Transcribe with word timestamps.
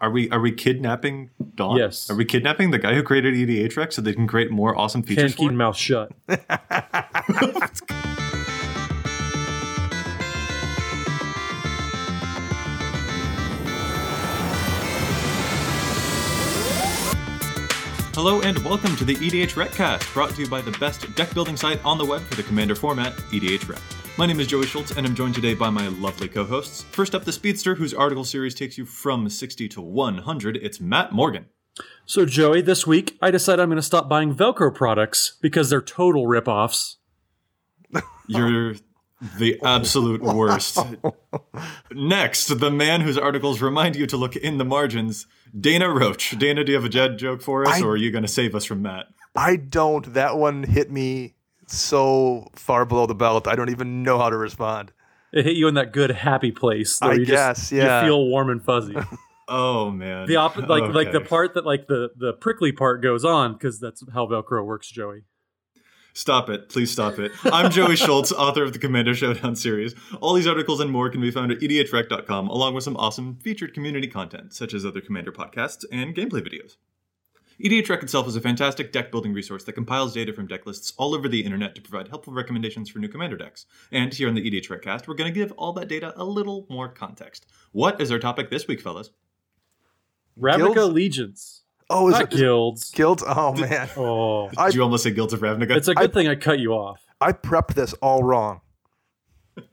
Are 0.00 0.10
we 0.10 0.30
are 0.30 0.40
we 0.40 0.52
kidnapping 0.52 1.30
Don? 1.54 1.76
Yes. 1.76 2.08
Are 2.08 2.16
we 2.16 2.24
kidnapping 2.24 2.70
the 2.70 2.78
guy 2.78 2.94
who 2.94 3.02
created 3.02 3.34
EDH 3.34 3.76
Rec 3.76 3.92
so 3.92 4.00
they 4.00 4.14
can 4.14 4.26
create 4.26 4.50
more 4.50 4.76
awesome 4.76 5.02
features 5.02 5.34
Can't 5.34 5.36
keep 5.36 5.48
for 5.48 5.52
it? 5.52 5.56
mouth 5.56 5.76
shut. 5.76 6.12
Hello 18.14 18.40
and 18.40 18.58
welcome 18.64 18.96
to 18.96 19.04
the 19.04 19.14
EDH 19.14 19.54
Recast, 19.54 20.12
brought 20.12 20.30
to 20.30 20.42
you 20.42 20.48
by 20.48 20.60
the 20.60 20.72
best 20.72 21.14
deck 21.14 21.32
building 21.32 21.56
site 21.56 21.82
on 21.84 21.96
the 21.96 22.04
web 22.04 22.20
for 22.22 22.34
the 22.34 22.42
Commander 22.42 22.74
format, 22.74 23.12
EDH 23.30 23.68
Rec. 23.68 23.80
My 24.18 24.26
name 24.26 24.40
is 24.40 24.48
Joey 24.48 24.66
Schultz, 24.66 24.90
and 24.90 25.06
I'm 25.06 25.14
joined 25.14 25.36
today 25.36 25.54
by 25.54 25.70
my 25.70 25.86
lovely 25.86 26.26
co-hosts. 26.28 26.82
First 26.90 27.14
up, 27.14 27.24
the 27.24 27.30
Speedster, 27.32 27.76
whose 27.76 27.94
article 27.94 28.24
series 28.24 28.56
takes 28.56 28.76
you 28.76 28.84
from 28.84 29.28
60 29.28 29.68
to 29.68 29.80
100. 29.80 30.56
It's 30.56 30.80
Matt 30.80 31.12
Morgan. 31.12 31.46
So, 32.04 32.26
Joey, 32.26 32.62
this 32.62 32.84
week 32.84 33.16
I 33.22 33.30
decided 33.30 33.62
I'm 33.62 33.68
going 33.68 33.76
to 33.76 33.82
stop 33.82 34.08
buying 34.08 34.34
Velcro 34.34 34.74
products 34.74 35.38
because 35.40 35.70
they're 35.70 35.80
total 35.80 36.26
ripoffs. 36.26 36.96
You're 38.26 38.74
the 39.38 39.60
absolute 39.62 40.20
worst. 40.20 40.78
Next, 41.92 42.58
the 42.58 42.72
man 42.72 43.02
whose 43.02 43.16
articles 43.16 43.62
remind 43.62 43.94
you 43.94 44.06
to 44.08 44.16
look 44.16 44.34
in 44.34 44.58
the 44.58 44.64
margins, 44.64 45.26
Dana 45.58 45.88
Roach. 45.90 46.38
Dana, 46.38 46.64
do 46.64 46.72
you 46.72 46.76
have 46.76 46.84
a 46.84 46.88
Jed 46.88 47.18
joke 47.18 47.42
for 47.42 47.66
us, 47.66 47.80
I- 47.80 47.84
or 47.84 47.90
are 47.92 47.96
you 47.96 48.10
going 48.10 48.22
to 48.22 48.28
save 48.28 48.54
us 48.54 48.64
from 48.64 48.82
Matt? 48.82 49.06
I 49.36 49.56
don't. 49.56 50.12
That 50.14 50.36
one 50.36 50.64
hit 50.64 50.90
me 50.90 51.34
so 51.66 52.48
far 52.54 52.84
below 52.84 53.06
the 53.06 53.14
belt. 53.14 53.46
I 53.46 53.54
don't 53.54 53.70
even 53.70 54.02
know 54.02 54.18
how 54.18 54.28
to 54.30 54.36
respond. 54.36 54.92
It 55.32 55.44
hit 55.44 55.54
you 55.56 55.68
in 55.68 55.74
that 55.74 55.92
good 55.92 56.10
happy 56.10 56.50
place. 56.50 56.98
Where 57.00 57.12
I 57.12 57.14
you 57.14 57.24
guess, 57.26 57.58
just, 57.60 57.72
yeah. 57.72 58.00
You 58.02 58.08
feel 58.08 58.26
warm 58.26 58.50
and 58.50 58.62
fuzzy. 58.62 58.96
Oh 59.52 59.90
man, 59.90 60.28
The 60.28 60.36
op- 60.36 60.56
like 60.68 60.94
like 60.94 61.10
the 61.10 61.20
part 61.20 61.54
that 61.54 61.66
like 61.66 61.88
the 61.88 62.10
the 62.16 62.32
prickly 62.34 62.70
part 62.70 63.02
goes 63.02 63.24
on 63.24 63.54
because 63.54 63.80
that's 63.80 64.00
how 64.14 64.26
Velcro 64.28 64.64
works, 64.64 64.88
Joey. 64.88 65.24
Stop 66.12 66.50
it. 66.50 66.68
Please 66.68 66.90
stop 66.90 67.18
it. 67.18 67.32
I'm 67.44 67.70
Joey 67.70 67.96
Schultz, 67.96 68.32
author 68.32 68.64
of 68.64 68.72
the 68.72 68.78
Commander 68.78 69.14
Showdown 69.14 69.54
series. 69.56 69.94
All 70.20 70.34
these 70.34 70.46
articles 70.46 70.80
and 70.80 70.90
more 70.90 71.08
can 71.08 71.20
be 71.20 71.30
found 71.30 71.52
at 71.52 71.60
edhrec.com, 71.60 72.48
along 72.48 72.74
with 72.74 72.84
some 72.84 72.96
awesome 72.96 73.36
featured 73.36 73.74
community 73.74 74.08
content, 74.08 74.52
such 74.52 74.74
as 74.74 74.84
other 74.84 75.00
Commander 75.00 75.32
podcasts 75.32 75.84
and 75.92 76.14
gameplay 76.14 76.40
videos. 76.40 76.76
EDH 77.62 77.90
Rec 77.90 78.02
itself 78.02 78.26
is 78.26 78.36
a 78.36 78.40
fantastic 78.40 78.90
deck 78.90 79.10
building 79.10 79.34
resource 79.34 79.64
that 79.64 79.74
compiles 79.74 80.14
data 80.14 80.32
from 80.32 80.46
deck 80.46 80.64
lists 80.64 80.94
all 80.96 81.14
over 81.14 81.28
the 81.28 81.44
internet 81.44 81.74
to 81.74 81.82
provide 81.82 82.08
helpful 82.08 82.32
recommendations 82.32 82.88
for 82.88 83.00
new 83.00 83.08
Commander 83.08 83.36
decks. 83.36 83.66
And 83.92 84.14
here 84.14 84.28
on 84.28 84.34
the 84.34 84.50
EDH 84.50 84.70
Recast, 84.70 85.06
we're 85.06 85.14
going 85.14 85.32
to 85.32 85.38
give 85.38 85.52
all 85.52 85.74
that 85.74 85.88
data 85.88 86.14
a 86.16 86.24
little 86.24 86.66
more 86.70 86.88
context. 86.88 87.46
What 87.72 88.00
is 88.00 88.10
our 88.10 88.18
topic 88.18 88.48
this 88.48 88.66
week, 88.66 88.80
fellas? 88.80 89.10
Ravnica 90.40 90.74
Guilds? 90.74 90.94
Legions, 90.94 91.59
Oh, 91.90 92.08
is 92.08 92.12
not 92.12 92.22
it 92.22 92.30
guilds. 92.38 92.90
guilds? 92.92 93.22
Oh 93.26 93.52
man, 93.54 93.88
Oh, 93.96 94.48
Did 94.50 94.58
I- 94.58 94.68
you 94.68 94.82
almost 94.82 95.02
say 95.02 95.10
Guilds 95.10 95.32
of 95.32 95.40
Ravnica? 95.40 95.76
it's 95.76 95.88
a 95.88 95.94
good 95.94 96.12
thing 96.14 96.28
I 96.28 96.36
cut 96.36 96.58
you 96.60 96.72
off. 96.72 97.00
I 97.20 97.32
prepped 97.32 97.74
this 97.74 97.92
all 97.94 98.22
wrong. 98.22 98.60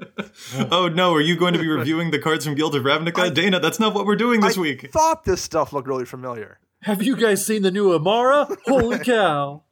oh 0.72 0.89
no, 0.94 1.13
are 1.13 1.22
you 1.22 1.38
going 1.38 1.53
to 1.53 1.59
be 1.59 1.67
reviewing 1.78 2.11
the 2.11 2.19
cards 2.19 2.44
from 2.45 2.55
Guild 2.55 2.75
of 2.75 2.83
Ravnica? 2.83 3.33
Dana, 3.33 3.59
that's 3.59 3.79
not 3.79 3.94
what 3.94 4.05
we're 4.05 4.16
doing 4.16 4.41
this 4.41 4.57
week. 4.57 4.79
I 4.79 4.83
week. 4.85 4.91
thought 4.91 5.23
this 5.23 5.41
stuff 5.41 5.72
looked 5.72 5.88
really 5.88 6.05
familiar. 6.05 6.59
Have 6.81 7.01
you 7.03 7.16
guys 7.16 7.45
seen 7.45 7.61
the 7.61 7.72
new 7.72 7.97
Emmara? 7.97 8.57
Holy 8.66 8.99
cow! 8.99 9.63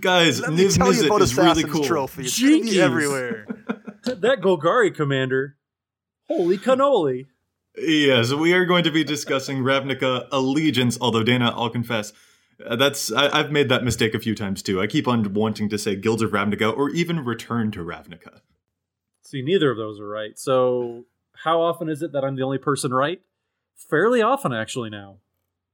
Guys, 0.00 0.40
Let 0.40 0.52
me 0.52 0.64
Niv 0.64 0.76
tell 0.76 0.92
you 0.92 1.02
Mizzet 1.02 1.06
about 1.06 1.22
is 1.22 1.36
really 1.36 1.50
Assassin's 1.52 1.72
cool. 1.72 1.84
Trophy. 1.84 2.22
It's 2.24 2.40
gonna 2.40 2.52
be 2.60 2.62
Jinkies. 2.70 2.76
everywhere. 2.78 3.46
that 4.04 4.40
Golgari 4.40 4.94
commander. 4.94 5.56
Holy 6.26 6.58
cannoli! 6.58 7.26
Yes, 7.76 8.32
we 8.32 8.52
are 8.52 8.64
going 8.64 8.84
to 8.84 8.90
be 8.90 9.02
discussing 9.02 9.58
Ravnica 9.58 10.28
Allegiance, 10.30 10.96
although 11.00 11.24
Dana, 11.24 11.52
I'll 11.56 11.70
confess, 11.70 12.12
uh, 12.64 12.76
that's 12.76 13.12
I, 13.12 13.40
I've 13.40 13.50
made 13.50 13.68
that 13.68 13.84
mistake 13.84 14.14
a 14.14 14.20
few 14.20 14.34
times 14.34 14.62
too. 14.62 14.80
I 14.80 14.86
keep 14.86 15.08
on 15.08 15.32
wanting 15.34 15.68
to 15.70 15.78
say 15.78 15.96
Guilds 15.96 16.22
of 16.22 16.30
Ravnica 16.30 16.76
or 16.76 16.90
even 16.90 17.24
Return 17.24 17.70
to 17.72 17.80
Ravnica. 17.80 18.40
See, 19.22 19.42
neither 19.42 19.70
of 19.70 19.76
those 19.76 19.98
are 20.00 20.06
right. 20.06 20.38
So, 20.38 21.04
how 21.32 21.60
often 21.60 21.88
is 21.88 22.02
it 22.02 22.12
that 22.12 22.24
I'm 22.24 22.36
the 22.36 22.42
only 22.42 22.58
person 22.58 22.92
right? 22.92 23.20
Fairly 23.74 24.22
often, 24.22 24.52
actually, 24.52 24.90
now. 24.90 25.18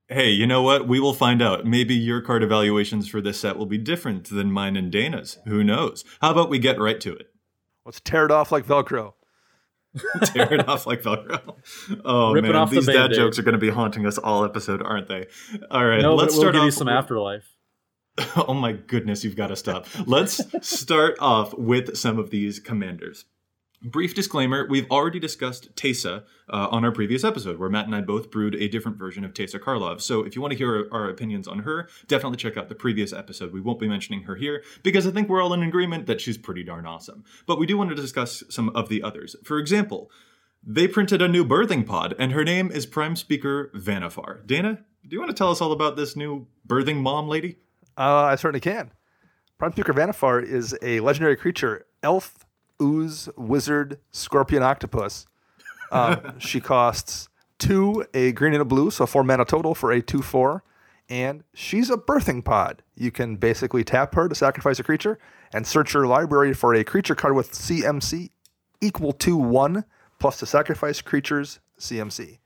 Hey, 0.09 0.31
you 0.31 0.47
know 0.47 0.63
what? 0.63 0.89
We 0.89 0.99
will 0.99 1.15
find 1.15 1.43
out. 1.43 1.67
Maybe 1.67 1.95
your 1.95 2.21
card 2.21 2.43
evaluations 2.43 3.09
for 3.09 3.21
this 3.21 3.39
set 3.41 3.57
will 3.57 3.67
be 3.67 3.79
different 3.79 4.31
than 4.31 4.51
mine 4.51 4.77
and 4.77 4.91
Dana's. 4.91 5.39
Who 5.47 5.63
knows? 5.63 6.05
How 6.21 6.33
about 6.33 6.51
we 6.51 6.59
get 6.59 6.81
right 6.81 7.01
to 7.01 7.15
it? 7.15 7.31
Let's 7.85 8.01
tear 8.01 8.25
it 8.25 8.33
off 8.33 8.51
like 8.51 8.67
Velcro. 8.67 9.15
Tear 10.25 10.55
it 10.55 10.69
off 10.69 10.87
like 10.87 11.03
Velcro. 11.03 11.57
Oh 12.05 12.33
Rip 12.33 12.45
man, 12.45 12.55
off 12.57 12.71
the 12.71 12.77
these 12.77 12.87
dad 12.87 13.13
jokes 13.13 13.39
are 13.39 13.43
going 13.43 13.55
to 13.55 13.59
be 13.59 13.71
haunting 13.71 14.07
us 14.07 14.19
all 14.19 14.45
episode, 14.45 14.83
aren't 14.83 15.09
they? 15.09 15.27
All 15.71 15.85
right, 15.85 16.01
no, 16.01 16.15
let's 16.15 16.35
but 16.35 16.39
we'll 16.39 16.43
start 16.43 16.55
give 16.55 16.65
you 16.65 16.71
some 16.71 16.87
with- 16.87 16.95
afterlife. 16.95 17.57
oh 18.37 18.55
my 18.55 18.73
goodness, 18.73 19.25
you've 19.25 19.37
got 19.37 19.49
to 19.49 19.57
stop. 19.57 19.87
Let's 20.07 20.41
start 20.69 21.17
off 21.21 21.55
with 21.57 21.97
some 21.97 22.19
of 22.19 22.31
these 22.31 22.59
commanders. 22.59 23.25
Brief 23.83 24.15
disclaimer 24.15 24.67
we've 24.69 24.91
already 24.91 25.19
discussed 25.19 25.75
Teysa 25.75 26.25
uh, 26.51 26.69
on 26.71 26.85
our 26.85 26.93
previous 26.93 27.25
episode, 27.25 27.59
where 27.59 27.71
Matt 27.71 27.87
and 27.87 27.95
I 27.95 28.03
both 28.03 28.31
brewed 28.31 28.55
a 28.55 28.69
different 28.69 28.99
version 28.99 29.25
of 29.25 29.33
Teysa 29.33 29.59
Karlov. 29.59 30.03
So 30.03 30.23
if 30.23 30.37
you 30.37 30.43
want 30.43 30.53
to 30.53 30.59
hear 30.59 30.87
our 30.93 31.09
opinions 31.09 31.49
on 31.49 31.61
her, 31.61 31.89
definitely 32.07 32.37
check 32.37 32.59
out 32.59 32.69
the 32.69 32.75
previous 32.75 33.11
episode. 33.15 33.55
We 33.55 33.61
won't 33.63 33.81
be 33.81 33.89
mentioning 33.89 34.25
her 34.25 34.37
here 34.37 34.63
because 34.83 35.07
I 35.07 35.13
think 35.13 35.31
we're 35.31 35.43
all 35.43 35.55
in 35.55 35.63
agreement 35.63 36.07
that 36.07 36.21
she's 36.21 36.37
pretty 36.37 36.63
darn 36.63 36.85
awesome. 36.85 37.25
But 37.47 37.59
we 37.59 37.67
do 37.67 37.79
want 37.79 37.89
to 37.89 37.97
discuss 37.97 38.45
some 38.51 38.69
of 38.71 38.91
the 38.91 39.03
others. 39.03 39.35
For 39.45 39.59
example, 39.59 40.11
they 40.63 40.87
printed 40.87 41.23
a 41.23 41.29
new 41.29 41.43
birthing 41.43 41.87
pod, 41.87 42.15
and 42.19 42.33
her 42.33 42.45
name 42.45 42.71
is 42.71 42.85
Prime 42.85 43.17
Speaker 43.17 43.71
Vannifar. 43.75 44.47
Dana, 44.47 44.81
do 45.09 45.17
you 45.17 45.19
want 45.21 45.31
to 45.31 45.37
tell 45.37 45.51
us 45.51 45.63
all 45.63 45.73
about 45.73 45.97
this 45.97 46.17
new 46.17 46.47
birthing 46.69 46.99
mom 46.99 47.29
lady? 47.29 47.57
Uh, 47.97 48.25
I 48.25 48.37
certainly 48.37 48.61
can. 48.61 48.91
Prime 49.57 49.73
Speaker 49.73 49.95
Vannifar 49.95 50.45
is 50.45 50.77
a 50.83 51.01
legendary 51.01 51.37
creature, 51.37 51.87
elf, 52.03 52.45
ooze, 52.81 53.29
wizard, 53.37 53.99
scorpion, 54.11 54.63
octopus. 54.63 55.27
Um, 55.93 56.35
she 56.39 56.61
costs 56.61 57.29
two, 57.59 58.05
a 58.15 58.33
green 58.33 58.53
and 58.53 58.63
a 58.63 58.65
blue, 58.65 58.91
so 58.91 59.07
four 59.07 59.25
mana 59.25 59.45
total 59.45 59.75
for 59.75 59.93
a 59.93 60.03
2 60.03 60.23
4. 60.23 60.65
And 61.09 61.43
she's 61.55 61.91
a 61.91 61.97
birthing 61.97 62.45
pod. 62.45 62.83
You 62.95 63.11
can 63.11 63.37
basically 63.37 63.83
tap 63.83 64.15
her 64.15 64.29
to 64.29 64.35
sacrifice 64.35 64.79
a 64.79 64.85
creature 64.85 65.19
and 65.53 65.67
search 65.67 65.93
your 65.95 66.07
library 66.07 66.55
for 66.55 66.75
a 66.75 66.85
creature 66.85 67.17
card 67.17 67.35
with 67.35 67.53
CMC 67.53 68.31
equal 68.81 69.13
to 69.15 69.37
1 69.37 69.85
plus 70.21 70.39
the 70.39 70.47
sacrifice 70.47 71.01
creature's 71.01 71.59
CMC 71.79 72.39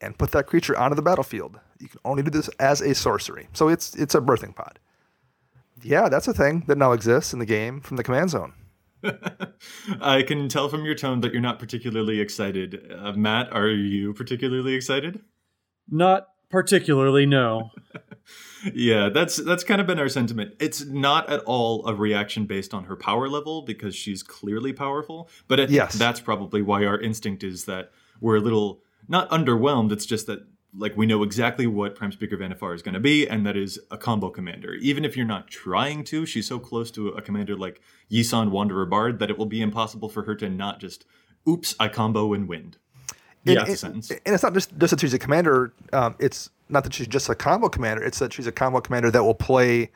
and 0.00 0.16
put 0.16 0.30
that 0.30 0.46
creature 0.46 0.78
onto 0.78 0.94
the 0.94 1.02
battlefield. 1.02 1.58
You 1.80 1.88
can 1.88 2.00
only 2.04 2.22
do 2.22 2.30
this 2.30 2.48
as 2.60 2.80
a 2.80 2.94
sorcery. 2.94 3.48
So 3.52 3.68
it's 3.68 3.94
it's 3.96 4.14
a 4.14 4.20
birthing 4.20 4.54
pod. 4.54 4.78
Yeah, 5.82 6.08
that's 6.08 6.28
a 6.28 6.34
thing 6.34 6.64
that 6.66 6.78
now 6.78 6.92
exists 6.92 7.32
in 7.32 7.38
the 7.38 7.46
game 7.46 7.80
from 7.80 7.96
the 7.96 8.02
command 8.02 8.30
zone. 8.30 8.52
I 10.00 10.22
can 10.22 10.48
tell 10.48 10.68
from 10.68 10.84
your 10.84 10.94
tone 10.94 11.20
that 11.20 11.32
you're 11.32 11.40
not 11.40 11.58
particularly 11.58 12.20
excited. 12.20 12.90
Uh, 12.96 13.12
Matt, 13.12 13.52
are 13.52 13.68
you 13.68 14.12
particularly 14.14 14.74
excited? 14.74 15.20
Not 15.88 16.28
particularly, 16.50 17.26
no. 17.26 17.70
Yeah, 18.74 19.08
that's 19.08 19.36
that's 19.36 19.64
kind 19.64 19.80
of 19.80 19.86
been 19.86 19.98
our 19.98 20.08
sentiment. 20.08 20.54
It's 20.60 20.84
not 20.84 21.30
at 21.30 21.40
all 21.46 21.86
a 21.86 21.94
reaction 21.94 22.44
based 22.44 22.74
on 22.74 22.84
her 22.84 22.96
power 22.96 23.26
level 23.28 23.62
because 23.62 23.94
she's 23.94 24.22
clearly 24.22 24.72
powerful, 24.72 25.30
but 25.46 25.60
I 25.60 25.62
think 25.66 25.76
Yes. 25.76 25.94
that's 25.94 26.20
probably 26.20 26.60
why 26.60 26.84
our 26.84 27.00
instinct 27.00 27.42
is 27.44 27.64
that 27.66 27.90
we're 28.20 28.36
a 28.36 28.40
little 28.40 28.82
not 29.06 29.30
underwhelmed, 29.30 29.92
it's 29.92 30.04
just 30.04 30.26
that 30.26 30.40
like 30.76 30.96
we 30.96 31.06
know 31.06 31.22
exactly 31.22 31.66
what 31.66 31.94
Prime 31.94 32.12
Speaker 32.12 32.36
Vannifar 32.36 32.74
is 32.74 32.82
going 32.82 32.94
to 32.94 33.00
be, 33.00 33.26
and 33.28 33.46
that 33.46 33.56
is 33.56 33.78
a 33.90 33.96
combo 33.98 34.28
commander. 34.30 34.74
Even 34.74 35.04
if 35.04 35.16
you're 35.16 35.26
not 35.26 35.48
trying 35.48 36.04
to, 36.04 36.26
she's 36.26 36.46
so 36.46 36.58
close 36.58 36.90
to 36.92 37.08
a 37.08 37.22
commander 37.22 37.56
like 37.56 37.80
Yisan 38.10 38.50
Wanderer 38.50 38.86
Bard 38.86 39.18
that 39.18 39.30
it 39.30 39.38
will 39.38 39.46
be 39.46 39.62
impossible 39.62 40.08
for 40.08 40.24
her 40.24 40.34
to 40.36 40.48
not 40.48 40.78
just, 40.80 41.04
oops, 41.48 41.74
I 41.80 41.88
combo 41.88 42.32
and 42.34 42.46
win. 42.48 42.74
And, 43.46 43.56
Yeah, 43.56 43.74
sentence. 43.74 44.10
and 44.10 44.20
it's 44.26 44.42
not 44.42 44.52
just, 44.52 44.76
just 44.76 44.90
that 44.90 45.00
she's 45.00 45.14
a 45.14 45.18
commander. 45.18 45.72
Um, 45.92 46.16
it's 46.18 46.50
not 46.68 46.84
that 46.84 46.92
she's 46.92 47.06
just 47.06 47.28
a 47.30 47.34
combo 47.34 47.68
commander. 47.70 48.02
It's 48.02 48.18
that 48.18 48.32
she's 48.32 48.46
a 48.46 48.52
combo 48.52 48.80
commander 48.80 49.10
that 49.10 49.22
will 49.24 49.34
play 49.34 49.90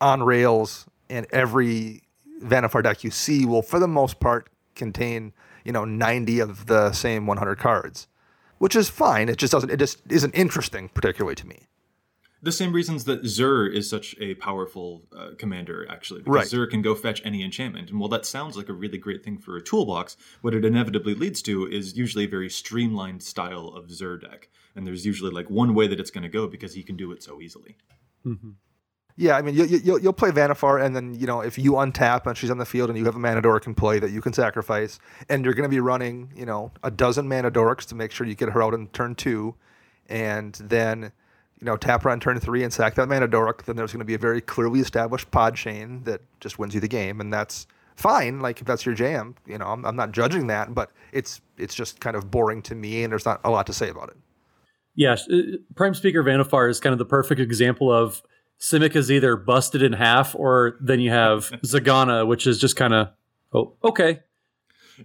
on 0.00 0.22
rails, 0.22 0.86
and 1.10 1.26
every 1.30 2.02
Vannifar 2.42 2.82
deck 2.82 3.04
you 3.04 3.10
see 3.10 3.44
will, 3.44 3.62
for 3.62 3.78
the 3.78 3.88
most 3.88 4.20
part, 4.20 4.48
contain 4.74 5.32
you 5.64 5.72
know 5.72 5.84
90 5.84 6.40
of 6.40 6.66
the 6.66 6.92
same 6.92 7.26
100 7.26 7.58
cards, 7.58 8.08
which 8.64 8.74
is 8.74 8.88
fine. 8.88 9.28
It 9.28 9.36
just 9.36 9.52
doesn't. 9.52 9.68
It 9.68 9.76
just 9.76 10.00
isn't 10.08 10.34
interesting, 10.34 10.88
particularly 10.88 11.34
to 11.34 11.46
me. 11.46 11.66
The 12.40 12.50
same 12.50 12.72
reasons 12.72 13.04
that 13.04 13.26
Zur 13.26 13.66
is 13.66 13.90
such 13.90 14.16
a 14.18 14.36
powerful 14.36 15.02
uh, 15.14 15.32
commander, 15.36 15.86
actually. 15.90 16.20
Because 16.20 16.34
Right. 16.34 16.46
Zur 16.46 16.66
can 16.66 16.80
go 16.80 16.94
fetch 16.94 17.20
any 17.26 17.44
enchantment. 17.44 17.90
And 17.90 18.00
while 18.00 18.08
that 18.08 18.24
sounds 18.24 18.56
like 18.56 18.70
a 18.70 18.72
really 18.72 18.96
great 18.96 19.22
thing 19.22 19.36
for 19.36 19.58
a 19.58 19.62
toolbox, 19.62 20.16
what 20.40 20.54
it 20.54 20.64
inevitably 20.64 21.14
leads 21.14 21.42
to 21.42 21.66
is 21.66 21.98
usually 21.98 22.24
a 22.24 22.28
very 22.28 22.48
streamlined 22.48 23.22
style 23.22 23.68
of 23.68 23.90
Zur 23.90 24.16
deck. 24.16 24.48
And 24.74 24.86
there's 24.86 25.04
usually 25.04 25.30
like 25.30 25.50
one 25.50 25.74
way 25.74 25.86
that 25.86 26.00
it's 26.00 26.10
going 26.10 26.22
to 26.22 26.30
go 26.30 26.46
because 26.46 26.72
he 26.72 26.82
can 26.82 26.96
do 26.96 27.12
it 27.12 27.22
so 27.22 27.42
easily. 27.42 27.76
Yeah, 29.16 29.36
I 29.36 29.42
mean, 29.42 29.54
you, 29.54 29.64
you, 29.64 30.00
you'll, 30.00 30.12
play 30.12 30.30
Vannifar, 30.30 30.84
and 30.84 30.94
then 30.96 31.14
you 31.14 31.26
know 31.26 31.40
if 31.40 31.56
you 31.56 31.72
untap 31.72 32.26
and 32.26 32.36
she's 32.36 32.50
on 32.50 32.58
the 32.58 32.66
field, 32.66 32.90
and 32.90 32.98
you 32.98 33.04
have 33.04 33.14
a 33.14 33.18
mana 33.18 33.40
dork 33.40 33.66
in 33.66 33.74
play 33.74 34.00
that 34.00 34.10
you 34.10 34.20
can 34.20 34.32
sacrifice, 34.32 34.98
and 35.28 35.44
you're 35.44 35.54
going 35.54 35.68
to 35.68 35.74
be 35.74 35.78
running, 35.78 36.32
you 36.34 36.44
know, 36.44 36.72
a 36.82 36.90
dozen 36.90 37.28
mana 37.28 37.50
dorks 37.50 37.84
to 37.86 37.94
make 37.94 38.10
sure 38.10 38.26
you 38.26 38.34
get 38.34 38.50
her 38.50 38.62
out 38.62 38.74
in 38.74 38.88
turn 38.88 39.14
two, 39.14 39.54
and 40.08 40.54
then 40.54 41.12
you 41.60 41.64
know 41.64 41.76
tap 41.76 42.02
her 42.02 42.10
on 42.10 42.18
turn 42.18 42.40
three 42.40 42.64
and 42.64 42.72
sack 42.72 42.96
that 42.96 43.08
mana 43.08 43.28
dork. 43.28 43.64
Then 43.64 43.76
there's 43.76 43.92
going 43.92 44.00
to 44.00 44.04
be 44.04 44.14
a 44.14 44.18
very 44.18 44.40
clearly 44.40 44.80
established 44.80 45.30
pod 45.30 45.54
chain 45.54 46.02
that 46.04 46.20
just 46.40 46.58
wins 46.58 46.74
you 46.74 46.80
the 46.80 46.88
game, 46.88 47.20
and 47.20 47.32
that's 47.32 47.68
fine. 47.94 48.40
Like 48.40 48.60
if 48.60 48.66
that's 48.66 48.84
your 48.84 48.96
jam, 48.96 49.36
you 49.46 49.58
know, 49.58 49.66
I'm, 49.66 49.84
I'm 49.84 49.94
not 49.94 50.10
judging 50.10 50.48
that, 50.48 50.74
but 50.74 50.90
it's 51.12 51.40
it's 51.56 51.76
just 51.76 52.00
kind 52.00 52.16
of 52.16 52.32
boring 52.32 52.62
to 52.62 52.74
me, 52.74 53.04
and 53.04 53.12
there's 53.12 53.26
not 53.26 53.40
a 53.44 53.50
lot 53.50 53.66
to 53.68 53.72
say 53.72 53.90
about 53.90 54.08
it. 54.08 54.16
Yeah, 54.96 55.12
uh, 55.30 55.36
Prime 55.76 55.94
Speaker 55.94 56.24
Vannifar 56.24 56.68
is 56.68 56.80
kind 56.80 56.92
of 56.92 56.98
the 56.98 57.04
perfect 57.04 57.40
example 57.40 57.92
of 57.92 58.20
Simic 58.60 58.96
is 58.96 59.10
either 59.10 59.36
busted 59.36 59.82
in 59.82 59.92
half, 59.92 60.34
or 60.34 60.76
then 60.80 61.00
you 61.00 61.10
have 61.10 61.50
Zegana, 61.64 62.26
which 62.26 62.46
is 62.46 62.58
just 62.58 62.76
kind 62.76 62.94
of 62.94 63.08
oh 63.52 63.74
okay. 63.84 64.20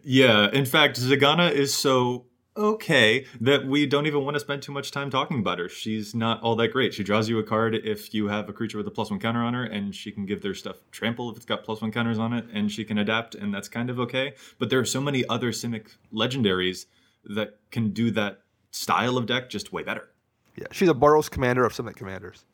Yeah, 0.04 0.50
in 0.52 0.66
fact, 0.66 1.00
Zegana 1.00 1.52
is 1.52 1.74
so 1.74 2.26
okay 2.60 3.26
that 3.40 3.66
we 3.66 3.86
don't 3.86 4.06
even 4.06 4.24
want 4.26 4.36
to 4.36 4.40
spend 4.40 4.62
too 4.62 4.72
much 4.72 4.92
time 4.92 5.10
talking 5.10 5.40
about 5.40 5.60
her. 5.60 5.70
She's 5.70 6.14
not 6.14 6.42
all 6.42 6.56
that 6.58 6.70
great. 6.70 6.94
She 6.94 7.04
draws 7.04 7.30
you 7.30 7.40
a 7.40 7.44
card 7.44 7.76
if 7.76 8.14
you 8.14 8.28
have 8.28 8.50
a 8.50 8.54
creature 8.54 8.78
with 8.78 8.88
a 8.88 8.92
plus 8.92 9.10
one 9.10 9.20
counter 9.20 9.42
on 9.42 9.54
her, 9.54 9.64
and 9.64 9.96
she 9.96 10.12
can 10.12 10.26
give 10.26 10.42
their 10.42 10.54
stuff 10.54 10.78
trample 10.92 11.30
if 11.32 11.38
it's 11.38 11.46
got 11.46 11.64
plus 11.64 11.82
one 11.82 11.92
counters 11.92 12.20
on 12.20 12.34
it, 12.34 12.46
and 12.54 12.72
she 12.72 12.84
can 12.84 12.98
adapt, 12.98 13.36
and 13.36 13.54
that's 13.54 13.68
kind 13.68 13.90
of 13.90 14.00
okay. 14.00 14.34
But 14.58 14.70
there 14.70 14.80
are 14.80 14.86
so 14.86 15.02
many 15.02 15.28
other 15.28 15.52
Simic 15.52 15.96
legendaries 16.14 16.86
that 17.24 17.58
can 17.72 17.92
do 17.92 18.12
that 18.12 18.42
style 18.72 19.18
of 19.18 19.26
deck 19.26 19.50
just 19.50 19.72
way 19.74 19.84
better. 19.84 20.10
Yeah, 20.56 20.68
she's 20.72 20.90
a 20.90 20.94
Boros 20.94 21.30
commander 21.32 21.64
of 21.66 21.74
Simic 21.74 21.96
commanders. 21.96 22.46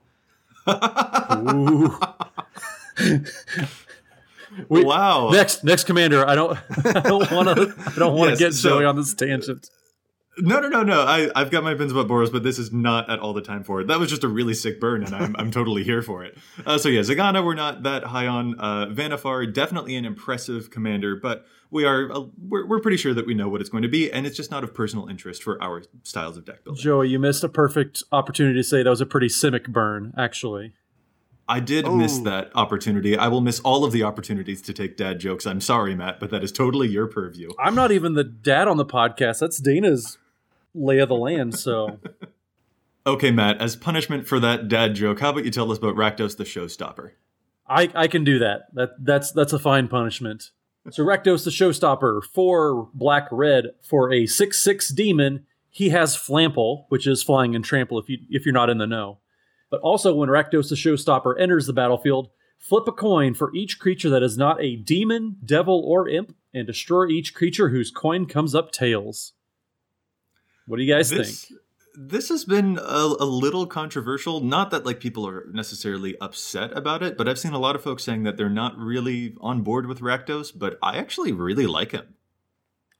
Ooh. 0.67 1.97
We- 4.69 4.83
wow. 4.85 5.29
Next, 5.31 5.63
next 5.63 5.83
commander. 5.83 6.25
I 6.27 6.35
don't, 6.35 6.57
I 6.85 6.99
don't 7.01 7.29
want 7.31 7.49
to, 7.57 7.73
I 7.87 7.99
don't 7.99 8.15
want 8.17 8.31
to 8.31 8.37
get 8.37 8.53
so- 8.53 8.69
Joey 8.69 8.85
on 8.85 8.95
this 8.95 9.13
tangent. 9.13 9.69
No, 10.37 10.59
no, 10.59 10.67
no, 10.67 10.83
no. 10.83 11.01
I, 11.01 11.29
I've 11.35 11.49
got 11.49 11.63
my 11.63 11.71
opinions 11.71 11.93
about 11.93 12.07
Boros, 12.07 12.31
but 12.31 12.43
this 12.43 12.59
is 12.59 12.73
not 12.73 13.09
at 13.09 13.19
all 13.19 13.31
the 13.33 13.41
time 13.41 13.63
for 13.63 13.79
it. 13.81 13.87
That 13.87 13.99
was 13.99 14.09
just 14.09 14.23
a 14.23 14.27
really 14.27 14.53
sick 14.53 14.79
burn, 14.81 15.03
and 15.03 15.15
I'm, 15.15 15.35
I'm 15.39 15.49
totally 15.49 15.83
here 15.83 16.01
for 16.01 16.25
it. 16.25 16.37
Uh, 16.65 16.77
so 16.77 16.89
yeah, 16.89 17.01
Zegana, 17.01 17.43
we're 17.43 17.53
not 17.55 17.83
that 17.83 18.03
high 18.03 18.27
on. 18.27 18.59
Uh, 18.59 18.87
Vannifar, 18.87 19.51
definitely 19.53 19.95
an 19.95 20.03
impressive 20.05 20.69
commander, 20.71 21.15
but 21.15 21.45
we 21.71 21.85
are 21.85 22.11
uh, 22.11 22.21
we're, 22.49 22.65
we're 22.67 22.79
pretty 22.81 22.97
sure 22.97 23.13
that 23.13 23.25
we 23.25 23.33
know 23.33 23.47
what 23.47 23.61
it's 23.61 23.69
going 23.69 23.83
to 23.83 23.89
be, 23.89 24.11
and 24.11 24.27
it's 24.27 24.35
just 24.35 24.51
not 24.51 24.63
of 24.63 24.73
personal 24.73 25.07
interest 25.07 25.41
for 25.41 25.61
our 25.63 25.83
styles 26.03 26.35
of 26.35 26.43
deck 26.45 26.63
building. 26.65 26.81
Joey, 26.83 27.09
you 27.09 27.17
missed 27.19 27.43
a 27.43 27.49
perfect 27.49 28.03
opportunity 28.11 28.59
to 28.59 28.63
say 28.63 28.83
that 28.83 28.89
was 28.89 29.01
a 29.01 29.05
pretty 29.05 29.27
Simic 29.27 29.67
burn, 29.69 30.13
actually. 30.17 30.73
I 31.47 31.59
did 31.59 31.87
miss 31.89 32.17
Oh. 32.19 32.23
that 32.23 32.51
opportunity. 32.55 33.15
I 33.15 33.27
will 33.27 33.41
miss 33.41 33.59
all 33.59 33.85
of 33.85 33.91
the 33.91 34.01
opportunities 34.03 34.61
to 34.63 34.73
take 34.73 34.97
dad 34.97 35.19
jokes. 35.19 35.45
I'm 35.45 35.61
sorry, 35.61 35.93
Matt, 35.95 36.19
but 36.19 36.31
that 36.31 36.43
is 36.43 36.51
totally 36.51 36.87
your 36.87 37.05
purview. 37.07 37.51
I'm 37.59 37.75
not 37.75 37.91
even 37.91 38.15
the 38.15 38.23
dad 38.23 38.67
on 38.67 38.77
the 38.77 38.85
podcast. 38.85 39.39
That's 39.39 39.59
Dana's 39.59 40.17
lay 40.75 40.99
of 40.99 41.09
the 41.09 41.15
land. 41.15 41.57
So 41.57 41.99
Okay, 43.07 43.29
Matt, 43.29 43.61
as 43.61 43.75
punishment 43.75 44.27
for 44.27 44.39
that 44.39 44.67
dad 44.67 44.95
joke, 44.95 45.19
how 45.19 45.29
about 45.29 45.45
you 45.45 45.51
tell 45.51 45.71
us 45.71 45.77
about 45.77 45.95
Rakdos 45.95 46.37
the 46.37 46.43
Showstopper? 46.43 47.11
I, 47.67 47.89
I 47.93 48.07
can 48.07 48.23
do 48.23 48.39
that. 48.39 48.73
That 48.73 48.91
that's 48.99 49.31
that's 49.31 49.53
a 49.53 49.59
fine 49.59 49.87
punishment. 49.87 50.51
So 50.89 51.03
Rakdos 51.03 51.43
the 51.43 51.51
Showstopper 51.51 52.23
for 52.33 52.89
black 52.93 53.27
red 53.31 53.71
for 53.83 54.11
a 54.11 54.25
six 54.25 54.59
six 54.61 54.89
demon. 54.89 55.45
He 55.69 55.89
has 55.89 56.15
Flample, 56.15 56.85
which 56.89 57.05
is 57.05 57.21
flying 57.21 57.53
and 57.53 57.63
trample 57.63 57.99
if 57.99 58.09
you 58.09 58.17
if 58.29 58.45
you're 58.45 58.53
not 58.53 58.69
in 58.71 58.79
the 58.79 58.87
know. 58.87 59.19
But 59.69 59.81
also 59.81 60.15
when 60.15 60.29
Rakdos 60.29 60.69
the 60.69 60.75
Showstopper 60.75 61.39
enters 61.39 61.67
the 61.67 61.73
battlefield, 61.73 62.29
flip 62.57 62.87
a 62.87 62.91
coin 62.91 63.35
for 63.35 63.53
each 63.53 63.79
creature 63.79 64.09
that 64.09 64.23
is 64.23 64.37
not 64.37 64.61
a 64.63 64.77
demon, 64.77 65.37
devil, 65.45 65.83
or 65.85 66.09
imp, 66.09 66.35
and 66.53 66.65
destroy 66.65 67.07
each 67.07 67.35
creature 67.35 67.69
whose 67.69 67.91
coin 67.91 68.25
comes 68.25 68.55
up 68.55 68.71
tails. 68.71 69.33
What 70.67 70.77
do 70.77 70.83
you 70.83 70.93
guys 70.93 71.09
this, 71.09 71.45
think? 71.45 71.61
This 71.95 72.29
has 72.29 72.43
been 72.45 72.77
a, 72.77 73.15
a 73.19 73.25
little 73.25 73.65
controversial. 73.65 74.41
Not 74.41 74.71
that 74.71 74.85
like 74.85 74.99
people 74.99 75.27
are 75.27 75.45
necessarily 75.51 76.15
upset 76.19 76.75
about 76.77 77.03
it, 77.03 77.17
but 77.17 77.27
I've 77.27 77.39
seen 77.39 77.53
a 77.53 77.59
lot 77.59 77.75
of 77.75 77.83
folks 77.83 78.03
saying 78.03 78.23
that 78.23 78.37
they're 78.37 78.49
not 78.49 78.77
really 78.77 79.35
on 79.39 79.61
board 79.61 79.87
with 79.87 79.99
Rakdos. 79.99 80.51
But 80.57 80.77
I 80.81 80.97
actually 80.97 81.31
really 81.31 81.67
like 81.67 81.91
him. 81.91 82.15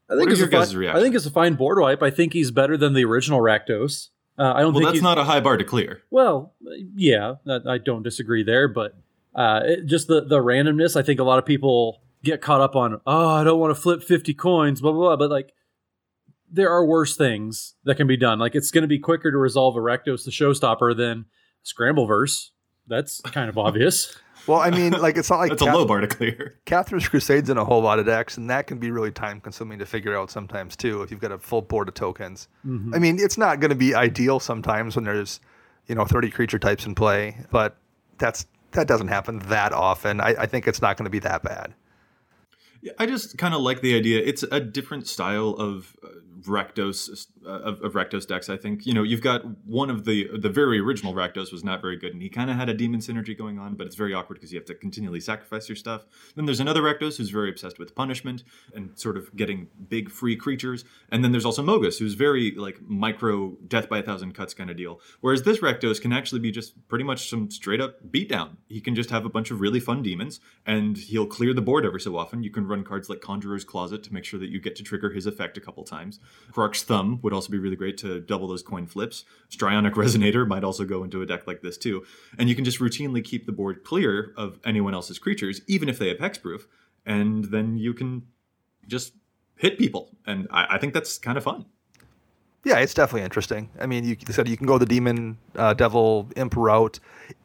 I 0.10 0.16
what 0.16 0.28
are 0.28 0.32
it's 0.32 0.40
your 0.40 0.48
a 0.48 0.52
fine, 0.52 0.84
guys' 0.84 0.96
I 0.96 1.02
think 1.02 1.16
it's 1.16 1.26
a 1.26 1.32
fine 1.32 1.56
board 1.56 1.80
wipe. 1.80 2.04
I 2.04 2.12
think 2.12 2.34
he's 2.34 2.52
better 2.52 2.78
than 2.78 2.94
the 2.94 3.04
original 3.06 3.40
Rakdos. 3.40 4.10
Uh, 4.38 4.54
I 4.54 4.62
don't 4.62 4.74
Well, 4.74 4.82
think 4.82 4.84
that's 4.86 4.94
he's, 4.98 5.02
not 5.02 5.18
a 5.18 5.24
high 5.24 5.40
bar 5.40 5.58
to 5.58 5.64
clear. 5.64 6.02
Well, 6.12 6.54
yeah, 6.96 7.36
I 7.48 7.78
don't 7.78 8.04
disagree 8.04 8.44
there, 8.44 8.68
but 8.68 8.96
uh, 9.34 9.62
it, 9.64 9.86
just 9.86 10.08
the 10.08 10.22
the 10.22 10.40
randomness. 10.40 10.96
I 10.96 11.02
think 11.02 11.20
a 11.20 11.24
lot 11.24 11.40
of 11.40 11.46
people 11.46 12.02
get 12.24 12.42
caught 12.42 12.62
up 12.62 12.76
on. 12.76 13.02
Oh, 13.08 13.30
I 13.30 13.44
don't 13.44 13.60
want 13.60 13.76
to 13.76 13.82
flip 13.82 14.04
fifty 14.04 14.34
coins, 14.34 14.82
blah 14.82 14.92
blah 14.92 15.02
blah. 15.02 15.16
But 15.16 15.32
like, 15.32 15.54
there 16.52 16.70
are 16.70 16.86
worse 16.86 17.16
things 17.16 17.76
that 17.84 17.96
can 17.96 18.08
be 18.08 18.18
done. 18.18 18.40
Like, 18.40 18.56
it's 18.56 18.72
going 18.72 18.84
to 18.84 18.88
be 18.88 19.00
quicker 19.00 19.32
to 19.32 19.38
resolve 19.38 19.76
Rakdos 19.76 20.26
the 20.26 20.32
Showstopper 20.32 20.96
than 20.96 21.26
Scrambleverse. 21.64 22.50
That's 22.88 23.22
kind 23.22 23.50
of 23.50 23.58
obvious. 23.58 24.18
Well, 24.48 24.60
I 24.60 24.70
mean, 24.70 24.92
like 24.92 25.18
it's 25.18 25.30
not 25.30 25.40
like 25.40 25.50
That's 25.50 25.64
a 25.64 25.66
Cath- 25.66 25.74
low 25.74 25.86
bar 25.86 26.02
to 26.02 26.08
clear. 26.08 26.60
Cathars' 26.66 27.08
Crusade's 27.08 27.50
in 27.50 27.58
a 27.58 27.66
whole 27.66 27.82
lot 27.82 27.98
of 27.98 28.06
decks, 28.06 28.38
and 28.38 28.48
that 28.50 28.68
can 28.68 28.78
be 28.78 28.92
really 28.92 29.12
time 29.12 29.42
consuming 29.42 29.80
to 29.80 29.88
figure 29.88 30.16
out 30.16 30.30
sometimes 30.30 30.76
too 30.76 31.02
if 31.02 31.10
you've 31.10 31.20
got 31.20 31.32
a 31.32 31.40
full 31.40 31.64
board 31.64 31.88
of 31.88 31.96
tokens. 31.96 32.48
Mm-hmm. 32.66 32.94
I 32.94 33.00
mean, 33.00 33.18
it's 33.20 33.38
not 33.38 33.60
going 33.60 33.70
to 33.70 33.76
be 33.76 33.96
ideal 33.96 34.40
sometimes 34.40 34.96
when 34.96 35.06
there's, 35.06 35.40
you 35.88 35.96
know, 35.96 36.06
30 36.06 36.30
creature 36.30 36.60
types 36.60 36.86
in 36.86 36.94
play, 36.94 37.38
but 37.50 37.78
that's 38.20 38.46
that 38.72 38.88
doesn't 38.88 39.08
happen 39.08 39.40
that 39.48 39.74
often. 39.74 40.22
I, 40.22 40.36
I 40.42 40.46
think 40.46 40.68
it's 40.68 40.82
not 40.82 40.98
going 40.98 41.06
to 41.06 41.10
be 41.10 41.20
that 41.20 41.42
bad. 41.42 41.74
Yeah, 42.82 42.92
I 43.00 43.08
just 43.08 43.38
kind 43.40 43.56
of 43.56 43.62
like 43.62 43.82
the 43.82 43.96
idea. 43.98 44.22
It's 44.24 44.44
a 44.44 44.60
different 44.60 45.08
style 45.08 45.56
of 45.58 45.96
uh, 46.04 46.08
Rakdos 46.42 47.28
uh, 47.46 47.50
of, 47.50 47.82
of 47.82 47.94
Rakdos 47.94 48.28
decks. 48.28 48.50
I 48.50 48.58
think 48.58 48.86
you 48.86 48.94
know 48.94 49.04
you've 49.04 49.22
got 49.22 49.44
one 49.66 49.90
of 49.90 50.06
the 50.06 50.30
the 50.38 50.50
very 50.50 50.80
original 50.80 51.14
Rakdos 51.14 51.52
was 51.52 51.64
not 51.64 51.82
very 51.82 51.98
good, 51.98 52.14
and 52.14 52.22
he 52.22 52.30
kind 52.30 52.50
of 52.50 52.56
had 52.56 52.70
a 52.70 52.74
demon 52.74 53.00
synergy 53.00 53.38
going 53.38 53.60
on, 53.60 53.76
but 53.76 53.88
it's 53.88 53.96
very 53.96 54.14
awkward 54.14 54.36
because 54.36 54.52
you 54.52 54.60
have 54.60 54.66
to 54.68 54.76
continually 54.76 55.20
sacrifice 55.20 55.70
your 55.70 55.76
stuff. 55.76 56.06
Then 56.36 56.46
there's 56.46 56.60
another 56.60 56.82
Rakdos 56.82 57.18
who's 57.18 57.30
very 57.30 57.50
obsessed 57.50 57.80
with 57.80 57.96
punishment 57.96 58.44
and 58.74 58.98
sort 58.98 59.18
of 59.18 59.36
getting 59.36 59.68
big 59.90 60.10
free 60.10 60.36
creatures, 60.36 60.84
and 61.10 61.24
then 61.24 61.32
there's 61.32 61.46
also 61.46 61.64
Mogis 61.64 62.00
who's 62.00 62.14
very 62.14 62.52
like 62.52 62.82
micro 62.82 63.58
death 63.68 63.90
by 63.90 64.00
a 64.00 64.04
thousand 64.04 64.34
cuts 64.34 64.54
kind 64.54 64.70
of 64.70 64.78
deal. 64.78 65.00
Whereas 65.22 65.44
this 65.44 65.60
Rakdos 65.60 66.02
can 66.02 66.12
actually 66.12 66.40
be 66.40 66.52
just 66.52 66.88
pretty 66.88 67.06
much 67.06 67.30
some 67.30 67.50
straight 67.50 67.82
up 67.82 67.96
beatdown. 68.12 68.58
He 68.68 68.82
can 68.82 68.96
just 68.96 69.10
have 69.10 69.26
a 69.26 69.30
bunch 69.30 69.52
of 69.52 69.62
really 69.62 69.80
fun 69.80 70.04
demons, 70.04 70.40
and 70.66 70.98
he'll 70.98 71.28
clear 71.28 71.54
the 71.54 71.62
board 71.62 71.86
every 71.86 72.02
so 72.02 72.18
often. 72.18 72.44
You 72.44 72.52
can 72.52 72.68
run 72.68 72.84
cards 72.84 73.10
like 73.10 73.22
Conjurer's 73.22 73.64
Closet 73.64 74.04
to 74.04 74.14
make 74.14 74.26
sure 74.26 74.40
that 74.40 74.50
you 74.50 74.60
get 74.60 74.76
to 74.78 74.84
trigger 74.84 75.12
his 75.12 75.26
effect 75.26 75.58
a 75.58 75.62
couple 75.62 75.84
times. 75.84 76.20
Krark's 76.52 76.84
Thumb 76.84 77.20
would 77.22 77.34
also 77.34 77.50
be 77.52 77.58
really 77.58 77.76
great 77.76 77.98
to 77.98 78.22
double 78.22 78.48
those 78.48 78.64
coin 78.64 78.88
flips. 78.88 79.26
Strionic 79.50 79.92
Resonator 79.92 80.48
might 80.48 80.64
also 80.64 80.86
go 80.86 81.04
into 81.04 81.22
a 81.22 81.26
deck 81.26 81.48
like 81.48 81.62
this 81.62 81.78
too. 81.78 82.06
And 82.38 82.48
you 82.48 82.56
can 82.56 82.64
just 82.64 82.80
routinely 82.80 83.24
keep 83.24 83.46
the 83.46 83.52
board 83.52 83.84
clear 83.84 84.34
of 84.38 84.60
anyone 84.66 84.94
else's 84.94 85.20
creatures, 85.20 85.62
even 85.68 85.90
if 85.90 86.00
they 86.00 86.08
have 86.08 86.18
hexproof, 86.18 86.62
and 87.06 87.46
then 87.46 87.78
you 87.78 87.94
can 87.94 88.24
just 88.88 89.14
hit 89.58 89.78
people. 89.78 90.16
And 90.26 90.48
I, 90.50 90.76
I 90.76 90.78
think 90.78 90.94
that's 90.94 91.18
kind 91.18 91.38
of 91.38 91.44
fun. 91.44 91.66
Yeah, 92.64 92.80
it's 92.80 92.96
definitely 92.96 93.24
interesting. 93.24 93.70
I 93.80 93.86
mean, 93.86 94.06
you 94.06 94.18
said 94.32 94.48
you 94.48 94.58
can 94.58 94.66
go 94.66 94.80
the 94.80 94.88
demon, 94.88 95.38
uh, 95.56 95.76
devil, 95.76 96.28
imp 96.36 96.56
route. 96.56 97.00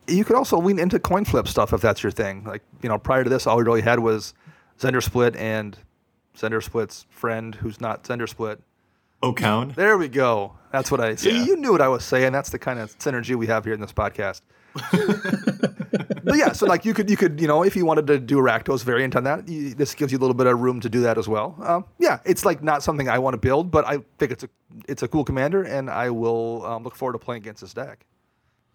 You 0.06 0.24
could 0.24 0.34
also 0.34 0.58
lean 0.58 0.78
into 0.78 0.98
coin 0.98 1.26
flip 1.26 1.46
stuff 1.46 1.74
if 1.74 1.82
that's 1.82 2.02
your 2.02 2.10
thing. 2.10 2.44
Like, 2.44 2.62
you 2.82 2.88
know, 2.88 2.96
prior 2.96 3.22
to 3.22 3.28
this, 3.28 3.46
all 3.46 3.58
we 3.58 3.62
really 3.62 3.82
had 3.82 3.98
was 3.98 4.32
Zndrsplt 4.78 5.36
and 5.36 5.76
Zndrsplt's 6.38 7.04
friend, 7.10 7.54
who's 7.54 7.82
not 7.82 8.04
Zndrsplt, 8.04 8.60
Okaun. 9.22 9.74
There 9.74 9.98
we 9.98 10.08
go. 10.08 10.56
That's 10.72 10.90
what 10.90 11.00
I 11.00 11.16
see. 11.16 11.30
Yeah. 11.30 11.44
You 11.44 11.56
knew 11.56 11.72
what 11.72 11.82
I 11.82 11.88
was 11.88 12.04
saying. 12.04 12.32
That's 12.32 12.50
the 12.50 12.58
kind 12.58 12.78
of 12.78 12.96
synergy 12.98 13.34
we 13.34 13.46
have 13.48 13.64
here 13.64 13.74
in 13.74 13.80
this 13.80 13.92
podcast. 13.92 14.42
but 16.22 16.36
yeah, 16.36 16.52
so 16.52 16.64
like 16.64 16.84
you 16.84 16.94
could 16.94 17.10
you 17.10 17.16
could 17.16 17.40
you 17.40 17.48
know 17.48 17.64
if 17.64 17.74
you 17.74 17.84
wanted 17.84 18.06
to 18.06 18.20
do 18.20 18.38
a 18.38 18.42
Rakdos 18.42 18.84
variant 18.84 19.16
on 19.16 19.24
that, 19.24 19.48
you, 19.48 19.74
this 19.74 19.94
gives 19.94 20.12
you 20.12 20.18
a 20.18 20.20
little 20.20 20.34
bit 20.34 20.46
of 20.46 20.60
room 20.60 20.80
to 20.80 20.88
do 20.88 21.00
that 21.00 21.18
as 21.18 21.26
well. 21.26 21.56
Um, 21.60 21.84
yeah, 21.98 22.20
it's 22.24 22.44
like 22.44 22.62
not 22.62 22.84
something 22.84 23.08
I 23.08 23.18
want 23.18 23.34
to 23.34 23.38
build, 23.38 23.72
but 23.72 23.84
I 23.84 23.98
think 24.18 24.30
it's 24.30 24.44
a 24.44 24.48
it's 24.88 25.02
a 25.02 25.08
cool 25.08 25.24
commander, 25.24 25.62
and 25.62 25.90
I 25.90 26.10
will 26.10 26.64
um, 26.64 26.84
look 26.84 26.94
forward 26.94 27.14
to 27.14 27.18
playing 27.18 27.42
against 27.42 27.62
this 27.62 27.74
deck. 27.74 28.06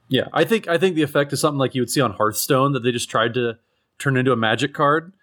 Yeah, 0.10 0.28
I 0.34 0.44
think 0.44 0.68
I 0.68 0.78
think 0.78 0.96
the 0.96 1.02
effect 1.02 1.32
is 1.32 1.40
something 1.40 1.60
like 1.60 1.76
you 1.76 1.82
would 1.82 1.90
see 1.90 2.02
on 2.02 2.12
Hearthstone 2.12 2.74
that 2.74 2.82
they 2.84 2.92
just 2.92 3.10
tried 3.10 3.34
to 3.36 3.58
turn 3.98 4.18
into 4.18 4.34
a 4.34 4.36
magic 4.36 4.74
card, 4.74 5.14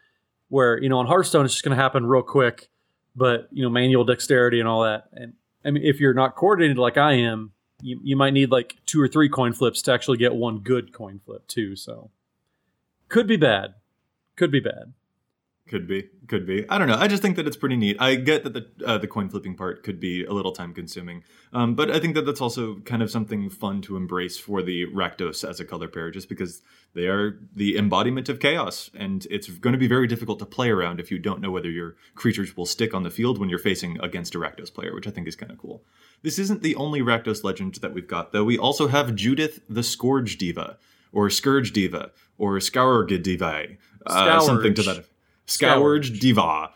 where 0.49 0.83
you 0.83 0.89
know 0.89 0.99
on 0.99 1.07
Hearthstone 1.07 1.45
it's 1.45 1.55
just 1.55 1.65
going 1.65 1.77
to 1.77 1.83
happen 1.83 2.07
real 2.07 2.23
quick, 2.23 2.71
but 3.15 3.49
you 3.53 3.63
know 3.63 3.71
manual 3.71 4.05
dexterity 4.05 4.61
and 4.61 4.69
all 4.69 4.83
that. 4.83 5.09
And 5.13 5.35
I 5.65 5.71
mean, 5.71 5.83
if 5.85 6.01
you're 6.01 6.15
not 6.15 6.35
coordinated 6.35 6.79
like 6.79 6.97
I 6.97 7.13
am, 7.15 7.53
you 7.81 8.01
you 8.03 8.17
might 8.17 8.33
need 8.33 8.51
like 8.51 8.77
two 8.87 9.01
or 9.01 9.09
three 9.09 9.29
coin 9.29 9.53
flips 9.53 9.83
to 9.83 9.93
actually 9.93 10.19
get 10.19 10.35
one 10.35 10.59
good 10.59 10.93
coin 10.93 11.21
flip 11.25 11.47
too. 11.47 11.77
So 11.77 12.11
could 13.09 13.27
be 13.27 13.37
bad, 13.37 13.75
could 14.37 14.51
be 14.51 14.61
bad. 14.61 14.93
Could 15.73 15.89
be, 15.89 16.11
could 16.29 16.47
be. 16.47 16.69
I 16.69 16.77
don't 16.77 16.87
know. 16.87 16.99
I 16.99 17.09
just 17.09 17.23
think 17.23 17.37
that 17.37 17.47
it's 17.47 17.57
pretty 17.57 17.77
neat. 17.77 17.97
I 17.99 18.17
get 18.17 18.45
that 18.45 18.53
the 18.53 18.67
uh, 18.87 18.99
the 18.99 19.07
coin 19.07 19.31
flipping 19.31 19.57
part 19.57 19.83
could 19.83 19.99
be 19.99 20.23
a 20.23 20.31
little 20.31 20.53
time 20.53 20.75
consuming, 20.75 21.25
um, 21.55 21.75
but 21.75 21.91
I 21.91 21.99
think 21.99 22.15
that 22.15 22.27
that's 22.27 22.43
also 22.43 22.81
kind 22.81 23.03
of 23.03 23.11
something 23.11 23.49
fun 23.49 23.81
to 23.83 23.97
embrace 23.97 24.37
for 24.37 24.61
the 24.61 24.85
Rakdos 24.89 25.49
as 25.49 25.61
a 25.61 25.65
color 25.65 25.89
pair, 25.89 26.11
just 26.11 26.29
because 26.29 26.61
they 26.93 27.07
are 27.07 27.41
the 27.57 27.79
embodiment 27.79 28.29
of 28.29 28.39
chaos, 28.39 28.91
and 28.95 29.27
it's 29.31 29.49
going 29.49 29.73
to 29.73 29.79
be 29.79 29.89
very 29.89 30.07
difficult 30.07 30.41
to 30.41 30.45
play 30.45 30.69
around 30.69 31.01
if 31.01 31.11
you 31.11 31.19
don't 31.19 31.41
know 31.41 31.51
whether 31.51 31.71
your 31.71 31.97
creatures 32.17 32.55
will 32.55 32.67
stick 32.67 32.93
on 32.93 33.03
the 33.03 33.11
field 33.11 33.39
when 33.39 33.49
you're 33.49 33.59
facing 33.59 33.99
against 34.03 34.35
a 34.35 34.39
Rakdos 34.39 34.75
player, 34.75 34.95
which 34.95 35.07
I 35.07 35.11
think 35.11 35.27
is 35.27 35.37
kind 35.37 35.51
of 35.51 35.57
cool. 35.57 35.83
This 36.21 36.39
isn't 36.39 36.63
the 36.63 36.77
only 36.77 37.01
Rakdos 37.01 37.45
legend 37.45 37.77
that 37.77 37.95
we've 37.95 38.07
got, 38.07 38.33
though. 38.33 38.45
We 38.45 38.59
also 38.59 38.89
have 38.89 39.15
Judith 39.15 39.61
the 39.71 39.83
Scourge 39.83 40.37
Diva, 40.37 40.77
or 41.15 41.31
Scourge 41.31 41.73
Diva, 41.73 42.11
or 42.37 42.61
Scourge 42.61 43.23
Diva, 43.23 43.69
uh, 44.05 44.41
something 44.41 44.75
to 44.75 44.83
that. 44.83 45.07
Scourge 45.47 46.19
Diva. 46.19 46.71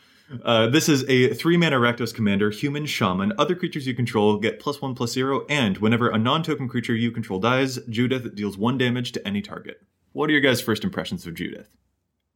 Uh, 0.44 0.66
this 0.66 0.88
is 0.88 1.04
a 1.08 1.34
three 1.34 1.56
mana 1.56 1.76
Rakdos 1.76 2.12
commander, 2.12 2.50
human 2.50 2.86
shaman. 2.86 3.32
Other 3.38 3.54
creatures 3.54 3.86
you 3.86 3.94
control 3.94 4.38
get 4.38 4.58
plus 4.58 4.82
one 4.82 4.94
plus 4.94 5.12
zero, 5.12 5.46
and 5.48 5.78
whenever 5.78 6.08
a 6.08 6.18
non 6.18 6.42
token 6.42 6.68
creature 6.68 6.94
you 6.94 7.10
control 7.12 7.38
dies, 7.38 7.78
Judith 7.88 8.34
deals 8.34 8.58
one 8.58 8.76
damage 8.76 9.12
to 9.12 9.26
any 9.26 9.40
target. 9.40 9.82
What 10.12 10.28
are 10.28 10.32
your 10.32 10.40
guys' 10.40 10.60
first 10.60 10.82
impressions 10.82 11.26
of 11.26 11.34
Judith? 11.34 11.68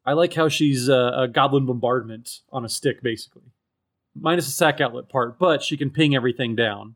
I 0.04 0.12
like 0.12 0.34
how 0.34 0.48
she's 0.48 0.88
uh, 0.88 1.12
a 1.14 1.28
goblin 1.28 1.66
bombardment 1.66 2.40
on 2.52 2.64
a 2.64 2.68
stick, 2.68 3.02
basically, 3.02 3.52
minus 4.14 4.46
the 4.46 4.52
sack 4.52 4.80
outlet 4.80 5.08
part, 5.08 5.38
but 5.38 5.62
she 5.62 5.76
can 5.76 5.90
ping 5.90 6.14
everything 6.14 6.54
down. 6.54 6.94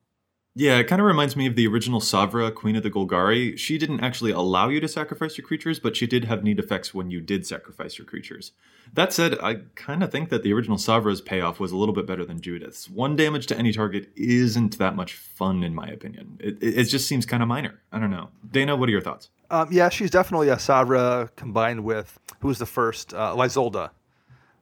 Yeah, 0.56 0.78
it 0.78 0.84
kind 0.84 1.00
of 1.00 1.06
reminds 1.06 1.34
me 1.34 1.46
of 1.46 1.56
the 1.56 1.66
original 1.66 1.98
Savra, 2.00 2.54
Queen 2.54 2.76
of 2.76 2.84
the 2.84 2.90
Golgari. 2.90 3.58
She 3.58 3.76
didn't 3.76 4.00
actually 4.00 4.30
allow 4.30 4.68
you 4.68 4.78
to 4.78 4.86
sacrifice 4.86 5.36
your 5.36 5.44
creatures, 5.44 5.80
but 5.80 5.96
she 5.96 6.06
did 6.06 6.26
have 6.26 6.44
neat 6.44 6.60
effects 6.60 6.94
when 6.94 7.10
you 7.10 7.20
did 7.20 7.44
sacrifice 7.44 7.98
your 7.98 8.04
creatures. 8.04 8.52
That 8.92 9.12
said, 9.12 9.36
I 9.42 9.62
kind 9.74 10.04
of 10.04 10.12
think 10.12 10.28
that 10.28 10.44
the 10.44 10.52
original 10.52 10.76
Savra's 10.76 11.20
payoff 11.20 11.58
was 11.58 11.72
a 11.72 11.76
little 11.76 11.94
bit 11.94 12.06
better 12.06 12.24
than 12.24 12.40
Judith's. 12.40 12.88
One 12.88 13.16
damage 13.16 13.48
to 13.48 13.58
any 13.58 13.72
target 13.72 14.10
isn't 14.14 14.78
that 14.78 14.94
much 14.94 15.14
fun, 15.14 15.64
in 15.64 15.74
my 15.74 15.88
opinion. 15.88 16.36
It, 16.38 16.58
it, 16.62 16.84
just 16.84 17.08
seems 17.08 17.26
kind 17.26 17.42
of 17.42 17.48
minor. 17.48 17.80
I 17.90 17.98
don't 17.98 18.10
know. 18.12 18.28
Dana, 18.48 18.76
what 18.76 18.88
are 18.88 18.92
your 18.92 19.00
thoughts? 19.00 19.30
Um, 19.50 19.68
yeah, 19.72 19.88
she's 19.88 20.10
definitely 20.10 20.50
a 20.50 20.56
Savra 20.56 21.34
combined 21.34 21.82
with 21.82 22.20
who 22.38 22.46
was 22.48 22.58
the 22.58 22.66
first 22.66 23.12
uh, 23.12 23.34
Lyzolda. 23.34 23.90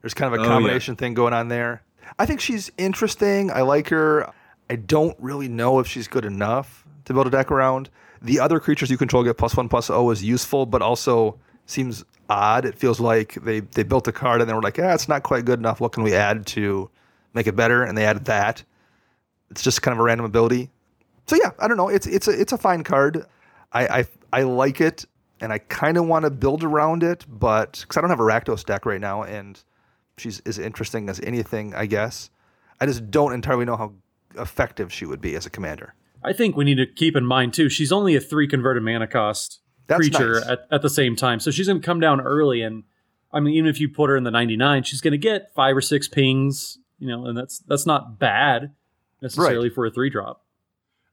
There's 0.01 0.15
kind 0.15 0.33
of 0.33 0.41
a 0.41 0.43
Oh, 0.43 0.47
yeah. 0.47 0.53
combination 0.55 0.97
thing 0.97 1.13
going 1.13 1.35
on 1.35 1.49
there. 1.49 1.83
I 2.19 2.25
think 2.25 2.41
she's 2.41 2.73
interesting. 2.79 3.51
I 3.51 3.61
like 3.61 3.91
her. 3.91 4.33
I 4.73 4.77
don't 4.77 5.15
really 5.19 5.49
know 5.49 5.81
if 5.81 5.87
she's 5.87 6.09
good 6.09 6.25
enough 6.25 6.87
to 7.05 7.13
build 7.13 7.27
a 7.27 7.31
deck 7.31 7.51
around. 7.51 7.91
The 8.23 8.41
other 8.41 8.59
creatures 8.59 8.89
you 8.91 8.97
control 8.97 9.23
get 9.23 9.37
plus 9.37 9.55
one 9.55 9.69
plus 9.69 9.91
O 9.91 10.09
is 10.09 10.25
useful, 10.25 10.65
but 10.65 10.81
also 10.81 11.39
seems 11.67 12.07
odd. 12.31 12.65
It 12.65 12.79
feels 12.79 12.99
like 12.99 13.35
they 13.35 13.61
they 13.61 13.83
built 13.83 14.09
a 14.09 14.13
card 14.13 14.41
and 14.41 14.49
they 14.49 14.55
were 14.55 14.63
like, 14.63 14.79
yeah, 14.79 14.95
it's 14.95 15.11
not 15.11 15.25
quite 15.25 15.45
good 15.45 15.59
enough. 15.59 15.79
What 15.79 15.93
can 15.93 16.03
we 16.03 16.15
add 16.15 16.47
to 16.47 16.89
make 17.35 17.47
it 17.47 17.55
better? 17.55 17.83
And 17.83 17.99
they 17.99 18.07
added 18.07 18.25
that. 18.25 18.65
It's 19.51 19.61
just 19.61 19.83
kind 19.83 19.93
of 19.93 20.01
a 20.01 20.05
random 20.05 20.25
ability. 20.25 20.71
So 21.27 21.37
yeah, 21.37 21.51
I 21.59 21.69
don't 21.69 21.77
know. 21.77 21.91
It's 21.91 22.07
it's 22.07 22.27
a 22.27 22.41
it's 22.41 22.53
a 22.53 22.59
fine 22.59 22.83
card. 22.83 23.27
I 23.75 23.87
I, 23.87 24.05
I 24.33 24.43
like 24.45 24.81
it, 24.81 25.05
and 25.43 25.53
I 25.53 25.59
kind 25.59 25.99
of 25.99 26.07
want 26.07 26.25
to 26.25 26.31
build 26.31 26.65
around 26.65 27.03
it, 27.03 27.27
but 27.29 27.73
because 27.83 27.99
I 27.99 28.01
don't 28.01 28.09
have 28.09 28.21
a 28.21 28.23
Rakdos 28.23 28.65
deck 28.65 28.87
right 28.87 29.03
now, 29.03 29.23
and 29.23 29.63
she's 30.17 30.41
as 30.47 30.59
interesting 30.59 31.11
as 31.11 31.21
anything, 31.21 31.75
I 31.75 31.85
guess. 31.85 32.31
I 32.81 32.87
just 32.87 33.11
don't 33.11 33.35
entirely 33.35 33.67
know 33.67 33.77
how 33.77 33.93
effective 34.37 34.93
she 34.93 35.07
would 35.07 35.21
be 35.21 35.35
as 35.35 35.47
a 35.47 35.51
commander. 35.51 35.95
I 36.25 36.33
think 36.33 36.57
we 36.57 36.65
need 36.65 36.77
to 36.77 36.87
keep 36.87 37.17
in 37.17 37.27
mind 37.27 37.55
too. 37.55 37.69
She's 37.69 37.93
only 37.93 38.15
a 38.15 38.21
three 38.21 38.47
converted 38.47 38.83
mana 38.83 39.07
cost 39.07 39.61
That's 39.87 39.99
creature 39.99 40.35
nice. 40.35 40.49
at, 40.49 40.67
at 40.71 40.83
the 40.83 40.91
same 40.91 41.17
time, 41.17 41.41
so 41.41 41.51
she's 41.51 41.67
going 41.67 41.81
to 41.81 41.85
come 41.85 42.01
down 42.01 42.21
early. 42.21 42.63
And 42.63 42.85
I 43.33 43.41
mean, 43.41 43.55
even 43.55 43.69
if 43.69 43.81
you 43.81 43.89
put 43.89 44.11
her 44.11 44.17
in 44.17 44.25
the 44.25 44.31
ninety 44.31 44.57
nine, 44.57 44.85
she's 44.85 45.01
going 45.01 45.13
to 45.13 45.19
get 45.19 45.53
five 45.55 45.77
or 45.77 45.81
six 45.81 46.09
pings. 46.09 46.79
You 46.99 47.09
know, 47.09 47.27
and 47.27 47.37
that's 47.37 47.59
that's 47.61 47.87
not 47.87 48.19
bad 48.21 48.73
necessarily 49.21 49.71
for 49.71 49.87
a 49.87 49.91
three 49.91 50.11
drop. 50.11 50.42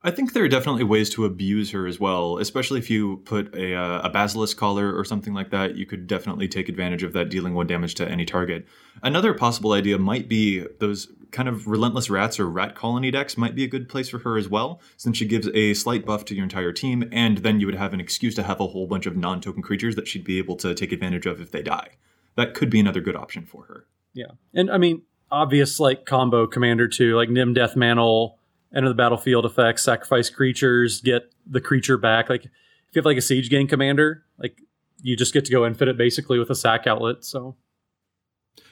I 0.01 0.12
think 0.12 0.32
there 0.32 0.46
are 0.46 0.50
definitely 0.50 0.86
ways 0.86 1.10
to 1.12 1.25
abuse 1.25 1.72
her 1.72 1.86
as 1.86 2.00
well, 2.00 2.38
especially 2.38 2.79
if 2.79 2.89
you 2.89 3.18
put 3.25 3.53
a, 3.53 3.75
uh, 3.75 4.01
a 4.01 4.10
basilisk 4.10 4.56
collar 4.56 4.98
or 4.98 5.03
something 5.03 5.34
like 5.34 5.50
that. 5.50 5.75
You 5.75 5.86
could 5.86 6.08
definitely 6.08 6.48
take 6.48 6.70
advantage 6.70 7.03
of 7.03 7.12
that, 7.13 7.29
dealing 7.29 7.53
one 7.53 7.68
damage 7.68 7.96
to 7.96 8.08
any 8.08 8.24
target. 8.25 8.65
Another 9.03 9.34
possible 9.34 9.74
idea 9.74 9.98
might 9.98 10.29
be 10.29 10.65
those 10.79 11.12
kind 11.32 11.50
of 11.50 11.68
relentless 11.68 12.10
rats 12.10 12.39
or 12.39 12.50
rat 12.50 12.75
colony 12.75 13.12
decks 13.12 13.38
might 13.38 13.56
be 13.56 13.65
a 13.65 13.68
good 13.68 13.89
place 13.89 14.08
for 14.08 14.20
her 14.20 14.38
as 14.38 14.48
well, 14.48 14.79
since 14.96 15.18
she 15.18 15.25
gives 15.25 15.50
a 15.53 15.74
slight 15.74 16.06
buff 16.06 16.24
to 16.25 16.34
your 16.34 16.44
entire 16.44 16.72
team, 16.72 17.08
and 17.12 17.39
then 17.39 17.60
you 17.60 17.65
would 17.65 17.75
have 17.75 17.94
an 17.94 18.00
excuse 18.00 18.36
to 18.36 18.44
have 18.44 18.62
a 18.62 18.68
whole 18.68 18.88
bunch 18.88 19.06
of 19.06 19.18
non-token 19.18 19.62
creatures 19.62 19.96
that 19.96 20.08
she'd 20.08 20.24
be 20.24 20.38
able 20.38 20.56
to 20.56 20.74
take 20.74 20.94
advantage 20.94 21.25
of 21.25 21.41
if 21.41 21.51
they 21.51 21.62
die. 21.62 21.89
That 22.36 22.53
could 22.53 22.70
be 22.70 22.79
another 22.79 23.01
good 23.01 23.18
option 23.18 23.46
for 23.46 23.65
her. 23.65 23.86
Yeah, 24.13 24.32
and 24.53 24.72
I 24.72 24.77
mean, 24.77 25.01
obvious 25.29 25.79
like 25.79 26.06
combo 26.06 26.48
commander 26.48 26.88
too, 26.88 27.15
like 27.15 27.29
Nim 27.29 27.53
Deathmantle, 27.53 28.36
enter 28.76 28.88
the 28.90 28.96
battlefield 28.96 29.46
effects, 29.46 29.84
sacrifice 29.84 30.30
creatures, 30.30 31.02
get 31.02 31.32
the 31.46 31.62
creature 31.62 31.98
back. 31.98 32.30
Like 32.30 32.46
if 32.46 32.52
you 32.96 33.00
have 33.00 33.06
like 33.06 33.18
a 33.18 33.22
siege 33.22 33.50
gang 33.50 33.68
commander, 33.68 34.24
like 34.38 34.62
you 35.02 35.16
just 35.16 35.34
get 35.34 35.46
to 35.46 35.52
go 35.52 35.66
infinite 35.66 35.98
basically 35.98 36.40
with 36.40 36.50
a 36.50 36.56
sack 36.56 36.86
outlet. 36.88 37.24
So 37.24 37.56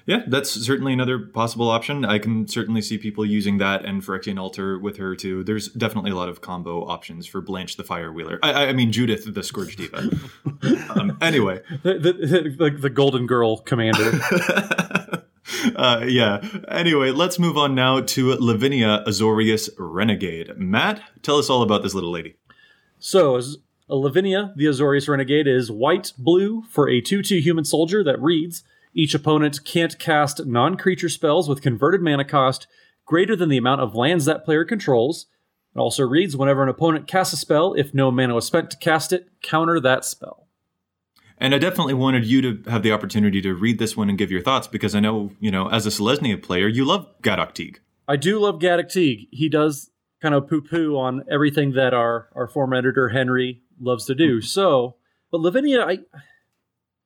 Yeah, 0.06 0.24
that's 0.27 0.50
certainly 0.51 0.94
another 0.94 1.20
possible 1.20 1.70
option. 1.70 2.06
I 2.06 2.20
can 2.20 2.48
certainly 2.48 2.82
see 2.82 2.98
people 2.98 3.25
using 3.25 3.58
that 3.60 3.86
and 3.86 4.01
Phyrexian 4.01 4.39
Altar 4.39 4.77
with 4.80 4.98
her 4.98 5.16
too. 5.16 5.44
There's 5.44 5.68
definitely 5.70 6.12
a 6.12 6.16
lot 6.16 6.30
of 6.30 6.42
combo 6.42 6.86
options 6.86 7.25
for 7.27 7.42
Blanche 7.42 7.75
the 7.77 7.84
Fire 7.84 8.12
Wheeler. 8.12 8.39
I, 8.44 8.51
I- 8.54 8.68
I 8.68 8.74
mean 8.74 8.92
Judith 8.92 9.34
the 9.34 9.44
Scourge 9.44 9.75
Diva. 9.75 10.10
um, 10.96 11.18
anyway, 11.22 11.62
the 11.84 11.94
the, 12.00 12.13
the, 12.58 12.77
the 12.82 12.89
Golden 12.89 13.25
Girl 13.27 13.58
commander. 13.58 14.12
uh, 15.75 16.05
yeah. 16.07 16.41
Anyway, 16.67 17.12
let's 17.12 17.39
move 17.39 17.57
on 17.57 17.75
now 17.75 18.01
to 18.01 18.33
Lavinia 18.33 19.03
Azorius 19.07 19.69
Renegade. 19.77 20.57
Matt, 20.57 21.01
tell 21.21 21.38
us 21.38 21.50
all 21.50 21.62
about 21.62 21.83
this 21.83 21.93
little 21.93 22.12
lady. 22.12 22.36
So, 23.00 23.39
Lavinia, 23.89 24.53
the 24.55 24.65
Azorius 24.65 25.07
Renegade 25.07 25.47
is 25.47 25.71
white 25.71 26.13
blue 26.17 26.63
for 26.69 26.89
a 26.89 27.01
2 27.01 27.21
2 27.21 27.39
human 27.39 27.65
soldier 27.65 28.03
that 28.03 28.21
reads 28.21 28.63
Each 28.93 29.13
opponent 29.13 29.63
can't 29.63 29.97
cast 30.00 30.45
non 30.45 30.77
creature 30.77 31.09
spells 31.09 31.47
with 31.47 31.62
converted 31.62 32.01
mana 32.01 32.25
cost 32.25 32.67
greater 33.05 33.36
than 33.36 33.50
the 33.50 33.57
amount 33.57 33.81
of 33.81 33.95
lands 33.95 34.25
that 34.25 34.43
player 34.43 34.65
controls. 34.65 35.27
It 35.75 35.79
also 35.79 36.03
reads 36.03 36.36
Whenever 36.36 36.63
an 36.63 36.69
opponent 36.69 37.07
casts 37.07 37.33
a 37.33 37.38
spell, 37.38 37.74
if 37.74 37.93
no 37.93 38.12
mana 38.12 38.33
was 38.33 38.45
spent 38.45 38.71
to 38.71 38.77
cast 38.77 39.13
it, 39.13 39.29
counter 39.41 39.79
that 39.79 40.03
spell. 40.03 40.47
And 41.39 41.53
I 41.53 41.60
definitely 41.60 41.94
wanted 41.94 42.25
you 42.25 42.41
to 42.41 42.70
have 42.70 42.84
the 42.84 42.91
opportunity 42.91 43.41
to 43.41 43.53
read 43.53 43.77
this 43.77 43.96
one 43.96 44.10
and 44.10 44.17
give 44.17 44.32
your 44.32 44.41
thoughts 44.41 44.67
because 44.67 44.96
I 44.96 45.00
know, 45.00 45.32
you 45.39 45.51
know, 45.51 45.70
as 45.70 45.86
a 45.86 45.89
Selesnya 45.89 46.41
player, 46.41 46.67
you 46.67 46.84
love 46.84 47.08
Gaddock 47.22 47.53
Teeg. 47.53 47.77
I 48.08 48.15
do 48.15 48.39
love 48.39 48.60
Gaddock 48.60 48.88
Teeg. 48.88 49.27
He 49.32 49.48
does 49.48 49.91
kind 50.22 50.34
of 50.34 50.50
poo 50.50 50.62
poo 50.62 50.98
on 50.98 51.24
everything 51.29 51.74
that 51.74 51.94
our, 51.94 52.29
our 52.36 52.48
former 52.48 52.75
editor 52.75 53.10
Henry 53.10 53.62
loves 53.79 54.06
to 54.06 54.15
do. 54.15 54.41
So, 54.41 54.96
but 55.32 55.41
Lavinia, 55.41 55.82
I 55.82 56.00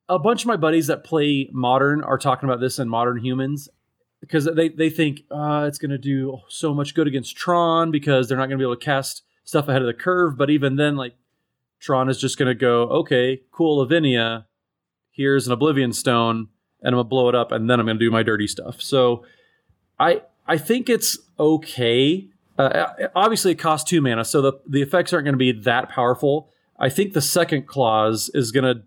a 0.07 0.19
bunch 0.19 0.43
of 0.43 0.47
my 0.47 0.57
buddies 0.57 0.87
that 0.87 1.03
play 1.03 1.49
modern 1.51 2.03
are 2.03 2.17
talking 2.17 2.47
about 2.47 2.59
this 2.59 2.79
in 2.79 2.89
Modern 2.89 3.17
Humans 3.17 3.69
because 4.19 4.45
they 4.45 4.69
they 4.69 4.89
think 4.89 5.21
uh, 5.31 5.65
it's 5.67 5.77
going 5.77 5.91
to 5.91 5.97
do 5.97 6.39
so 6.49 6.73
much 6.73 6.93
good 6.93 7.07
against 7.07 7.35
Tron 7.35 7.91
because 7.91 8.27
they're 8.27 8.37
not 8.37 8.47
going 8.47 8.57
to 8.57 8.63
be 8.63 8.65
able 8.65 8.75
to 8.75 8.85
cast 8.85 9.23
stuff 9.43 9.67
ahead 9.67 9.81
of 9.81 9.87
the 9.87 9.93
curve. 9.93 10.37
But 10.37 10.49
even 10.49 10.75
then, 10.75 10.95
like 10.95 11.15
Tron 11.81 12.09
is 12.09 12.19
just 12.19 12.37
going 12.37 12.47
to 12.47 12.55
go, 12.55 12.83
okay, 12.83 13.41
cool, 13.51 13.79
Lavinia. 13.79 14.45
Here's 15.09 15.47
an 15.47 15.53
Oblivion 15.53 15.91
Stone, 15.91 16.47
and 16.81 16.95
I'm 16.95 16.99
gonna 16.99 17.03
blow 17.03 17.27
it 17.27 17.35
up, 17.35 17.51
and 17.51 17.69
then 17.69 17.79
I'm 17.79 17.85
gonna 17.85 17.99
do 17.99 18.09
my 18.09 18.23
dirty 18.23 18.47
stuff. 18.47 18.81
So, 18.81 19.25
I 19.99 20.21
I 20.47 20.57
think 20.57 20.89
it's 20.89 21.17
okay. 21.39 22.29
Uh, 22.57 22.87
obviously, 23.15 23.51
it 23.51 23.55
costs 23.55 23.89
two 23.89 23.99
mana, 24.01 24.23
so 24.23 24.41
the 24.41 24.53
the 24.67 24.81
effects 24.81 25.11
aren't 25.11 25.25
going 25.25 25.33
to 25.33 25.37
be 25.37 25.51
that 25.51 25.89
powerful. 25.89 26.49
I 26.79 26.89
think 26.89 27.13
the 27.13 27.21
second 27.21 27.67
clause 27.67 28.29
is 28.33 28.51
going 28.51 28.63
to 28.63 28.83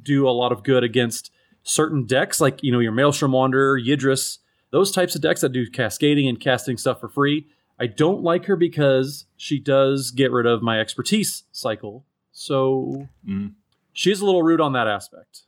do 0.00 0.28
a 0.28 0.30
lot 0.30 0.52
of 0.52 0.62
good 0.62 0.84
against 0.84 1.30
certain 1.62 2.06
decks, 2.06 2.40
like 2.40 2.62
you 2.62 2.70
know 2.70 2.78
your 2.80 2.92
Maelstrom 2.92 3.32
Wanderer, 3.32 3.80
Yidris, 3.80 4.38
those 4.70 4.92
types 4.92 5.14
of 5.14 5.22
decks 5.22 5.40
that 5.40 5.50
do 5.50 5.68
cascading 5.68 6.28
and 6.28 6.38
casting 6.38 6.76
stuff 6.76 7.00
for 7.00 7.08
free. 7.08 7.46
I 7.78 7.86
don't 7.86 8.22
like 8.22 8.46
her 8.46 8.56
because 8.56 9.26
she 9.36 9.58
does 9.58 10.10
get 10.10 10.32
rid 10.32 10.46
of 10.46 10.62
my 10.62 10.80
expertise 10.80 11.44
cycle. 11.52 12.04
So 12.38 13.08
Mm. 13.26 13.54
she's 13.94 14.20
a 14.20 14.26
little 14.26 14.42
rude 14.42 14.60
on 14.60 14.74
that 14.74 14.86
aspect. 14.86 15.44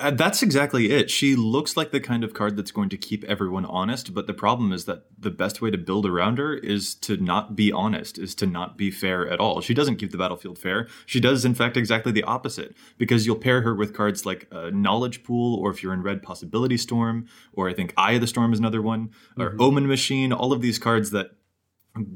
Uh, 0.00 0.10
That's 0.12 0.42
exactly 0.42 0.90
it. 0.92 1.08
She 1.10 1.34
looks 1.36 1.76
like 1.76 1.90
the 1.92 2.00
kind 2.00 2.22
of 2.24 2.34
card 2.34 2.56
that's 2.56 2.70
going 2.72 2.88
to 2.90 2.96
keep 2.96 3.22
everyone 3.24 3.64
honest, 3.64 4.12
but 4.12 4.26
the 4.26 4.34
problem 4.34 4.72
is 4.72 4.84
that 4.86 5.04
the 5.16 5.30
best 5.30 5.60
way 5.62 5.70
to 5.70 5.78
build 5.78 6.04
around 6.04 6.38
her 6.38 6.54
is 6.54 6.94
to 6.96 7.16
not 7.16 7.54
be 7.56 7.70
honest, 7.72 8.18
is 8.18 8.34
to 8.36 8.46
not 8.46 8.76
be 8.76 8.90
fair 8.90 9.28
at 9.28 9.38
all. 9.40 9.60
She 9.60 9.74
doesn't 9.74 9.96
keep 9.96 10.10
the 10.10 10.18
battlefield 10.18 10.58
fair. 10.58 10.88
She 11.06 11.20
does, 11.20 11.44
in 11.44 11.54
fact, 11.54 11.76
exactly 11.76 12.10
the 12.12 12.22
opposite, 12.24 12.76
because 12.98 13.24
you'll 13.24 13.36
pair 13.36 13.62
her 13.62 13.74
with 13.74 13.94
cards 13.94 14.26
like 14.26 14.48
uh, 14.52 14.70
Knowledge 14.72 15.22
Pool, 15.24 15.56
or 15.60 15.70
if 15.70 15.80
you're 15.82 15.94
in 15.94 16.02
red, 16.02 16.22
Possibility 16.24 16.76
Storm, 16.76 17.26
or 17.52 17.68
I 17.68 17.72
think 17.72 17.92
Eye 17.96 18.12
of 18.12 18.20
the 18.20 18.26
Storm 18.28 18.52
is 18.52 18.58
another 18.60 18.82
one, 18.82 19.10
or 19.38 19.56
Omen 19.60 19.86
Machine, 19.88 20.32
all 20.32 20.52
of 20.52 20.60
these 20.60 20.78
cards 20.78 21.10
that 21.10 21.32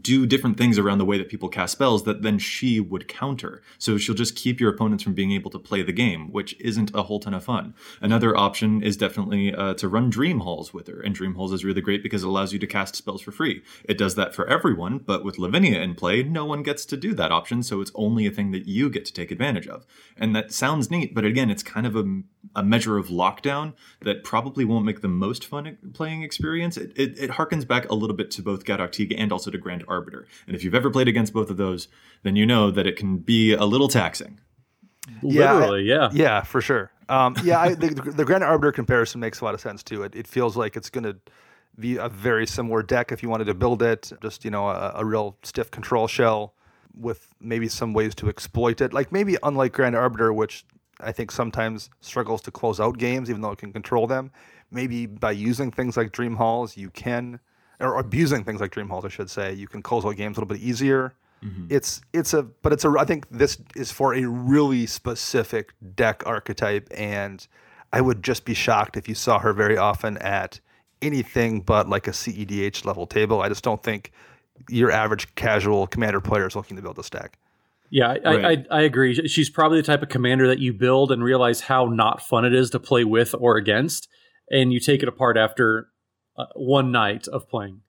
do 0.01 0.27
different 0.27 0.57
things 0.57 0.79
around 0.79 0.99
the 0.99 1.05
way 1.05 1.19
that 1.19 1.29
people 1.29 1.49
cast 1.49 1.73
spells 1.73 2.05
that 2.05 2.23
then 2.23 2.39
she 2.39 2.81
would 2.81 3.09
counter. 3.09 3.63
So 3.79 3.99
she'll 3.99 4.15
just 4.15 4.35
keep 4.35 4.59
your 4.59 4.71
opponents 4.71 5.05
from 5.05 5.13
being 5.15 5.33
able 5.33 5.51
to 5.51 5.59
play 5.59 5.83
the 5.83 5.93
game, 5.93 6.33
which 6.33 6.59
isn't 6.61 6.95
a 6.95 7.03
whole 7.03 7.21
ton 7.21 7.35
of 7.35 7.45
fun. 7.45 7.75
Another 8.01 8.37
option 8.37 8.83
is 8.83 8.97
definitely 8.97 9.55
uh, 9.55 9.75
to 9.75 9.89
run 9.89 10.09
Dream 10.09 10.41
Halls 10.41 10.73
with 10.73 10.87
her, 10.89 11.01
and 11.01 11.15
Dream 11.15 11.35
Halls 11.35 11.53
is 11.53 11.65
really 11.65 11.83
great 11.83 12.03
because 12.03 12.23
it 12.23 12.29
allows 12.29 12.53
you 12.53 12.59
to 12.59 12.67
cast 12.67 12.97
spells 12.97 13.21
for 13.21 13.33
free. 13.33 13.63
It 13.85 13.99
does 13.99 14.15
that 14.15 14.35
for 14.35 14.47
everyone, 14.47 14.99
but 14.99 15.25
with 15.25 15.39
Lavinia 15.39 15.81
in 15.81 15.95
play, 15.95 16.23
no 16.23 16.47
one 16.47 16.63
gets 16.63 16.87
to 16.87 16.97
do 16.97 17.13
that 17.15 17.33
option, 17.33 17.63
so 17.63 17.81
it's 17.81 17.93
only 17.95 18.27
a 18.27 18.31
thing 18.31 18.53
that 18.53 18.67
you 18.67 18.89
get 18.89 19.05
to 19.05 19.13
take 19.13 19.31
advantage 19.31 19.67
of. 19.67 19.85
And 20.17 20.35
that 20.35 20.53
sounds 20.53 20.91
neat, 20.91 21.15
but 21.15 21.25
again, 21.25 21.51
it's 21.51 21.63
kind 21.63 21.87
of 21.87 21.95
a, 21.95 22.23
a 22.55 22.63
measure 22.63 22.97
of 22.97 23.09
lockdown 23.09 23.75
that 24.01 24.25
probably 24.25 24.65
won't 24.65 24.85
make 24.85 25.01
the 25.01 25.09
most 25.09 25.45
fun 25.45 25.77
playing 25.93 26.23
experience. 26.23 26.77
It, 26.77 26.93
it, 26.97 27.19
it 27.19 27.31
harkens 27.31 27.67
back 27.67 27.91
a 27.91 27.95
little 27.95 28.17
bit 28.17 28.31
to 28.33 28.43
both 28.43 28.65
Gaddock 28.65 28.93
Teeg 28.93 29.15
and 29.17 29.33
also 29.33 29.51
to 29.51 29.59
Grand 29.59 29.85
Arbiter. 29.89 30.27
And 30.47 30.55
if 30.55 30.65
you've 30.65 30.75
ever 30.75 30.91
played 30.91 31.09
against 31.09 31.33
both 31.33 31.51
of 31.51 31.57
those, 31.57 31.89
then 32.23 32.37
you 32.37 32.47
know 32.47 32.71
that 32.71 32.87
it 32.87 32.97
can 32.97 33.19
be 33.19 33.53
a 33.53 33.65
little 33.65 33.89
taxing. 33.89 34.41
Yeah, 35.23 35.53
Literally, 35.53 35.83
yeah. 35.83 36.11
Yeah, 36.13 36.43
for 36.43 36.61
sure. 36.61 36.91
Um, 37.09 37.37
yeah, 37.45 37.61
I, 37.61 37.75
the, 37.75 37.89
the 37.89 38.25
Grand 38.25 38.43
Arbiter 38.43 38.73
comparison 38.73 39.21
makes 39.21 39.41
a 39.41 39.45
lot 39.45 39.55
of 39.55 39.61
sense 39.61 39.83
too. 39.83 40.03
It, 40.03 40.17
it 40.17 40.27
feels 40.27 40.57
like 40.57 40.77
it's 40.77 40.91
going 40.91 41.05
to 41.05 41.17
be 41.79 41.97
a 41.97 42.09
very 42.09 42.47
similar 42.47 42.83
deck 42.83 43.13
if 43.13 43.23
you 43.23 43.29
wanted 43.29 43.45
to 43.45 43.55
build 43.55 43.83
it, 43.83 44.11
just 44.23 44.45
you 44.45 44.51
know 44.51 44.69
a, 44.69 44.93
a 44.97 45.05
real 45.05 45.37
stiff 45.43 45.71
control 45.71 46.07
shell 46.07 46.55
with 46.95 47.29
maybe 47.41 47.69
some 47.69 47.93
ways 47.93 48.15
to 48.17 48.29
exploit 48.29 48.81
it. 48.81 48.93
Like 48.93 49.13
maybe 49.13 49.37
unlike 49.43 49.73
Grand 49.73 49.95
Arbiter, 49.95 50.33
which 50.33 50.65
I 51.01 51.13
think 51.13 51.31
sometimes 51.31 51.91
struggles 52.01 52.43
to 52.43 52.51
close 52.51 52.81
out 52.81 52.99
games, 52.99 53.29
even 53.29 53.43
though 53.43 53.53
it 53.53 53.59
can 53.59 53.73
control 53.73 54.07
them. 54.07 54.31
Maybe 54.71 55.07
by 55.07 55.33
using 55.33 55.71
things 55.71 55.97
like 55.97 56.13
Dream 56.13 56.37
Halls, 56.37 56.77
you 56.77 56.91
can, 56.91 57.39
or 57.81 57.99
abusing 57.99 58.45
things 58.45 58.61
like 58.61 58.73
Dream 58.73 58.89
Halls, 58.89 59.05
I 59.05 59.09
should 59.09 59.31
say, 59.31 59.53
you 59.53 59.69
can 59.69 59.83
close 59.83 60.05
out 60.05 60.17
games 60.17 60.37
a 60.37 60.41
little 60.41 60.55
bit 60.55 60.63
easier. 60.63 61.15
Mm-hmm. 61.45 61.67
It's 61.69 62.01
it's 62.13 62.33
a 62.33 62.43
but 62.43 62.73
it's 62.73 62.85
a 62.85 62.95
I 62.99 63.05
think 63.05 63.29
this 63.31 63.59
is 63.75 63.93
for 63.93 64.15
a 64.15 64.25
really 64.25 64.87
specific 64.87 65.75
deck 65.95 66.23
archetype, 66.27 66.89
and 66.97 67.47
I 67.93 68.01
would 68.01 68.23
just 68.23 68.45
be 68.45 68.55
shocked 68.55 68.97
if 68.97 69.09
you 69.09 69.15
saw 69.15 69.39
her 69.39 69.53
very 69.53 69.77
often 69.77 70.17
at 70.19 70.61
anything 71.03 71.61
but 71.61 71.89
like 71.89 72.09
a 72.09 72.13
CEDH 72.13 72.85
level 72.85 73.07
table. 73.07 73.43
I 73.43 73.49
just 73.49 73.63
don't 73.63 73.83
think 73.83 74.13
your 74.71 74.91
average 74.91 75.35
casual 75.35 75.87
commander 75.87 76.21
player 76.21 76.47
is 76.47 76.57
looking 76.57 76.77
to 76.77 76.83
build 76.83 76.97
this 76.97 77.11
deck. 77.11 77.39
Yeah, 77.91 78.17
I, 78.25 78.37
Right. 78.37 78.67
I, 78.71 78.79
I 78.79 78.83
agree. 78.83 79.15
She's 79.29 79.51
probably 79.51 79.81
the 79.81 79.87
type 79.87 80.03
of 80.03 80.09
commander 80.09 80.47
that 80.49 80.59
you 80.59 80.73
build 80.73 81.13
and 81.13 81.23
realize 81.23 81.63
how 81.63 81.87
not 81.87 82.23
fun 82.23 82.45
it 82.45 82.55
is 82.55 82.71
to 82.71 82.81
play 82.81 83.05
with 83.05 83.35
or 83.39 83.57
against, 83.57 84.09
and 84.51 84.73
you 84.73 84.81
take 84.81 85.03
it 85.03 85.09
apart 85.09 85.37
after 85.37 85.89
uh, 86.37 86.47
one 86.55 86.91
night 86.93 87.29
of 87.29 87.49
playing. 87.49 87.83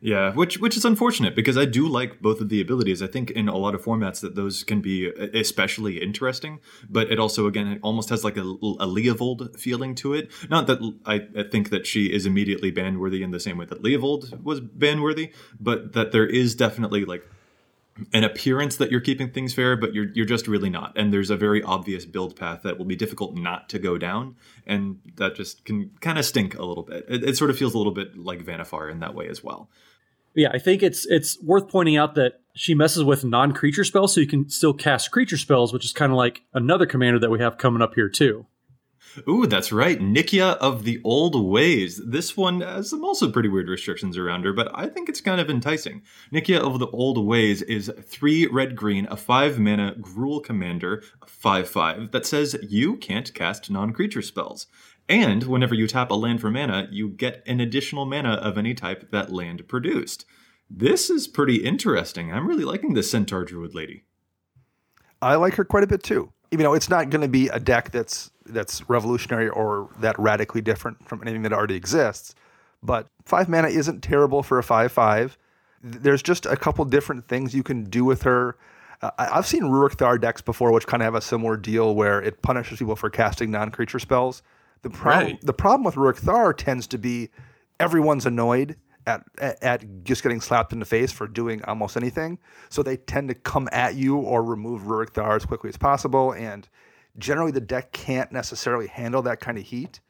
Yeah, 0.00 0.32
which 0.34 0.58
which 0.58 0.76
is 0.76 0.84
unfortunate 0.84 1.34
because 1.34 1.56
I 1.56 1.64
do 1.64 1.88
like 1.88 2.20
both 2.20 2.40
of 2.40 2.48
the 2.48 2.60
abilities. 2.60 3.02
I 3.02 3.06
think 3.06 3.30
in 3.30 3.48
a 3.48 3.56
lot 3.56 3.74
of 3.74 3.82
formats 3.82 4.20
that 4.20 4.34
those 4.34 4.62
can 4.62 4.80
be 4.80 5.08
especially 5.08 6.02
interesting, 6.02 6.60
but 6.88 7.10
it 7.10 7.18
also 7.18 7.46
again 7.46 7.66
it 7.68 7.78
almost 7.82 8.10
has 8.10 8.22
like 8.22 8.36
a, 8.36 8.42
a 8.42 8.86
Leovold 8.86 9.58
feeling 9.58 9.94
to 9.96 10.14
it. 10.14 10.30
Not 10.50 10.66
that 10.66 10.78
I, 11.06 11.26
I 11.38 11.44
think 11.50 11.70
that 11.70 11.86
she 11.86 12.12
is 12.12 12.26
immediately 12.26 12.70
ban 12.70 12.98
worthy 12.98 13.22
in 13.22 13.30
the 13.30 13.40
same 13.40 13.56
way 13.58 13.64
that 13.66 13.82
Leovold 13.82 14.42
was 14.42 14.60
ban 14.60 15.00
worthy, 15.00 15.32
but 15.58 15.94
that 15.94 16.12
there 16.12 16.26
is 16.26 16.54
definitely 16.54 17.04
like 17.04 17.28
an 18.12 18.24
appearance 18.24 18.76
that 18.76 18.90
you're 18.90 19.00
keeping 19.00 19.30
things 19.30 19.54
fair, 19.54 19.76
but 19.76 19.94
you're 19.94 20.10
you're 20.12 20.26
just 20.26 20.48
really 20.48 20.70
not. 20.70 20.92
And 20.96 21.12
there's 21.12 21.30
a 21.30 21.36
very 21.36 21.62
obvious 21.62 22.04
build 22.04 22.36
path 22.36 22.62
that 22.62 22.78
will 22.78 22.84
be 22.84 22.96
difficult 22.96 23.34
not 23.34 23.68
to 23.70 23.78
go 23.78 23.98
down, 23.98 24.36
and 24.66 25.00
that 25.16 25.34
just 25.34 25.64
can 25.64 25.90
kind 26.00 26.18
of 26.18 26.24
stink 26.24 26.58
a 26.58 26.64
little 26.64 26.84
bit. 26.84 27.06
It, 27.08 27.24
it 27.24 27.36
sort 27.36 27.50
of 27.50 27.58
feels 27.58 27.74
a 27.74 27.78
little 27.78 27.92
bit 27.92 28.16
like 28.16 28.44
Vannifar 28.44 28.90
in 28.90 29.00
that 29.00 29.14
way 29.14 29.28
as 29.28 29.42
well. 29.42 29.70
Yeah, 30.34 30.50
I 30.52 30.58
think 30.58 30.82
it's 30.82 31.06
it's 31.06 31.40
worth 31.42 31.68
pointing 31.68 31.96
out 31.96 32.14
that 32.16 32.40
she 32.54 32.74
messes 32.74 33.02
with 33.04 33.24
non-creature 33.24 33.84
spells, 33.84 34.14
so 34.14 34.20
you 34.20 34.26
can 34.26 34.48
still 34.50 34.74
cast 34.74 35.10
creature 35.10 35.38
spells, 35.38 35.72
which 35.72 35.84
is 35.84 35.92
kind 35.92 36.12
of 36.12 36.16
like 36.16 36.42
another 36.52 36.86
commander 36.86 37.18
that 37.18 37.30
we 37.30 37.40
have 37.40 37.56
coming 37.56 37.80
up 37.80 37.94
here 37.94 38.08
too. 38.08 38.46
Ooh, 39.28 39.46
that's 39.46 39.72
right. 39.72 39.98
Nikya 40.00 40.56
of 40.56 40.84
the 40.84 41.00
Old 41.04 41.42
Ways. 41.48 42.00
This 42.04 42.36
one 42.36 42.60
has 42.60 42.90
some 42.90 43.04
also 43.04 43.30
pretty 43.30 43.48
weird 43.48 43.68
restrictions 43.68 44.18
around 44.18 44.44
her, 44.44 44.52
but 44.52 44.70
I 44.74 44.86
think 44.86 45.08
it's 45.08 45.20
kind 45.20 45.40
of 45.40 45.48
enticing. 45.48 46.02
Nikya 46.32 46.58
of 46.58 46.78
the 46.78 46.88
Old 46.88 47.24
Ways 47.24 47.62
is 47.62 47.90
three 48.02 48.46
red 48.46 48.76
green, 48.76 49.06
a 49.10 49.16
five 49.16 49.58
mana 49.58 49.94
Gruul 50.00 50.42
commander, 50.42 51.02
five 51.26 51.68
five, 51.68 52.10
that 52.12 52.26
says 52.26 52.56
you 52.62 52.96
can't 52.96 53.32
cast 53.34 53.70
non 53.70 53.92
creature 53.92 54.22
spells. 54.22 54.66
And 55.08 55.44
whenever 55.44 55.74
you 55.74 55.86
tap 55.86 56.10
a 56.10 56.14
land 56.14 56.40
for 56.40 56.50
mana, 56.50 56.88
you 56.90 57.08
get 57.08 57.42
an 57.46 57.60
additional 57.60 58.06
mana 58.06 58.32
of 58.32 58.58
any 58.58 58.74
type 58.74 59.10
that 59.12 59.32
land 59.32 59.68
produced. 59.68 60.26
This 60.68 61.10
is 61.10 61.28
pretty 61.28 61.56
interesting. 61.56 62.32
I'm 62.32 62.48
really 62.48 62.64
liking 62.64 62.94
this 62.94 63.10
Centaur 63.10 63.44
Druid 63.44 63.74
lady. 63.74 64.04
I 65.22 65.36
like 65.36 65.54
her 65.54 65.64
quite 65.64 65.84
a 65.84 65.86
bit 65.86 66.02
too. 66.02 66.32
You 66.50 66.58
know, 66.58 66.74
it's 66.74 66.88
not 66.88 67.10
going 67.10 67.22
to 67.22 67.28
be 67.28 67.48
a 67.48 67.60
deck 67.60 67.92
that's 67.92 68.30
that's 68.48 68.88
revolutionary 68.88 69.48
or 69.48 69.88
that 70.00 70.18
radically 70.18 70.60
different 70.60 71.06
from 71.08 71.22
anything 71.22 71.42
that 71.42 71.52
already 71.52 71.74
exists, 71.74 72.34
but 72.82 73.08
five 73.24 73.48
mana 73.48 73.68
isn't 73.68 74.02
terrible 74.02 74.42
for 74.42 74.58
a 74.58 74.62
five 74.62 74.92
five. 74.92 75.36
There's 75.82 76.22
just 76.22 76.46
a 76.46 76.56
couple 76.56 76.84
different 76.84 77.28
things 77.28 77.54
you 77.54 77.62
can 77.62 77.84
do 77.84 78.04
with 78.04 78.22
her. 78.22 78.56
Uh, 79.02 79.10
I've 79.18 79.46
seen 79.46 79.62
Ruric 79.64 79.98
Thar 79.98 80.18
decks 80.18 80.40
before, 80.40 80.72
which 80.72 80.86
kind 80.86 81.02
of 81.02 81.04
have 81.04 81.14
a 81.14 81.20
similar 81.20 81.56
deal 81.56 81.94
where 81.94 82.20
it 82.22 82.40
punishes 82.42 82.78
people 82.78 82.96
for 82.96 83.10
casting 83.10 83.50
non-creature 83.50 83.98
spells. 83.98 84.42
The 84.82 84.90
problem, 84.90 85.32
Right. 85.32 85.40
the 85.42 85.52
problem 85.52 85.84
with 85.84 85.96
Ruric 85.96 86.16
Thar 86.16 86.52
tends 86.54 86.86
to 86.88 86.98
be 86.98 87.28
everyone's 87.78 88.24
annoyed 88.24 88.76
at, 89.06 89.22
at 89.38 89.62
at 89.62 90.04
just 90.04 90.22
getting 90.22 90.40
slapped 90.40 90.72
in 90.72 90.78
the 90.80 90.84
face 90.86 91.12
for 91.12 91.26
doing 91.28 91.62
almost 91.64 91.96
anything. 91.96 92.38
So 92.70 92.82
they 92.82 92.96
tend 92.96 93.28
to 93.28 93.34
come 93.34 93.68
at 93.70 93.94
you 93.94 94.16
or 94.16 94.42
remove 94.42 94.82
Ruric 94.82 95.10
Thar 95.10 95.36
as 95.36 95.44
quickly 95.44 95.68
as 95.68 95.76
possible. 95.76 96.32
And 96.32 96.68
generally, 97.18 97.52
the 97.52 97.60
deck 97.60 97.92
can't 97.92 98.32
necessarily 98.32 98.86
handle 98.86 99.22
that 99.22 99.40
kind 99.40 99.58
of 99.58 99.64
heat. 99.64 100.00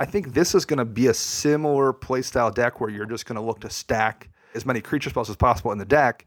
I 0.00 0.04
think 0.04 0.32
this 0.32 0.54
is 0.54 0.64
going 0.64 0.78
to 0.78 0.84
be 0.84 1.06
a 1.06 1.14
similar 1.14 1.92
playstyle 1.92 2.52
deck 2.52 2.80
where 2.80 2.90
you're 2.90 3.06
just 3.06 3.26
going 3.26 3.36
to 3.36 3.42
look 3.42 3.60
to 3.60 3.70
stack 3.70 4.30
as 4.54 4.66
many 4.66 4.80
creature 4.80 5.10
spells 5.10 5.30
as 5.30 5.36
possible 5.36 5.72
in 5.72 5.78
the 5.78 5.84
deck, 5.84 6.26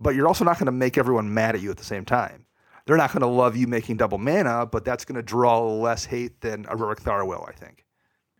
but 0.00 0.14
you're 0.14 0.28
also 0.28 0.44
not 0.44 0.58
going 0.58 0.66
to 0.66 0.72
make 0.72 0.96
everyone 0.96 1.32
mad 1.32 1.54
at 1.54 1.60
you 1.60 1.70
at 1.70 1.76
the 1.76 1.84
same 1.84 2.04
time. 2.04 2.44
They're 2.86 2.96
not 2.96 3.12
going 3.12 3.22
to 3.22 3.26
love 3.26 3.56
you 3.56 3.66
making 3.66 3.96
double 3.96 4.18
mana, 4.18 4.66
but 4.66 4.84
that's 4.84 5.04
going 5.04 5.16
to 5.16 5.22
draw 5.22 5.60
less 5.60 6.04
hate 6.04 6.40
than 6.40 6.66
a 6.66 6.76
Ruric 6.76 7.00
Thar 7.00 7.24
will, 7.24 7.44
I 7.48 7.52
think. 7.52 7.84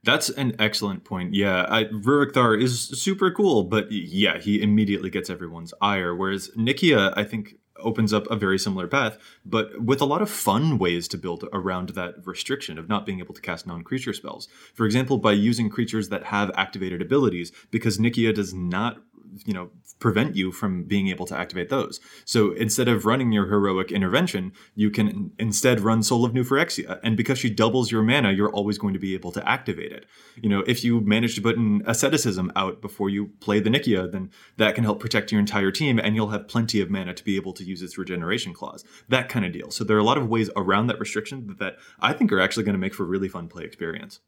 That's 0.04 0.28
an 0.28 0.54
excellent 0.60 1.02
point. 1.02 1.34
Yeah, 1.34 1.66
I, 1.68 1.84
Ruric 1.84 2.32
Thar 2.32 2.54
is 2.54 2.80
super 2.80 3.32
cool, 3.32 3.64
but 3.64 3.90
yeah, 3.90 4.38
he 4.38 4.62
immediately 4.62 5.10
gets 5.10 5.28
everyone's 5.28 5.74
ire. 5.80 6.14
Whereas 6.14 6.48
Nikya, 6.56 7.12
I 7.16 7.24
think, 7.24 7.56
opens 7.80 8.12
up 8.12 8.30
a 8.30 8.36
very 8.36 8.58
similar 8.58 8.86
path, 8.86 9.18
but 9.44 9.82
with 9.82 10.00
a 10.00 10.06
lot 10.06 10.22
of 10.22 10.30
fun 10.30 10.78
ways 10.78 11.08
to 11.08 11.18
build 11.18 11.44
around 11.52 11.90
that 11.90 12.14
restriction 12.26 12.78
of 12.78 12.88
not 12.88 13.06
being 13.06 13.20
able 13.20 13.34
to 13.34 13.40
cast 13.40 13.66
non 13.66 13.82
creature 13.82 14.12
spells. 14.12 14.48
For 14.74 14.86
example, 14.86 15.18
by 15.18 15.32
using 15.32 15.70
creatures 15.70 16.08
that 16.08 16.24
have 16.24 16.50
activated 16.54 17.02
abilities, 17.02 17.52
because 17.70 17.98
Nikya 17.98 18.34
does 18.34 18.54
not 18.54 18.98
you 19.44 19.52
know 19.52 19.70
prevent 19.98 20.36
you 20.36 20.52
from 20.52 20.84
being 20.84 21.08
able 21.08 21.26
to 21.26 21.36
activate 21.36 21.68
those. 21.68 22.00
So 22.24 22.52
instead 22.52 22.88
of 22.88 23.06
running 23.06 23.32
your 23.32 23.46
heroic 23.46 23.90
intervention 23.90 24.52
you 24.74 24.90
can 24.90 25.32
instead 25.38 25.80
run 25.80 26.02
soul 26.02 26.24
of 26.24 26.34
new 26.34 26.44
phyrexia 26.44 27.00
and 27.02 27.16
because 27.16 27.38
she 27.38 27.50
doubles 27.50 27.90
your 27.90 28.02
mana 28.02 28.32
you're 28.32 28.52
always 28.52 28.78
going 28.78 28.94
to 28.94 29.00
be 29.00 29.14
able 29.14 29.32
to 29.32 29.48
activate 29.48 29.92
it. 29.92 30.06
You 30.36 30.48
know 30.48 30.62
if 30.66 30.84
you 30.84 31.00
manage 31.00 31.34
to 31.36 31.42
put 31.42 31.56
an 31.56 31.82
asceticism 31.86 32.52
out 32.56 32.80
before 32.80 33.10
you 33.10 33.32
play 33.40 33.60
the 33.60 33.70
nikya 33.70 34.10
then 34.10 34.30
that 34.56 34.74
can 34.74 34.84
help 34.84 35.00
protect 35.00 35.32
your 35.32 35.40
entire 35.40 35.70
team 35.70 35.98
and 35.98 36.14
you'll 36.14 36.28
have 36.28 36.48
plenty 36.48 36.80
of 36.80 36.90
mana 36.90 37.14
to 37.14 37.24
be 37.24 37.36
able 37.36 37.52
to 37.54 37.64
use 37.64 37.82
its 37.82 37.98
regeneration 37.98 38.52
clause 38.52 38.84
that 39.08 39.28
kind 39.28 39.44
of 39.44 39.52
deal. 39.52 39.70
So 39.70 39.84
there 39.84 39.96
are 39.96 40.00
a 40.00 40.04
lot 40.04 40.18
of 40.18 40.28
ways 40.28 40.50
around 40.56 40.88
that 40.88 41.00
restriction 41.00 41.56
that 41.58 41.76
i 42.00 42.12
think 42.12 42.32
are 42.32 42.40
actually 42.40 42.64
going 42.64 42.74
to 42.74 42.78
make 42.78 42.94
for 42.94 43.04
really 43.04 43.28
fun 43.28 43.48
play 43.48 43.64
experience. 43.64 44.20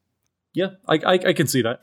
Yeah, 0.54 0.70
I, 0.86 0.94
I, 0.94 1.12
I 1.12 1.32
can 1.32 1.46
see 1.46 1.62
that. 1.62 1.82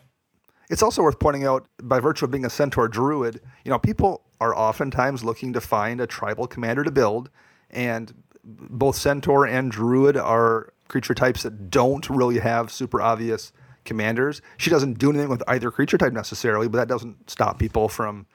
It's 0.70 0.82
also 0.82 1.04
worth 1.04 1.20
pointing 1.20 1.46
out, 1.46 1.68
by 1.82 2.00
virtue 2.00 2.26
of 2.26 2.32
being 2.32 2.46
a 2.46 2.50
centaur 2.50 2.88
druid, 2.88 3.42
you 3.64 3.70
know, 3.70 3.80
people 3.80 4.24
are 4.42 4.56
oftentimes 4.56 5.24
looking 5.24 5.54
to 5.54 5.62
find 5.62 6.02
a 6.02 6.08
tribal 6.08 6.48
commander 6.48 6.84
to 6.84 6.92
build, 6.92 7.30
and 7.70 8.14
both 8.44 8.96
centaur 8.96 9.46
and 9.46 9.72
druid 9.72 10.18
are 10.18 10.74
creature 10.88 11.14
types 11.14 11.44
that 11.44 11.70
don't 11.70 12.10
really 12.10 12.40
have 12.40 12.72
super 12.72 13.02
obvious 13.02 13.52
commanders. 13.86 14.42
She 14.58 14.70
doesn't 14.70 15.00
do 15.00 15.10
anything 15.10 15.30
with 15.30 15.44
either 15.48 15.72
creature 15.72 15.98
type 15.98 16.14
necessarily, 16.14 16.68
but 16.68 16.78
that 16.78 16.88
doesn't 16.88 17.30
stop 17.30 17.60
people 17.60 17.88
from 17.88 18.26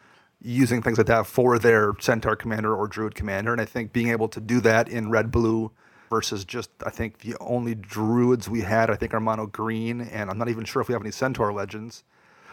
using 0.42 0.80
things 0.80 0.96
like 0.96 1.06
that 1.08 1.26
for 1.26 1.58
their 1.58 1.92
Centaur 2.00 2.34
commander 2.34 2.74
or 2.74 2.88
Druid 2.88 3.14
commander. 3.14 3.52
And 3.52 3.60
I 3.60 3.66
think 3.66 3.92
being 3.92 4.08
able 4.08 4.28
to 4.28 4.40
do 4.40 4.60
that 4.60 4.88
in 4.88 5.10
red 5.10 5.30
blue 5.30 5.70
versus 6.08 6.44
just, 6.44 6.70
I 6.84 6.90
think 6.90 7.18
the 7.18 7.36
only 7.40 7.74
Druids 7.74 8.48
we 8.48 8.62
had, 8.62 8.90
I 8.90 8.96
think, 8.96 9.12
are 9.12 9.20
mono 9.20 9.46
green. 9.46 10.00
And 10.00 10.30
I'm 10.30 10.38
not 10.38 10.48
even 10.48 10.64
sure 10.64 10.80
if 10.80 10.88
we 10.88 10.92
have 10.94 11.02
any 11.02 11.10
Centaur 11.10 11.52
legends. 11.52 12.04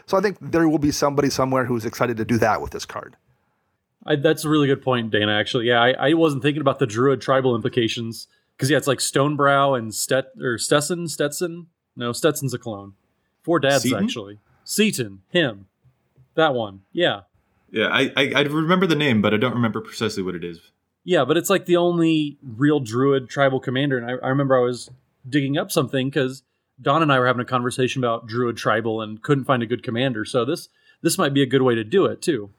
So 0.07 0.17
I 0.17 0.21
think 0.21 0.37
there 0.41 0.67
will 0.67 0.79
be 0.79 0.91
somebody 0.91 1.29
somewhere 1.29 1.65
who's 1.65 1.85
excited 1.85 2.17
to 2.17 2.25
do 2.25 2.37
that 2.37 2.61
with 2.61 2.71
this 2.71 2.85
card. 2.85 3.15
I, 4.05 4.15
that's 4.15 4.45
a 4.45 4.49
really 4.49 4.67
good 4.67 4.81
point, 4.81 5.11
Dana. 5.11 5.33
Actually, 5.33 5.67
yeah, 5.67 5.81
I, 5.81 5.91
I 5.91 6.13
wasn't 6.13 6.41
thinking 6.41 6.61
about 6.61 6.79
the 6.79 6.87
Druid 6.87 7.21
tribal 7.21 7.55
implications 7.55 8.27
because 8.55 8.71
yeah, 8.71 8.77
it's 8.77 8.87
like 8.87 8.99
Stonebrow 8.99 9.77
and 9.77 9.93
Stet 9.93 10.27
or 10.41 10.57
Stetson, 10.57 11.09
Stetson. 11.09 11.67
No, 11.95 12.13
Stetson's 12.13 12.53
a 12.53 12.57
clone. 12.57 12.93
Four 13.43 13.59
dads 13.59 13.83
Seton? 13.83 14.03
actually. 14.05 14.39
Seton, 14.63 15.23
him, 15.29 15.67
that 16.35 16.53
one. 16.53 16.81
Yeah, 16.93 17.21
Yeah, 17.69 17.87
I, 17.87 18.11
I 18.15 18.31
I 18.35 18.41
remember 18.43 18.87
the 18.87 18.95
name, 18.95 19.21
but 19.21 19.33
I 19.33 19.37
don't 19.37 19.53
remember 19.53 19.81
precisely 19.81 20.23
what 20.23 20.35
it 20.35 20.43
is. 20.43 20.71
yeah, 21.03 21.25
but 21.25 21.35
it's 21.35 21.49
like 21.49 21.65
the 21.65 21.77
only 21.77 22.37
real 22.41 22.79
Druid 22.79 23.29
tribal 23.29 23.59
commander. 23.59 23.97
And 23.97 24.09
I, 24.09 24.25
I 24.25 24.29
remember 24.29 24.57
I 24.57 24.61
was 24.63 24.89
digging 25.27 25.57
up 25.57 25.69
something 25.69 26.07
because 26.09 26.43
Don 26.81 27.01
and 27.01 27.11
I 27.11 27.19
were 27.19 27.27
having 27.27 27.41
a 27.41 27.45
conversation 27.45 28.03
about 28.03 28.27
Druid 28.27 28.57
tribal 28.57 29.01
and 29.01 29.21
couldn't 29.21 29.45
find 29.45 29.63
a 29.63 29.65
good 29.65 29.83
commander. 29.83 30.25
So 30.25 30.45
this 30.45 30.69
this 31.01 31.17
might 31.17 31.33
be 31.33 31.41
a 31.41 31.47
good 31.47 31.61
way 31.61 31.75
to 31.75 31.83
do 31.83 32.05
it 32.05 32.21
too. 32.21 32.51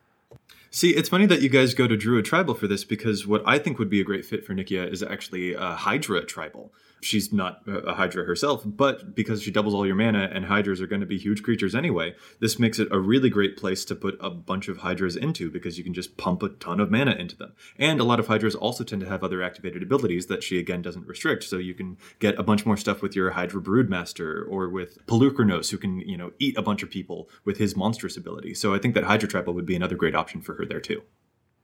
See, 0.70 0.90
it's 0.90 1.08
funny 1.08 1.26
that 1.26 1.40
you 1.40 1.48
guys 1.48 1.72
go 1.72 1.88
to 1.88 1.96
Druid 1.96 2.26
Tribal 2.26 2.54
for 2.54 2.66
this 2.66 2.84
because 2.84 3.26
what 3.26 3.42
I 3.46 3.58
think 3.58 3.78
would 3.78 3.88
be 3.88 4.00
a 4.00 4.04
great 4.04 4.26
fit 4.26 4.44
for 4.44 4.54
Nikya 4.54 4.92
is 4.92 5.02
actually 5.02 5.54
a 5.54 5.70
Hydra 5.70 6.24
Tribal. 6.26 6.72
She's 7.00 7.32
not 7.32 7.62
a 7.66 7.94
Hydra 7.94 8.24
herself, 8.24 8.62
but 8.64 9.14
because 9.14 9.42
she 9.42 9.50
doubles 9.50 9.74
all 9.74 9.86
your 9.86 9.94
mana 9.94 10.30
and 10.32 10.46
Hydras 10.46 10.80
are 10.80 10.86
going 10.86 11.00
to 11.00 11.06
be 11.06 11.18
huge 11.18 11.42
creatures 11.42 11.74
anyway, 11.74 12.14
this 12.40 12.58
makes 12.58 12.78
it 12.78 12.88
a 12.90 12.98
really 12.98 13.30
great 13.30 13.56
place 13.56 13.84
to 13.86 13.94
put 13.94 14.18
a 14.20 14.30
bunch 14.30 14.68
of 14.68 14.78
Hydras 14.78 15.16
into 15.16 15.50
because 15.50 15.78
you 15.78 15.84
can 15.84 15.94
just 15.94 16.16
pump 16.16 16.42
a 16.42 16.48
ton 16.48 16.80
of 16.80 16.90
mana 16.90 17.12
into 17.12 17.36
them. 17.36 17.52
And 17.78 18.00
a 18.00 18.04
lot 18.04 18.18
of 18.18 18.26
Hydras 18.26 18.54
also 18.54 18.84
tend 18.84 19.00
to 19.02 19.08
have 19.08 19.22
other 19.22 19.42
activated 19.42 19.82
abilities 19.82 20.26
that 20.26 20.42
she 20.42 20.58
again 20.58 20.82
doesn't 20.82 21.06
restrict, 21.06 21.44
so 21.44 21.56
you 21.58 21.74
can 21.74 21.98
get 22.18 22.38
a 22.38 22.42
bunch 22.42 22.66
more 22.66 22.76
stuff 22.76 23.02
with 23.02 23.14
your 23.14 23.30
Hydra 23.30 23.60
Broodmaster 23.60 24.44
or 24.48 24.68
with 24.68 25.06
Polukranos, 25.06 25.70
who 25.70 25.78
can, 25.78 26.00
you 26.00 26.16
know, 26.16 26.32
eat 26.38 26.56
a 26.58 26.62
bunch 26.62 26.82
of 26.82 26.90
people 26.90 27.28
with 27.44 27.58
his 27.58 27.76
monstrous 27.76 28.16
ability. 28.16 28.54
So 28.54 28.74
I 28.74 28.78
think 28.78 28.94
that 28.94 29.04
Hydra 29.04 29.28
Tribal 29.28 29.54
would 29.54 29.66
be 29.66 29.76
another 29.76 29.96
great 29.96 30.14
option 30.14 30.40
for 30.40 30.54
her 30.54 30.64
there 30.64 30.80
too. 30.80 31.02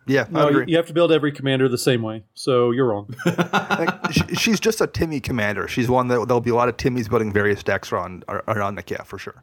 Yeah, 0.07 0.27
No, 0.31 0.43
you, 0.43 0.49
agree. 0.49 0.65
you 0.69 0.77
have 0.77 0.87
to 0.87 0.93
build 0.93 1.13
every 1.13 1.33
commander 1.33 1.69
the 1.69 1.79
same 1.79 2.03
way. 2.03 2.25
So 2.35 2.71
you're 2.71 2.87
wrong. 2.87 3.15
Like, 3.27 4.13
she's 4.39 4.61
just 4.61 4.81
a 4.81 4.87
Timmy 4.87 5.21
commander. 5.21 5.67
She's 5.67 5.89
one 5.89 6.09
that 6.09 6.27
there'll 6.29 6.41
be 6.41 6.51
a 6.51 6.55
lot 6.55 6.69
of 6.69 6.77
Timmys 6.77 7.09
building 7.09 7.33
various 7.33 7.63
decks 7.63 7.91
around 7.91 8.25
around 8.29 8.77
Nikya 8.79 9.05
for 9.07 9.19
sure. 9.19 9.43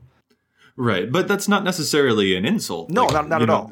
Right, 0.78 1.12
but 1.12 1.28
that's 1.28 1.47
not 1.47 1.63
necessarily 1.63 2.36
an 2.36 2.45
insult. 2.45 2.89
No, 2.89 3.08
not- 3.08 3.28
not 3.28 3.41
at 3.41 3.47
know, 3.47 3.54
all. 3.54 3.71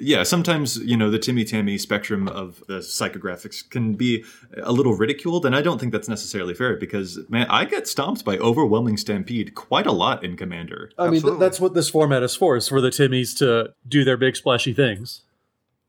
Yeah, 0.00 0.22
sometimes 0.22 0.76
you 0.76 0.96
know 0.96 1.10
the 1.10 1.18
Timmy 1.18 1.44
Tammy 1.44 1.76
spectrum 1.76 2.28
of 2.28 2.62
the 2.68 2.78
psychographics 2.78 3.68
can 3.68 3.94
be 3.94 4.24
a 4.62 4.70
little 4.70 4.94
ridiculed, 4.94 5.44
and 5.44 5.56
I 5.56 5.60
don't 5.60 5.80
think 5.80 5.92
that's 5.92 6.08
necessarily 6.08 6.54
fair 6.54 6.76
because 6.76 7.18
man, 7.28 7.46
I 7.50 7.64
get 7.64 7.88
stomped 7.88 8.24
by 8.24 8.38
overwhelming 8.38 8.96
stampede 8.96 9.56
quite 9.56 9.86
a 9.86 9.92
lot 9.92 10.24
in 10.24 10.36
Commander. 10.36 10.92
I 10.96 11.10
mean, 11.10 11.22
th- 11.22 11.38
that's 11.40 11.58
what 11.58 11.74
this 11.74 11.90
format 11.90 12.22
is 12.22 12.36
for, 12.36 12.56
is 12.56 12.68
for 12.68 12.80
the 12.80 12.90
Timmies 12.90 13.36
to 13.38 13.72
do 13.88 14.04
their 14.04 14.16
big 14.16 14.36
splashy 14.36 14.72
things. 14.72 15.22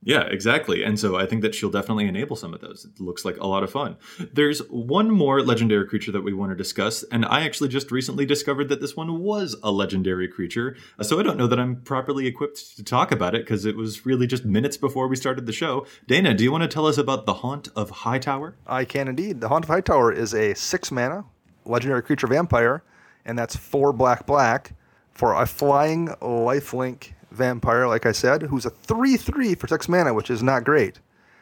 Yeah, 0.02 0.22
exactly. 0.22 0.84
And 0.84 0.98
so 0.98 1.18
I 1.18 1.26
think 1.26 1.42
that 1.42 1.54
she'll 1.54 1.70
definitely 1.70 2.08
enable 2.08 2.38
some 2.38 2.54
of 2.54 2.62
those. 2.62 2.86
It 2.86 3.02
looks 3.02 3.26
like 3.26 3.38
a 3.38 3.48
lot 3.48 3.64
of 3.64 3.72
fun. 3.72 3.98
There's 4.32 4.60
one 4.70 5.12
more 5.12 5.42
legendary 5.42 5.86
creature 5.88 6.12
that 6.14 6.22
we 6.22 6.34
want 6.34 6.52
to 6.52 6.56
discuss, 6.56 7.04
and 7.04 7.26
I 7.26 7.42
actually 7.42 7.68
just 7.70 7.92
recently 7.92 8.26
discovered 8.26 8.70
that 8.70 8.80
this 8.80 8.96
one 8.96 9.20
was 9.20 9.58
a 9.62 9.72
legendary 9.72 10.30
creature. 10.30 10.78
Uh, 10.98 11.04
so 11.04 11.20
I 11.20 11.24
don't 11.24 11.38
know 11.38 11.48
that 11.48 11.60
I'm 11.60 11.82
properly 11.82 12.28
equipped 12.28 12.78
to 12.78 12.84
talk 12.84 13.12
about 13.12 13.36
it 13.36 13.42
because 13.42 13.66
it 13.66 13.76
was 13.76 14.06
really 14.06 14.26
just 14.26 14.46
minutes 14.46 14.78
before 14.78 15.08
we 15.10 15.18
started 15.18 15.46
the 15.46 15.52
show. 15.52 15.86
Dana, 16.08 16.34
do 16.34 16.46
you 16.46 16.52
want 16.52 16.64
to 16.64 16.70
tell 16.70 16.88
us 16.88 16.98
about 16.98 17.26
the 17.26 17.36
Haunt 17.36 17.68
of 17.76 17.90
Hightower? 17.90 18.56
I 18.66 18.86
can 18.86 19.10
indeed. 19.10 19.42
The 19.42 19.50
Haunt 19.50 19.66
of 19.66 19.70
Hightower 19.70 20.14
is 20.14 20.34
a 20.34 20.54
six 20.54 20.92
mana 20.92 21.26
legendary 21.66 22.02
creature 22.02 22.28
vampire, 22.28 22.84
and 23.26 23.38
that's 23.38 23.56
four 23.56 23.92
black 23.92 24.26
black 24.26 24.72
for 25.12 25.34
a 25.34 25.46
flying 25.46 26.08
lifelink 26.22 27.12
vampire, 27.32 27.88
like 27.88 28.06
I 28.06 28.12
said, 28.12 28.44
who's 28.44 28.66
a 28.66 28.70
3 28.70 29.18
3 29.18 29.56
for 29.56 29.68
six 29.68 29.88
mana, 29.90 30.14
which 30.14 30.30
is 30.30 30.44
not 30.44 30.64
great. 30.64 31.00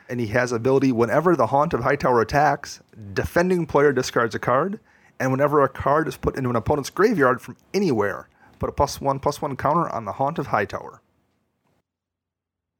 And 0.09 0.19
he 0.19 0.27
has 0.27 0.51
ability 0.51 0.91
whenever 0.91 1.35
the 1.35 1.47
Haunt 1.47 1.73
of 1.73 1.83
Hightower 1.83 2.21
attacks, 2.21 2.81
defending 3.13 3.65
player 3.65 3.91
discards 3.91 4.35
a 4.35 4.39
card, 4.39 4.79
and 5.19 5.31
whenever 5.31 5.63
a 5.63 5.69
card 5.69 6.07
is 6.07 6.15
put 6.15 6.37
into 6.37 6.49
an 6.49 6.55
opponent's 6.55 6.89
graveyard 6.89 7.41
from 7.41 7.57
anywhere, 7.73 8.29
put 8.59 8.69
a 8.69 8.71
plus 8.71 9.01
one 9.01 9.19
plus 9.19 9.41
one 9.41 9.55
counter 9.57 9.89
on 9.89 10.05
the 10.05 10.13
Haunt 10.13 10.39
of 10.39 10.47
Hightower. 10.47 11.01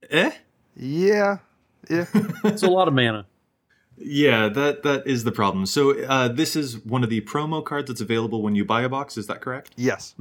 Eh? 0.10 0.32
Yeah. 0.76 1.40
Yeah. 1.90 2.06
It's 2.44 2.64
a 2.64 2.70
lot 2.70 2.88
of 2.88 2.94
mana. 2.94 3.26
Yeah, 3.98 4.48
that 4.50 4.84
that 4.84 5.08
is 5.08 5.24
the 5.24 5.32
problem. 5.32 5.66
So 5.66 6.00
uh, 6.04 6.28
this 6.28 6.56
is 6.56 6.78
one 6.86 7.04
of 7.04 7.10
the 7.10 7.22
promo 7.22 7.66
cards 7.66 7.88
that's 7.88 8.02
available 8.02 8.42
when 8.44 8.56
you 8.56 8.64
buy 8.64 8.84
a 8.84 8.90
box. 8.90 9.18
Is 9.18 9.28
that 9.28 9.42
correct? 9.42 9.72
yes. 9.76 10.14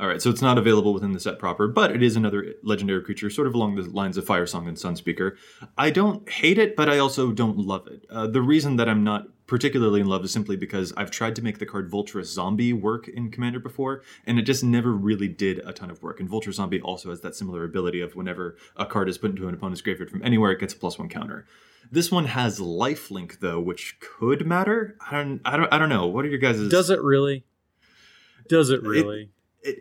All 0.00 0.06
right, 0.06 0.22
so 0.22 0.30
it's 0.30 0.42
not 0.42 0.58
available 0.58 0.94
within 0.94 1.10
the 1.10 1.18
set 1.18 1.40
proper, 1.40 1.66
but 1.66 1.90
it 1.90 2.04
is 2.04 2.14
another 2.14 2.54
legendary 2.62 3.02
creature, 3.02 3.28
sort 3.30 3.48
of 3.48 3.54
along 3.54 3.74
the 3.74 3.82
lines 3.82 4.16
of 4.16 4.24
Firesong 4.24 4.68
and 4.68 4.76
Sunspeaker. 4.76 5.36
I 5.76 5.90
don't 5.90 6.28
hate 6.30 6.56
it, 6.56 6.76
but 6.76 6.88
I 6.88 6.98
also 6.98 7.32
don't 7.32 7.58
love 7.58 7.88
it. 7.88 8.06
Uh, 8.08 8.28
the 8.28 8.40
reason 8.40 8.76
that 8.76 8.88
I'm 8.88 9.02
not 9.02 9.26
particularly 9.48 10.00
in 10.00 10.06
love 10.06 10.24
is 10.24 10.30
simply 10.30 10.54
because 10.54 10.92
I've 10.96 11.10
tried 11.10 11.34
to 11.36 11.42
make 11.42 11.58
the 11.58 11.66
card 11.66 11.90
Vulturous 11.90 12.26
Zombie 12.26 12.72
work 12.72 13.08
in 13.08 13.32
Commander 13.32 13.58
before, 13.58 14.02
and 14.24 14.38
it 14.38 14.42
just 14.42 14.62
never 14.62 14.92
really 14.92 15.26
did 15.26 15.58
a 15.66 15.72
ton 15.72 15.90
of 15.90 16.00
work. 16.00 16.20
And 16.20 16.28
Vulture 16.28 16.52
Zombie 16.52 16.80
also 16.80 17.10
has 17.10 17.22
that 17.22 17.34
similar 17.34 17.64
ability 17.64 18.00
of 18.00 18.14
whenever 18.14 18.56
a 18.76 18.86
card 18.86 19.08
is 19.08 19.18
put 19.18 19.30
into 19.30 19.48
an 19.48 19.54
opponent's 19.54 19.80
graveyard 19.80 20.10
from 20.10 20.22
anywhere, 20.22 20.52
it 20.52 20.60
gets 20.60 20.74
a 20.74 20.76
plus 20.78 20.96
one 20.96 21.08
counter. 21.08 21.44
This 21.90 22.12
one 22.12 22.26
has 22.26 22.60
lifelink 22.60 23.40
though, 23.40 23.58
which 23.58 23.98
could 23.98 24.46
matter. 24.46 24.96
I 25.10 25.10
don't, 25.10 25.40
I 25.44 25.56
don't, 25.56 25.72
I 25.72 25.78
don't 25.78 25.88
know. 25.88 26.06
What 26.06 26.24
are 26.24 26.28
your 26.28 26.38
guys' 26.38 26.68
Does 26.68 26.90
it 26.90 27.02
really? 27.02 27.44
Does 28.48 28.70
it 28.70 28.82
really? 28.82 29.30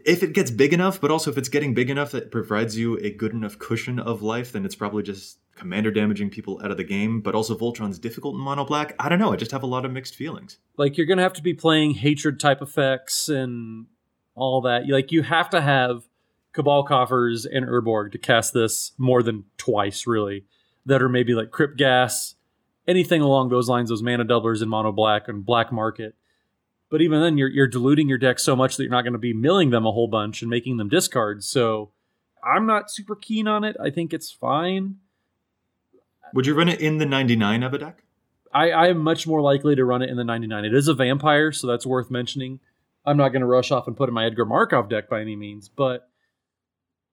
If 0.06 0.24
it 0.24 0.34
gets 0.34 0.52
big 0.52 0.74
enough, 0.74 1.00
but 1.00 1.12
also 1.12 1.32
if 1.32 1.38
it's 1.38 1.50
getting 1.50 1.74
big 1.74 1.90
enough 1.90 2.12
that 2.12 2.32
provides 2.32 2.78
you 2.78 2.98
a 2.98 3.10
good 3.10 3.32
enough 3.34 3.58
cushion 3.60 4.00
of 4.00 4.22
life, 4.22 4.52
then 4.52 4.66
it's 4.66 4.76
probably 4.76 5.04
just 5.04 5.40
commander 5.56 5.92
damaging 5.92 6.30
people 6.30 6.62
out 6.64 6.72
of 6.72 6.78
the 6.78 6.84
game. 6.84 7.22
But 7.22 7.36
also 7.36 7.58
Voltron's 7.58 8.00
difficult 8.00 8.36
in 8.36 8.42
mono 8.42 8.66
black. 8.66 8.96
I 9.00 9.10
don't 9.10 9.20
know. 9.20 9.34
I 9.34 9.36
just 9.36 9.52
have 9.52 9.64
a 9.64 9.68
lot 9.68 9.86
of 9.86 9.92
mixed 9.92 10.16
feelings. 10.16 10.58
like 10.78 10.98
you're 10.98 11.08
gonna 11.08 11.22
have 11.24 11.34
to 11.34 11.44
be 11.44 11.54
playing 11.54 11.96
hatred 11.96 12.40
type 12.40 12.62
effects 12.62 13.30
and 13.30 13.88
all 14.36 14.62
that. 14.62 14.88
Like 14.88 15.12
you 15.12 15.24
have 15.24 15.50
to 15.52 15.62
have 15.62 16.04
Cabal 16.54 16.84
Coffers 16.84 17.46
and 17.46 17.66
Urborg 17.66 18.12
to 18.14 18.18
cast 18.18 18.54
this 18.54 18.92
more 18.98 19.22
than 19.24 19.46
twice, 19.58 20.08
really. 20.08 20.46
That 20.86 21.02
are 21.02 21.10
maybe 21.10 21.34
like 21.34 21.52
Crypt 21.52 21.78
Ghast, 21.78 22.36
anything 22.88 23.22
along 23.22 23.50
those 23.50 23.68
lines. 23.68 23.90
Those 23.90 24.02
mana 24.02 24.26
doublers 24.26 24.62
in 24.62 24.70
mono 24.70 24.92
black 24.92 25.28
and 25.28 25.46
black 25.46 25.72
market. 25.72 26.16
But 26.90 27.02
even 27.02 27.22
then, 27.22 27.38
you're 27.38 27.50
you're 27.50 27.68
diluting 27.68 28.08
your 28.08 28.18
deck 28.18 28.40
so 28.40 28.56
much 28.56 28.78
that 28.78 28.84
you're 28.84 28.92
not 28.92 29.04
going 29.04 29.14
to 29.14 29.20
be 29.20 29.34
milling 29.34 29.72
them 29.72 29.86
a 29.86 29.92
whole 29.92 30.08
bunch 30.08 30.42
and 30.42 30.50
making 30.50 30.78
them 30.78 30.90
discards. 30.90 31.48
So 31.48 31.92
I'm 32.44 32.66
not 32.66 32.90
super 32.90 33.16
keen 33.16 33.48
on 33.48 33.64
it. 33.64 33.76
I 33.82 33.90
think 33.90 34.14
it's 34.14 34.32
fine. 34.32 34.98
Would 36.34 36.46
you 36.46 36.54
run 36.54 36.70
it 36.70 36.80
in 36.80 36.98
the 36.98 37.06
99 37.06 37.64
of 37.64 37.74
a 37.74 37.78
deck? 37.78 38.04
I, 38.54 38.72
I 38.72 38.88
am 38.88 39.00
much 39.00 39.28
more 39.28 39.42
likely 39.42 39.76
to 39.76 39.86
run 39.86 40.02
it 40.02 40.10
in 40.10 40.18
the 40.18 40.24
99. 40.24 40.66
It 40.66 40.74
is 40.74 40.88
a 40.88 40.94
vampire, 40.94 41.52
so 41.52 41.68
that's 41.68 41.86
worth 41.86 42.10
mentioning. 42.10 42.60
I'm 43.06 43.18
not 43.18 43.30
going 43.30 43.42
to 43.42 43.48
rush 43.48 43.72
off 43.72 43.88
and 43.88 43.96
put 43.96 44.10
in 44.10 44.16
my 44.16 44.26
Edgar 44.26 44.46
Markov 44.46 44.90
deck 44.90 45.10
by 45.10 45.22
any 45.22 45.36
means, 45.36 45.70
but 45.70 46.10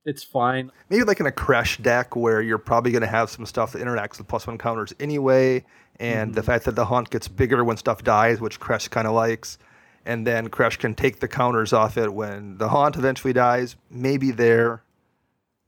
it's 0.05 0.23
fine. 0.23 0.71
maybe 0.90 1.05
like 1.05 1.21
in 1.21 1.27
a 1.27 1.33
crash 1.33 1.79
deck 1.79 2.14
where 2.14 2.43
you're 2.43 2.59
probably 2.59 2.93
going 2.93 3.03
to 3.03 3.09
have 3.09 3.31
some 3.31 3.47
stuff 3.47 3.73
that 3.73 3.83
interacts 3.83 4.19
with 4.19 4.29
plus 4.29 4.47
one 4.47 4.59
counters 4.59 4.93
anyway, 5.01 5.64
and 5.99 6.35
the 6.35 6.40
mm-hmm. 6.40 6.47
fact 6.47 6.64
that 6.64 6.75
the 6.75 6.85
haunt 6.85 7.11
gets 7.11 7.29
bigger 7.29 7.62
when 7.64 7.77
stuff 7.77 8.03
dies, 8.03 8.40
which 8.40 8.61
Crash 8.61 8.88
kind 8.88 9.07
of 9.07 9.14
likes, 9.14 9.59
and 10.05 10.27
then 10.27 10.49
Crash 10.49 10.77
can 10.77 10.95
take 10.95 11.21
the 11.21 11.29
counters 11.29 11.73
off 11.73 11.97
it 11.97 12.12
when 12.12 12.59
the 12.59 12.69
haunt 12.69 12.97
eventually 12.97 13.33
dies. 13.33 13.77
Maybe 13.90 14.31
there. 14.31 14.83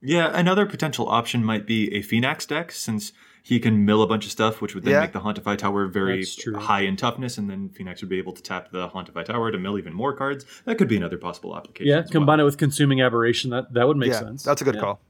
Yeah, 0.01 0.29
another 0.31 0.65
potential 0.65 1.09
option 1.09 1.43
might 1.43 1.65
be 1.65 1.93
a 1.95 2.03
Phenax 2.03 2.47
deck, 2.47 2.71
since 2.71 3.13
he 3.47 3.59
can 3.59 3.85
mill 3.85 4.01
a 4.01 4.07
bunch 4.07 4.25
of 4.25 4.31
stuff, 4.31 4.61
which 4.61 4.75
would 4.75 4.83
then 4.83 4.93
Yeah. 4.93 4.99
make 5.01 5.13
the 5.13 5.19
Haunt 5.19 5.37
of 5.37 5.45
Hightower 5.45 5.87
very 5.87 6.25
true. 6.25 6.55
high 6.57 6.81
in 6.81 6.97
toughness, 6.97 7.37
and 7.37 7.49
then 7.49 7.69
Phenax 7.69 8.01
would 8.01 8.09
be 8.09 8.17
able 8.17 8.33
to 8.33 8.41
tap 8.43 8.71
the 8.71 8.89
Haunt 8.89 9.07
of 9.07 9.15
Hightower 9.15 9.51
to 9.51 9.57
mill 9.57 9.77
even 9.77 9.93
more 9.93 10.13
cards. 10.13 10.45
That 10.65 10.77
could 10.77 10.87
be 10.89 10.97
another 10.97 11.17
possible 11.17 11.55
application. 11.55 11.87
Yeah, 11.89 11.99
as 11.99 12.05
well. 12.05 12.11
combine 12.11 12.39
it 12.41 12.43
with 12.43 12.57
Consuming 12.57 12.99
Aberration. 13.01 13.49
That 13.51 13.73
that 13.73 13.87
would 13.87 13.95
make 13.97 14.09
yeah, 14.09 14.19
sense. 14.19 14.43
that's 14.43 14.61
a 14.61 14.65
good 14.65 14.75
Yeah. 14.75 14.81
call. 14.81 15.01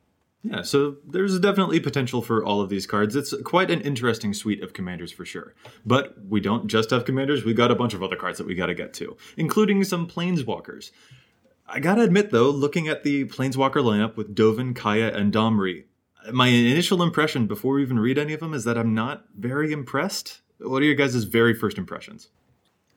Yeah, 0.44 0.62
so 0.62 0.98
there's 1.10 1.38
definitely 1.40 1.80
potential 1.80 2.22
for 2.22 2.46
all 2.46 2.62
of 2.62 2.70
these 2.70 2.86
cards. 2.86 3.16
It's 3.16 3.34
quite 3.44 3.72
an 3.72 3.82
interesting 3.82 4.34
suite 4.36 4.62
of 4.62 4.72
commanders 4.72 5.12
for 5.12 5.26
sure. 5.26 5.56
But 5.86 6.16
we 6.30 6.40
don't 6.40 6.68
just 6.68 6.92
have 6.92 7.06
commanders, 7.06 7.44
we 7.44 7.54
got 7.56 7.72
a 7.72 7.76
bunch 7.76 7.96
of 7.96 8.04
other 8.04 8.16
cards 8.16 8.38
that 8.38 8.46
we 8.48 8.54
gotta 8.54 8.76
get 8.76 8.94
to, 8.94 9.18
including 9.36 9.84
some 9.84 10.08
planeswalkers. 10.08 10.92
I 11.68 11.80
gotta 11.80 12.04
admit 12.04 12.30
though, 12.30 12.50
looking 12.52 12.88
at 12.88 13.04
the 13.04 13.26
planeswalker 13.26 13.84
lineup 13.84 14.16
with 14.16 14.36
Dovin, 14.36 14.76
Kaya, 14.76 15.12
and 15.14 15.34
Domri, 15.34 15.86
my 16.32 16.48
initial 16.48 17.04
impression 17.04 17.48
before 17.48 17.76
we 17.76 17.82
even 17.84 18.00
read 18.00 18.18
any 18.18 18.34
of 18.34 18.40
them 18.40 18.54
is 18.54 18.64
that 18.64 18.78
I'm 18.78 18.94
not 18.94 19.26
very 19.38 19.72
impressed. 19.72 20.42
What 20.60 20.82
are 20.82 20.86
your 20.86 20.96
guys' 20.96 21.24
very 21.24 21.54
first 21.54 21.78
impressions? 21.78 22.30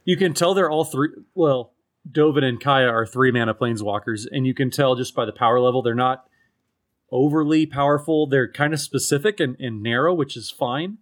You 0.05 0.17
can 0.17 0.35
tell 0.35 0.55
they're 0.55 0.71
all 0.71 0.85
three. 0.85 1.09
Well, 1.35 1.73
Dovin 2.11 2.45
and 2.45 2.61
Kaya 2.61 2.89
are 2.89 3.07
three 3.07 3.31
mana 3.31 3.55
planeswalkers, 3.55 4.27
and 4.31 4.47
you 4.47 4.55
can 4.55 4.71
tell 4.71 4.95
just 4.95 5.15
by 5.15 5.25
the 5.25 5.33
power 5.33 5.61
level 5.61 5.83
they're 5.83 5.95
not 5.95 6.27
overly 7.13 7.67
powerful. 7.67 8.27
They're 8.27 8.51
kind 8.51 8.73
of 8.73 8.81
specific 8.81 9.41
and, 9.41 9.57
and 9.61 9.83
narrow, 9.83 10.15
which 10.15 10.37
is 10.37 10.51
fine. 10.51 10.99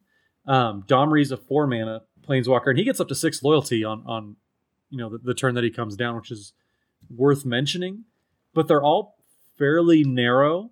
Um, 0.46 0.82
Domri's 0.86 1.30
a 1.30 1.36
four 1.36 1.66
mana 1.66 2.02
planeswalker, 2.26 2.68
and 2.68 2.78
he 2.78 2.84
gets 2.84 3.00
up 3.00 3.08
to 3.08 3.14
six 3.14 3.42
loyalty 3.42 3.84
on 3.84 4.02
on 4.06 4.36
you 4.90 4.98
know 4.98 5.10
the, 5.10 5.18
the 5.18 5.34
turn 5.34 5.54
that 5.54 5.64
he 5.64 5.70
comes 5.70 5.96
down, 5.96 6.16
which 6.16 6.30
is 6.30 6.52
worth 7.14 7.44
mentioning. 7.44 8.04
But 8.54 8.66
they're 8.66 8.82
all 8.82 9.18
fairly 9.56 10.02
narrow. 10.04 10.70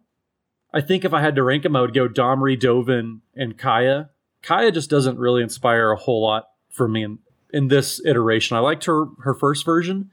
I 0.73 0.81
think 0.81 1.05
if 1.05 1.13
I 1.13 1.21
had 1.21 1.37
to 1.37 1.43
rank 1.43 1.63
them, 1.63 1.77
I 1.77 1.81
would 1.81 1.95
go 1.95 2.09
Domri, 2.09 2.59
Dovin, 2.59 3.21
and 3.35 3.57
Kaya. 3.57 4.11
Kaya 4.43 4.71
just 4.71 4.91
doesn't 4.91 5.19
really 5.19 5.43
inspire 5.43 5.91
a 5.91 5.97
whole 5.97 6.23
lot 6.23 6.49
for 6.71 6.87
me 6.87 7.03
in, 7.03 7.19
in 7.53 7.69
this 7.69 8.01
iteration. 8.05 8.57
I 8.57 8.61
liked 8.61 8.85
her 8.85 9.07
her 9.23 9.35
first 9.35 9.65
version, 9.65 10.11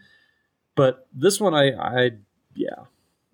but 0.75 1.07
this 1.13 1.39
one 1.39 1.53
I 1.53 1.71
I 1.71 2.09
yeah. 2.55 2.85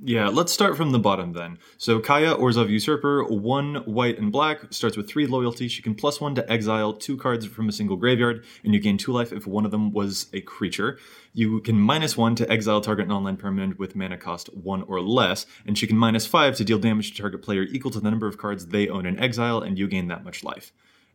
Yeah, 0.01 0.29
let's 0.29 0.53
start 0.53 0.77
from 0.77 0.93
the 0.93 0.99
bottom 0.99 1.33
then. 1.33 1.59
So 1.77 1.99
Kaya 1.99 2.33
Orzhov 2.33 2.69
Usurper, 2.69 3.25
one 3.25 3.75
white 3.83 4.17
and 4.17 4.31
black, 4.31 4.71
starts 4.71 4.95
with 4.95 5.09
three 5.09 5.27
loyalty. 5.27 5.67
She 5.67 5.81
can 5.81 5.93
plus 5.93 6.21
one 6.21 6.35
to 6.35 6.49
exile 6.49 6.93
two 6.93 7.17
cards 7.17 7.45
from 7.45 7.67
a 7.67 7.73
single 7.73 7.97
graveyard, 7.97 8.45
and 8.63 8.73
you 8.73 8.79
gain 8.79 8.97
two 8.97 9.12
life 9.12 9.33
if 9.33 9.45
one 9.45 9.65
of 9.65 9.71
them 9.71 9.91
was 9.91 10.27
a 10.31 10.39
creature. 10.39 10.97
You 11.33 11.59
can 11.59 11.77
minus 11.77 12.15
one 12.15 12.35
to 12.35 12.49
exile 12.49 12.79
target 12.79 13.09
non-land 13.09 13.39
permanent 13.39 13.77
with 13.77 13.93
mana 13.93 14.17
cost 14.17 14.47
one 14.55 14.83
or 14.83 15.01
less, 15.01 15.45
and 15.65 15.77
she 15.77 15.85
can 15.85 15.97
minus 15.97 16.25
five 16.25 16.55
to 16.55 16.63
deal 16.63 16.79
damage 16.79 17.12
to 17.12 17.21
target 17.21 17.41
player 17.41 17.63
equal 17.63 17.91
to 17.91 17.99
the 17.99 18.09
number 18.09 18.27
of 18.27 18.38
cards 18.38 18.67
they 18.67 18.88
own 18.88 19.05
in 19.05 19.19
exile, 19.19 19.62
and 19.62 19.77
you 19.77 19.89
gain 19.89 20.07
that 20.07 20.23
much 20.23 20.45
life. 20.45 20.71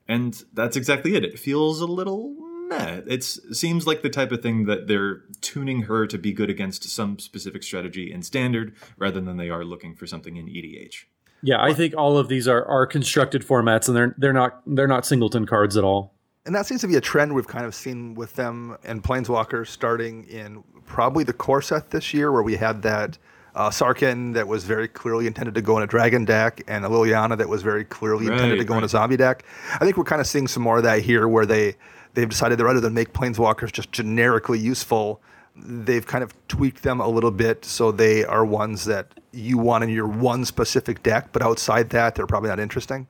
And 0.07 0.44
that's 0.53 0.77
exactly 0.77 1.14
it. 1.14 1.25
It 1.25 1.38
feels 1.38 1.81
a 1.81 1.87
little 1.87 2.35
meh. 2.79 3.01
It 3.07 3.23
seems 3.23 3.87
like 3.87 4.03
the 4.03 4.11
type 4.11 4.33
of 4.33 4.43
thing 4.43 4.67
that 4.67 4.87
they're 4.87 5.23
tuning 5.41 5.83
her 5.83 6.07
to 6.07 6.19
be 6.19 6.33
good 6.33 6.51
against 6.51 6.85
some 6.85 7.19
specific 7.19 7.63
strategy 7.63 8.13
in 8.13 8.23
standard 8.23 8.75
rather 8.97 9.21
than 9.21 9.37
they 9.37 9.51
are 9.51 9.65
looking 9.65 9.95
for 9.95 10.07
something 10.07 10.37
in 10.37 10.47
EDH. 10.47 11.05
Yeah, 11.43 11.63
I 11.63 11.75
think 11.75 11.95
all 11.97 12.17
of 12.17 12.29
these 12.29 12.49
are, 12.49 12.65
are 12.65 12.87
constructed 12.87 13.43
formats 13.43 13.87
and 13.87 13.97
they're 13.97 14.15
they're 14.17 14.33
not 14.33 14.63
they're 14.67 14.89
not 14.89 15.05
singleton 15.05 15.47
cards 15.47 15.77
at 15.77 15.85
all. 15.85 16.15
And 16.47 16.55
that 16.55 16.67
seems 16.67 16.83
to 16.83 16.89
be 16.89 16.97
a 16.97 17.01
trend 17.01 17.35
we've 17.35 17.47
kind 17.47 17.65
of 17.65 17.75
seen 17.75 18.15
with 18.15 18.35
them 18.35 18.77
and 18.85 19.03
Planeswalkers 19.03 19.69
starting 19.69 20.25
in 20.25 20.63
probably 20.85 21.25
the 21.25 21.33
core 21.33 21.63
set 21.63 21.91
this 21.91 22.13
year, 22.13 22.33
where 22.33 22.43
we 22.43 22.57
had 22.57 22.83
that 22.83 23.19
uh, 23.55 23.71
Sarkhan 23.71 24.35
that 24.35 24.49
was 24.49 24.65
very 24.65 24.89
clearly 24.89 25.27
intended 25.27 25.55
to 25.55 25.63
go 25.63 25.77
in 25.77 25.83
a 25.83 25.87
dragon 25.87 26.25
deck, 26.25 26.63
and 26.67 26.85
a 26.85 26.89
Liliana 26.89 27.39
that 27.39 27.49
was 27.49 27.63
very 27.63 27.85
clearly 27.85 28.27
right, 28.27 28.35
intended 28.35 28.59
to 28.59 28.65
go 28.65 28.75
right. 28.75 28.79
in 28.79 28.85
a 28.85 28.89
zombie 28.89 29.17
deck. 29.17 29.45
I 29.75 29.85
think 29.85 29.97
we're 29.97 30.05
kind 30.05 30.21
of 30.21 30.27
seeing 30.27 30.49
some 30.49 30.63
more 30.63 30.79
of 30.79 30.83
that 30.83 31.01
here, 31.01 31.29
where 31.29 31.47
they 31.47 31.77
they've 32.14 32.29
decided 32.29 32.59
that 32.59 32.64
rather 32.64 32.81
than 32.81 32.94
make 32.94 33.12
planeswalkers 33.12 33.72
just 33.72 33.92
generically 33.92 34.59
useful, 34.59 35.20
they've 35.57 36.07
kind 36.07 36.24
of 36.24 36.35
tweaked 36.48 36.83
them 36.83 37.00
a 37.00 37.09
little 37.09 37.31
bit 37.31 37.64
so 37.64 37.92
they 37.92 38.24
are 38.24 38.44
ones 38.44 38.85
that 38.87 39.09
you 39.33 39.59
want 39.59 39.85
in 39.85 39.90
your 39.90 40.09
one 40.09 40.44
specific 40.44 41.03
deck, 41.03 41.29
but 41.33 41.42
outside 41.42 41.90
that, 41.90 42.14
they're 42.14 42.27
probably 42.27 42.48
not 42.48 42.61
interesting. 42.61 43.07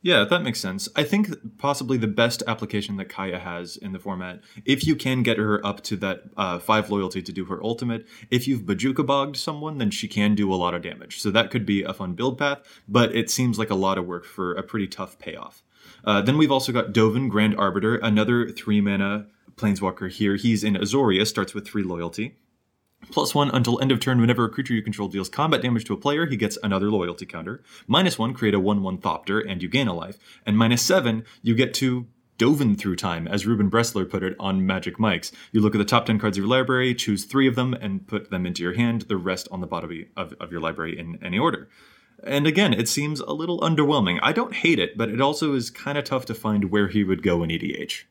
Yeah, 0.00 0.24
that 0.24 0.42
makes 0.42 0.60
sense. 0.60 0.88
I 0.94 1.02
think 1.02 1.58
possibly 1.58 1.98
the 1.98 2.06
best 2.06 2.44
application 2.46 2.96
that 2.98 3.08
Kaya 3.08 3.40
has 3.40 3.76
in 3.76 3.92
the 3.92 3.98
format, 3.98 4.40
if 4.64 4.86
you 4.86 4.94
can 4.94 5.24
get 5.24 5.38
her 5.38 5.64
up 5.66 5.82
to 5.84 5.96
that 5.96 6.22
uh, 6.36 6.60
five 6.60 6.88
loyalty 6.88 7.20
to 7.20 7.32
do 7.32 7.44
her 7.46 7.62
ultimate, 7.64 8.06
if 8.30 8.46
you've 8.46 8.62
Bojuka 8.62 9.04
bogged 9.04 9.36
someone, 9.36 9.78
then 9.78 9.90
she 9.90 10.06
can 10.06 10.36
do 10.36 10.52
a 10.52 10.56
lot 10.56 10.72
of 10.72 10.82
damage. 10.82 11.20
So 11.20 11.32
that 11.32 11.50
could 11.50 11.66
be 11.66 11.82
a 11.82 11.92
fun 11.92 12.12
build 12.12 12.38
path, 12.38 12.60
but 12.86 13.14
it 13.14 13.28
seems 13.28 13.58
like 13.58 13.70
a 13.70 13.74
lot 13.74 13.98
of 13.98 14.06
work 14.06 14.24
for 14.24 14.54
a 14.54 14.62
pretty 14.62 14.86
tough 14.86 15.18
payoff. 15.18 15.64
Uh, 16.08 16.22
then 16.22 16.38
we've 16.38 16.50
also 16.50 16.72
got 16.72 16.94
Dovin, 16.94 17.28
Grand 17.28 17.54
Arbiter, 17.56 17.96
another 17.96 18.48
three 18.48 18.80
mana 18.80 19.26
planeswalker 19.56 20.10
here. 20.10 20.36
He's 20.36 20.64
in 20.64 20.72
Azoria, 20.72 21.26
starts 21.26 21.52
with 21.52 21.68
three 21.68 21.82
loyalty. 21.82 22.38
Plus 23.10 23.34
one 23.34 23.50
until 23.50 23.78
end 23.82 23.92
of 23.92 24.00
turn, 24.00 24.18
whenever 24.18 24.46
a 24.46 24.48
creature 24.48 24.72
you 24.72 24.80
control 24.80 25.08
deals 25.08 25.28
combat 25.28 25.60
damage 25.60 25.84
to 25.84 25.92
a 25.92 25.98
player, 25.98 26.24
he 26.24 26.38
gets 26.38 26.56
another 26.62 26.90
loyalty 26.90 27.26
counter. 27.26 27.62
Minus 27.86 28.18
one, 28.18 28.32
create 28.32 28.54
a 28.54 28.58
1 28.58 28.82
1 28.82 28.98
Thopter, 28.98 29.44
and 29.46 29.62
you 29.62 29.68
gain 29.68 29.86
a 29.86 29.92
life. 29.92 30.16
And 30.46 30.56
minus 30.56 30.80
seven, 30.80 31.26
you 31.42 31.54
get 31.54 31.74
to 31.74 32.06
Dovin 32.38 32.78
through 32.78 32.96
time, 32.96 33.28
as 33.28 33.46
Reuben 33.46 33.70
Bresler 33.70 34.08
put 34.08 34.22
it 34.22 34.34
on 34.40 34.64
Magic 34.64 34.96
Mics. 34.96 35.30
You 35.52 35.60
look 35.60 35.74
at 35.74 35.78
the 35.78 35.84
top 35.84 36.06
10 36.06 36.18
cards 36.18 36.38
of 36.38 36.42
your 36.42 36.50
library, 36.50 36.94
choose 36.94 37.24
three 37.24 37.46
of 37.46 37.54
them, 37.54 37.74
and 37.74 38.06
put 38.06 38.30
them 38.30 38.46
into 38.46 38.62
your 38.62 38.74
hand, 38.74 39.02
the 39.02 39.18
rest 39.18 39.46
on 39.50 39.60
the 39.60 39.66
bottom 39.66 40.06
of, 40.16 40.32
of 40.40 40.50
your 40.52 40.62
library 40.62 40.98
in 40.98 41.18
any 41.22 41.38
order. 41.38 41.68
And 42.24 42.46
again, 42.46 42.72
it 42.72 42.88
seems 42.88 43.20
a 43.20 43.32
little 43.32 43.60
underwhelming. 43.60 44.18
I 44.22 44.32
don't 44.32 44.54
hate 44.54 44.78
it, 44.78 44.96
but 44.98 45.08
it 45.08 45.20
also 45.20 45.54
is 45.54 45.70
kind 45.70 45.96
of 45.96 46.04
tough 46.04 46.26
to 46.26 46.34
find 46.34 46.70
where 46.70 46.88
he 46.88 47.04
would 47.04 47.22
go 47.22 47.42
in 47.42 47.50
EDH. 47.50 48.04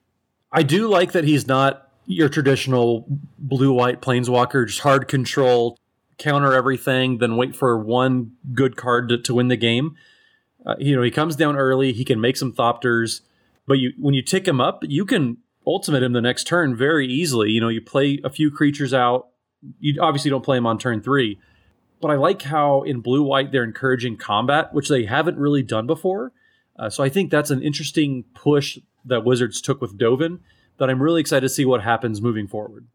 I 0.52 0.64
do 0.64 0.88
like 0.88 1.12
that 1.12 1.26
he's 1.26 1.46
not 1.46 1.92
your 2.06 2.30
traditional 2.30 3.06
blue 3.38 3.74
white 3.74 4.02
planeswalker, 4.02 4.66
just 4.66 4.80
hard 4.80 5.08
control, 5.10 5.78
counter 6.18 6.54
everything, 6.54 7.18
then 7.18 7.36
wait 7.36 7.56
for 7.56 7.78
one 7.78 8.32
good 8.54 8.78
card 8.78 9.10
to, 9.10 9.18
to 9.18 9.34
win 9.34 9.50
the 9.50 9.58
game. 9.58 9.96
Uh, 10.66 10.76
you 10.80 10.96
know, 10.96 11.02
he 11.02 11.12
comes 11.12 11.36
down 11.36 11.56
early, 11.56 11.94
he 11.94 12.06
can 12.06 12.20
make 12.20 12.38
some 12.38 12.54
Thopters, 12.54 13.22
but 13.68 13.76
you 13.76 13.94
when 14.00 14.14
you 14.14 14.22
tick 14.22 14.48
him 14.48 14.60
up, 14.62 14.84
you 14.84 15.06
can 15.06 15.38
ultimate 15.66 16.02
him 16.02 16.14
the 16.14 16.22
next 16.22 16.46
turn 16.46 16.76
very 16.76 17.08
easily. 17.08 17.52
You 17.52 17.62
know, 17.62 17.68
you 17.68 17.82
play 17.82 18.20
a 18.24 18.30
few 18.30 18.50
creatures 18.50 18.94
out. 18.94 19.28
You 19.80 20.02
obviously 20.02 20.32
don't 20.32 20.44
play 20.44 20.58
him 20.58 20.66
on 20.66 20.78
turn 20.78 21.02
three, 21.02 21.40
but 22.02 22.12
I 22.12 22.16
like 22.16 22.44
how 22.44 22.84
in 22.84 23.02
blue 23.02 23.24
white 23.24 23.52
they're 23.52 23.64
encouraging 23.64 24.18
combat, 24.18 24.74
which 24.74 24.90
they 24.90 25.06
haven't 25.06 25.38
really 25.38 25.64
done 25.64 25.88
before. 25.88 26.32
Uh, 26.78 26.90
so 26.90 27.04
I 27.04 27.10
think 27.10 27.32
that's 27.32 27.50
an 27.50 27.62
interesting 27.62 28.24
push 28.34 28.78
that 29.06 29.24
Wizards 29.24 29.62
took 29.62 29.82
with 29.82 29.98
Dovin 29.98 30.40
that 30.78 30.90
I'm 30.90 31.02
really 31.02 31.22
excited 31.22 31.42
to 31.42 31.50
see 31.50 31.66
what 31.66 31.82
happens 31.82 32.22
moving 32.22 32.48
forward. 32.48 32.88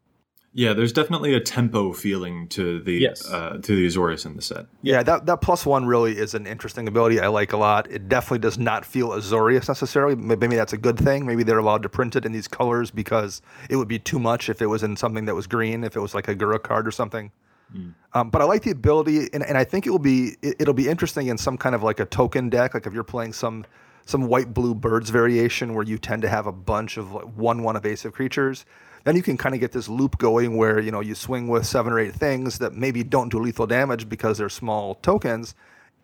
Yeah, 0.55 0.75
there's 0.75 0.93
definitely 0.93 1.33
a 1.33 1.41
tempo 1.41 1.95
feeling 1.95 2.47
to 2.49 2.79
the 2.81 2.93
yes. 2.93 3.27
uh, 3.27 3.59
to 3.63 3.75
the 3.75 3.87
Azorius 3.87 4.27
in 4.27 4.37
the 4.37 4.43
set. 4.43 4.67
Yeah, 4.83 5.03
that 5.03 5.25
that 5.25 5.41
plus 5.41 5.65
one 5.65 5.87
really 5.87 6.19
is 6.19 6.35
an 6.35 6.47
interesting 6.47 6.87
ability 6.87 7.21
I 7.21 7.29
like 7.29 7.55
a 7.55 7.57
lot. 7.57 7.91
It 7.91 8.07
definitely 8.07 8.41
does 8.41 8.59
not 8.59 8.85
feel 8.85 9.11
Azorius 9.11 9.67
necessarily. 9.67 10.15
Maybe 10.15 10.57
that's 10.57 10.75
a 10.75 10.79
good 10.79 10.99
thing. 10.99 11.25
Maybe 11.25 11.43
they're 11.43 11.59
allowed 11.59 11.83
to 11.85 11.89
print 11.89 12.17
it 12.17 12.27
in 12.27 12.33
these 12.33 12.49
colors 12.49 12.91
because 12.91 13.41
it 13.71 13.77
would 13.77 13.89
be 13.89 13.99
too 13.99 14.19
much 14.19 14.51
if 14.51 14.61
it 14.61 14.67
was 14.67 14.83
in 14.83 14.95
something 14.95 15.25
that 15.25 15.35
was 15.35 15.47
green, 15.47 15.85
if 15.85 15.97
it 15.97 16.01
was 16.01 16.15
like 16.15 16.29
a 16.29 16.35
Gura 16.35 16.63
card 16.63 16.87
or 16.87 16.91
something. 16.91 17.33
Mm. 17.75 17.95
Um, 18.15 18.31
but 18.31 18.43
I 18.43 18.45
like 18.45 18.63
the 18.63 18.71
ability, 18.71 19.29
and, 19.33 19.43
and 19.43 19.57
I 19.57 19.65
think 19.65 19.87
it 19.87 19.91
will 19.91 19.99
be 19.99 20.37
it, 20.43 20.67
will 20.67 20.75
be 20.75 20.89
interesting 20.89 21.29
in 21.29 21.39
some 21.39 21.57
kind 21.57 21.75
of 21.75 21.83
like 21.83 21.99
a 22.01 22.05
token 22.05 22.51
deck. 22.51 22.75
Like 22.75 22.87
if 22.87 22.93
you're 22.93 23.05
playing 23.05 23.33
some 23.33 23.65
some 24.05 24.27
white 24.27 24.53
blue 24.53 24.75
birds 24.75 25.11
variation 25.11 25.75
where 25.75 25.85
you 25.85 25.97
tend 25.97 26.23
to 26.23 26.29
have 26.29 26.47
a 26.47 26.53
bunch 26.53 26.97
of 26.97 27.13
like 27.13 27.25
one 27.37 27.63
one 27.63 27.77
evasive 27.77 28.13
creatures, 28.13 28.67
then 29.05 29.17
you 29.17 29.23
can 29.23 29.37
kind 29.37 29.55
of 29.55 29.61
get 29.61 29.73
this 29.73 29.89
loop 29.89 30.19
going 30.19 30.57
where 30.57 30.79
you 30.79 30.91
know 30.91 31.01
you 31.01 31.15
swing 31.15 31.49
with 31.49 31.67
seven 31.67 31.93
or 31.93 31.99
eight 31.99 32.15
things 32.15 32.59
that 32.59 32.75
maybe 32.75 33.03
don't 33.03 33.31
do 33.31 33.39
lethal 33.39 33.67
damage 33.67 34.09
because 34.09 34.37
they're 34.37 34.51
small 34.51 34.97
tokens, 34.97 35.55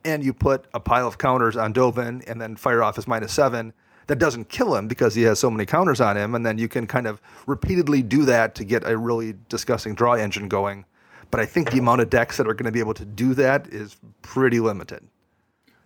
and 0.05 0.25
you 0.25 0.33
put 0.33 0.67
a 0.73 0.81
pile 0.81 1.07
of 1.07 1.19
counters 1.19 1.57
on 1.57 1.75
Dovin 1.75 2.27
and 2.27 2.41
then 2.41 2.57
fire 2.57 2.83
off 2.83 2.97
his 2.97 3.07
minus 3.07 3.33
seven. 3.33 3.73
That 4.07 4.19
doesn't 4.19 4.49
kill 4.49 4.75
him 4.75 4.89
because 4.89 5.15
he 5.15 5.25
has 5.25 5.39
so 5.39 5.51
many 5.51 5.67
counters 5.67 6.01
on 6.01 6.17
him, 6.17 6.35
and 6.35 6.47
then 6.47 6.57
you 6.57 6.67
can 6.67 6.87
kind 6.87 7.07
of 7.07 7.21
repeatedly 7.47 8.01
do 8.01 8.25
that 8.25 8.55
to 8.55 8.65
get 8.65 8.89
a 8.89 8.97
really 8.97 9.35
disgusting 9.51 9.95
draw 9.95 10.15
engine 10.15 10.49
going 10.49 10.87
but 11.31 11.41
I 11.41 11.47
think 11.47 11.71
the 11.71 11.79
amount 11.79 12.01
of 12.01 12.11
decks 12.11 12.37
that 12.37 12.47
are 12.47 12.55
going 12.55 12.67
to 12.67 12.73
be 12.73 12.81
able 12.81 12.95
to 12.95 13.05
do 13.05 13.35
that 13.35 13.67
is 13.69 13.97
pretty 14.23 14.61
limited. 14.61 15.07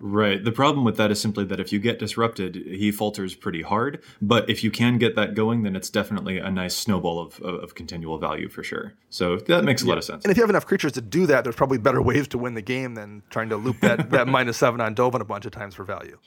Right. 0.04 0.42
The 0.42 0.50
problem 0.50 0.84
with 0.84 0.96
that 0.96 1.12
is 1.12 1.20
simply 1.20 1.44
that 1.44 1.60
if 1.60 1.72
you 1.72 1.78
get 1.78 2.00
disrupted, 2.00 2.56
he 2.56 2.90
falters 2.90 3.36
pretty 3.36 3.62
hard. 3.62 4.02
But 4.20 4.50
if 4.50 4.64
you 4.64 4.70
can 4.72 4.98
get 4.98 5.14
that 5.14 5.34
going, 5.34 5.62
then 5.62 5.76
it's 5.76 5.88
definitely 5.88 6.38
a 6.38 6.50
nice 6.50 6.74
snowball 6.74 7.20
of, 7.20 7.40
of, 7.40 7.76
continual 7.76 8.18
value 8.18 8.48
for 8.48 8.64
sure. 8.64 8.94
So 9.10 9.36
that 9.36 9.62
makes 9.62 9.82
a 9.82 9.84
yeah. 9.84 9.90
lot 9.90 9.98
of 9.98 10.04
sense. 10.04 10.24
And 10.24 10.32
if 10.32 10.36
you 10.36 10.42
have 10.42 10.50
enough 10.50 10.66
creatures 10.66 10.90
to 10.92 11.00
do 11.00 11.26
that, 11.26 11.44
there's 11.44 11.54
probably 11.54 11.78
better 11.78 12.02
ways 12.02 12.26
to 12.28 12.38
win 12.38 12.54
the 12.54 12.62
game 12.62 12.94
than 12.94 13.22
trying 13.30 13.48
to 13.50 13.56
loop 13.56 13.78
that, 13.80 14.10
that 14.10 14.26
minus 14.26 14.56
seven 14.56 14.80
on 14.80 14.96
Dovin 14.96 15.20
a 15.20 15.24
bunch 15.24 15.46
of 15.46 15.52
times 15.52 15.76
for 15.76 15.84
value. 15.84 16.18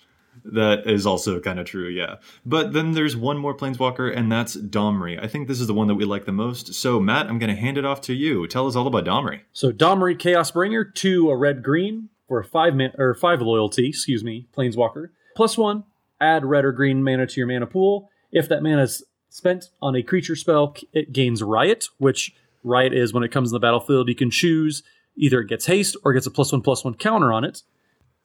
That 0.44 0.88
is 0.88 1.06
also 1.06 1.40
kind 1.40 1.60
of 1.60 1.66
true, 1.66 1.88
yeah. 1.88 2.16
But 2.46 2.74
then 2.74 2.94
there's 2.94 3.16
one 3.16 3.38
more 3.38 3.56
planeswalker, 3.56 4.16
and 4.16 4.32
that's 4.32 4.56
Domri. 4.56 5.22
I 5.22 5.28
think 5.28 5.48
this 5.48 5.62
is 5.62 5.68
the 5.68 5.74
one 5.74 5.88
that 5.88 5.96
we 5.96 6.06
like 6.06 6.26
the 6.26 6.32
most. 6.32 6.74
So, 6.74 7.00
Matt, 7.00 7.28
I'm 7.28 7.40
going 7.40 7.54
to 7.54 7.60
hand 7.60 7.78
it 7.78 7.86
off 7.86 8.02
to 8.02 8.14
you. 8.14 8.48
Tell 8.48 8.68
us 8.68 8.76
all 8.76 8.88
about 8.88 9.06
Domri. 9.06 9.42
So, 9.54 9.72
Domri 9.72 10.18
Chaos 10.18 10.52
Bringer, 10.52 10.84
two 10.84 11.30
a 11.30 11.36
red 11.36 11.64
green 11.64 12.10
for 12.28 12.40
a 12.40 12.44
five 12.44 12.76
man 12.76 12.92
or 12.98 13.14
five 13.14 13.42
loyalty, 13.42 13.90
excuse 13.90 14.24
me, 14.24 14.48
planeswalker. 14.56 15.10
Plus 15.36 15.58
one, 15.58 15.84
add 16.20 16.46
red 16.46 16.66
or 16.66 16.72
green 16.72 17.04
mana 17.04 17.28
to 17.28 17.40
your 17.40 17.48
mana 17.48 17.68
pool. 17.68 18.10
If 18.32 18.50
that 18.50 18.64
mana 18.64 18.84
is 18.84 19.04
spent 19.30 19.70
on 19.82 19.96
a 19.96 20.04
creature 20.04 20.36
spell, 20.36 20.76
it 20.94 21.14
gains 21.14 21.44
Riot, 21.44 21.90
which 21.98 22.34
Riot 22.64 22.94
is 22.94 23.14
when 23.14 23.24
it 23.24 23.32
comes 23.32 23.52
in 23.52 23.54
the 23.54 23.60
battlefield, 23.60 24.08
you 24.08 24.16
can 24.16 24.32
choose 24.32 24.84
either 25.16 25.42
it 25.42 25.48
gets 25.48 25.66
haste 25.66 25.96
or 26.04 26.12
it 26.12 26.16
gets 26.16 26.26
a 26.26 26.32
plus 26.32 26.52
one 26.52 26.62
plus 26.62 26.84
one 26.84 26.96
counter 26.96 27.32
on 27.32 27.44
it. 27.44 27.64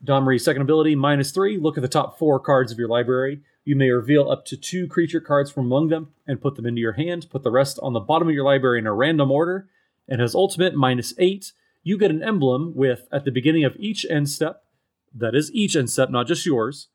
Domri's 0.02 0.44
second 0.44 0.62
ability, 0.62 0.94
minus 0.94 1.30
three. 1.30 1.58
Look 1.58 1.76
at 1.76 1.82
the 1.82 1.88
top 1.88 2.18
four 2.18 2.40
cards 2.40 2.72
of 2.72 2.78
your 2.78 2.88
library. 2.88 3.40
You 3.64 3.76
may 3.76 3.90
reveal 3.90 4.30
up 4.30 4.46
to 4.46 4.56
two 4.56 4.88
creature 4.88 5.20
cards 5.20 5.50
from 5.50 5.66
among 5.66 5.88
them 5.88 6.12
and 6.26 6.40
put 6.40 6.56
them 6.56 6.66
into 6.66 6.80
your 6.80 6.92
hand. 6.92 7.26
Put 7.30 7.42
the 7.42 7.50
rest 7.50 7.78
on 7.82 7.92
the 7.92 8.00
bottom 8.00 8.28
of 8.28 8.34
your 8.34 8.44
library 8.44 8.78
in 8.78 8.86
a 8.86 8.94
random 8.94 9.30
order. 9.30 9.68
And 10.08 10.20
his 10.20 10.34
ultimate, 10.34 10.74
minus 10.74 11.12
eight. 11.18 11.52
You 11.82 11.98
get 11.98 12.10
an 12.10 12.22
emblem 12.22 12.74
with, 12.74 13.08
at 13.12 13.24
the 13.24 13.30
beginning 13.30 13.64
of 13.64 13.76
each 13.78 14.06
end 14.08 14.28
step, 14.28 14.64
that 15.14 15.34
is 15.34 15.52
each 15.52 15.76
end 15.76 15.90
step, 15.90 16.10
not 16.10 16.26
just 16.26 16.46
yours. 16.46 16.88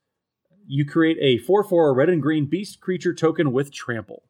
You 0.68 0.86
create 0.86 1.18
a 1.22 1.38
4 1.38 1.64
4 1.64 1.94
red 1.94 2.10
and 2.10 2.22
green 2.22 2.46
beast 2.46 2.82
creature 2.82 3.14
token 3.14 3.52
with 3.52 3.72
trample. 3.72 4.24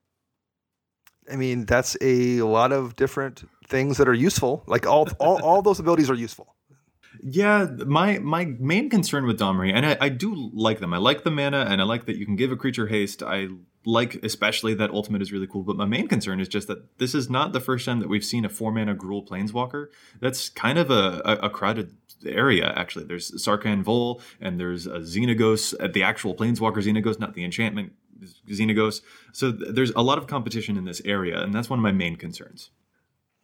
I 1.32 1.38
mean, 1.38 1.66
that's 1.66 1.98
a 2.02 2.42
lot 2.42 2.72
of 2.72 2.96
different 2.96 3.50
things 3.68 3.98
that 3.98 4.08
are 4.08 4.14
useful. 4.14 4.64
Like 4.68 4.86
all, 4.86 5.08
all, 5.20 5.42
all 5.42 5.62
those 5.62 5.80
abilities 5.80 6.10
are 6.10 6.16
useful. 6.16 6.55
Yeah, 7.22 7.68
my 7.86 8.20
my 8.20 8.46
main 8.60 8.90
concern 8.90 9.26
with 9.26 9.40
Domri, 9.40 9.72
and 9.74 9.86
I, 9.86 9.98
I 10.00 10.10
do 10.10 10.52
like 10.54 10.80
them. 10.80 10.94
I 10.94 10.98
like 10.98 11.24
the 11.24 11.32
mana, 11.32 11.68
and 11.70 11.82
I 11.82 11.84
like 11.84 12.06
that 12.06 12.18
you 12.18 12.26
can 12.26 12.36
give 12.36 12.52
a 12.52 12.56
creature 12.56 12.88
haste. 12.88 13.24
I 13.24 13.50
like 13.86 14.24
especially 14.24 14.74
that 14.76 14.90
ultimate 14.92 15.22
is 15.22 15.32
really 15.32 15.48
cool. 15.48 15.64
But 15.64 15.78
my 15.78 15.86
main 15.86 16.08
concern 16.08 16.40
is 16.40 16.48
just 16.48 16.68
that 16.68 16.98
this 16.98 17.14
is 17.14 17.30
not 17.30 17.54
the 17.54 17.60
first 17.60 17.86
time 17.86 18.00
that 18.00 18.10
we've 18.10 18.26
seen 18.26 18.46
a 18.46 18.50
four 18.50 18.72
mana 18.72 18.96
Gruul 18.96 19.28
Planeswalker. 19.28 19.88
That's 20.20 20.50
kind 20.50 20.78
of 20.78 20.90
a, 20.90 21.22
a, 21.26 21.34
a 21.44 21.50
crowded 21.50 21.96
area, 22.26 22.74
actually. 22.76 23.06
There's 23.06 23.32
Sarkhan 23.32 23.84
Vol, 23.84 24.22
and 24.42 24.60
there's 24.60 24.88
a 24.88 25.00
Xenagos, 25.00 25.76
uh, 25.80 25.88
the 25.88 26.04
actual 26.04 26.36
Planeswalker 26.36 26.78
Xenagos, 26.78 27.20
not 27.20 27.34
the 27.34 27.44
enchantment 27.44 27.94
Xenagos. 28.50 29.02
So 29.34 29.52
th- 29.52 29.74
there's 29.74 29.92
a 29.92 30.02
lot 30.02 30.18
of 30.18 30.28
competition 30.28 30.78
in 30.78 30.86
this 30.86 31.02
area, 31.06 31.42
and 31.42 31.54
that's 31.54 31.70
one 31.70 31.80
of 31.80 31.84
my 31.84 31.92
main 31.92 32.16
concerns. 32.16 32.72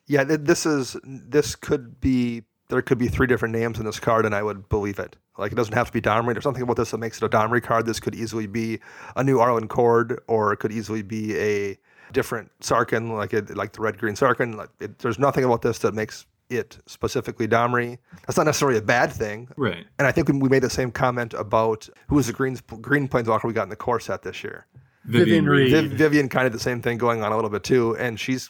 Yeah, 0.08 0.24
this 0.24 0.66
is 0.66 0.98
this 1.04 1.56
could 1.56 2.02
be 2.02 2.44
there 2.72 2.82
could 2.82 2.98
be 2.98 3.10
three 3.10 3.28
different 3.28 3.54
names 3.54 3.80
in 3.80 3.86
this 3.86 4.00
card, 4.00 4.26
and 4.26 4.34
I 4.34 4.42
would 4.42 4.70
believe 4.70 4.98
it. 4.98 5.18
Like 5.38 5.52
it 5.52 5.56
doesn't 5.56 5.74
have 5.74 5.88
to 5.88 5.94
be 5.94 6.02
Domri. 6.02 6.34
There's 6.34 6.44
something 6.44 6.64
about 6.64 6.78
this 6.78 6.92
that 6.92 6.98
makes 6.98 7.18
it 7.18 7.26
a 7.26 7.30
Domri 7.30 7.62
card. 7.62 7.86
This 7.86 8.00
could 8.00 8.16
easily 8.16 8.48
be 8.48 8.80
a 9.16 9.24
new 9.24 9.38
Arlinn 9.38 9.68
Kord, 9.68 10.18
or 10.28 10.54
it 10.54 10.58
could 10.58 10.72
easily 10.72 11.02
be 11.02 11.38
a 11.38 11.78
different 12.14 12.50
Sarkhan, 12.62 13.16
like 13.16 13.34
it, 13.34 13.56
like 13.56 13.74
the 13.74 13.82
red 13.82 13.98
green 13.98 14.16
Sarkhan. 14.16 14.56
Like 14.56 14.70
it, 14.80 15.00
there's 15.00 15.20
nothing 15.20 15.44
about 15.44 15.62
this 15.62 15.80
that 15.80 15.94
makes 15.94 16.26
it 16.50 16.78
specifically 16.86 17.48
Domri. 17.48 17.98
That's 18.26 18.38
not 18.38 18.46
necessarily 18.46 18.78
a 18.78 18.82
bad 18.82 19.12
thing. 19.12 19.50
Right. 19.58 19.86
And 20.00 20.08
I 20.08 20.12
think 20.14 20.30
we 20.30 20.48
made 20.48 20.64
the 20.64 20.70
same 20.70 20.92
comment 20.92 21.34
about 21.34 21.90
who 22.08 22.16
was 22.16 22.28
the 22.28 22.34
green 22.34 22.58
green 22.80 23.08
planeswalker 23.10 23.44
we 23.44 23.54
got 23.54 23.64
in 23.64 23.70
the 23.70 23.76
core 23.76 24.00
set 24.00 24.24
this 24.24 24.44
year. 24.44 24.66
Vivien 25.06 25.46
Reid. 25.46 25.72
Viv, 25.72 25.92
Vivien 25.92 26.30
kind 26.30 26.48
of 26.48 26.54
the 26.54 26.60
same 26.60 26.82
thing 26.82 26.98
going 26.98 27.22
on 27.22 27.32
a 27.32 27.36
little 27.36 27.50
bit 27.50 27.64
too, 27.64 27.98
and 27.98 28.20
she's 28.20 28.50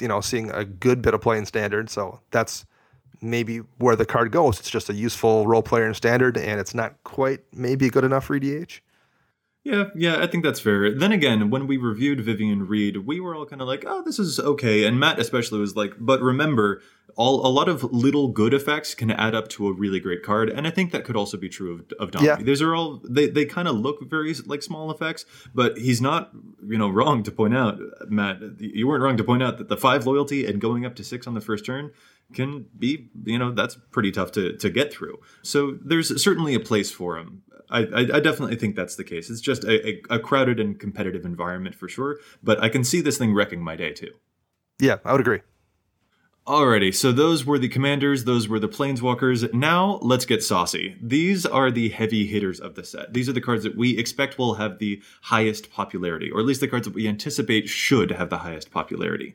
you 0.00 0.06
know 0.08 0.20
seeing 0.20 0.50
a 0.50 0.64
good 0.64 1.02
bit 1.02 1.14
of 1.14 1.20
playing 1.20 1.46
standard, 1.46 1.90
so 1.90 2.20
that's 2.30 2.64
maybe 3.20 3.58
where 3.78 3.96
the 3.96 4.06
card 4.06 4.32
goes. 4.32 4.58
It's 4.60 4.70
just 4.70 4.88
a 4.88 4.94
useful 4.94 5.46
role 5.46 5.62
player 5.62 5.86
in 5.86 5.94
standard, 5.94 6.36
and 6.36 6.60
it's 6.60 6.74
not 6.74 6.94
quite 7.04 7.40
maybe 7.52 7.90
good 7.90 8.04
enough 8.04 8.24
for 8.26 8.38
EDH. 8.38 8.80
Yeah, 9.66 9.86
yeah, 9.96 10.22
I 10.22 10.28
think 10.28 10.44
that's 10.44 10.60
fair. 10.60 10.94
Then 10.94 11.10
again, 11.10 11.50
when 11.50 11.66
we 11.66 11.76
reviewed 11.76 12.20
Vivien 12.20 12.68
Reid, 12.68 12.98
we 12.98 13.18
were 13.18 13.34
all 13.34 13.46
kind 13.46 13.60
of 13.60 13.66
like, 13.66 13.82
"Oh, 13.84 14.00
this 14.00 14.16
is 14.16 14.38
okay," 14.38 14.84
and 14.84 15.00
Matt 15.00 15.18
especially 15.18 15.58
was 15.58 15.74
like, 15.74 15.94
"But 15.98 16.22
remember, 16.22 16.82
all 17.16 17.44
a 17.44 17.50
lot 17.50 17.68
of 17.68 17.82
little 17.82 18.28
good 18.28 18.54
effects 18.54 18.94
can 18.94 19.10
add 19.10 19.34
up 19.34 19.48
to 19.48 19.66
a 19.66 19.72
really 19.72 19.98
great 19.98 20.22
card," 20.22 20.50
and 20.50 20.68
I 20.68 20.70
think 20.70 20.92
that 20.92 21.02
could 21.02 21.16
also 21.16 21.36
be 21.36 21.48
true 21.48 21.84
of, 21.98 22.14
of. 22.14 22.22
Yeah. 22.22 22.36
These 22.36 22.62
are 22.62 22.76
all 22.76 23.02
they 23.02 23.26
they 23.26 23.44
kind 23.44 23.66
of 23.66 23.74
look 23.74 24.08
very 24.08 24.32
like 24.46 24.62
small 24.62 24.88
effects, 24.88 25.24
but 25.52 25.76
he's 25.78 26.00
not 26.00 26.30
you 26.64 26.78
know 26.78 26.88
wrong 26.88 27.24
to 27.24 27.32
point 27.32 27.56
out, 27.56 27.80
Matt. 28.08 28.38
You 28.60 28.86
weren't 28.86 29.02
wrong 29.02 29.16
to 29.16 29.24
point 29.24 29.42
out 29.42 29.58
that 29.58 29.68
the 29.68 29.76
five 29.76 30.06
loyalty 30.06 30.46
and 30.46 30.60
going 30.60 30.86
up 30.86 30.94
to 30.94 31.02
six 31.02 31.26
on 31.26 31.34
the 31.34 31.40
first 31.40 31.66
turn 31.66 31.90
can 32.32 32.66
be 32.78 33.08
you 33.24 33.38
know 33.38 33.52
that's 33.52 33.78
pretty 33.90 34.10
tough 34.10 34.32
to 34.32 34.56
to 34.56 34.70
get 34.70 34.92
through. 34.92 35.18
So 35.42 35.78
there's 35.84 36.22
certainly 36.22 36.54
a 36.54 36.60
place 36.60 36.90
for 36.90 37.16
them. 37.16 37.42
I, 37.68 37.80
I, 37.80 38.00
I 38.00 38.20
definitely 38.20 38.56
think 38.56 38.76
that's 38.76 38.94
the 38.94 39.04
case. 39.04 39.28
It's 39.28 39.40
just 39.40 39.64
a, 39.64 39.88
a, 39.88 40.02
a 40.16 40.18
crowded 40.20 40.60
and 40.60 40.78
competitive 40.78 41.24
environment 41.24 41.74
for 41.74 41.88
sure, 41.88 42.18
but 42.40 42.62
I 42.62 42.68
can 42.68 42.84
see 42.84 43.00
this 43.00 43.18
thing 43.18 43.34
wrecking 43.34 43.60
my 43.60 43.74
day 43.74 43.92
too. 43.92 44.12
Yeah, 44.78 44.98
I 45.04 45.12
would 45.12 45.20
agree. 45.20 45.40
Alrighty, 46.46 46.94
so 46.94 47.10
those 47.10 47.44
were 47.44 47.58
the 47.58 47.68
commanders, 47.68 48.22
those 48.22 48.46
were 48.46 48.60
the 48.60 48.68
planeswalkers. 48.68 49.52
Now 49.52 49.98
let's 50.00 50.24
get 50.24 50.44
saucy. 50.44 50.94
These 51.02 51.44
are 51.44 51.72
the 51.72 51.88
heavy 51.88 52.24
hitters 52.24 52.60
of 52.60 52.76
the 52.76 52.84
set. 52.84 53.12
These 53.12 53.28
are 53.28 53.32
the 53.32 53.40
cards 53.40 53.64
that 53.64 53.76
we 53.76 53.98
expect 53.98 54.38
will 54.38 54.54
have 54.54 54.78
the 54.78 55.02
highest 55.22 55.72
popularity, 55.72 56.30
or 56.30 56.38
at 56.38 56.46
least 56.46 56.60
the 56.60 56.68
cards 56.68 56.86
that 56.86 56.94
we 56.94 57.08
anticipate 57.08 57.68
should 57.68 58.12
have 58.12 58.30
the 58.30 58.38
highest 58.38 58.70
popularity. 58.70 59.34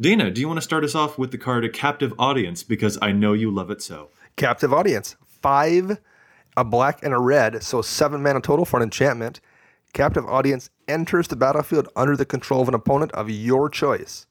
Dana, 0.00 0.30
do 0.30 0.40
you 0.40 0.46
want 0.46 0.58
to 0.58 0.62
start 0.62 0.84
us 0.84 0.94
off 0.94 1.18
with 1.18 1.32
the 1.32 1.38
card 1.38 1.64
A 1.64 1.68
Captive 1.68 2.14
Audience? 2.20 2.62
Because 2.62 2.96
I 3.02 3.10
know 3.10 3.32
you 3.32 3.50
love 3.50 3.68
it 3.68 3.82
so. 3.82 4.10
Captive 4.36 4.72
audience. 4.72 5.16
Five, 5.26 5.98
a 6.56 6.62
black 6.62 7.02
and 7.02 7.12
a 7.12 7.18
red, 7.18 7.64
so 7.64 7.82
seven 7.82 8.22
mana 8.22 8.40
total 8.40 8.64
for 8.64 8.76
an 8.76 8.84
enchantment. 8.84 9.40
Captive 9.92 10.24
audience 10.24 10.70
enters 10.86 11.26
the 11.26 11.34
battlefield 11.34 11.88
under 11.96 12.16
the 12.16 12.24
control 12.24 12.62
of 12.62 12.68
an 12.68 12.74
opponent 12.74 13.10
of 13.10 13.28
your 13.28 13.68
choice. 13.68 14.28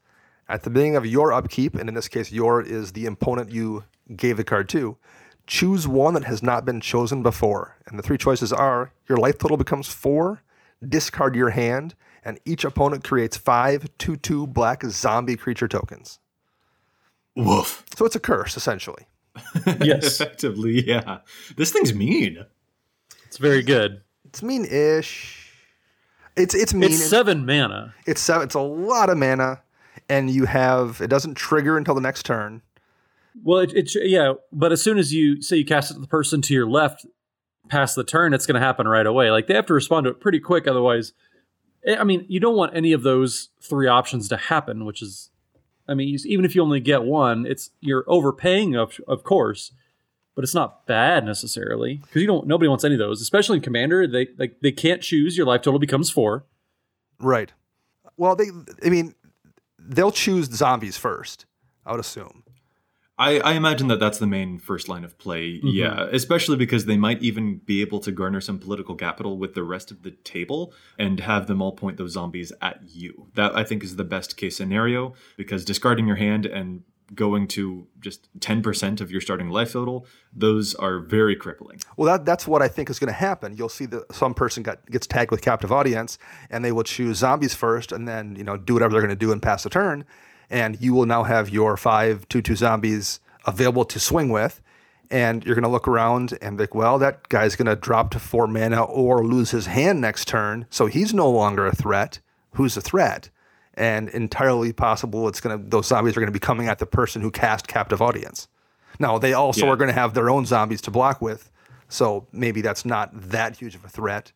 At 0.48 0.64
the 0.64 0.70
beginning 0.70 0.96
of 0.96 1.06
your 1.06 1.34
upkeep, 1.34 1.76
and 1.76 1.90
in 1.90 1.96
this 1.96 2.08
case, 2.08 2.32
your 2.32 2.62
is 2.62 2.94
the 2.94 3.06
opponent 3.06 3.52
you 3.52 3.84
gave 4.16 4.38
the 4.38 4.46
card 4.46 4.70
to, 4.70 4.96
choose 5.48 5.86
one 5.86 6.14
that 6.14 6.24
has 6.24 6.42
not 6.42 6.64
been 6.64 6.80
chosen 6.80 7.22
before. 7.22 7.76
And 7.88 8.00
the 8.00 8.04
three 8.04 8.18
choices 8.18 8.54
are 8.54 8.94
your 9.10 9.18
life 9.18 9.38
total 9.38 9.58
becomes 9.58 9.90
four, 9.90 10.44
discard 10.88 11.36
your 11.36 11.50
hand, 11.50 11.94
and 12.24 12.40
each 12.46 12.64
opponent 12.66 13.04
creates 13.04 13.38
five 13.38 13.88
2 13.98 14.18
2 14.18 14.48
black 14.48 14.84
zombie 14.86 15.36
creature 15.36 15.68
tokens. 15.68 16.20
Woof. 17.36 17.86
So 17.96 18.06
it's 18.06 18.16
a 18.16 18.20
curse, 18.20 18.58
essentially. 18.58 19.08
Yes, 19.82 20.20
Effectively, 20.20 20.84
yeah. 20.88 21.20
This 21.56 21.72
thing's 21.72 21.94
mean. 21.94 22.44
it's 23.28 23.38
very 23.38 23.62
good. 23.62 24.02
It's 24.26 24.42
mean-ish. 24.42 25.54
It's 26.36 26.56
it's 26.56 26.74
mean. 26.74 26.92
It's 26.92 27.04
seven 27.04 27.46
mana. 27.46 27.94
It's 28.06 28.22
seven, 28.22 28.44
it's 28.44 28.56
a 28.56 28.60
lot 28.60 29.10
of 29.10 29.18
mana, 29.18 29.62
and 30.10 30.30
you 30.30 30.46
have 30.46 31.02
it 31.02 31.08
doesn't 31.08 31.36
trigger 31.36 31.78
until 31.78 31.96
the 31.96 32.02
next 32.02 32.26
turn. 32.26 32.62
Well, 33.44 33.60
it, 33.60 33.74
it 33.74 33.92
yeah, 33.96 34.34
but 34.52 34.72
as 34.72 34.82
soon 34.82 34.98
as 34.98 35.14
you 35.14 35.42
say 35.42 35.58
you 35.58 35.66
cast 35.66 35.92
it 35.92 35.96
to 35.96 36.00
the 36.00 36.08
person 36.08 36.42
to 36.44 36.54
your 36.54 36.68
left 36.68 37.06
past 37.70 37.96
the 37.96 38.04
turn, 38.04 38.34
it's 38.34 38.46
going 38.46 38.60
to 38.60 38.66
happen 38.66 38.88
right 38.88 39.06
away. 39.06 39.30
Like 39.32 39.48
they 39.48 39.54
have 39.54 39.66
to 39.68 39.74
respond 39.74 40.06
to 40.06 40.12
it 40.12 40.20
pretty 40.20 40.40
quick, 40.40 40.68
otherwise. 40.68 41.14
Eh, 41.86 41.96
I 42.00 42.04
mean, 42.04 42.26
you 42.28 42.40
don't 42.40 42.56
want 42.56 42.76
any 42.76 42.92
of 42.92 43.04
those 43.04 43.50
three 43.62 43.88
options 43.88 44.28
to 44.30 44.38
happen, 44.38 44.86
which 44.86 45.02
is, 45.02 45.30
I 45.88 45.94
mean, 45.94 46.18
even 46.26 46.46
if 46.46 46.56
you 46.56 46.62
only 46.62 46.80
get 46.80 47.04
one, 47.04 47.46
it's 47.46 47.72
you're 47.80 48.04
overpaying, 48.08 48.76
of 48.76 49.00
of 49.08 49.24
course, 49.24 49.72
but 50.36 50.44
it's 50.44 50.54
not 50.54 50.86
bad 50.86 51.26
necessarily 51.26 51.96
because 51.96 52.22
you 52.22 52.28
don't. 52.28 52.48
Nobody 52.48 52.68
wants 52.68 52.84
any 52.84 52.96
of 52.96 53.00
those, 53.00 53.22
especially 53.22 53.58
in 53.58 53.64
Commander. 53.64 54.06
They 54.08 54.28
like 54.38 54.58
they 54.62 54.72
can't 54.72 55.02
choose. 55.02 55.38
Your 55.38 55.48
life 55.48 55.62
total 55.62 55.80
becomes 55.80 56.10
four. 56.10 56.46
Right. 57.20 57.52
Well, 58.18 58.36
they 58.36 58.48
I 58.86 58.90
mean 58.90 59.16
they'll 59.80 60.12
choose 60.12 60.48
zombies 60.48 60.98
first. 60.98 61.46
I 61.86 61.92
would 61.92 62.00
assume. 62.00 62.44
I, 63.18 63.40
I 63.40 63.54
imagine 63.54 63.88
that 63.88 64.00
that's 64.00 64.20
the 64.20 64.28
main 64.28 64.60
first 64.60 64.88
line 64.88 65.04
of 65.04 65.18
play. 65.18 65.58
Mm-hmm. 65.58 65.68
Yeah, 65.70 66.08
especially 66.12 66.56
because 66.56 66.86
they 66.86 66.98
might 66.98 67.22
even 67.22 67.58
be 67.58 67.82
able 67.82 68.00
to 68.02 68.12
garner 68.12 68.42
some 68.42 68.60
political 68.60 68.96
capital 68.96 69.38
with 69.38 69.56
the 69.56 69.64
rest 69.64 69.90
of 69.90 70.04
the 70.04 70.12
table 70.12 70.74
and 71.00 71.20
have 71.22 71.48
them 71.48 71.62
all 71.62 71.72
point 71.72 71.98
those 71.98 72.14
zombies 72.14 72.52
at 72.62 72.82
you. 72.86 73.28
That 73.34 73.56
I 73.56 73.64
think 73.64 73.84
is 73.84 73.96
the 73.96 74.04
best 74.04 74.38
case 74.38 74.58
scenario 74.58 75.14
because 75.36 75.66
discarding 75.66 76.08
your 76.08 76.18
hand 76.18 76.46
and 76.46 76.84
going 77.16 77.48
to 77.48 77.88
just 78.00 78.28
10% 78.40 79.02
of 79.02 79.12
your 79.12 79.22
starting 79.22 79.50
life 79.50 79.74
total, 79.74 80.06
those 80.34 80.76
are 80.76 81.00
very 81.00 81.36
crippling. 81.36 81.80
Well, 81.96 82.08
that 82.12 82.26
that's 82.26 82.48
what 82.48 82.62
I 82.62 82.68
think 82.68 82.90
is 82.90 83.00
going 83.00 83.08
to 83.08 83.14
happen. 83.14 83.56
You'll 83.56 83.70
see 83.70 83.86
that 83.88 84.14
some 84.14 84.34
person 84.34 84.64
got 84.64 84.86
gets 84.90 85.08
tagged 85.08 85.32
with 85.32 85.42
captive 85.42 85.72
audience, 85.72 86.18
and 86.50 86.64
they 86.64 86.72
will 86.72 86.84
choose 86.84 87.18
zombies 87.18 87.54
first, 87.54 87.92
and 87.92 88.08
then 88.08 88.36
you 88.36 88.44
know 88.44 88.58
do 88.58 88.74
whatever 88.74 88.92
they're 88.92 89.02
going 89.02 89.10
to 89.10 89.16
do 89.16 89.32
and 89.32 89.42
pass 89.42 89.64
the 89.64 89.70
turn, 89.70 90.06
and 90.50 90.80
you 90.82 90.94
will 90.94 91.06
now 91.06 91.24
have 91.24 91.50
your 91.50 91.78
five 91.78 92.28
two 92.30 92.42
two 92.42 92.56
zombies 92.56 93.20
available 93.46 93.86
to 93.86 94.00
swing 94.00 94.30
with, 94.30 94.62
and 95.10 95.46
you're 95.46 95.56
going 95.56 95.64
to 95.64 95.70
look 95.70 95.88
around 95.88 96.38
and 96.42 96.58
be 96.58 96.64
like, 96.64 96.76
well, 96.76 96.98
that 97.00 97.30
guy's 97.30 97.56
going 97.56 97.66
to 97.68 97.76
drop 97.76 98.12
to 98.12 98.20
four 98.20 98.48
mana 98.48 98.84
or 98.84 99.26
lose 99.26 99.52
his 99.52 99.68
hand 99.68 100.02
next 100.02 100.28
turn, 100.28 100.66
so 100.70 100.86
he's 100.88 101.14
no 101.14 101.30
longer 101.30 101.66
a 101.66 101.76
threat. 101.76 102.20
Who's 102.54 102.76
a 102.76 102.82
threat? 102.82 103.30
And 103.76 104.10
entirely 104.10 104.74
possible, 104.74 105.28
it's 105.28 105.40
going 105.40 105.58
to 105.62 105.70
those 105.70 105.88
zombies 105.88 106.18
are 106.18 106.20
going 106.20 106.28
to 106.28 106.32
be 106.32 106.40
coming 106.40 106.68
at 106.68 106.80
the 106.80 106.86
person 106.88 107.22
who 107.22 107.30
cast 107.30 107.68
captive 107.68 108.02
audience. 108.02 108.48
Now 109.00 109.18
they 109.20 109.34
also 109.34 109.66
Yeah. 109.68 109.74
are 109.74 109.76
going 109.76 109.90
to 109.90 109.94
have 109.94 110.14
their 110.16 110.30
own 110.30 110.46
zombies 110.46 110.82
to 110.82 110.92
block 110.92 111.22
with, 111.22 111.52
so 111.88 112.26
maybe 112.32 112.62
that's 112.62 112.84
not 112.86 113.12
that 113.14 113.58
huge 113.58 113.76
of 113.76 113.86
a 113.86 113.90
threat. 113.90 114.32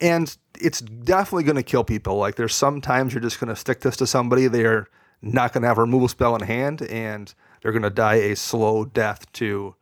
And 0.00 0.36
it's 0.60 0.80
definitely 0.80 1.44
going 1.44 1.56
to 1.56 1.62
kill 1.62 1.84
people. 1.84 2.16
Like 2.16 2.34
there's 2.34 2.54
sometimes 2.54 3.14
you're 3.14 3.20
just 3.22 3.38
going 3.38 3.48
to 3.48 3.56
stick 3.56 3.80
this 3.80 3.96
to 3.98 4.06
somebody, 4.06 4.48
they're 4.48 4.88
not 5.22 5.52
going 5.52 5.62
to 5.62 5.68
have 5.68 5.78
a 5.78 5.82
removal 5.82 6.08
spell 6.08 6.34
in 6.34 6.42
hand, 6.42 6.82
and 6.82 7.32
they're 7.62 7.72
going 7.72 7.82
to 7.82 7.90
die 7.90 8.16
a 8.16 8.36
slow 8.36 8.84
death 8.84 9.30
to 9.32 9.74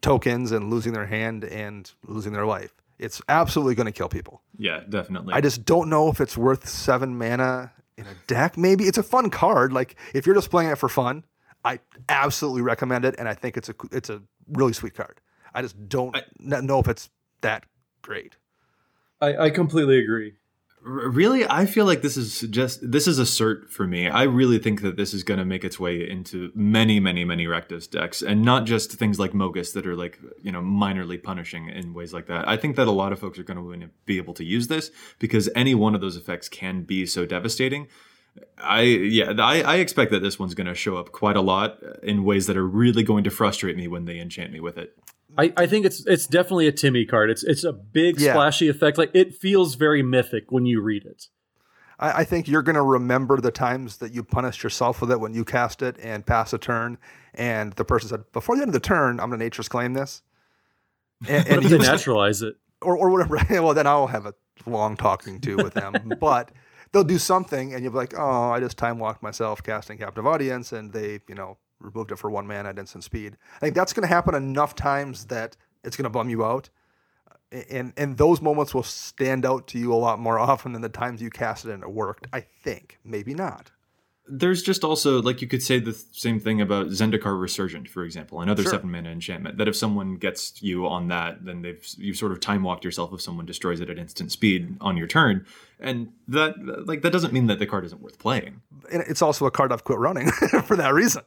tokens 0.00 0.52
and 0.52 0.70
losing 0.70 0.92
their 0.92 1.06
hand 1.06 1.44
and 1.44 1.90
losing 2.06 2.32
their 2.32 2.46
life. 2.46 2.74
It's 2.98 3.22
absolutely 3.28 3.74
going 3.74 3.86
to 3.86 3.92
kill 3.92 4.08
people. 4.08 4.42
Yeah, 4.58 4.80
definitely. 4.88 5.32
I 5.32 5.40
just 5.40 5.64
don't 5.64 5.88
know 5.88 6.08
if 6.08 6.20
it's 6.20 6.36
worth 6.36 6.68
seven 6.68 7.16
mana 7.16 7.72
in 7.96 8.06
a 8.06 8.14
deck. 8.26 8.58
Maybe 8.58 8.84
it's 8.84 8.98
a 8.98 9.02
fun 9.02 9.30
card. 9.30 9.72
Like 9.72 9.96
if 10.14 10.26
you're 10.26 10.34
just 10.34 10.50
playing 10.50 10.70
it 10.70 10.76
for 10.76 10.88
fun, 10.88 11.24
I 11.64 11.80
absolutely 12.08 12.62
recommend 12.62 13.04
it, 13.04 13.14
and 13.18 13.28
I 13.28 13.34
think 13.34 13.56
it's 13.56 13.68
a 13.68 13.74
it's 13.90 14.10
a 14.10 14.22
really 14.48 14.72
sweet 14.72 14.94
card. 14.94 15.20
I 15.54 15.62
just 15.62 15.88
don't 15.88 16.16
n- 16.16 16.66
know 16.66 16.78
if 16.78 16.88
it's 16.88 17.10
that 17.40 17.64
great. 18.02 18.36
I, 19.20 19.36
I 19.36 19.50
completely 19.50 19.98
agree. 19.98 20.34
Really 20.82 21.46
i 21.46 21.66
feel 21.66 21.84
like 21.84 22.00
this 22.00 22.16
is 22.16 22.40
just 22.40 22.90
this 22.90 23.06
is 23.06 23.18
a 23.18 23.24
cert 23.24 23.68
for 23.68 23.86
me. 23.86 24.08
I 24.08 24.22
really 24.22 24.58
think 24.58 24.80
that 24.80 24.96
this 24.96 25.12
is 25.12 25.22
going 25.22 25.36
to 25.36 25.44
make 25.44 25.62
its 25.62 25.78
way 25.78 26.08
into 26.08 26.50
many 26.54 26.98
many 26.98 27.22
many 27.22 27.44
Rakdos 27.44 27.90
decks 27.90 28.22
and 28.22 28.42
not 28.42 28.64
just 28.64 28.92
things 28.92 29.18
like 29.18 29.32
Mogis 29.32 29.74
that 29.74 29.86
are 29.86 29.94
like 29.94 30.18
you 30.42 30.50
know 30.50 30.62
minorly 30.62 31.22
punishing 31.22 31.68
in 31.68 31.92
ways 31.92 32.14
like 32.14 32.28
that. 32.28 32.48
I 32.48 32.56
think 32.56 32.76
that 32.76 32.88
a 32.88 32.92
lot 32.92 33.12
of 33.12 33.18
folks 33.18 33.38
are 33.38 33.42
going 33.42 33.80
to 33.80 33.90
be 34.06 34.16
able 34.16 34.32
to 34.34 34.44
use 34.44 34.68
this 34.68 34.90
because 35.18 35.50
any 35.54 35.74
one 35.74 35.94
of 35.94 36.00
those 36.00 36.16
effects 36.16 36.48
can 36.48 36.84
be 36.84 37.04
so 37.04 37.26
devastating. 37.26 37.86
I 38.56 38.80
yeah, 38.80 39.34
I, 39.38 39.60
I 39.60 39.76
expect 39.76 40.10
that 40.12 40.20
this 40.20 40.38
one's 40.38 40.54
going 40.54 40.66
to 40.66 40.74
show 40.74 40.96
up 40.96 41.12
quite 41.12 41.36
a 41.36 41.42
lot 41.42 41.78
in 42.02 42.24
ways 42.24 42.46
that 42.46 42.56
are 42.56 42.66
really 42.66 43.02
going 43.02 43.24
to 43.24 43.30
frustrate 43.30 43.76
me 43.76 43.86
when 43.86 44.06
they 44.06 44.18
enchant 44.18 44.50
me 44.50 44.60
with 44.60 44.78
it. 44.78 44.96
I, 45.38 45.52
I 45.56 45.66
think 45.66 45.86
it's 45.86 46.04
it's 46.06 46.26
definitely 46.26 46.66
a 46.66 46.72
Timmy 46.72 47.04
card. 47.06 47.30
It's 47.30 47.42
it's 47.44 47.64
a 47.64 47.72
big 47.72 48.20
Yeah. 48.20 48.32
splashy 48.32 48.68
effect. 48.68 48.98
Like 48.98 49.10
it 49.14 49.34
feels 49.34 49.74
very 49.76 50.02
mythic 50.02 50.50
when 50.50 50.66
you 50.66 50.80
read 50.80 51.04
it. 51.04 51.26
I, 51.98 52.20
I 52.20 52.24
think 52.24 52.48
you're 52.48 52.62
going 52.62 52.74
to 52.76 52.82
remember 52.82 53.40
the 53.40 53.50
times 53.50 53.98
that 53.98 54.12
you 54.12 54.22
punished 54.22 54.62
yourself 54.62 55.00
with 55.00 55.10
it 55.12 55.20
when 55.20 55.34
you 55.34 55.44
cast 55.44 55.82
it 55.82 55.96
and 56.02 56.26
pass 56.26 56.52
a 56.52 56.58
turn, 56.58 56.98
and 57.34 57.72
the 57.74 57.84
person 57.84 58.08
said, 58.08 58.24
"Before 58.32 58.56
the 58.56 58.62
end 58.62 58.70
of 58.70 58.74
the 58.74 58.80
turn, 58.80 59.20
I'm 59.20 59.28
going 59.30 59.38
to 59.38 59.44
nature's 59.44 59.68
claim 59.68 59.94
this," 59.94 60.22
and, 61.28 61.46
and 61.48 61.70
you- 61.70 61.78
naturalize 61.78 62.42
it? 62.42 62.56
or 62.82 62.96
or 62.96 63.10
whatever. 63.10 63.38
well, 63.62 63.74
then 63.74 63.86
I'll 63.86 64.06
have 64.08 64.26
a 64.26 64.34
long 64.66 64.96
talking 64.96 65.40
to 65.42 65.56
with 65.56 65.74
them, 65.74 66.12
but. 66.20 66.50
They'll 66.92 67.04
do 67.04 67.18
something, 67.18 67.72
and 67.72 67.84
you'll 67.84 67.92
be 67.92 67.98
like, 67.98 68.14
"Oh, 68.18 68.50
I 68.50 68.58
just 68.58 68.76
time 68.76 68.98
walked 68.98 69.22
myself 69.22 69.62
casting 69.62 69.96
captive 69.98 70.26
audience," 70.26 70.72
and 70.72 70.92
they, 70.92 71.20
you 71.28 71.36
know, 71.36 71.56
removed 71.80 72.12
it 72.12 72.16
for 72.16 72.30
one 72.30 72.46
man 72.46 72.66
at 72.66 72.78
instant 72.78 73.04
speed. 73.04 73.36
I 73.56 73.58
think 73.60 73.74
that's 73.74 73.92
going 73.92 74.06
to 74.06 74.14
happen 74.14 74.34
enough 74.34 74.74
times 74.74 75.24
that 75.26 75.56
it's 75.84 75.96
going 75.96 76.04
to 76.04 76.10
bum 76.10 76.28
you 76.28 76.44
out, 76.44 76.70
and 77.70 77.92
and 77.96 78.16
those 78.16 78.40
moments 78.40 78.74
will 78.74 78.82
stand 78.82 79.44
out 79.44 79.66
to 79.68 79.78
you 79.78 79.92
a 79.92 79.96
lot 79.96 80.18
more 80.18 80.38
often 80.50 80.72
than 80.72 80.82
the 80.82 80.88
times 80.88 81.20
you 81.20 81.30
cast 81.30 81.64
it 81.64 81.72
and 81.72 81.82
it 81.82 81.90
worked. 81.90 82.26
I 82.32 82.40
think, 82.40 82.98
maybe 83.04 83.34
not. 83.34 83.70
There's 84.32 84.62
just 84.62 84.84
also 84.84 85.20
like 85.20 85.42
you 85.42 85.48
could 85.48 85.60
say 85.62 85.80
the 85.80 85.92
same 86.12 86.38
thing 86.38 86.60
about 86.60 86.86
Zendikar 86.88 87.40
Resurgent, 87.40 87.88
for 87.88 88.04
example, 88.04 88.40
another 88.40 88.62
Sure. 88.62 88.70
seven 88.70 88.88
mana 88.92 89.10
enchantment. 89.10 89.58
That 89.58 89.66
if 89.66 89.74
someone 89.74 90.14
gets 90.14 90.62
you 90.62 90.86
on 90.86 91.08
that, 91.08 91.44
then 91.44 91.62
they've 91.62 91.84
you've 91.96 92.16
sort 92.16 92.30
of 92.30 92.38
time 92.38 92.62
walked 92.62 92.84
yourself 92.84 93.12
if 93.12 93.20
someone 93.20 93.44
destroys 93.44 93.80
it 93.80 93.90
at 93.90 93.98
instant 93.98 94.30
speed 94.30 94.76
on 94.80 94.96
your 94.96 95.08
turn, 95.08 95.44
and 95.80 96.12
that 96.28 96.54
like 96.86 97.02
that 97.02 97.10
doesn't 97.10 97.32
mean 97.32 97.48
that 97.48 97.58
the 97.58 97.66
card 97.66 97.84
isn't 97.86 98.00
worth 98.00 98.20
playing. 98.20 98.60
And 98.92 99.02
it's 99.08 99.20
also 99.22 99.46
a 99.46 99.50
card 99.50 99.72
I've 99.72 99.82
quit 99.82 99.98
running 99.98 100.30
for 100.64 100.76
that 100.76 100.94
reason. 100.94 101.22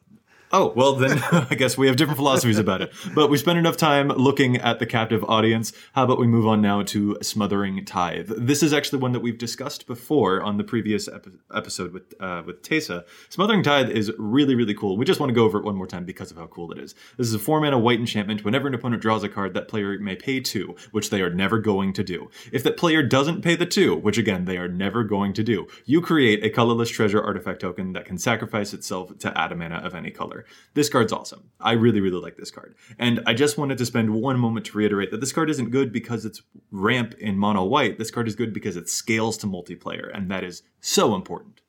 Oh, 0.55 0.71
well, 0.75 0.93
then 0.93 1.17
I 1.49 1.55
guess 1.55 1.79
we 1.79 1.87
have 1.87 1.95
different 1.95 2.17
philosophies 2.17 2.59
about 2.59 2.83
it. 2.83 2.93
But 3.15 3.31
we 3.31 3.39
spent 3.39 3.57
enough 3.57 3.75
time 3.75 4.09
looking 4.09 4.57
at 4.57 4.77
the 4.77 4.85
captive 4.85 5.23
audience. 5.23 5.73
How 5.93 6.03
about 6.03 6.19
we 6.19 6.27
move 6.27 6.45
on 6.45 6.61
now 6.61 6.83
to 6.83 7.17
Smothering 7.23 7.83
Tithe? 7.85 8.29
This 8.37 8.61
is 8.61 8.71
actually 8.71 8.99
one 8.99 9.13
that 9.13 9.21
we've 9.21 9.39
discussed 9.39 9.87
before 9.87 10.43
on 10.43 10.57
the 10.57 10.63
previous 10.63 11.07
ep- 11.07 11.25
episode 11.51 11.91
with 11.91 12.13
uh, 12.19 12.43
with 12.45 12.61
Teysa. 12.61 13.03
Smothering 13.29 13.63
Tithe 13.63 13.89
is 13.89 14.11
really, 14.19 14.53
really 14.53 14.75
cool. 14.75 14.95
We 14.95 15.05
just 15.05 15.19
want 15.19 15.31
to 15.31 15.33
go 15.33 15.43
over 15.43 15.57
it 15.57 15.65
one 15.65 15.75
more 15.75 15.87
time 15.87 16.05
because 16.05 16.29
of 16.29 16.37
how 16.37 16.45
cool 16.45 16.71
it 16.71 16.77
is. 16.77 16.93
This 17.17 17.27
is 17.27 17.33
a 17.33 17.39
four 17.39 17.59
mana 17.59 17.79
white 17.79 17.99
enchantment. 17.99 18.45
Whenever 18.45 18.67
an 18.67 18.75
opponent 18.75 19.01
draws 19.01 19.23
a 19.23 19.29
card, 19.29 19.55
that 19.55 19.67
player 19.67 19.97
may 19.97 20.15
pay 20.15 20.39
two, 20.39 20.75
which 20.91 21.09
they 21.09 21.23
are 21.23 21.31
never 21.31 21.57
going 21.57 21.93
to 21.93 22.03
do. 22.03 22.29
If 22.51 22.61
that 22.61 22.77
player 22.77 23.01
doesn't 23.01 23.41
pay 23.41 23.55
the 23.55 23.65
two, 23.65 23.95
which 23.95 24.19
again, 24.19 24.45
they 24.45 24.57
are 24.57 24.67
never 24.67 25.03
going 25.03 25.33
to 25.33 25.43
do, 25.43 25.65
you 25.85 25.99
create 25.99 26.43
a 26.45 26.51
colorless 26.51 26.91
treasure 26.91 27.23
artifact 27.23 27.61
token 27.61 27.93
that 27.93 28.05
can 28.05 28.19
sacrifice 28.19 28.71
itself 28.71 29.17
to 29.17 29.35
add 29.35 29.51
a 29.51 29.55
mana 29.55 29.77
of 29.77 29.95
any 29.95 30.11
color. 30.11 30.42
This 30.73 30.89
card's 30.89 31.11
awesome. 31.13 31.49
I 31.59 31.73
really, 31.73 31.99
really 32.01 32.21
like 32.21 32.37
this 32.37 32.51
card. 32.51 32.75
And 32.99 33.21
I 33.25 33.33
just 33.33 33.57
wanted 33.57 33.77
to 33.77 33.85
spend 33.85 34.09
one 34.13 34.39
moment 34.39 34.65
to 34.67 34.77
reiterate 34.77 35.11
that 35.11 35.19
this 35.21 35.31
card 35.31 35.49
isn't 35.49 35.69
good 35.71 35.91
because 35.93 36.25
it's 36.25 36.41
ramp 36.71 37.13
in 37.19 37.37
mono 37.37 37.63
white. 37.63 37.97
This 37.97 38.11
card 38.11 38.27
is 38.27 38.35
good 38.35 38.53
because 38.53 38.75
it 38.75 38.89
scales 38.89 39.37
to 39.39 39.47
multiplayer, 39.47 40.09
and 40.15 40.29
that 40.31 40.43
is 40.43 40.63
so 40.81 41.15
important. 41.15 41.61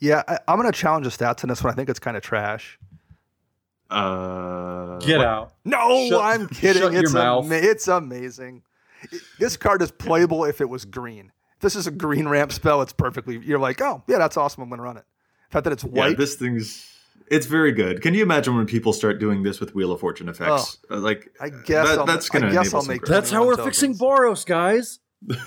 Yeah, 0.00 0.22
I, 0.28 0.38
I'm 0.46 0.60
going 0.60 0.70
to 0.72 0.78
challenge 0.78 1.04
the 1.04 1.10
stats 1.24 1.42
in 1.42 1.48
this 1.48 1.62
one. 1.64 1.72
I 1.72 1.76
think 1.76 1.88
it's 1.88 1.98
kind 1.98 2.16
of 2.16 2.22
trash. 2.22 2.78
Uh, 3.90 4.98
Get 4.98 5.20
out. 5.20 5.54
No, 5.64 6.08
Shut- 6.08 6.20
I'm 6.22 6.48
kidding. 6.48 6.82
shut 6.82 6.92
your 6.92 7.02
it's, 7.04 7.12
mouth. 7.14 7.44
ama- 7.46 7.54
it's 7.56 7.88
amazing. 7.88 8.62
It- 9.10 9.22
this 9.38 9.56
card 9.56 9.80
is 9.82 9.90
playable 9.90 10.44
if 10.44 10.60
it 10.60 10.68
was 10.68 10.84
green. 10.84 11.32
If 11.56 11.60
this 11.62 11.74
is 11.76 11.86
a 11.86 11.90
green 11.90 12.28
ramp 12.28 12.52
spell, 12.52 12.82
it's 12.82 12.92
perfectly. 12.92 13.38
You're 13.38 13.58
like, 13.58 13.80
oh, 13.80 14.02
yeah, 14.06 14.18
that's 14.18 14.36
awesome. 14.36 14.62
I'm 14.62 14.68
going 14.68 14.78
to 14.78 14.82
run 14.84 14.96
it. 14.96 15.04
The 15.48 15.52
fact 15.54 15.64
that 15.64 15.72
it's 15.72 15.84
white. 15.84 16.10
Yeah, 16.10 16.16
this 16.16 16.36
thing's 16.36 16.86
it's 17.26 17.46
very 17.46 17.72
good. 17.72 18.00
Can 18.02 18.14
you 18.14 18.22
imagine 18.22 18.56
when 18.56 18.66
people 18.66 18.92
start 18.92 19.18
doing 19.18 19.42
this 19.42 19.60
with 19.60 19.74
Wheel 19.74 19.92
of 19.92 20.00
Fortune 20.00 20.28
effects? 20.28 20.78
Uh, 20.90 20.98
like, 20.98 21.30
I 21.40 21.50
guess 21.50 21.96
that- 21.96 22.06
that's 22.06 22.28
going 22.28 22.44
to 22.44 22.52
guess 22.52 22.72
I'll 22.72 22.84
make. 22.84 23.04
That's 23.04 23.30
how 23.30 23.46
we're 23.46 23.56
fixing 23.56 23.94
Boros, 23.94 24.46
guys. 24.46 25.00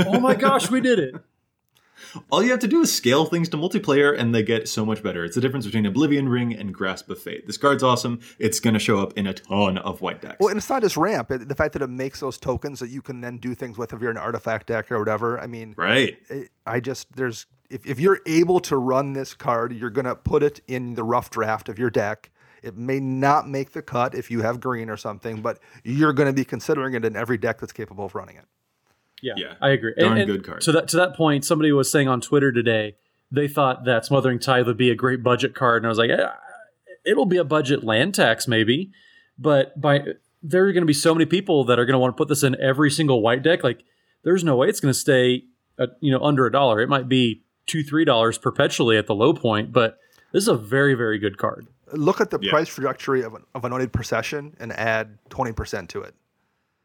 Oh 0.05 0.19
my 0.19 0.35
gosh, 0.35 0.69
we 0.69 0.81
did 0.81 0.99
it. 0.99 1.15
All 2.29 2.43
you 2.43 2.51
have 2.51 2.59
to 2.59 2.67
do 2.67 2.81
is 2.81 2.93
scale 2.93 3.23
things 3.25 3.47
to 3.49 3.57
multiplayer, 3.57 4.17
and 4.17 4.35
they 4.35 4.43
get 4.43 4.67
so 4.67 4.85
much 4.85 5.01
better. 5.01 5.23
It's 5.23 5.35
the 5.35 5.39
difference 5.41 5.65
between 5.65 5.85
Oblivion 5.85 6.27
Ring 6.27 6.53
and 6.53 6.73
Grasp 6.73 7.09
of 7.09 7.19
Fate. 7.21 7.47
This 7.47 7.57
card's 7.57 7.83
awesome. 7.83 8.19
It's 8.37 8.59
going 8.59 8.73
to 8.73 8.79
show 8.81 8.99
up 8.99 9.13
in 9.17 9.27
a 9.27 9.33
ton 9.33 9.77
of 9.77 10.01
white 10.01 10.21
decks. 10.21 10.35
Well, 10.39 10.49
and 10.49 10.57
it's 10.57 10.69
not 10.69 10.81
just 10.81 10.97
ramp. 10.97 11.31
It, 11.31 11.47
the 11.47 11.55
fact 11.55 11.71
that 11.73 11.81
it 11.81 11.89
makes 11.89 12.19
those 12.19 12.37
tokens 12.37 12.79
that 12.81 12.89
you 12.89 13.01
can 13.01 13.21
then 13.21 13.37
do 13.37 13.55
things 13.55 13.77
with 13.77 13.93
if 13.93 14.01
you're 14.01 14.11
an 14.11 14.17
artifact 14.17 14.67
deck 14.67 14.91
or 14.91 14.99
whatever. 14.99 15.39
I 15.39 15.47
mean, 15.47 15.73
right? 15.77 16.17
it- 16.29 16.49
I 16.65 16.81
just 16.81 17.15
there's 17.15 17.45
if, 17.71 17.85
if 17.85 17.99
you're 17.99 18.19
able 18.25 18.59
to 18.61 18.77
run 18.77 19.13
this 19.13 19.33
card, 19.33 19.73
you're 19.73 19.89
gonna 19.89 20.15
put 20.15 20.43
it 20.43 20.61
in 20.67 20.95
the 20.95 21.03
rough 21.03 21.29
draft 21.29 21.69
of 21.69 21.79
your 21.79 21.89
deck. 21.89 22.29
It 22.61 22.77
may 22.77 22.99
not 22.99 23.49
make 23.49 23.71
the 23.71 23.81
cut 23.81 24.13
if 24.13 24.29
you 24.29 24.41
have 24.41 24.59
green 24.59 24.89
or 24.89 24.97
something, 24.97 25.41
but 25.41 25.59
you're 25.83 26.13
gonna 26.13 26.33
be 26.33 26.45
considering 26.45 26.93
it 26.93 27.05
in 27.05 27.15
every 27.15 27.37
deck 27.37 27.59
that's 27.59 27.73
capable 27.73 28.05
of 28.05 28.15
running 28.15 28.35
it. 28.35 28.45
Yeah, 29.21 29.33
Yeah. 29.37 29.53
I 29.61 29.69
agree. 29.69 29.93
Darn 29.97 30.25
good 30.25 30.43
card. 30.43 30.61
To 30.61 30.71
that 30.73 30.87
to 30.89 30.97
that 30.97 31.15
point, 31.15 31.45
somebody 31.45 31.71
was 31.71 31.91
saying 31.91 32.07
on 32.07 32.21
Twitter 32.21 32.51
today 32.51 32.95
they 33.31 33.47
thought 33.47 33.85
that 33.85 34.05
Smothering 34.05 34.39
Tithe 34.39 34.67
would 34.67 34.77
be 34.77 34.89
a 34.89 34.95
great 34.95 35.23
budget 35.23 35.55
card, 35.55 35.81
and 35.81 35.87
I 35.87 35.89
was 35.89 35.97
like, 35.97 36.09
eh, 36.09 36.27
it'll 37.05 37.25
be 37.25 37.37
a 37.37 37.43
budget 37.45 37.83
land 37.83 38.13
tax 38.13 38.47
maybe, 38.47 38.91
but 39.39 39.79
by 39.79 40.01
there 40.43 40.65
are 40.65 40.73
going 40.73 40.81
to 40.81 40.87
be 40.87 40.93
so 40.93 41.13
many 41.13 41.25
people 41.25 41.63
that 41.65 41.77
are 41.79 41.85
going 41.85 41.93
to 41.93 41.99
want 41.99 42.15
to 42.15 42.17
put 42.17 42.27
this 42.27 42.43
in 42.43 42.59
every 42.59 42.89
single 42.89 43.21
white 43.21 43.43
deck. 43.43 43.63
Like, 43.63 43.83
there's 44.23 44.43
no 44.43 44.55
way 44.55 44.69
it's 44.69 44.79
going 44.79 44.91
to 44.93 44.99
stay 44.99 45.43
at, 45.79 45.89
you 46.01 46.11
know 46.11 46.19
under 46.19 46.45
a 46.45 46.51
dollar. 46.51 46.81
It 46.81 46.89
might 46.89 47.07
be 47.07 47.43
two 47.65 47.83
three 47.83 48.05
dollars 48.05 48.37
perpetually 48.37 48.97
at 48.97 49.07
the 49.07 49.15
low 49.15 49.33
point, 49.33 49.71
but 49.71 49.97
this 50.33 50.43
is 50.43 50.47
a 50.49 50.55
very 50.57 50.93
very 50.93 51.17
good 51.19 51.37
card. 51.37 51.67
Look 51.93 52.21
at 52.21 52.29
the 52.29 52.39
Yeah. 52.41 52.51
price 52.51 52.69
trajectory 52.69 53.21
of, 53.23 53.33
an, 53.35 53.43
of 53.53 53.65
anointed 53.65 53.91
procession 53.91 54.55
and 54.61 54.71
add 54.71 55.17
20% 55.29 55.89
to 55.89 56.01
it. 56.03 56.15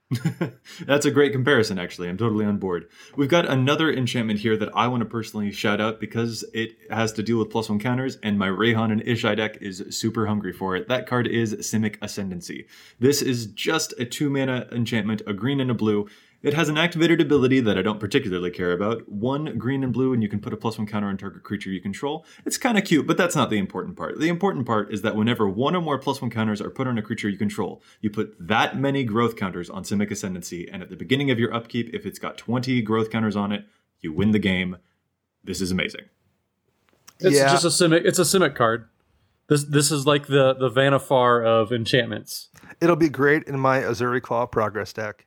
That's 0.86 1.04
a 1.06 1.10
great 1.10 1.32
comparison, 1.32 1.78
actually. 1.78 2.08
I'm 2.08 2.16
totally 2.16 2.44
on 2.44 2.58
board. 2.58 2.88
We've 3.16 3.28
got 3.28 3.48
another 3.48 3.92
enchantment 3.92 4.38
here 4.40 4.56
that 4.56 4.68
I 4.74 4.86
want 4.86 5.00
to 5.02 5.08
personally 5.08 5.50
shout 5.50 5.80
out 5.80 5.98
because 6.00 6.44
it 6.54 6.76
has 6.90 7.12
to 7.14 7.22
deal 7.24 7.38
with 7.38 7.50
plus 7.50 7.68
one 7.68 7.80
counters, 7.80 8.16
and 8.22 8.38
my 8.38 8.48
Reyhan 8.48 8.92
and 8.92 9.02
Ishai 9.02 9.36
deck 9.36 9.58
is 9.60 9.82
super 9.90 10.26
hungry 10.26 10.52
for 10.52 10.76
it. 10.76 10.86
That 10.88 11.06
card 11.08 11.26
is 11.26 11.54
Simic 11.54 11.96
Ascendancy. 12.02 12.66
This 13.00 13.20
is 13.20 13.46
just 13.46 13.94
a 13.98 14.04
two 14.04 14.30
mana 14.30 14.68
enchantment, 14.70 15.22
a 15.26 15.32
green 15.32 15.60
and 15.60 15.70
a 15.70 15.74
blue. 15.74 16.08
It 16.42 16.54
has 16.54 16.68
an 16.68 16.78
activated 16.78 17.20
ability 17.20 17.60
that 17.60 17.76
I 17.78 17.82
don't 17.82 17.98
particularly 17.98 18.50
care 18.50 18.72
about. 18.72 19.08
One 19.08 19.58
green 19.58 19.82
and 19.82 19.92
blue, 19.92 20.12
and 20.12 20.22
you 20.22 20.28
can 20.28 20.38
put 20.40 20.52
a 20.52 20.56
plus 20.56 20.78
one 20.78 20.86
counter 20.86 21.08
on 21.08 21.16
target 21.16 21.42
creature 21.42 21.70
you 21.70 21.80
control. 21.80 22.24
It's 22.44 22.58
kind 22.58 22.78
of 22.78 22.84
cute, 22.84 23.06
but 23.06 23.16
that's 23.16 23.34
not 23.34 23.50
the 23.50 23.58
important 23.58 23.96
part. 23.96 24.18
The 24.20 24.28
important 24.28 24.66
part 24.66 24.92
is 24.92 25.02
that 25.02 25.16
whenever 25.16 25.48
one 25.48 25.74
or 25.74 25.80
more 25.80 25.98
plus 25.98 26.20
one 26.20 26.30
counters 26.30 26.60
are 26.60 26.70
put 26.70 26.86
on 26.86 26.98
a 26.98 27.02
creature 27.02 27.28
you 27.28 27.38
control, 27.38 27.82
you 28.00 28.10
put 28.10 28.36
that 28.38 28.78
many 28.78 29.02
growth 29.02 29.36
counters 29.36 29.68
on 29.70 29.82
Simic 29.82 30.10
Ascendancy, 30.10 30.68
and 30.70 30.82
at 30.82 30.90
the 30.90 30.96
beginning 30.96 31.30
of 31.30 31.38
your 31.38 31.52
upkeep, 31.52 31.92
if 31.94 32.06
it's 32.06 32.18
got 32.18 32.36
20 32.38 32.80
growth 32.82 33.10
counters 33.10 33.34
on 33.36 33.50
it, 33.50 33.64
you 34.00 34.12
win 34.12 34.30
the 34.30 34.38
game. 34.38 34.76
This 35.42 35.60
is 35.60 35.70
amazing. 35.70 36.02
It's 37.18 37.36
Yeah. 37.36 37.50
just 37.50 37.64
a 37.64 37.68
simic. 37.68 38.02
It's 38.04 38.18
a 38.18 38.22
simic 38.22 38.54
card. 38.54 38.88
This 39.48 39.64
this 39.64 39.90
is 39.90 40.06
like 40.06 40.26
the 40.26 40.54
the 40.54 40.68
Vannifar 40.70 41.44
of 41.44 41.72
enchantments. 41.72 42.48
It'll 42.80 42.96
be 42.96 43.08
great 43.08 43.44
in 43.44 43.58
my 43.58 43.80
Ezuri 43.80 44.20
Claw 44.20 44.46
progress 44.46 44.92
deck. 44.92 45.24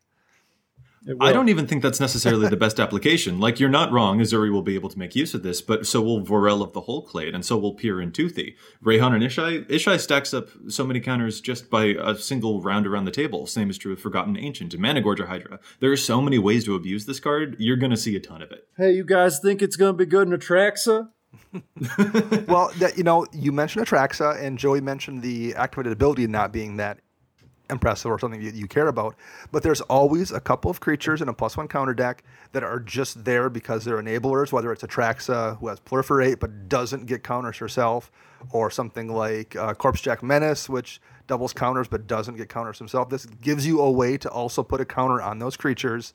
It 1.05 1.17
I 1.19 1.31
don't 1.31 1.49
even 1.49 1.65
think 1.65 1.81
that's 1.81 1.99
necessarily 1.99 2.49
the 2.49 2.57
best 2.57 2.79
application. 2.79 3.39
Like, 3.39 3.59
you're 3.59 3.69
not 3.69 3.91
wrong, 3.91 4.19
Ezuri 4.19 4.51
will 4.51 4.61
be 4.61 4.75
able 4.75 4.89
to 4.89 4.99
make 4.99 5.15
use 5.15 5.33
of 5.33 5.43
this, 5.43 5.61
but 5.61 5.85
so 5.85 6.01
will 6.01 6.21
Vorel 6.21 6.61
of 6.61 6.73
the 6.73 6.81
Hull 6.81 7.01
Clade, 7.03 7.33
and 7.33 7.45
so 7.45 7.57
will 7.57 7.73
Pir 7.73 8.01
and 8.01 8.13
Toothy. 8.13 8.55
Reyhan 8.83 9.13
and 9.13 9.23
Ishai, 9.23 9.67
Ishai 9.69 9.99
stacks 9.99 10.33
up 10.33 10.49
so 10.67 10.85
many 10.85 10.99
counters 10.99 11.39
just 11.41 11.69
by 11.69 11.85
a 11.85 12.15
single 12.15 12.61
round 12.61 12.85
around 12.85 13.05
the 13.05 13.11
table. 13.11 13.47
Same 13.47 13.69
is 13.69 13.77
true 13.77 13.91
with 13.91 14.01
Forgotten 14.01 14.37
Ancient 14.37 14.73
and 14.73 14.83
Managorger 14.83 15.27
Hydra. 15.27 15.59
There 15.79 15.91
are 15.91 15.97
so 15.97 16.21
many 16.21 16.37
ways 16.37 16.65
to 16.65 16.75
abuse 16.75 17.05
this 17.05 17.19
card, 17.19 17.55
you're 17.59 17.77
going 17.77 17.91
to 17.91 17.97
see 17.97 18.15
a 18.15 18.19
ton 18.19 18.41
of 18.41 18.51
it. 18.51 18.67
Hey, 18.77 18.91
you 18.91 19.03
guys 19.03 19.39
think 19.39 19.61
it's 19.61 19.75
going 19.75 19.93
to 19.93 19.97
be 19.97 20.05
good 20.05 20.27
in 20.27 20.37
Atraxa? 20.37 21.09
well, 22.47 22.71
that 22.77 22.93
you 22.97 23.03
know, 23.03 23.25
you 23.31 23.51
mentioned 23.51 23.85
Atraxa, 23.85 24.41
and 24.41 24.57
Joey 24.57 24.81
mentioned 24.81 25.21
the 25.21 25.55
activated 25.55 25.93
ability 25.93 26.27
not 26.27 26.51
being 26.51 26.77
that 26.77 26.99
impressive 27.69 28.11
or 28.11 28.19
something 28.19 28.41
you, 28.41 28.51
you 28.51 28.67
care 28.67 28.87
about. 28.87 29.15
But 29.51 29.63
there's 29.63 29.81
always 29.81 30.31
a 30.31 30.39
couple 30.39 30.71
of 30.71 30.79
creatures 30.79 31.21
in 31.21 31.29
a 31.29 31.33
plus 31.33 31.57
one 31.57 31.67
counter 31.67 31.93
deck 31.93 32.23
that 32.51 32.63
are 32.63 32.79
just 32.79 33.23
there 33.25 33.49
because 33.49 33.85
they're 33.85 34.01
enablers. 34.01 34.51
Whether 34.51 34.71
it's 34.71 34.83
Atraxa 34.83 35.57
who 35.59 35.67
has 35.67 35.79
proliferate 35.79 36.39
but 36.39 36.69
doesn't 36.69 37.05
get 37.05 37.23
counters 37.23 37.57
herself, 37.57 38.11
or 38.51 38.71
something 38.71 39.09
like 39.09 39.55
uh, 39.55 39.73
Corpsejack 39.73 40.23
Menace, 40.23 40.69
which 40.69 41.01
doubles 41.27 41.53
counters 41.53 41.87
but 41.87 42.07
doesn't 42.07 42.35
get 42.37 42.49
counters 42.49 42.79
himself. 42.79 43.09
This 43.09 43.25
gives 43.25 43.67
you 43.67 43.81
a 43.81 43.91
way 43.91 44.17
to 44.17 44.29
also 44.29 44.63
put 44.63 44.81
a 44.81 44.85
counter 44.85 45.21
on 45.21 45.39
those 45.39 45.57
creatures 45.57 46.13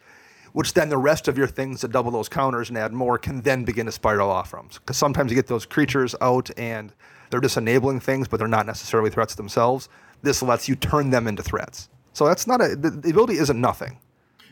which 0.55 0.73
then 0.75 0.89
the 0.89 0.97
rest 0.97 1.27
of 1.27 1.37
your 1.37 1.49
things 1.49 1.81
that 1.81 1.91
double 1.91 2.13
those 2.13 2.29
counters 2.29 2.69
and 2.69 2.79
add 2.79 2.93
more 2.93 3.19
can 3.19 3.41
then 3.41 3.65
begin 3.65 3.87
to 3.87 3.93
spiral 3.93 4.31
off 4.31 4.51
from. 4.51 4.69
Because 4.73 4.97
sometimes 4.97 5.33
you 5.33 5.35
get 5.35 5.49
those 5.49 5.67
creatures 5.67 6.15
out 6.21 6.49
and 6.57 6.93
they're 7.29 7.41
just 7.41 7.57
enabling 7.57 7.99
things, 7.99 8.29
but 8.29 8.37
they're 8.37 8.47
not 8.47 8.65
necessarily 8.65 9.11
threats 9.11 9.35
themselves. 9.35 9.89
This 10.25 10.43
lets 10.43 10.69
you 10.69 10.75
turn 10.75 11.11
them 11.11 11.27
into 11.27 11.43
threats. 11.43 11.89
So 12.13 12.27
that's 12.27 12.47
not 12.47 12.61
a 12.61 12.77
the, 12.77 12.91
the 12.91 13.11
ability 13.11 13.39
isn't 13.39 13.61
nothing. 13.61 13.99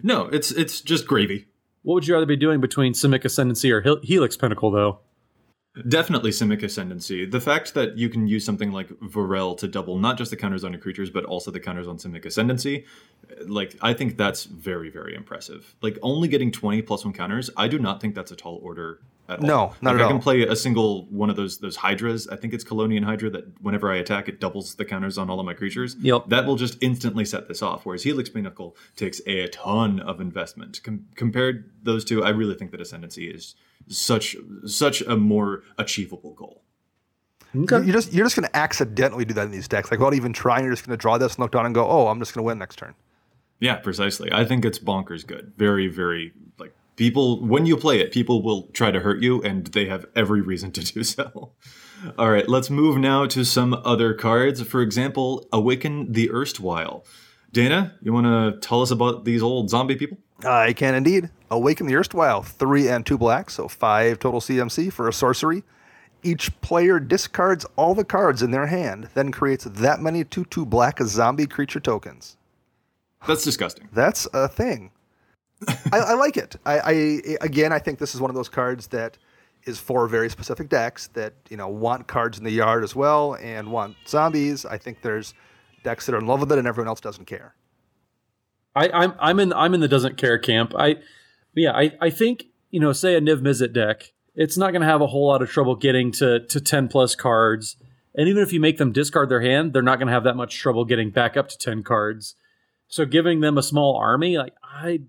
No, 0.02 0.26
it's 0.26 0.50
it's 0.50 0.80
just 0.80 1.06
gravy. 1.06 1.46
What 1.82 1.94
would 1.94 2.06
you 2.06 2.14
rather 2.14 2.26
be 2.26 2.36
doing 2.36 2.60
between 2.60 2.92
Simic 2.92 3.24
Ascendancy 3.24 3.72
or 3.72 3.80
Hel- 3.80 4.00
Helix 4.02 4.36
Pinnacle, 4.36 4.70
though? 4.70 5.00
Definitely 5.88 6.30
Simic 6.30 6.62
Ascendancy. 6.62 7.24
The 7.24 7.40
fact 7.40 7.74
that 7.74 7.96
you 7.96 8.08
can 8.08 8.28
use 8.28 8.44
something 8.44 8.72
like 8.72 8.88
Vorel 9.00 9.56
to 9.58 9.66
double 9.66 9.98
not 9.98 10.18
just 10.18 10.30
the 10.30 10.36
counters 10.36 10.64
on 10.64 10.72
your 10.72 10.80
creatures, 10.80 11.08
but 11.08 11.24
also 11.24 11.50
the 11.50 11.60
counters 11.60 11.88
on 11.88 11.96
Simic 11.96 12.26
Ascendancy, 12.26 12.84
like 13.46 13.76
I 13.80 13.94
think 13.94 14.18
that's 14.18 14.44
very, 14.44 14.90
very 14.90 15.14
impressive. 15.14 15.74
Like 15.80 15.98
only 16.02 16.28
getting 16.28 16.52
20 16.52 16.82
plus 16.82 17.04
one 17.04 17.14
counters, 17.14 17.48
I 17.56 17.68
do 17.68 17.78
not 17.78 18.00
think 18.00 18.14
that's 18.14 18.30
a 18.30 18.36
tall 18.36 18.60
order 18.62 18.90
at 18.90 18.92
all. 18.92 19.10
No, 19.40 19.72
not 19.80 19.94
like, 19.94 19.94
at 19.94 20.00
I 20.02 20.06
can 20.08 20.16
all. 20.16 20.22
play 20.22 20.42
a 20.42 20.54
single 20.56 21.06
one 21.06 21.30
of 21.30 21.36
those 21.36 21.58
those 21.58 21.76
Hydras. 21.76 22.28
I 22.28 22.36
think 22.36 22.52
it's 22.52 22.64
Kalonian 22.64 23.04
Hydra 23.04 23.30
that 23.30 23.62
whenever 23.62 23.90
I 23.90 23.96
attack, 23.96 24.28
it 24.28 24.40
doubles 24.40 24.74
the 24.74 24.84
counters 24.84 25.16
on 25.16 25.30
all 25.30 25.40
of 25.40 25.46
my 25.46 25.54
creatures. 25.54 25.96
Yep. 26.00 26.28
That 26.28 26.44
will 26.44 26.56
just 26.56 26.76
instantly 26.82 27.24
set 27.24 27.48
this 27.48 27.62
off. 27.62 27.86
Whereas 27.86 28.02
Helix 28.02 28.28
Pinnacle 28.28 28.76
takes 28.96 29.20
a 29.26 29.48
ton 29.48 30.00
of 30.00 30.20
investment. 30.20 30.82
Com- 30.82 31.06
compared 31.14 31.70
those 31.82 32.04
two, 32.04 32.22
I 32.22 32.30
really 32.30 32.54
think 32.54 32.72
that 32.72 32.80
Ascendancy 32.80 33.30
is 33.30 33.54
such 33.88 34.36
such 34.66 35.00
a 35.02 35.16
more 35.16 35.62
achievable 35.78 36.34
goal. 36.34 36.62
Okay. 37.54 37.84
You're 37.84 37.94
just 37.94 38.12
you're 38.12 38.26
just 38.26 38.36
going 38.36 38.48
to 38.48 38.56
accidentally 38.56 39.24
do 39.24 39.34
that 39.34 39.44
in 39.44 39.50
these 39.50 39.68
decks. 39.68 39.90
Like 39.90 40.00
without 40.00 40.14
even 40.14 40.32
trying, 40.32 40.64
you're 40.64 40.72
just 40.72 40.86
going 40.86 40.96
to 40.96 41.00
draw 41.00 41.18
this, 41.18 41.34
and 41.34 41.40
look 41.40 41.52
down, 41.52 41.66
and 41.66 41.74
go, 41.74 41.86
"Oh, 41.86 42.08
I'm 42.08 42.18
just 42.18 42.34
going 42.34 42.42
to 42.42 42.46
win 42.46 42.58
next 42.58 42.76
turn." 42.76 42.94
Yeah, 43.60 43.76
precisely. 43.76 44.32
I 44.32 44.44
think 44.44 44.64
it's 44.64 44.78
bonkers 44.78 45.26
good. 45.26 45.52
Very, 45.56 45.86
very 45.86 46.32
like 46.58 46.74
people 46.96 47.44
when 47.44 47.66
you 47.66 47.76
play 47.76 48.00
it, 48.00 48.12
people 48.12 48.42
will 48.42 48.68
try 48.72 48.90
to 48.90 49.00
hurt 49.00 49.22
you, 49.22 49.42
and 49.42 49.66
they 49.68 49.86
have 49.86 50.06
every 50.14 50.40
reason 50.40 50.72
to 50.72 50.80
do 50.84 51.04
so. 51.04 51.52
All 52.18 52.30
right, 52.30 52.48
let's 52.48 52.68
move 52.68 52.98
now 52.98 53.26
to 53.26 53.44
some 53.44 53.74
other 53.84 54.12
cards. 54.12 54.62
For 54.62 54.82
example, 54.82 55.46
Awaken 55.52 56.12
the 56.12 56.30
Erstwhile. 56.30 57.04
Dana, 57.52 57.94
you 58.02 58.12
want 58.12 58.26
to 58.26 58.66
tell 58.66 58.82
us 58.82 58.90
about 58.90 59.24
these 59.24 59.42
old 59.42 59.70
zombie 59.70 59.96
people? 59.96 60.18
I 60.44 60.72
can 60.72 60.94
indeed. 60.94 61.30
Awaken 61.50 61.86
the 61.86 61.94
Erstwhile, 61.94 62.42
three 62.42 62.88
and 62.88 63.04
two 63.06 63.18
black, 63.18 63.50
so 63.50 63.68
five 63.68 64.18
total 64.18 64.40
CMC 64.40 64.92
for 64.92 65.08
a 65.08 65.12
sorcery. 65.12 65.62
Each 66.24 66.60
player 66.60 67.00
discards 67.00 67.66
all 67.76 67.94
the 67.94 68.04
cards 68.04 68.42
in 68.42 68.52
their 68.52 68.66
hand, 68.66 69.08
then 69.14 69.32
creates 69.32 69.64
that 69.64 70.00
many 70.00 70.22
2 70.22 70.44
2 70.44 70.64
black 70.64 71.00
zombie 71.02 71.48
creature 71.48 71.80
tokens. 71.80 72.36
That's 73.26 73.42
disgusting. 73.44 73.88
That's 73.92 74.28
a 74.32 74.48
thing. 74.48 74.91
I, 75.92 75.98
I 75.98 76.14
like 76.14 76.36
it. 76.36 76.56
I, 76.64 76.78
I 76.78 76.92
again, 77.40 77.72
I 77.72 77.78
think 77.78 77.98
this 77.98 78.14
is 78.14 78.20
one 78.20 78.30
of 78.30 78.34
those 78.36 78.48
cards 78.48 78.88
that 78.88 79.18
is 79.64 79.78
for 79.78 80.08
very 80.08 80.28
specific 80.28 80.68
decks 80.68 81.08
that 81.08 81.34
you 81.48 81.56
know 81.56 81.68
want 81.68 82.08
cards 82.08 82.38
in 82.38 82.44
the 82.44 82.50
yard 82.50 82.82
as 82.84 82.96
well 82.96 83.34
and 83.34 83.70
want 83.70 83.96
zombies. 84.06 84.64
I 84.64 84.78
think 84.78 85.02
there's 85.02 85.34
decks 85.84 86.06
that 86.06 86.14
are 86.14 86.18
in 86.18 86.26
love 86.26 86.40
with 86.40 86.52
it 86.52 86.58
and 86.58 86.66
everyone 86.66 86.88
else 86.88 87.00
doesn't 87.00 87.26
care. 87.26 87.54
I, 88.74 88.88
I'm 88.88 89.14
I'm 89.18 89.40
in 89.40 89.52
I'm 89.52 89.74
in 89.74 89.80
the 89.80 89.88
doesn't 89.88 90.16
care 90.16 90.38
camp. 90.38 90.72
I 90.76 90.96
yeah, 91.54 91.72
I, 91.72 91.92
I 92.00 92.10
think, 92.10 92.44
you 92.70 92.80
know, 92.80 92.92
say 92.92 93.14
a 93.14 93.20
Niv 93.20 93.40
Mizzet 93.40 93.72
deck, 93.74 94.12
it's 94.34 94.56
not 94.56 94.72
gonna 94.72 94.86
have 94.86 95.02
a 95.02 95.06
whole 95.08 95.28
lot 95.28 95.42
of 95.42 95.50
trouble 95.50 95.76
getting 95.76 96.10
to 96.12 96.40
to 96.46 96.60
ten 96.60 96.88
plus 96.88 97.14
cards. 97.14 97.76
And 98.14 98.28
even 98.28 98.42
if 98.42 98.52
you 98.52 98.60
make 98.60 98.78
them 98.78 98.92
discard 98.92 99.28
their 99.28 99.40
hand, 99.40 99.72
they're 99.72 99.82
not 99.82 99.98
gonna 99.98 100.12
have 100.12 100.24
that 100.24 100.36
much 100.36 100.58
trouble 100.58 100.84
getting 100.84 101.10
back 101.10 101.36
up 101.36 101.48
to 101.48 101.58
ten 101.58 101.82
cards. 101.82 102.34
So 102.88 103.04
giving 103.04 103.40
them 103.40 103.56
a 103.56 103.62
small 103.62 103.96
army, 103.96 104.36
like 104.38 104.54
I 104.62 105.02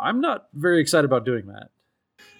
I'm 0.00 0.20
not 0.20 0.48
very 0.54 0.80
excited 0.80 1.04
about 1.04 1.24
doing 1.24 1.46
that. 1.46 1.70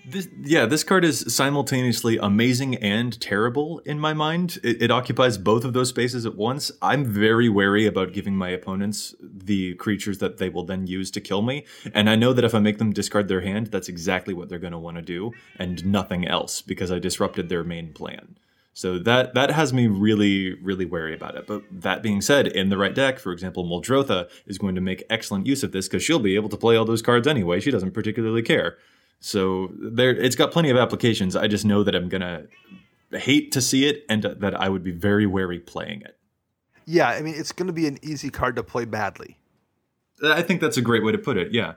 This, 0.06 0.28
yeah, 0.42 0.64
this 0.64 0.82
card 0.82 1.04
is 1.04 1.34
simultaneously 1.34 2.16
amazing 2.16 2.76
and 2.76 3.20
terrible 3.20 3.80
in 3.80 3.98
my 3.98 4.14
mind. 4.14 4.58
It, 4.62 4.82
it 4.82 4.90
occupies 4.90 5.36
both 5.36 5.64
of 5.64 5.74
those 5.74 5.90
spaces 5.90 6.24
at 6.24 6.36
once. 6.36 6.72
I'm 6.80 7.04
very 7.04 7.48
wary 7.48 7.86
about 7.86 8.12
giving 8.12 8.34
my 8.34 8.48
opponents 8.48 9.14
the 9.20 9.74
creatures 9.74 10.18
that 10.18 10.38
they 10.38 10.48
will 10.48 10.64
then 10.64 10.86
use 10.86 11.10
to 11.12 11.20
kill 11.20 11.42
me. 11.42 11.66
And 11.92 12.08
I 12.08 12.16
know 12.16 12.32
that 12.32 12.44
if 12.44 12.54
I 12.54 12.60
make 12.60 12.78
them 12.78 12.92
discard 12.92 13.28
their 13.28 13.42
hand, 13.42 13.68
that's 13.68 13.88
exactly 13.88 14.32
what 14.32 14.48
they're 14.48 14.58
going 14.58 14.72
to 14.72 14.78
want 14.78 14.96
to 14.96 15.02
do 15.02 15.32
and 15.56 15.84
nothing 15.84 16.26
else 16.26 16.62
because 16.62 16.90
I 16.90 16.98
disrupted 16.98 17.48
their 17.48 17.64
main 17.64 17.92
plan. 17.92 18.38
So 18.72 18.98
that 19.00 19.34
that 19.34 19.50
has 19.50 19.72
me 19.72 19.88
really, 19.88 20.54
really 20.54 20.84
wary 20.84 21.14
about 21.14 21.36
it. 21.36 21.46
But 21.46 21.62
that 21.70 22.02
being 22.02 22.20
said, 22.20 22.46
in 22.46 22.68
the 22.68 22.78
right 22.78 22.94
deck, 22.94 23.18
for 23.18 23.32
example, 23.32 23.64
Muldrotha 23.64 24.28
is 24.46 24.58
going 24.58 24.74
to 24.76 24.80
make 24.80 25.02
excellent 25.10 25.46
use 25.46 25.62
of 25.62 25.72
this 25.72 25.88
because 25.88 26.02
she'll 26.02 26.20
be 26.20 26.36
able 26.36 26.48
to 26.48 26.56
play 26.56 26.76
all 26.76 26.84
those 26.84 27.02
cards 27.02 27.26
anyway. 27.26 27.60
She 27.60 27.70
doesn't 27.70 27.92
particularly 27.92 28.42
care. 28.42 28.78
So 29.18 29.70
there, 29.78 30.10
it's 30.10 30.36
got 30.36 30.52
plenty 30.52 30.70
of 30.70 30.76
applications. 30.76 31.36
I 31.36 31.46
just 31.46 31.64
know 31.64 31.82
that 31.82 31.94
I'm 31.94 32.08
gonna 32.08 32.44
hate 33.12 33.52
to 33.52 33.60
see 33.60 33.86
it, 33.86 34.04
and 34.08 34.22
that 34.22 34.54
I 34.58 34.68
would 34.68 34.84
be 34.84 34.92
very 34.92 35.26
wary 35.26 35.58
playing 35.58 36.02
it. 36.02 36.16
Yeah, 36.86 37.08
I 37.08 37.22
mean 37.22 37.34
it's 37.36 37.52
going 37.52 37.68
to 37.68 37.72
be 37.72 37.86
an 37.86 37.98
easy 38.02 38.30
card 38.30 38.56
to 38.56 38.62
play 38.62 38.84
badly. 38.84 39.38
I 40.24 40.42
think 40.42 40.60
that's 40.60 40.76
a 40.76 40.82
great 40.82 41.04
way 41.04 41.12
to 41.12 41.18
put 41.18 41.36
it. 41.36 41.52
Yeah. 41.52 41.74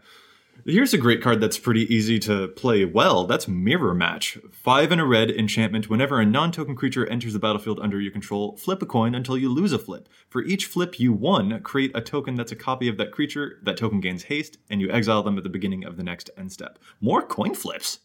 Here's 0.66 0.93
a 0.93 0.97
great 0.97 1.22
card 1.22 1.41
that's 1.41 1.59
pretty 1.59 1.93
easy 1.93 2.20
to 2.20 2.47
play 2.47 2.86
well. 2.86 3.26
That's 3.26 3.49
Mirror 3.49 3.95
Match. 3.95 4.38
Five 4.53 4.93
and 4.93 5.01
a 5.01 5.05
red 5.05 5.30
enchantment. 5.30 5.89
Whenever 5.89 6.22
a 6.22 6.26
non 6.26 6.53
token 6.53 6.74
creature 6.74 7.05
enters 7.05 7.34
the 7.34 7.39
battlefield 7.39 7.82
under 7.82 7.99
your 7.99 8.14
control, 8.14 8.55
flip 8.55 8.82
a 8.82 8.86
coin 8.86 9.14
until 9.14 9.38
you 9.38 9.49
lose 9.49 9.74
a 9.74 9.78
flip. 9.80 10.07
For 10.30 10.41
each 10.41 10.66
flip 10.66 11.01
you 11.01 11.11
won, 11.11 11.59
create 11.64 11.91
a 11.93 11.99
token 11.99 12.36
that's 12.36 12.53
a 12.53 12.55
copy 12.55 12.88
of 12.88 12.95
that 12.95 13.11
creature. 13.11 13.59
That 13.64 13.76
token 13.76 13.99
gains 13.99 14.24
haste, 14.24 14.57
and 14.70 14.80
you 14.80 14.89
exile 14.89 15.22
them 15.22 15.38
at 15.38 15.43
the 15.43 15.49
beginning 15.49 15.84
of 15.84 15.97
the 15.97 16.03
next 16.03 16.30
end 16.38 16.53
step. 16.53 16.80
More 17.01 17.22
coin 17.22 17.55
flips. 17.55 17.99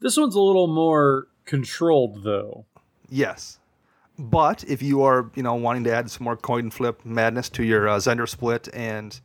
This 0.00 0.18
one's 0.18 0.34
a 0.34 0.40
little 0.40 0.66
more 0.66 1.28
controlled 1.46 2.24
though. 2.24 2.66
Yes. 3.08 3.58
But 4.18 4.64
if 4.64 4.82
you 4.82 5.02
are, 5.02 5.30
you 5.34 5.42
know, 5.42 5.54
wanting 5.54 5.84
to 5.84 5.94
add 5.94 6.10
some 6.10 6.24
more 6.24 6.36
coin 6.36 6.70
flip 6.70 7.06
madness 7.06 7.48
to 7.50 7.64
your 7.64 7.88
uh, 7.88 7.96
Zndrsplt 7.96 8.68
and 8.74 9.18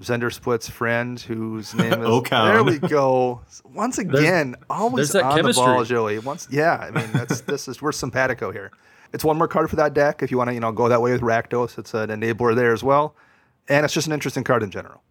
Zndrsplt's 0.00 0.68
friend, 0.68 1.20
whose 1.20 1.74
name 1.74 2.02
is 2.02 2.22
there 2.30 2.64
we 2.64 2.78
go. 2.78 3.42
Once 3.64 3.98
again, 3.98 4.56
always 4.70 5.12
there's 5.12 5.24
on 5.24 5.36
chemistry. 5.36 5.64
the 5.64 5.72
ball, 5.72 5.84
Joey. 5.84 6.18
Once, 6.18 6.48
yeah. 6.50 6.76
I 6.76 6.90
mean, 6.90 7.10
that's 7.12 7.40
this 7.42 7.68
is 7.68 7.82
we're 7.82 7.92
simpatico 7.92 8.50
here. 8.50 8.70
It's 9.12 9.24
one 9.24 9.36
more 9.36 9.48
card 9.48 9.68
for 9.68 9.76
that 9.76 9.92
deck 9.92 10.22
if 10.22 10.30
you 10.30 10.38
want 10.38 10.48
to, 10.48 10.54
you 10.54 10.60
know, 10.60 10.72
go 10.72 10.88
that 10.88 11.02
way 11.02 11.12
with 11.12 11.20
Rakdos. 11.20 11.78
It's 11.78 11.92
an 11.92 12.08
enabler 12.08 12.56
there 12.56 12.72
as 12.72 12.82
well, 12.82 13.14
and 13.68 13.84
it's 13.84 13.92
just 13.94 14.06
an 14.06 14.12
interesting 14.12 14.44
card 14.44 14.62
in 14.62 14.70
general. 14.70 15.02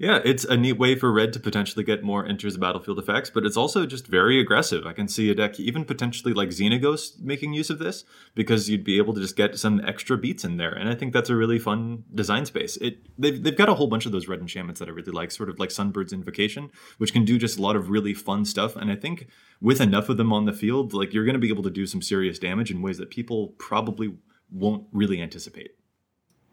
Yeah, 0.00 0.20
it's 0.24 0.46
a 0.46 0.56
neat 0.56 0.78
way 0.78 0.94
for 0.94 1.12
red 1.12 1.34
to 1.34 1.40
potentially 1.40 1.84
get 1.84 2.02
more 2.02 2.24
enters 2.24 2.56
battlefield 2.56 2.98
effects, 2.98 3.28
but 3.28 3.44
it's 3.44 3.58
also 3.58 3.84
just 3.84 4.06
very 4.06 4.40
aggressive. 4.40 4.86
I 4.86 4.94
can 4.94 5.08
see 5.08 5.28
a 5.28 5.34
deck 5.34 5.60
even 5.60 5.84
potentially 5.84 6.32
like 6.32 6.48
Xenagos 6.48 7.20
making 7.20 7.52
use 7.52 7.68
of 7.68 7.78
this 7.78 8.04
because 8.34 8.70
you'd 8.70 8.82
be 8.82 8.96
able 8.96 9.12
to 9.12 9.20
just 9.20 9.36
get 9.36 9.58
some 9.58 9.78
extra 9.86 10.16
beats 10.16 10.42
in 10.42 10.56
there, 10.56 10.72
and 10.72 10.88
I 10.88 10.94
think 10.94 11.12
that's 11.12 11.28
a 11.28 11.36
really 11.36 11.58
fun 11.58 12.04
design 12.14 12.46
space. 12.46 12.78
It 12.78 12.96
they've, 13.18 13.42
they've 13.42 13.54
got 13.54 13.68
a 13.68 13.74
whole 13.74 13.88
bunch 13.88 14.06
of 14.06 14.12
those 14.12 14.26
red 14.26 14.40
enchantments 14.40 14.78
that 14.78 14.88
I 14.88 14.92
really 14.92 15.12
like, 15.12 15.30
sort 15.30 15.50
of 15.50 15.58
like 15.58 15.68
Sunbird's 15.68 16.14
Invocation, 16.14 16.70
which 16.96 17.12
can 17.12 17.26
do 17.26 17.36
just 17.36 17.58
a 17.58 17.62
lot 17.62 17.76
of 17.76 17.90
really 17.90 18.14
fun 18.14 18.46
stuff, 18.46 18.76
and 18.76 18.90
I 18.90 18.96
think 18.96 19.26
with 19.60 19.82
enough 19.82 20.08
of 20.08 20.16
them 20.16 20.32
on 20.32 20.46
the 20.46 20.54
field, 20.54 20.94
like 20.94 21.12
you're 21.12 21.26
going 21.26 21.34
to 21.34 21.38
be 21.38 21.50
able 21.50 21.64
to 21.64 21.70
do 21.70 21.86
some 21.86 22.00
serious 22.00 22.38
damage 22.38 22.70
in 22.70 22.80
ways 22.80 22.96
that 22.96 23.10
people 23.10 23.48
probably 23.58 24.16
won't 24.50 24.86
really 24.92 25.20
anticipate. 25.20 25.72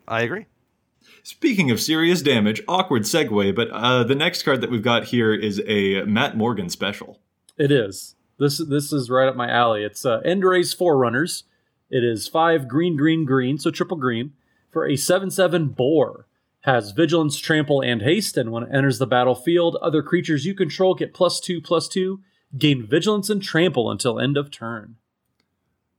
I 0.05 0.23
agree. 0.23 0.47
Speaking 1.23 1.71
of 1.71 1.81
serious 1.81 2.21
damage, 2.21 2.61
awkward 2.67 3.03
segue, 3.03 3.55
but 3.55 3.69
uh, 3.71 4.03
the 4.03 4.15
next 4.15 4.43
card 4.43 4.61
that 4.61 4.71
we've 4.71 4.83
got 4.83 5.05
here 5.05 5.33
is 5.33 5.61
a 5.67 6.03
Matt 6.03 6.37
Morgan 6.37 6.69
special. 6.69 7.19
It 7.57 7.71
is. 7.71 8.15
This 8.39 8.59
this 8.59 8.93
is 8.93 9.09
right 9.09 9.27
up 9.27 9.35
my 9.35 9.49
alley. 9.49 9.83
It's 9.83 10.05
uh, 10.05 10.19
End-Raze 10.23 10.73
Forerunners. 10.73 11.43
It 11.89 12.03
is 12.03 12.27
five 12.27 12.67
green, 12.67 12.95
green, 12.95 13.25
green, 13.25 13.57
so 13.57 13.71
triple 13.71 13.97
green 13.97 14.33
for 14.71 14.87
a 14.87 14.95
seven-seven 14.95 15.69
boar. 15.69 16.27
Has 16.61 16.91
vigilance, 16.91 17.37
trample, 17.37 17.81
and 17.81 18.01
haste, 18.01 18.35
and 18.35 18.51
when 18.51 18.63
it 18.63 18.69
enters 18.73 18.99
the 18.99 19.07
battlefield, 19.07 19.77
other 19.81 20.03
creatures 20.03 20.45
you 20.45 20.53
control 20.53 20.95
get 20.95 21.13
plus 21.13 21.39
two, 21.39 21.61
plus 21.61 21.87
two, 21.87 22.21
gain 22.57 22.85
vigilance 22.85 23.29
and 23.29 23.41
trample 23.41 23.89
until 23.89 24.19
end 24.19 24.37
of 24.37 24.51
turn. 24.51 24.97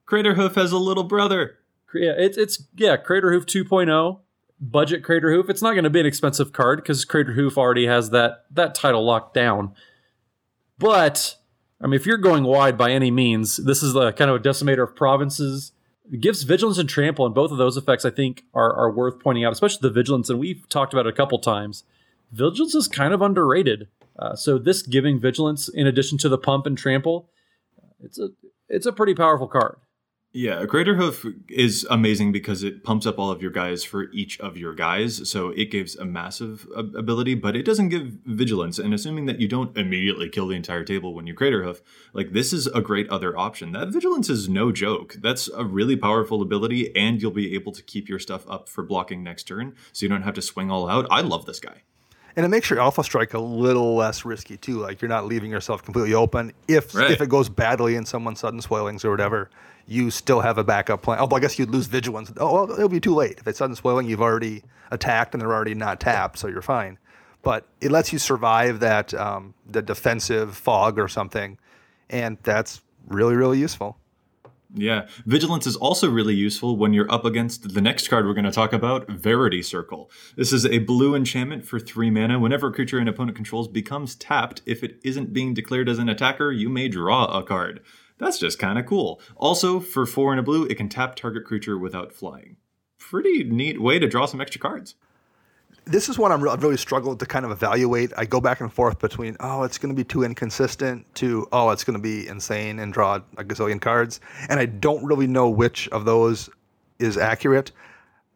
Craterhoof 0.07 0.55
has 0.55 0.73
a 0.73 0.79
little 0.79 1.05
brother. 1.05 1.59
Yeah, 1.95 2.15
it's 2.17 2.37
it's 2.37 2.65
yeah, 2.77 2.97
Craterhoof 2.97 3.47
2.0, 3.47 4.21
budget 4.61 5.03
Craterhoof. 5.03 5.49
It's 5.49 5.63
not 5.63 5.73
going 5.73 5.85
to 5.85 5.91
be 5.91 6.01
an 6.01 6.07
expensive 6.07 6.53
card 6.53 6.83
because 6.83 7.05
Craterhoof 7.05 7.57
already 7.57 7.87
has 7.87 8.11
that 8.11 8.45
that 8.51 8.75
title 8.75 9.05
locked 9.05 9.35
down. 9.35 9.75
But 10.79 11.37
I 11.81 11.87
mean, 11.87 11.95
if 11.95 12.07
you're 12.07 12.19
going 12.19 12.45
wide 12.45 12.77
by 12.77 12.91
any 12.91 13.11
means, 13.11 13.57
this 13.57 13.83
is 13.83 13.93
the 13.93 14.13
kind 14.13 14.31
of 14.31 14.37
a 14.37 14.41
decimator 14.41 14.83
of 14.83 14.97
provinces. 14.97 15.73
It 16.11 16.21
gives 16.21 16.43
vigilance 16.43 16.79
and 16.79 16.89
trample, 16.89 17.27
and 17.27 17.35
both 17.35 17.53
of 17.53 17.59
those 17.59 17.77
effects 17.77 18.05
I 18.05 18.11
think 18.11 18.45
are 18.55 18.73
are 18.75 18.91
worth 18.91 19.21
pointing 19.21 19.45
out, 19.45 19.53
especially 19.53 19.81
the 19.83 19.95
vigilance. 19.95 20.31
And 20.31 20.39
we've 20.39 20.69
talked 20.69 20.93
about 20.93 21.07
it 21.07 21.13
a 21.13 21.17
couple 21.17 21.39
times. 21.39 21.85
Vigilance 22.33 22.75
is 22.75 22.89
kind 22.89 23.15
of 23.15 23.23
underrated. 23.23 23.89
Uh, 24.19 24.35
so 24.35 24.59
this 24.59 24.83
giving 24.83 25.21
vigilance 25.21 25.69
in 25.69 25.87
addition 25.87 26.19
to 26.19 26.29
the 26.29 26.39
pump 26.39 26.67
and 26.67 26.77
trample, 26.77 27.31
it's 28.03 28.19
a 28.19 28.31
it's 28.69 28.87
a 28.87 28.93
pretty 28.93 29.15
powerful 29.15 29.47
card. 29.47 29.79
Yeah, 30.41 30.67
Craterhoof 30.67 31.27
is 31.49 31.85
amazing 31.91 32.31
because 32.31 32.63
it 32.63 32.85
pumps 32.85 33.07
up 33.07 33.19
all 33.19 33.33
of 33.33 33.43
your 33.43 33.51
guys 33.51 33.83
for 33.83 34.05
each 34.13 34.39
of 34.39 34.57
your 34.57 34.73
guys, 34.73 35.29
so 35.29 35.49
it 35.49 35.73
gives 35.73 35.97
a 35.97 36.05
massive 36.05 36.65
ability, 36.77 37.35
but 37.35 37.57
it 37.57 37.65
doesn't 37.65 37.89
give 37.89 38.19
vigilance. 38.25 38.79
And 38.79 38.95
assuming 38.95 39.27
that 39.27 39.41
you 39.41 39.49
don't 39.49 39.77
immediately 39.77 40.29
kill 40.29 40.47
the 40.47 40.55
entire 40.55 40.85
table 40.85 41.13
when 41.13 41.27
you 41.27 41.35
Craterhoof, 41.35 41.81
like 42.13 42.35
this 42.35 42.53
is 42.53 42.69
a 42.69 42.81
great 42.81 43.09
other 43.09 43.37
option. 43.37 43.73
That 43.73 43.89
vigilance 43.89 44.31
is 44.31 44.49
no 44.49 44.71
joke. 44.71 45.17
That's 45.21 45.49
a 45.49 45.65
really 45.65 45.97
powerful 45.97 46.41
ability, 46.41 46.95
and 46.95 47.21
you'll 47.21 47.33
be 47.33 47.57
able 47.57 47.73
to 47.73 47.83
keep 47.83 48.09
your 48.09 48.21
stuff 48.21 48.49
up 48.49 48.69
for 48.69 48.85
blocking 48.85 49.25
next 49.25 49.43
turn, 49.49 49.75
so 49.91 50.07
you 50.07 50.09
don't 50.09 50.23
have 50.23 50.35
to 50.35 50.43
swing 50.43 50.71
all 50.71 50.89
out. 50.89 51.09
I 51.11 51.21
love 51.21 51.47
this 51.47 51.59
guy. 51.59 51.83
And 52.37 52.47
it 52.47 52.51
makes 52.51 52.71
your 52.71 52.79
alpha 52.79 53.03
strike 53.03 53.35
a 53.35 53.41
little 53.41 53.97
less 53.97 54.25
risky 54.25 54.57
too. 54.57 54.79
Like 54.79 55.03
you're 55.03 55.09
not 55.09 55.27
leaving 55.27 55.51
yourself 55.51 55.83
completely 55.83 56.15
open. 56.15 56.53
If 56.69 56.95
Right. 56.95 57.11
if 57.11 57.21
it 57.21 57.29
goes 57.29 57.49
badly 57.49 57.97
and 57.97 58.07
someone 58.07 58.37
Sudden 58.37 58.61
Spoilings 58.61 59.05
or 59.05 59.11
whatever, 59.11 59.51
you 59.89 60.11
still 60.11 60.41
have 60.41 60.59
a 60.59 60.65
backup 60.65 61.03
plan. 61.03 61.19
Although 61.19 61.37
I 61.37 61.41
guess 61.41 61.59
you'd 61.59 61.71
lose 61.71 61.87
vigilance. 61.87 62.31
Oh, 62.37 62.53
well, 62.53 62.71
it'll 62.71 62.91
be 62.91 63.01
too 63.01 63.15
late. 63.15 63.39
If 63.39 63.49
it's 63.49 63.59
Sudden 63.59 63.75
Spoiling, 63.75 64.07
you've 64.07 64.21
already 64.21 64.63
attacked 64.91 65.35
and 65.35 65.41
they're 65.41 65.53
already 65.53 65.75
not 65.75 65.99
tapped, 65.99 66.39
so 66.39 66.47
you're 66.47 66.63
fine. 66.63 66.99
But 67.43 67.67
it 67.81 67.91
lets 67.91 68.13
you 68.13 68.19
survive 68.19 68.81
that 68.81 69.15
um, 69.15 69.55
the 69.67 69.81
defensive 69.81 70.57
fog 70.57 70.99
or 70.99 71.09
something, 71.09 71.59
and 72.11 72.37
that's 72.43 72.83
really 73.07 73.35
really 73.35 73.59
useful. 73.59 73.97
Yeah, 74.75 75.07
vigilance 75.25 75.67
is 75.67 75.77
also 75.77 76.11
really 76.11 76.35
useful 76.35 76.77
when 76.77 76.93
you're 76.93 77.11
up 77.11 77.25
against 77.25 77.73
the 77.73 77.81
next 77.81 78.09
card 78.09 78.27
we're 78.27 78.35
going 78.35 78.45
to 78.45 78.51
talk 78.51 78.75
about, 78.75 79.09
Verity 79.09 79.63
Circle. 79.63 80.11
This 80.37 80.53
is 80.53 80.67
a 80.67 80.81
blue 80.81 81.15
enchantment 81.15 81.65
for 81.65 81.81
three 81.81 82.11
mana. 82.11 82.39
Whenever 82.39 82.67
a 82.67 82.73
creature 82.73 82.99
an 82.99 83.09
opponent 83.09 83.35
controls 83.35 83.67
becomes 83.67 84.15
tapped, 84.15 84.61
if 84.67 84.85
it 84.85 84.99
isn't 85.03 85.33
being 85.33 85.55
declared 85.55 85.89
as 85.89 85.99
an 85.99 86.11
attacker, 86.11 86.53
you 86.53 86.69
may 86.69 86.89
draw 86.89 87.25
a 87.27 87.43
card. 87.43 87.81
That's 88.19 88.39
just 88.39 88.59
kind 88.59 88.79
of 88.79 88.87
cool. 88.87 89.21
Also, 89.37 89.81
for 89.81 90.05
four 90.05 90.33
and 90.33 90.41
a 90.41 90.43
blue, 90.43 90.65
it 90.65 90.77
can 90.77 90.89
tap 90.89 91.15
target 91.15 91.45
creature 91.45 91.79
without 91.79 92.13
flying. 92.13 92.57
Pretty 92.99 93.45
neat 93.45 93.81
way 93.81 93.99
to 93.99 94.09
draw 94.09 94.27
some 94.27 94.41
extra 94.41 94.61
cards. 94.61 94.97
this 95.85 96.09
is 96.09 96.19
one 96.19 96.31
I'm 96.33 96.43
re- 96.43 96.51
I've 96.51 96.63
really 96.63 96.77
struggled 96.77 97.19
to 97.21 97.27
kind 97.27 97.45
of 97.45 97.51
evaluate. 97.51 98.13
I 98.17 98.27
go 98.27 98.41
back 98.41 98.61
and 98.61 98.73
forth 98.73 98.99
between 98.99 99.37
oh, 99.41 99.63
it's 99.63 99.79
going 99.79 99.95
to 99.95 99.97
be 99.97 100.05
too 100.05 100.23
inconsistent 100.23 101.07
to 101.17 101.47
oh, 101.53 101.71
it's 101.71 101.85
going 101.85 101.97
to 101.97 102.03
be 102.03 102.29
insane 102.29 102.79
and 102.79 102.93
draw 102.93 103.21
a 103.37 103.45
gazillion 103.45 103.81
cards, 103.81 104.21
and 104.51 104.61
I 104.61 104.67
don't 104.67 105.05
really 105.05 105.27
know 105.27 105.49
which 105.49 105.89
of 105.89 106.05
those 106.05 106.51
is 106.99 107.17
accurate. 107.17 107.73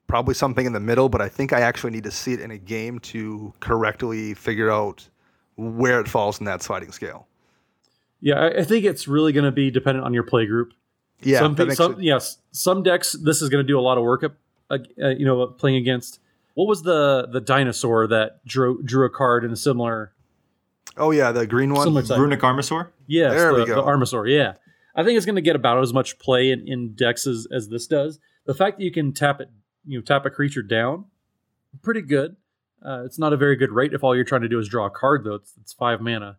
Probably 0.07 0.35
something 0.35 0.65
in 0.65 0.73
the 0.73 0.81
middle, 0.81 1.09
but 1.09 1.21
I 1.21 1.29
think 1.29 1.53
I 1.53 1.61
actually 1.61 1.91
need 1.91 2.05
to 2.05 2.11
see 2.11 2.33
it 2.33 2.41
in 2.41 2.51
a 2.51 2.59
game 2.59 2.99
to 3.01 3.53
correctly 3.61 4.35
figure 4.35 4.71
out 4.71 5.09
where 5.57 6.01
it 6.01 6.09
falls 6.09 6.39
in 6.39 6.47
that 6.47 6.63
sliding 6.63 6.93
scale. 6.93 7.27
Yeah, 8.23 8.37
I, 8.37 8.61
I 8.61 8.65
think 8.65 8.87
it's 8.87 9.07
really 9.07 9.33
going 9.33 9.45
to 9.45 9.53
be 9.53 9.71
dependent 9.71 10.07
on 10.07 10.15
your 10.15 10.23
play 10.23 10.47
group. 10.47 10.73
Yeah, 11.21 11.41
some, 11.41 11.55
that 11.57 11.67
makes 11.67 11.77
some 11.77 11.93
it- 11.95 12.05
yes, 12.05 12.39
some 12.53 12.83
decks 12.83 13.13
this 13.13 13.43
is 13.43 13.49
going 13.51 13.63
to 13.63 13.67
do 13.67 13.79
a 13.79 13.83
lot 13.83 13.99
of 13.99 14.05
work. 14.05 14.25
Up, 14.25 14.35
uh, 14.71 14.79
uh, 15.03 15.09
you 15.11 15.27
know, 15.27 15.47
playing 15.49 15.77
against 15.77 16.21
what 16.55 16.67
was 16.67 16.83
the 16.83 17.29
the 17.31 17.41
dinosaur 17.41 18.07
that 18.07 18.45
drew 18.47 18.83
drew 18.83 19.05
a 19.05 19.11
card 19.11 19.45
in 19.45 19.53
a 19.53 19.57
similar 19.57 20.13
oh 20.97 21.11
yeah, 21.11 21.33
the 21.33 21.47
green 21.47 21.75
one. 21.75 21.85
similar 21.85 22.03
type? 22.03 22.19
Runic 22.19 22.41
Armasaur? 22.41 22.89
Yes, 23.07 23.33
There 23.35 23.53
the, 23.53 23.61
we 23.61 23.67
go. 23.67 23.75
the 23.75 23.83
Armasaur. 23.83 24.29
Yeah, 24.31 24.55
I 24.95 25.05
think 25.05 25.17
it's 25.17 25.27
going 25.27 25.37
to 25.37 25.43
get 25.43 25.57
about 25.57 25.83
as 25.83 25.93
much 25.93 26.19
play 26.19 26.51
in, 26.51 26.67
in 26.67 26.95
decks 26.95 27.27
as, 27.27 27.47
as 27.53 27.69
this 27.69 27.87
does. 27.87 28.19
The 28.47 28.55
fact 28.55 28.79
that 28.79 28.85
you 28.85 28.93
can 28.93 29.13
tap 29.13 29.41
it, 29.41 29.51
you 29.87 29.99
know, 29.99 30.03
tap 30.03 30.27
a 30.27 30.31
creature 30.31 30.63
down, 30.63 31.07
pretty 31.83 32.03
good. 32.03 32.37
Uh, 32.85 33.05
it's 33.05 33.19
not 33.19 33.33
a 33.33 33.37
very 33.37 33.55
good 33.55 33.71
rate 33.71 33.93
if 33.93 34.03
all 34.03 34.15
you're 34.15 34.25
trying 34.25 34.43
to 34.43 34.49
do 34.49 34.59
is 34.59 34.69
draw 34.69 34.87
a 34.87 34.91
card, 34.91 35.25
though. 35.25 35.35
It's, 35.35 35.53
it's 35.61 35.73
five 35.73 36.01
mana. 36.01 36.39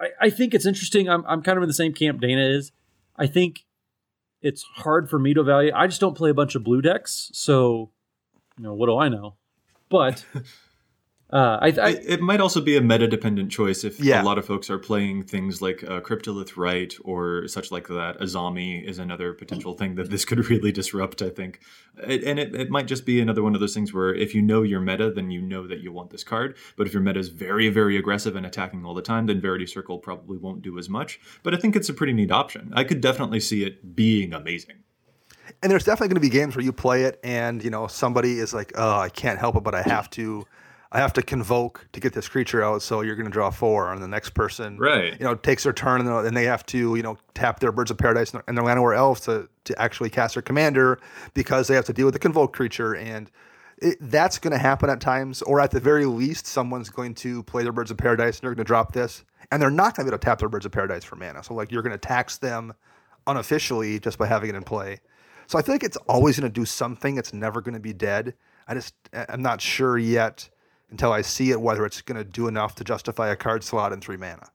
I, 0.00 0.08
I 0.20 0.30
think 0.30 0.54
it's 0.54 0.66
interesting. 0.66 1.08
I'm, 1.08 1.24
I'm 1.26 1.42
kind 1.42 1.56
of 1.56 1.62
in 1.62 1.68
the 1.68 1.74
same 1.74 1.92
camp 1.92 2.20
Dana 2.20 2.42
is. 2.42 2.72
I 3.16 3.26
think 3.26 3.64
it's 4.42 4.62
hard 4.62 5.10
for 5.10 5.18
me 5.18 5.34
to 5.34 5.40
evaluate. 5.40 5.74
I 5.74 5.86
just 5.86 6.00
don't 6.00 6.16
play 6.16 6.30
a 6.30 6.34
bunch 6.34 6.54
of 6.54 6.64
blue 6.64 6.80
decks, 6.80 7.30
so 7.34 7.90
you 8.56 8.64
know 8.64 8.74
what 8.74 8.86
do 8.86 8.96
I 8.96 9.08
know? 9.08 9.34
But 9.88 10.24
uh, 11.32 11.58
I, 11.62 11.66
I 11.68 11.88
It, 11.90 12.04
it 12.14 12.20
might 12.20 12.40
also 12.40 12.60
be 12.60 12.76
a 12.76 12.80
meta 12.80 13.06
dependent 13.06 13.50
choice 13.52 13.84
if 13.84 14.00
Yeah. 14.00 14.22
a 14.22 14.24
lot 14.24 14.36
of 14.38 14.44
folks 14.44 14.68
are 14.70 14.78
playing 14.78 15.22
things 15.24 15.62
like 15.62 15.84
uh, 15.84 16.00
Cryptolith 16.00 16.56
Rite 16.56 16.94
or 17.04 17.46
such 17.46 17.70
like 17.70 17.86
that. 17.88 18.18
Azami 18.20 18.82
is 18.84 18.98
another 18.98 19.32
potential 19.32 19.74
thing 19.74 19.94
that 19.94 20.10
this 20.10 20.24
could 20.24 20.48
really 20.50 20.72
disrupt, 20.72 21.22
I 21.22 21.30
think. 21.30 21.60
It, 22.02 22.24
and 22.24 22.38
it, 22.40 22.54
it 22.54 22.70
might 22.70 22.86
just 22.86 23.06
be 23.06 23.20
another 23.20 23.42
one 23.42 23.54
of 23.54 23.60
those 23.60 23.74
things 23.74 23.92
where 23.94 24.12
if 24.14 24.34
you 24.34 24.42
know 24.42 24.62
your 24.62 24.80
meta, 24.80 25.10
then 25.10 25.30
you 25.30 25.40
know 25.40 25.66
that 25.68 25.80
you 25.80 25.92
want 25.92 26.10
this 26.10 26.24
card. 26.24 26.56
But 26.76 26.86
if 26.88 26.92
your 26.92 27.02
meta 27.02 27.20
is 27.20 27.28
very, 27.28 27.68
very 27.68 27.96
aggressive 27.96 28.34
and 28.34 28.44
attacking 28.44 28.84
all 28.84 28.94
the 28.94 29.02
time, 29.02 29.26
then 29.26 29.40
Verity 29.40 29.66
Circle 29.66 29.98
probably 30.00 30.36
won't 30.38 30.62
do 30.62 30.78
as 30.78 30.88
much. 30.88 31.20
But 31.42 31.54
I 31.54 31.58
think 31.58 31.76
it's 31.76 31.88
a 31.88 31.94
pretty 31.94 32.12
neat 32.12 32.30
option. 32.32 32.72
I 32.74 32.84
could 32.84 33.00
definitely 33.00 33.40
see 33.40 33.62
it 33.64 33.94
being 33.94 34.32
amazing. 34.34 34.76
and 35.62 35.70
there's 35.70 35.84
definitely 35.84 36.08
going 36.08 36.14
to 36.14 36.20
be 36.20 36.28
games 36.30 36.54
where 36.56 36.64
you 36.64 36.72
play 36.72 37.02
it 37.04 37.18
and 37.24 37.62
you 37.64 37.70
know 37.70 37.86
somebody 37.88 38.38
is 38.38 38.54
like 38.54 38.72
oh 38.76 38.98
i 39.00 39.08
can't 39.08 39.38
help 39.38 39.56
it 39.56 39.62
but 39.64 39.74
i 39.74 39.82
have 39.82 40.08
to 40.08 40.46
i 40.92 40.98
have 40.98 41.12
to 41.12 41.22
convoke 41.22 41.86
to 41.92 42.00
get 42.00 42.12
this 42.12 42.28
creature 42.28 42.62
out 42.62 42.82
so 42.82 43.00
you're 43.00 43.14
going 43.16 43.26
to 43.26 43.32
draw 43.32 43.50
four 43.50 43.92
and 43.92 44.02
the 44.02 44.08
next 44.08 44.30
person 44.30 44.76
Right. 44.78 45.12
you 45.18 45.24
know 45.24 45.34
takes 45.34 45.62
their 45.64 45.72
turn 45.72 46.06
and 46.06 46.36
they 46.36 46.44
have 46.44 46.64
to 46.66 46.96
you 46.96 47.02
know 47.02 47.16
tap 47.34 47.60
their 47.60 47.72
birds 47.72 47.90
of 47.90 47.98
paradise 47.98 48.32
and 48.34 48.56
their 48.56 48.64
Llanowar 48.64 48.96
elves 48.96 49.20
to, 49.22 49.48
to 49.64 49.80
actually 49.80 50.10
cast 50.10 50.34
their 50.34 50.42
commander 50.42 50.98
because 51.34 51.68
they 51.68 51.74
have 51.74 51.84
to 51.86 51.92
deal 51.92 52.06
with 52.06 52.14
the 52.14 52.18
convoke 52.20 52.52
creature 52.52 52.94
and 52.96 53.30
it, 53.78 53.96
that's 54.00 54.38
going 54.38 54.52
to 54.52 54.58
happen 54.58 54.90
at 54.90 55.00
times 55.00 55.42
or 55.42 55.60
at 55.60 55.70
the 55.70 55.80
very 55.80 56.04
least 56.04 56.46
someone's 56.46 56.90
going 56.90 57.14
to 57.14 57.42
play 57.44 57.62
their 57.62 57.72
birds 57.72 57.90
of 57.90 57.96
paradise 57.96 58.38
and 58.38 58.42
they're 58.42 58.54
going 58.54 58.64
to 58.64 58.68
drop 58.68 58.92
this 58.92 59.24
and 59.50 59.60
they're 59.62 59.70
not 59.70 59.96
going 59.96 60.04
to 60.06 60.10
be 60.10 60.14
able 60.14 60.18
to 60.18 60.24
tap 60.24 60.38
their 60.38 60.48
birds 60.48 60.66
of 60.66 60.72
paradise 60.72 61.04
for 61.04 61.16
mana 61.16 61.42
so 61.42 61.54
like 61.54 61.70
you're 61.72 61.82
going 61.82 61.92
to 61.92 61.98
tax 61.98 62.38
them 62.38 62.72
unofficially 63.26 63.98
just 63.98 64.18
by 64.18 64.26
having 64.26 64.50
it 64.50 64.54
in 64.56 64.62
play 64.62 64.98
so 65.46 65.58
I 65.58 65.62
feel 65.62 65.74
like 65.74 65.82
it's 65.82 65.96
always 66.08 66.38
going 66.38 66.48
to 66.48 66.60
do 66.60 66.64
something. 66.64 67.16
It's 67.16 67.32
never 67.32 67.60
going 67.60 67.74
to 67.74 67.80
be 67.80 67.92
dead. 67.92 68.34
I 68.68 68.74
just 68.74 68.94
I'm 69.12 69.42
not 69.42 69.60
sure 69.60 69.98
yet 69.98 70.48
until 70.90 71.12
I 71.12 71.22
see 71.22 71.50
it 71.50 71.60
whether 71.60 71.84
it's 71.86 72.02
going 72.02 72.18
to 72.18 72.24
do 72.24 72.48
enough 72.48 72.74
to 72.76 72.84
justify 72.84 73.28
a 73.28 73.36
card 73.36 73.62
slot 73.64 73.92
in 73.92 74.00
three 74.00 74.16
mana. 74.16 74.50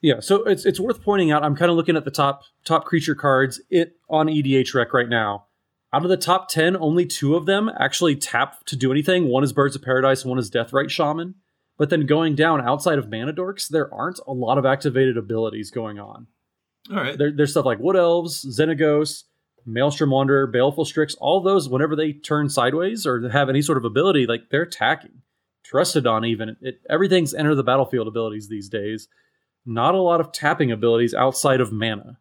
Yeah, 0.00 0.20
so 0.20 0.44
it's 0.44 0.66
it's 0.66 0.78
worth 0.78 1.02
pointing 1.02 1.30
out. 1.30 1.42
I'm 1.42 1.56
kind 1.56 1.70
of 1.70 1.76
looking 1.76 1.96
at 1.96 2.04
the 2.04 2.10
top 2.10 2.42
top 2.64 2.84
creature 2.84 3.14
cards 3.14 3.60
it 3.70 3.96
on 4.08 4.26
EDHREC 4.26 4.92
right 4.92 5.08
now. 5.08 5.46
Out 5.92 6.02
of 6.02 6.10
the 6.10 6.16
top 6.16 6.48
ten, 6.48 6.76
only 6.76 7.06
two 7.06 7.36
of 7.36 7.46
them 7.46 7.70
actually 7.78 8.16
tap 8.16 8.64
to 8.66 8.76
do 8.76 8.92
anything. 8.92 9.28
One 9.28 9.44
is 9.44 9.52
Birds 9.52 9.76
of 9.76 9.82
Paradise, 9.82 10.24
one 10.24 10.38
is 10.38 10.50
Deathrite 10.50 10.90
Shaman. 10.90 11.36
But 11.76 11.90
then 11.90 12.06
going 12.06 12.34
down 12.34 12.60
outside 12.60 12.98
of 12.98 13.10
Mana 13.10 13.32
Dorks, 13.32 13.68
there 13.68 13.92
aren't 13.92 14.20
a 14.26 14.32
lot 14.32 14.58
of 14.58 14.66
activated 14.66 15.16
abilities 15.16 15.70
going 15.70 15.98
on. 15.98 16.26
All 16.90 16.96
right. 16.96 17.16
There, 17.18 17.32
there's 17.32 17.50
stuff 17.50 17.64
like 17.64 17.78
Wood 17.78 17.96
Elves, 17.96 18.44
Xenagos, 18.44 19.24
Maelstrom 19.66 20.10
Wanderer, 20.10 20.46
Baleful 20.46 20.84
Strix. 20.84 21.14
All 21.16 21.40
those, 21.40 21.68
whenever 21.68 21.96
they 21.96 22.12
turn 22.12 22.48
sideways 22.48 23.06
or 23.06 23.28
have 23.30 23.48
any 23.48 23.62
sort 23.62 23.78
of 23.78 23.84
ability, 23.84 24.26
like 24.26 24.50
they're 24.50 24.62
attacking. 24.62 25.22
Trusted 25.64 26.06
on 26.06 26.24
even 26.24 26.56
it, 26.60 26.80
everything's 26.88 27.34
enter 27.34 27.54
the 27.54 27.62
battlefield 27.62 28.06
abilities 28.06 28.48
these 28.48 28.68
days. 28.68 29.08
Not 29.66 29.94
a 29.94 30.00
lot 30.00 30.20
of 30.20 30.30
tapping 30.30 30.70
abilities 30.70 31.14
outside 31.14 31.60
of 31.60 31.72
mana. 31.72 32.18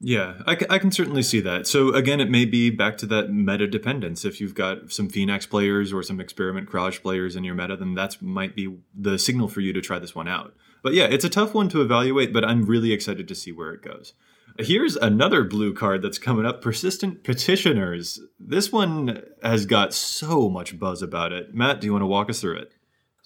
Yeah, 0.00 0.42
I, 0.46 0.54
ca- 0.54 0.66
I 0.70 0.78
can 0.78 0.92
certainly 0.92 1.22
see 1.22 1.40
that. 1.40 1.66
So 1.66 1.92
again, 1.92 2.20
it 2.20 2.30
may 2.30 2.44
be 2.44 2.70
back 2.70 2.96
to 2.98 3.06
that 3.06 3.30
meta 3.30 3.66
dependence. 3.66 4.24
If 4.24 4.40
you've 4.40 4.54
got 4.54 4.92
some 4.92 5.08
Phenax 5.08 5.48
players 5.48 5.92
or 5.92 6.02
some 6.02 6.20
Experiment 6.20 6.68
Kraj 6.68 7.02
players 7.02 7.34
in 7.34 7.44
your 7.44 7.56
meta, 7.56 7.76
then 7.76 7.94
that 7.94 8.22
might 8.22 8.54
be 8.54 8.78
the 8.94 9.18
signal 9.18 9.48
for 9.48 9.60
you 9.60 9.72
to 9.72 9.80
try 9.80 9.98
this 9.98 10.14
one 10.14 10.28
out. 10.28 10.54
But 10.82 10.94
yeah, 10.94 11.04
it's 11.04 11.24
a 11.24 11.28
tough 11.28 11.52
one 11.52 11.68
to 11.70 11.82
evaluate, 11.82 12.32
but 12.32 12.44
I'm 12.44 12.64
really 12.64 12.92
excited 12.92 13.26
to 13.26 13.34
see 13.34 13.50
where 13.50 13.72
it 13.72 13.82
goes. 13.82 14.14
Here's 14.60 14.96
another 14.96 15.44
blue 15.44 15.74
card 15.74 16.02
that's 16.02 16.18
coming 16.18 16.46
up 16.46 16.62
Persistent 16.62 17.22
Petitioners. 17.24 18.20
This 18.40 18.72
one 18.72 19.22
has 19.42 19.66
got 19.66 19.94
so 19.94 20.48
much 20.48 20.78
buzz 20.78 21.02
about 21.02 21.32
it. 21.32 21.54
Matt, 21.54 21.80
do 21.80 21.86
you 21.86 21.92
want 21.92 22.02
to 22.02 22.06
walk 22.06 22.30
us 22.30 22.40
through 22.40 22.58
it? 22.58 22.72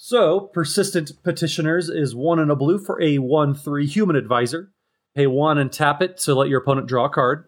So, 0.04 0.40
Persistent 0.40 1.12
Petitioners 1.22 1.88
is 1.88 2.12
one 2.12 2.40
in 2.40 2.50
a 2.50 2.56
blue 2.56 2.80
for 2.80 3.00
a 3.00 3.18
1 3.18 3.54
3 3.54 3.86
human 3.86 4.16
advisor. 4.16 4.72
Pay 5.14 5.28
one 5.28 5.58
and 5.58 5.70
tap 5.70 6.02
it 6.02 6.16
to 6.18 6.34
let 6.34 6.48
your 6.48 6.60
opponent 6.60 6.88
draw 6.88 7.04
a 7.04 7.08
card. 7.08 7.44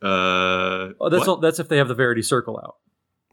Uh, 0.00 0.94
Oh, 1.00 1.08
that's 1.10 1.26
all, 1.26 1.38
that's 1.38 1.58
if 1.58 1.68
they 1.68 1.78
have 1.78 1.88
the 1.88 1.96
Verity 1.96 2.22
Circle 2.22 2.62
out. 2.64 2.76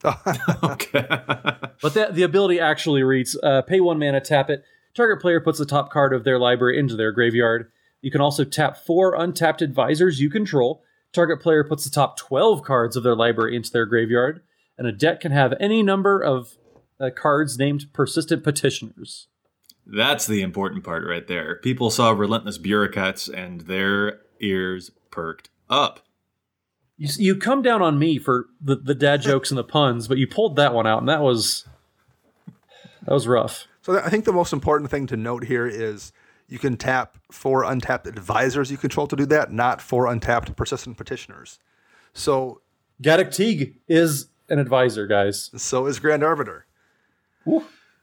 okay. 0.64 1.08
But 1.84 1.94
that, 1.94 2.16
the 2.16 2.24
ability 2.24 2.60
actually 2.60 3.04
reads 3.04 3.38
uh, 3.44 3.62
pay 3.62 3.80
one 3.80 4.00
mana, 4.00 4.22
tap 4.22 4.50
it. 4.50 4.64
Target 4.96 5.22
player 5.22 5.40
puts 5.40 5.60
the 5.60 5.66
top 5.68 5.92
card 5.92 6.12
of 6.12 6.24
their 6.24 6.40
library 6.40 6.80
into 6.80 6.96
their 6.96 7.12
graveyard. 7.12 7.72
You 8.02 8.10
can 8.10 8.22
also 8.22 8.44
tap 8.44 8.76
four 8.76 9.14
untapped 9.14 9.62
advisors 9.62 10.20
you 10.20 10.32
control. 10.32 10.82
Target 11.14 11.42
player 11.42 11.64
puts 11.64 11.84
the 11.84 11.92
top 11.92 12.18
12 12.18 12.64
cards 12.64 12.96
of 12.96 13.04
their 13.04 13.16
library 13.16 13.56
into 13.56 13.70
their 13.70 13.86
graveyard. 13.86 14.42
And 14.80 14.88
a 14.88 14.92
deck 14.92 15.22
can 15.22 15.32
have 15.32 15.54
any 15.60 15.84
number 15.84 16.20
of 16.20 16.58
uh, 17.00 17.10
cards 17.16 17.58
named 17.58 17.86
persistent 17.94 18.44
petitioners. 18.44 19.28
That's 19.86 20.26
the 20.26 20.42
important 20.42 20.84
part 20.84 21.06
right 21.08 21.28
there. 21.28 21.56
People 21.58 21.90
saw 21.90 22.12
relentless 22.12 22.58
bureaucrats 22.58 23.28
and 23.28 23.62
their 23.62 24.22
ears 24.40 24.92
perked 25.12 25.50
up. 25.70 26.00
You, 26.98 27.10
you 27.18 27.36
come 27.36 27.62
down 27.62 27.82
on 27.82 28.00
me 28.00 28.18
for 28.18 28.48
the, 28.60 28.76
the 28.76 28.96
dad 28.96 29.22
jokes 29.22 29.52
and 29.52 29.58
the 29.58 29.64
puns, 29.64 30.08
but 30.08 30.18
you 30.18 30.28
pulled 30.28 30.56
that 30.56 30.74
one 30.74 30.88
out, 30.88 31.00
and 31.00 31.10
that 31.10 31.22
was 31.22 31.66
That 33.06 33.14
was 33.14 33.28
rough. 33.28 33.68
So 33.82 34.00
I 34.00 34.10
think 34.10 34.26
the 34.26 34.34
most 34.34 34.52
important 34.52 34.90
thing 34.90 35.06
to 35.08 35.18
note 35.18 35.46
here 35.46 35.68
is 35.68 36.12
you 36.48 36.58
can 36.58 36.76
tap 36.76 37.18
four 37.32 37.64
untapped 37.64 38.08
advisors 38.08 38.72
you 38.72 38.78
control 38.78 39.08
to 39.08 39.16
do 39.16 39.26
that, 39.28 39.52
not 39.52 39.82
four 39.82 40.08
untapped 40.08 40.56
persistent 40.56 40.98
petitioners. 40.98 41.60
So 42.14 42.62
Gaddock 43.02 43.30
Teeg 43.30 43.76
is 43.88 44.28
an 44.50 44.58
advisor, 44.60 45.06
guys. 45.06 45.52
so 45.56 45.86
is 45.86 46.00
Grand 46.00 46.24
Arbiter. 46.24 46.66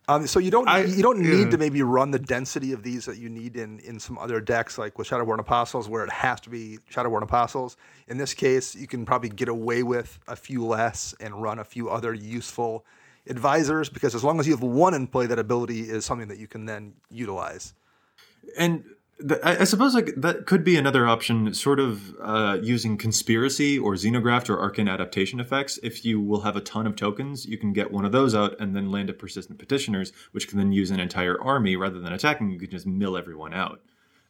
Um, 0.08 0.26
so 0.26 0.40
you 0.40 0.50
don't 0.50 0.68
I- 0.68 0.84
you 0.84 1.02
don't 1.02 1.20
need 1.20 1.44
yeah. 1.44 1.50
to 1.50 1.58
maybe 1.58 1.82
run 1.82 2.10
the 2.10 2.18
density 2.18 2.72
of 2.72 2.82
these 2.82 3.04
that 3.04 3.18
you 3.18 3.28
need 3.28 3.56
in 3.56 3.78
in 3.80 4.00
some 4.00 4.18
other 4.18 4.40
decks 4.40 4.76
like 4.76 4.98
with 4.98 5.08
Shadowborn 5.08 5.38
Apostles 5.38 5.88
where 5.88 6.02
it 6.04 6.10
has 6.10 6.40
to 6.40 6.50
be 6.50 6.78
Shadowborn 6.90 7.22
Apostles. 7.22 7.76
In 8.08 8.18
this 8.18 8.34
case, 8.34 8.74
you 8.74 8.88
can 8.88 9.06
probably 9.06 9.28
get 9.28 9.48
away 9.48 9.82
with 9.84 10.18
a 10.26 10.34
few 10.34 10.66
less 10.66 11.14
and 11.20 11.40
run 11.40 11.58
a 11.60 11.64
few 11.64 11.88
other 11.88 12.12
useful 12.12 12.84
advisors 13.28 13.88
because 13.88 14.16
as 14.16 14.24
long 14.24 14.40
as 14.40 14.46
you 14.48 14.52
have 14.52 14.62
one 14.62 14.92
in 14.94 15.06
play, 15.06 15.26
that 15.26 15.38
ability 15.38 15.82
is 15.82 16.04
something 16.04 16.26
that 16.28 16.38
you 16.38 16.48
can 16.48 16.64
then 16.66 16.94
utilize. 17.08 17.72
And 18.58 18.84
I, 19.42 19.64
suppose 19.64 19.94
like 19.94 20.14
that 20.16 20.46
could 20.46 20.64
be 20.64 20.76
another 20.76 21.06
option, 21.06 21.52
sort 21.54 21.80
of 21.80 22.14
uh, 22.20 22.58
using 22.62 22.96
conspiracy 22.96 23.78
or 23.78 23.94
Xenograft 23.94 24.48
or 24.48 24.60
arcane 24.60 24.88
adaptation 24.88 25.40
effects. 25.40 25.78
If 25.82 26.04
you 26.04 26.20
will 26.20 26.42
have 26.42 26.56
a 26.56 26.60
ton 26.60 26.86
of 26.86 26.96
tokens, 26.96 27.46
you 27.46 27.58
can 27.58 27.72
get 27.72 27.90
one 27.90 28.04
of 28.04 28.12
those 28.12 28.34
out 28.34 28.58
and 28.60 28.74
then 28.74 28.90
land 28.90 29.10
a 29.10 29.12
persistent 29.12 29.58
petitioners, 29.58 30.12
which 30.32 30.48
can 30.48 30.58
then 30.58 30.72
use 30.72 30.90
an 30.90 31.00
entire 31.00 31.40
army 31.40 31.76
rather 31.76 32.00
than 32.00 32.12
attacking. 32.12 32.50
You 32.50 32.58
can 32.58 32.70
just 32.70 32.86
mill 32.86 33.16
everyone 33.16 33.54
out. 33.54 33.80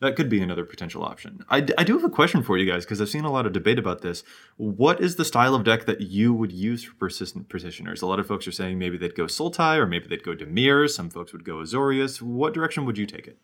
That 0.00 0.16
could 0.16 0.28
be 0.28 0.42
another 0.42 0.64
potential 0.64 1.04
option. 1.04 1.44
I, 1.48 1.58
I 1.78 1.84
do 1.84 1.92
have 1.92 2.02
a 2.02 2.10
question 2.10 2.42
for 2.42 2.58
you 2.58 2.68
guys 2.68 2.84
because 2.84 3.00
I've 3.00 3.08
seen 3.08 3.24
a 3.24 3.30
lot 3.30 3.46
of 3.46 3.52
debate 3.52 3.78
about 3.78 4.02
this. 4.02 4.24
What 4.56 5.00
is 5.00 5.14
the 5.14 5.24
style 5.24 5.54
of 5.54 5.62
deck 5.62 5.86
that 5.86 6.00
you 6.00 6.34
would 6.34 6.50
use 6.50 6.82
for 6.82 6.94
persistent 6.96 7.48
petitioners? 7.48 8.02
A 8.02 8.06
lot 8.06 8.18
of 8.18 8.26
folks 8.26 8.48
are 8.48 8.52
saying 8.52 8.80
maybe 8.80 8.98
they'd 8.98 9.14
go 9.14 9.26
Sultai 9.26 9.76
or 9.76 9.86
maybe 9.86 10.08
they'd 10.08 10.24
go 10.24 10.34
Dimir. 10.34 10.90
Some 10.90 11.08
folks 11.08 11.32
would 11.32 11.44
go 11.44 11.58
Azorius. 11.58 12.20
What 12.20 12.52
direction 12.52 12.84
would 12.84 12.98
you 12.98 13.06
take 13.06 13.28
it? 13.28 13.38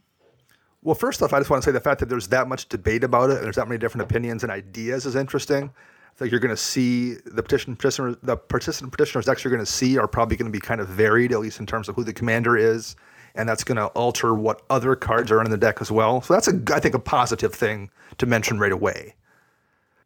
Well, 0.83 0.95
first 0.95 1.22
off, 1.22 1.33
I 1.33 1.39
just 1.39 1.51
want 1.51 1.62
to 1.62 1.68
say 1.68 1.72
the 1.72 1.81
fact 1.81 2.01
that 2.01 2.09
there's 2.09 2.29
that 2.29 2.49
much 2.49 2.68
debate 2.68 3.03
about 3.03 3.31
it 3.31 3.37
and 3.37 3.45
there's 3.45 3.57
that 3.57 3.68
many 3.68 3.79
different 3.79 4.09
opinions 4.11 4.43
and 4.43 4.53
ideas 4.53 5.07
is 5.07 5.16
interesting. 5.16 5.64
I 5.64 6.18
think 6.18 6.31
you're 6.31 6.41
going 6.41 6.55
to 6.55 6.57
see 6.57 7.14
the 7.26 7.43
petition 7.43 7.76
the 8.22 8.37
participant 8.37 8.93
petitioners 8.93 9.26
decks 9.26 9.45
you're 9.45 9.53
going 9.53 9.64
to 9.64 9.70
see 9.70 9.99
are 9.99 10.09
probably 10.09 10.37
going 10.37 10.51
to 10.51 10.57
be 10.57 10.61
kind 10.61 10.81
of 10.81 10.89
varied, 10.89 11.33
at 11.33 11.41
least 11.41 11.61
in 11.61 11.66
terms 11.66 11.89
of 11.89 11.95
who 11.95 12.05
the 12.05 12.12
commander 12.12 12.57
is, 12.57 12.97
and 13.35 13.49
that's 13.49 13.64
going 13.64 13.76
to 13.76 13.87
alter 13.89 14.35
what 14.35 14.62
other 14.70 14.97
cards 14.97 15.31
are 15.31 15.43
in 15.43 15.51
the 15.51 15.57
deck 15.57 15.81
as 15.81 15.91
well. 15.91 16.20
So 16.22 16.35
that's 16.35 16.49
a, 16.49 16.61
I 16.74 16.81
think, 16.81 16.95
a 16.95 17.01
positive 17.01 17.55
thing 17.55 17.91
to 18.18 18.26
mention 18.26 18.59
right 18.59 18.72
away. 18.72 19.14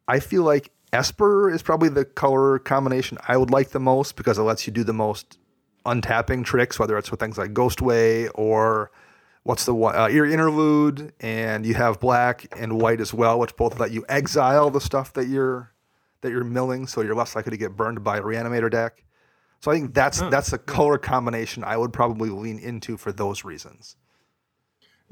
I 0.07 0.19
feel 0.19 0.43
like 0.43 0.71
Esper 0.91 1.49
is 1.49 1.63
probably 1.63 1.89
the 1.89 2.05
color 2.05 2.59
combination 2.59 3.17
I 3.27 3.37
would 3.37 3.49
like 3.49 3.69
the 3.69 3.79
most 3.79 4.15
because 4.15 4.37
it 4.37 4.43
lets 4.43 4.67
you 4.67 4.73
do 4.73 4.83
the 4.83 4.93
most 4.93 5.39
untapping 5.85 6.43
tricks, 6.45 6.77
whether 6.77 6.97
it's 6.97 7.09
with 7.09 7.19
things 7.19 7.37
like 7.37 7.53
Ghostway 7.53 8.29
or 8.35 8.91
what's 9.43 9.65
the 9.65 9.75
one 9.75 9.95
uh, 9.95 10.07
Interlude, 10.07 11.13
and 11.19 11.65
you 11.65 11.75
have 11.75 11.99
black 11.99 12.47
and 12.57 12.81
white 12.81 12.99
as 12.99 13.13
well, 13.13 13.39
which 13.39 13.55
both 13.55 13.79
let 13.79 13.91
you 13.91 14.05
exile 14.09 14.69
the 14.69 14.81
stuff 14.81 15.13
that 15.13 15.27
you're 15.27 15.71
that 16.21 16.31
you're 16.31 16.43
milling, 16.43 16.87
so 16.87 17.01
you're 17.01 17.15
less 17.15 17.35
likely 17.35 17.51
to 17.51 17.57
get 17.57 17.75
burned 17.75 18.03
by 18.03 18.17
a 18.17 18.21
reanimator 18.21 18.71
deck. 18.71 19.03
So 19.59 19.71
I 19.71 19.75
think 19.75 19.93
that's 19.93 20.19
that's 20.21 20.51
a 20.53 20.57
color 20.57 20.97
combination 20.97 21.63
I 21.63 21.77
would 21.77 21.93
probably 21.93 22.29
lean 22.29 22.59
into 22.59 22.97
for 22.97 23.11
those 23.11 23.43
reasons. 23.43 23.95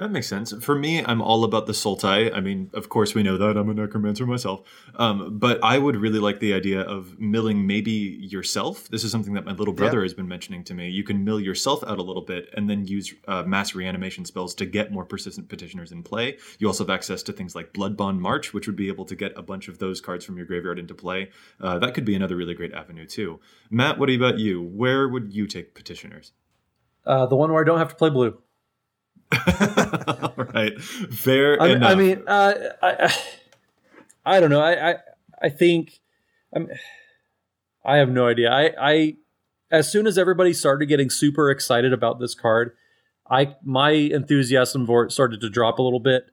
That 0.01 0.09
makes 0.09 0.27
sense. 0.27 0.51
For 0.61 0.73
me, 0.73 1.05
I'm 1.05 1.21
all 1.21 1.43
about 1.43 1.67
the 1.67 1.73
Sultai. 1.73 2.35
I 2.35 2.39
mean, 2.39 2.71
of 2.73 2.89
course, 2.89 3.13
we 3.13 3.21
know 3.21 3.37
that 3.37 3.55
I'm 3.55 3.69
a 3.69 3.73
necromancer 3.75 4.25
myself. 4.25 4.63
Um, 4.95 5.37
but 5.37 5.59
I 5.63 5.77
would 5.77 5.95
really 5.95 6.17
like 6.17 6.39
the 6.39 6.55
idea 6.55 6.81
of 6.81 7.19
milling 7.19 7.67
maybe 7.67 7.91
yourself. 7.91 8.89
This 8.89 9.03
is 9.03 9.11
something 9.11 9.35
that 9.35 9.45
my 9.45 9.51
little 9.51 9.75
brother 9.75 9.99
Yeah. 9.99 10.05
has 10.05 10.15
been 10.15 10.27
mentioning 10.27 10.63
to 10.63 10.73
me. 10.73 10.89
You 10.89 11.03
can 11.03 11.23
mill 11.23 11.39
yourself 11.39 11.83
out 11.83 11.99
a 11.99 12.01
little 12.01 12.23
bit 12.23 12.49
and 12.57 12.67
then 12.67 12.87
use 12.87 13.13
uh, 13.27 13.43
mass 13.43 13.75
reanimation 13.75 14.25
spells 14.25 14.55
to 14.55 14.65
get 14.65 14.91
more 14.91 15.05
persistent 15.05 15.49
petitioners 15.49 15.91
in 15.91 16.01
play. 16.01 16.39
You 16.57 16.65
also 16.65 16.83
have 16.83 16.89
access 16.89 17.21
to 17.21 17.31
things 17.31 17.53
like 17.53 17.71
Bloodbond 17.71 18.17
March, 18.17 18.55
which 18.55 18.65
would 18.65 18.75
be 18.75 18.87
able 18.87 19.05
to 19.05 19.15
get 19.15 19.33
a 19.37 19.43
bunch 19.43 19.67
of 19.67 19.77
those 19.77 20.01
cards 20.01 20.25
from 20.25 20.35
your 20.35 20.47
graveyard 20.47 20.79
into 20.79 20.95
play. 20.95 21.29
Uh, 21.59 21.77
that 21.77 21.93
could 21.93 22.05
be 22.05 22.15
another 22.15 22.35
really 22.35 22.55
great 22.55 22.73
avenue, 22.73 23.05
too. 23.05 23.39
Matt, 23.69 23.99
what 23.99 24.09
about 24.09 24.39
you? 24.39 24.63
Where 24.63 25.07
would 25.07 25.31
you 25.31 25.45
take 25.45 25.75
petitioners? 25.75 26.31
Uh, 27.05 27.27
the 27.27 27.35
one 27.35 27.51
where 27.53 27.61
I 27.61 27.65
don't 27.67 27.77
have 27.77 27.89
to 27.89 27.95
play 27.95 28.09
blue. 28.09 28.39
All 29.31 30.33
right. 30.53 30.79
Fair 30.81 31.61
I, 31.61 31.67
mean- 31.67 31.77
enough. 31.77 31.91
I 31.91 31.95
mean, 31.95 32.23
uh, 32.27 32.53
I, 32.81 32.87
I, 33.05 33.15
I 34.25 34.39
don't 34.39 34.49
know. 34.49 34.61
I, 34.61 34.91
I, 34.91 34.95
I 35.41 35.49
think, 35.49 35.99
I'm, 36.55 36.69
I 37.83 37.97
have 37.97 38.09
no 38.09 38.27
idea. 38.27 38.51
I, 38.51 38.73
I, 38.79 39.15
as 39.71 39.91
soon 39.91 40.05
as 40.05 40.17
everybody 40.17 40.53
started 40.53 40.85
getting 40.87 41.09
super 41.09 41.49
excited 41.49 41.93
about 41.93 42.19
this 42.19 42.35
card, 42.35 42.75
I, 43.29 43.55
my 43.63 43.91
enthusiasm 43.91 44.85
for 44.85 45.03
it 45.05 45.11
started 45.11 45.41
to 45.41 45.49
drop 45.49 45.79
a 45.79 45.81
little 45.81 45.99
bit. 46.01 46.25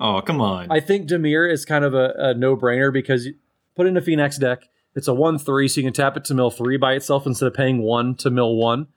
oh, 0.00 0.20
come 0.22 0.40
on. 0.40 0.70
I 0.70 0.80
think 0.80 1.08
Dimir 1.08 1.50
is 1.52 1.64
kind 1.64 1.84
of 1.84 1.94
a, 1.94 2.14
a 2.16 2.34
no-brainer 2.34 2.92
because 2.92 3.26
you 3.26 3.34
put 3.76 3.86
in 3.86 3.96
a 3.96 4.00
Phenax 4.00 4.40
deck. 4.40 4.64
It's 4.94 5.06
a 5.06 5.14
one-three, 5.14 5.68
so 5.68 5.80
you 5.80 5.86
can 5.86 5.92
tap 5.92 6.16
it 6.16 6.24
to 6.24 6.34
mill 6.34 6.50
three 6.50 6.76
by 6.78 6.94
itself 6.94 7.26
instead 7.26 7.46
of 7.46 7.54
paying 7.54 7.82
one 7.82 8.14
to 8.16 8.30
mill 8.30 8.56
one. 8.56 8.88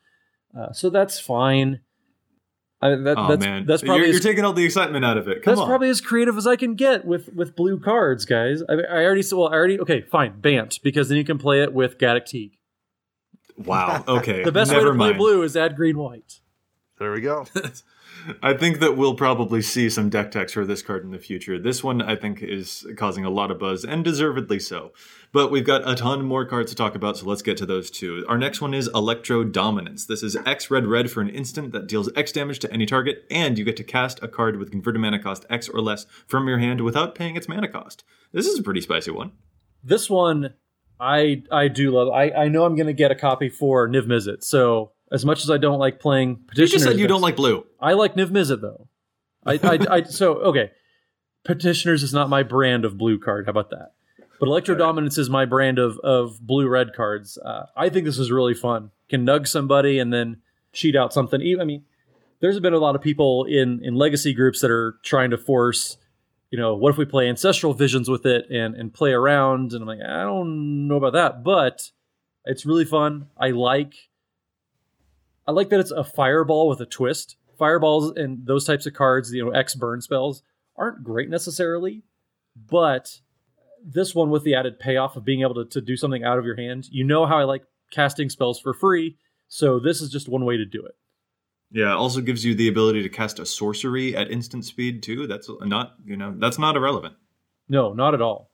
Uh, 0.57 0.71
so 0.71 0.89
that's 0.89 1.19
fine. 1.19 1.81
I, 2.81 2.89
that, 2.95 3.15
Oh 3.17 3.27
that's, 3.27 3.45
man, 3.45 3.65
that's 3.65 3.81
probably 3.83 3.97
you're, 3.99 4.07
you're 4.07 4.15
as- 4.17 4.23
taking 4.23 4.43
all 4.43 4.53
the 4.53 4.65
excitement 4.65 5.05
out 5.05 5.17
of 5.17 5.27
it. 5.27 5.43
Come 5.43 5.51
that's 5.51 5.61
on. 5.61 5.67
probably 5.67 5.89
as 5.89 6.01
creative 6.01 6.35
as 6.37 6.47
I 6.47 6.55
can 6.55 6.75
get 6.75 7.05
with 7.05 7.29
with 7.33 7.55
blue 7.55 7.79
cards, 7.79 8.25
guys. 8.25 8.63
I, 8.67 8.73
I 8.73 9.03
already 9.05 9.21
said, 9.21 9.37
well, 9.37 9.49
I 9.49 9.53
already 9.53 9.79
okay, 9.79 10.01
fine, 10.01 10.39
Bant, 10.41 10.79
because 10.83 11.09
then 11.09 11.17
you 11.17 11.23
can 11.23 11.37
play 11.37 11.61
it 11.61 11.73
with 11.73 11.97
Gaddock 11.99 12.25
Teeg. 12.25 12.53
wow. 13.57 14.03
Okay. 14.07 14.43
The 14.43 14.51
best 14.51 14.71
way 14.71 14.77
never 14.77 14.93
to 14.93 14.97
play 14.97 15.13
blue 15.13 15.43
is 15.43 15.55
add 15.55 15.75
green 15.75 15.97
white. 15.97 16.39
There 16.99 17.11
we 17.11 17.21
go. 17.21 17.45
I 18.43 18.53
think 18.53 18.79
that 18.79 18.97
we'll 18.97 19.15
probably 19.15 19.61
see 19.61 19.89
some 19.89 20.09
deck 20.09 20.31
techs 20.31 20.53
for 20.53 20.65
this 20.65 20.81
card 20.81 21.03
in 21.03 21.11
the 21.11 21.19
future. 21.19 21.59
This 21.59 21.83
one, 21.83 22.01
I 22.01 22.15
think, 22.15 22.41
is 22.41 22.85
causing 22.97 23.25
a 23.25 23.29
lot 23.29 23.51
of 23.51 23.59
buzz, 23.59 23.83
and 23.83 24.03
deservedly 24.03 24.59
so. 24.59 24.91
But 25.31 25.51
we've 25.51 25.65
got 25.65 25.87
a 25.89 25.95
ton 25.95 26.25
more 26.25 26.45
cards 26.45 26.71
to 26.71 26.75
talk 26.75 26.95
about, 26.95 27.17
so 27.17 27.25
let's 27.25 27.41
get 27.41 27.57
to 27.57 27.65
those 27.65 27.89
two. 27.89 28.25
Our 28.27 28.37
next 28.37 28.61
one 28.61 28.73
is 28.73 28.89
Electrodominance. 28.89 30.07
This 30.07 30.23
is 30.23 30.35
X 30.45 30.69
red 30.69 30.87
red 30.87 31.09
for 31.09 31.21
an 31.21 31.29
instant 31.29 31.71
that 31.71 31.87
deals 31.87 32.09
X 32.15 32.31
damage 32.31 32.59
to 32.59 32.73
any 32.73 32.85
target, 32.85 33.25
and 33.31 33.57
you 33.57 33.63
get 33.63 33.77
to 33.77 33.83
cast 33.83 34.21
a 34.21 34.27
card 34.27 34.57
with 34.57 34.71
converted 34.71 35.01
mana 35.01 35.19
cost 35.19 35.45
X 35.49 35.69
or 35.69 35.81
less 35.81 36.05
from 36.27 36.47
your 36.47 36.59
hand 36.59 36.81
without 36.81 37.15
paying 37.15 37.35
its 37.35 37.47
mana 37.47 37.67
cost. 37.67 38.03
This 38.31 38.47
is 38.47 38.59
a 38.59 38.63
pretty 38.63 38.81
spicy 38.81 39.11
one. 39.11 39.31
This 39.83 40.09
one, 40.09 40.53
I 40.99 41.43
I 41.51 41.67
do 41.67 41.91
love. 41.91 42.09
I 42.09 42.31
I 42.31 42.47
know 42.47 42.65
I'm 42.65 42.75
going 42.75 42.87
to 42.87 42.93
get 42.93 43.11
a 43.11 43.15
copy 43.15 43.49
for 43.49 43.87
Niv 43.87 44.05
Mizzet. 44.05 44.43
So 44.43 44.91
as 45.11 45.25
much 45.25 45.43
as 45.43 45.49
I 45.49 45.57
don't 45.57 45.79
like 45.79 45.99
playing 45.99 46.37
petitioners, 46.47 46.71
You 46.71 46.77
just 46.77 46.85
said 46.85 46.99
you 46.99 47.07
don't 47.07 47.21
like 47.21 47.35
blue. 47.35 47.65
I 47.79 47.93
like 47.93 48.15
Niv 48.15 48.27
Mizzet 48.27 48.61
though. 48.61 48.87
I, 49.45 49.59
I, 49.61 49.97
I 49.97 50.03
so 50.21 50.35
okay. 50.35 50.71
Petitioners 51.43 52.03
is 52.03 52.13
not 52.13 52.29
my 52.29 52.43
brand 52.43 52.85
of 52.85 52.97
blue 52.97 53.17
card. 53.19 53.45
How 53.45 53.49
about 53.51 53.71
that? 53.71 53.93
But 54.39 54.47
Electrodominance 54.47 55.17
is 55.17 55.29
my 55.29 55.45
brand 55.45 55.79
of 55.79 55.99
of 55.99 56.39
blue 56.39 56.67
red 56.67 56.93
cards. 56.95 57.37
Uh, 57.37 57.65
I 57.75 57.89
think 57.89 58.05
this 58.05 58.19
is 58.19 58.31
really 58.31 58.53
fun. 58.53 58.91
Can 59.09 59.25
nug 59.25 59.47
somebody 59.47 59.99
and 59.99 60.13
then 60.13 60.37
cheat 60.73 60.95
out 60.95 61.13
something. 61.13 61.41
Even- 61.41 61.61
I 61.61 61.65
mean, 61.65 61.83
there's 62.39 62.59
been 62.59 62.73
a 62.73 62.79
lot 62.79 62.95
of 62.95 63.01
people 63.01 63.45
in 63.45 63.83
in 63.83 63.95
legacy 63.95 64.33
groups 64.33 64.61
that 64.61 64.71
are 64.71 64.95
trying 65.03 65.31
to 65.31 65.37
force. 65.37 65.97
You 66.51 66.59
know, 66.59 66.75
what 66.75 66.89
if 66.89 66.97
we 66.97 67.05
play 67.05 67.29
ancestral 67.29 67.73
visions 67.73 68.09
with 68.09 68.25
it 68.25 68.45
and 68.49 68.75
and 68.75 68.93
play 68.93 69.11
around? 69.11 69.73
And 69.73 69.81
I'm 69.81 69.87
like, 69.87 70.01
I 70.01 70.23
don't 70.23 70.87
know 70.87 70.95
about 70.95 71.13
that, 71.13 71.43
but 71.43 71.89
it's 72.45 72.65
really 72.65 72.85
fun. 72.85 73.27
I 73.37 73.51
like 73.51 73.93
I 75.51 75.53
like 75.53 75.67
that 75.71 75.81
it's 75.81 75.91
a 75.91 76.05
fireball 76.05 76.69
with 76.69 76.79
a 76.79 76.85
twist. 76.85 77.35
Fireballs 77.59 78.15
and 78.15 78.47
those 78.47 78.63
types 78.63 78.85
of 78.85 78.93
cards, 78.93 79.33
you 79.33 79.43
know, 79.43 79.51
X 79.51 79.75
burn 79.75 79.99
spells 79.99 80.43
aren't 80.77 81.03
great 81.03 81.29
necessarily, 81.29 82.03
but 82.55 83.19
this 83.83 84.15
one 84.15 84.29
with 84.29 84.45
the 84.45 84.55
added 84.55 84.79
payoff 84.79 85.17
of 85.17 85.25
being 85.25 85.41
able 85.41 85.55
to, 85.55 85.65
to 85.65 85.81
do 85.81 85.97
something 85.97 86.23
out 86.23 86.39
of 86.39 86.45
your 86.45 86.55
hand, 86.55 86.87
you 86.89 87.03
know 87.03 87.25
how 87.25 87.37
I 87.37 87.43
like 87.43 87.63
casting 87.91 88.29
spells 88.29 88.61
for 88.61 88.73
free, 88.73 89.17
so 89.49 89.77
this 89.77 89.99
is 89.99 90.09
just 90.09 90.29
one 90.29 90.45
way 90.45 90.55
to 90.55 90.63
do 90.63 90.85
it. 90.85 90.95
Yeah, 91.69 91.91
it 91.91 91.97
also 91.97 92.21
gives 92.21 92.45
you 92.45 92.55
the 92.55 92.69
ability 92.69 93.03
to 93.03 93.09
cast 93.09 93.37
a 93.37 93.45
sorcery 93.45 94.15
at 94.15 94.31
instant 94.31 94.63
speed 94.63 95.03
too. 95.03 95.27
That's 95.27 95.49
not, 95.59 95.95
you 96.05 96.15
know, 96.15 96.33
that's 96.37 96.59
not 96.59 96.77
irrelevant. 96.77 97.15
No, 97.67 97.91
not 97.91 98.13
at 98.13 98.21
all. 98.21 98.51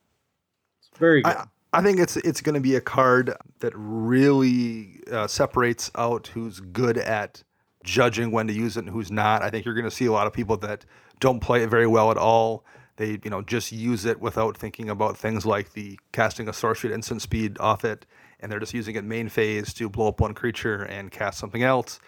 It's 0.80 0.98
very 0.98 1.22
good. 1.22 1.36
I, 1.36 1.46
I 1.74 1.82
think 1.82 2.00
it's 2.00 2.16
it's 2.18 2.42
going 2.42 2.56
to 2.56 2.62
be 2.62 2.76
a 2.76 2.82
card 2.82 3.34
that 3.60 3.74
really 3.76 5.02
uh, 5.12 5.28
separates 5.28 5.92
out 5.96 6.28
who's 6.28 6.60
good 6.60 6.98
at 6.98 7.44
judging 7.84 8.32
when 8.32 8.48
to 8.48 8.54
use 8.54 8.78
it 8.78 8.82
and 8.82 8.90
who's 8.90 9.12
not. 9.12 9.42
I 9.44 9.50
think 9.50 9.66
you're 9.66 9.74
going 9.74 9.86
to 9.86 9.92
see 9.92 10.06
a 10.06 10.12
lot 10.12 10.28
of 10.28 10.34
people 10.34 10.58
that 10.58 10.86
don't 11.20 11.40
play 11.40 11.64
it 11.64 11.70
very 11.70 11.88
well 11.88 12.10
at 12.12 12.18
all. 12.18 12.64
They 12.96 13.20
you 13.24 13.30
know 13.30 13.42
just 13.42 13.72
use 13.72 14.06
it 14.06 14.22
without 14.22 14.58
thinking 14.58 14.90
about 14.90 15.18
things 15.18 15.46
like 15.46 15.74
the 15.74 16.00
casting 16.14 16.48
a 16.48 16.54
sorcery 16.54 16.92
at 16.92 16.96
instant 16.96 17.22
speed 17.22 17.58
off 17.60 17.84
it, 17.84 18.06
and 18.40 18.52
they're 18.52 18.60
just 18.60 18.74
using 18.74 18.96
it 18.96 19.04
main 19.04 19.28
phase 19.28 19.74
to 19.76 19.90
blow 19.90 20.08
up 20.08 20.22
one 20.22 20.34
creature 20.34 20.84
and 20.84 21.12
cast 21.12 21.38
something 21.38 21.64
else. 21.64 22.00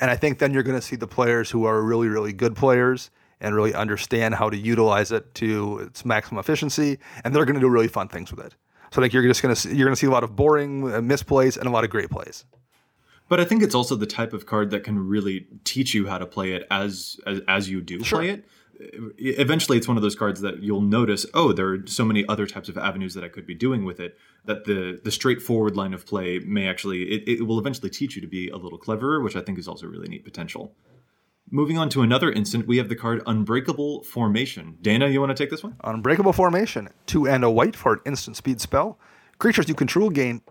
And 0.00 0.12
I 0.12 0.16
think 0.16 0.38
then 0.38 0.54
you're 0.54 0.62
going 0.62 0.78
to 0.78 0.86
see 0.86 0.96
the 0.96 1.08
players 1.08 1.50
who 1.50 1.64
are 1.64 1.82
really 1.82 2.08
really 2.08 2.32
good 2.32 2.54
players 2.54 3.10
and 3.40 3.54
really 3.54 3.74
understand 3.74 4.36
how 4.36 4.48
to 4.48 4.56
utilize 4.56 5.12
it 5.12 5.34
to 5.34 5.80
its 5.80 6.04
maximum 6.04 6.38
efficiency, 6.38 6.98
and 7.24 7.34
they're 7.34 7.44
going 7.44 7.54
to 7.54 7.60
do 7.60 7.68
really 7.68 7.88
fun 7.88 8.08
things 8.08 8.30
with 8.30 8.44
it. 8.46 8.54
So 8.92 9.00
I 9.00 9.04
think 9.04 9.12
you're 9.12 9.22
just 9.22 9.42
going 9.42 9.54
to 9.54 9.60
see, 9.60 9.74
you're 9.74 9.86
going 9.86 9.94
to 9.94 10.00
see 10.00 10.06
a 10.06 10.10
lot 10.10 10.24
of 10.24 10.34
boring 10.34 10.84
uh, 10.84 10.98
misplays 11.00 11.56
and 11.56 11.66
a 11.66 11.70
lot 11.70 11.84
of 11.84 11.90
great 11.90 12.10
plays. 12.10 12.44
But 13.28 13.40
I 13.40 13.44
think 13.44 13.62
it's 13.62 13.74
also 13.74 13.94
the 13.94 14.06
type 14.06 14.32
of 14.32 14.46
card 14.46 14.70
that 14.70 14.84
can 14.84 15.06
really 15.06 15.46
teach 15.64 15.92
you 15.92 16.06
how 16.06 16.16
to 16.18 16.26
play 16.26 16.52
it 16.52 16.66
as 16.70 17.20
as, 17.26 17.40
as 17.46 17.68
you 17.68 17.80
do 17.82 18.02
Sure. 18.02 18.20
play 18.20 18.30
it. 18.30 18.44
Eventually, 19.18 19.76
it's 19.76 19.88
one 19.88 19.96
of 19.96 20.04
those 20.04 20.14
cards 20.14 20.40
that 20.40 20.62
you'll 20.62 20.80
notice. 20.80 21.26
Oh, 21.34 21.52
there 21.52 21.68
are 21.74 21.86
so 21.86 22.04
many 22.04 22.24
other 22.28 22.46
types 22.46 22.68
of 22.68 22.78
avenues 22.78 23.12
that 23.14 23.24
I 23.24 23.28
could 23.28 23.44
be 23.44 23.54
doing 23.54 23.84
with 23.84 23.98
it. 24.00 24.16
That 24.44 24.64
the 24.64 25.00
the 25.02 25.10
straightforward 25.10 25.76
line 25.76 25.92
of 25.92 26.06
play 26.06 26.38
may 26.38 26.66
actually 26.68 27.02
it, 27.02 27.28
it 27.28 27.42
will 27.46 27.58
eventually 27.58 27.90
teach 27.90 28.14
you 28.14 28.22
to 28.22 28.28
be 28.28 28.48
a 28.48 28.56
little 28.56 28.78
cleverer, 28.78 29.20
which 29.20 29.36
I 29.36 29.40
think 29.40 29.58
is 29.58 29.66
also 29.68 29.86
really 29.88 30.08
neat 30.08 30.24
potential. 30.24 30.74
Moving 31.50 31.78
on 31.78 31.88
to 31.90 32.02
another 32.02 32.30
instant, 32.30 32.66
we 32.66 32.76
have 32.76 32.90
the 32.90 32.96
card 32.96 33.22
Unbreakable 33.26 34.02
Formation. 34.02 34.76
Dana, 34.82 35.08
you 35.08 35.18
want 35.18 35.30
to 35.30 35.42
take 35.42 35.50
this 35.50 35.62
one? 35.62 35.76
Unbreakable 35.82 36.34
Formation, 36.34 36.90
two 37.06 37.26
and 37.26 37.42
a 37.42 37.50
white 37.50 37.74
for 37.74 37.94
an 37.94 38.00
instant 38.04 38.36
speed 38.36 38.60
spell. 38.60 38.98
Creatures 39.38 39.68
you 39.68 39.74
control 39.74 40.10
gain 40.10 40.42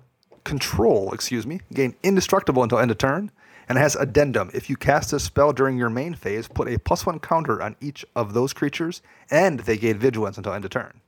control, 0.44 1.12
excuse 1.14 1.46
me, 1.46 1.60
gain 1.72 1.96
indestructible 2.02 2.64
until 2.64 2.80
end 2.80 2.90
of 2.90 2.98
turn, 2.98 3.30
and 3.70 3.78
it 3.78 3.82
has 3.82 3.96
addendum. 3.96 4.50
If 4.56 4.72
you 4.72 4.76
cast 4.76 5.12
this 5.12 5.24
spell 5.24 5.54
during 5.54 5.78
your 5.78 5.90
main 5.90 6.16
phase, 6.16 6.48
put 6.48 6.68
a 6.68 6.80
plus 6.80 7.06
one 7.06 7.20
counter 7.20 7.62
on 7.62 7.76
each 7.80 8.04
of 8.16 8.34
those 8.34 8.54
creatures, 8.54 9.04
and 9.30 9.60
they 9.62 9.78
gain 9.78 10.00
vigilance 10.00 10.38
until 10.38 10.54
end 10.54 10.66
of 10.66 10.72
turn. 10.72 11.02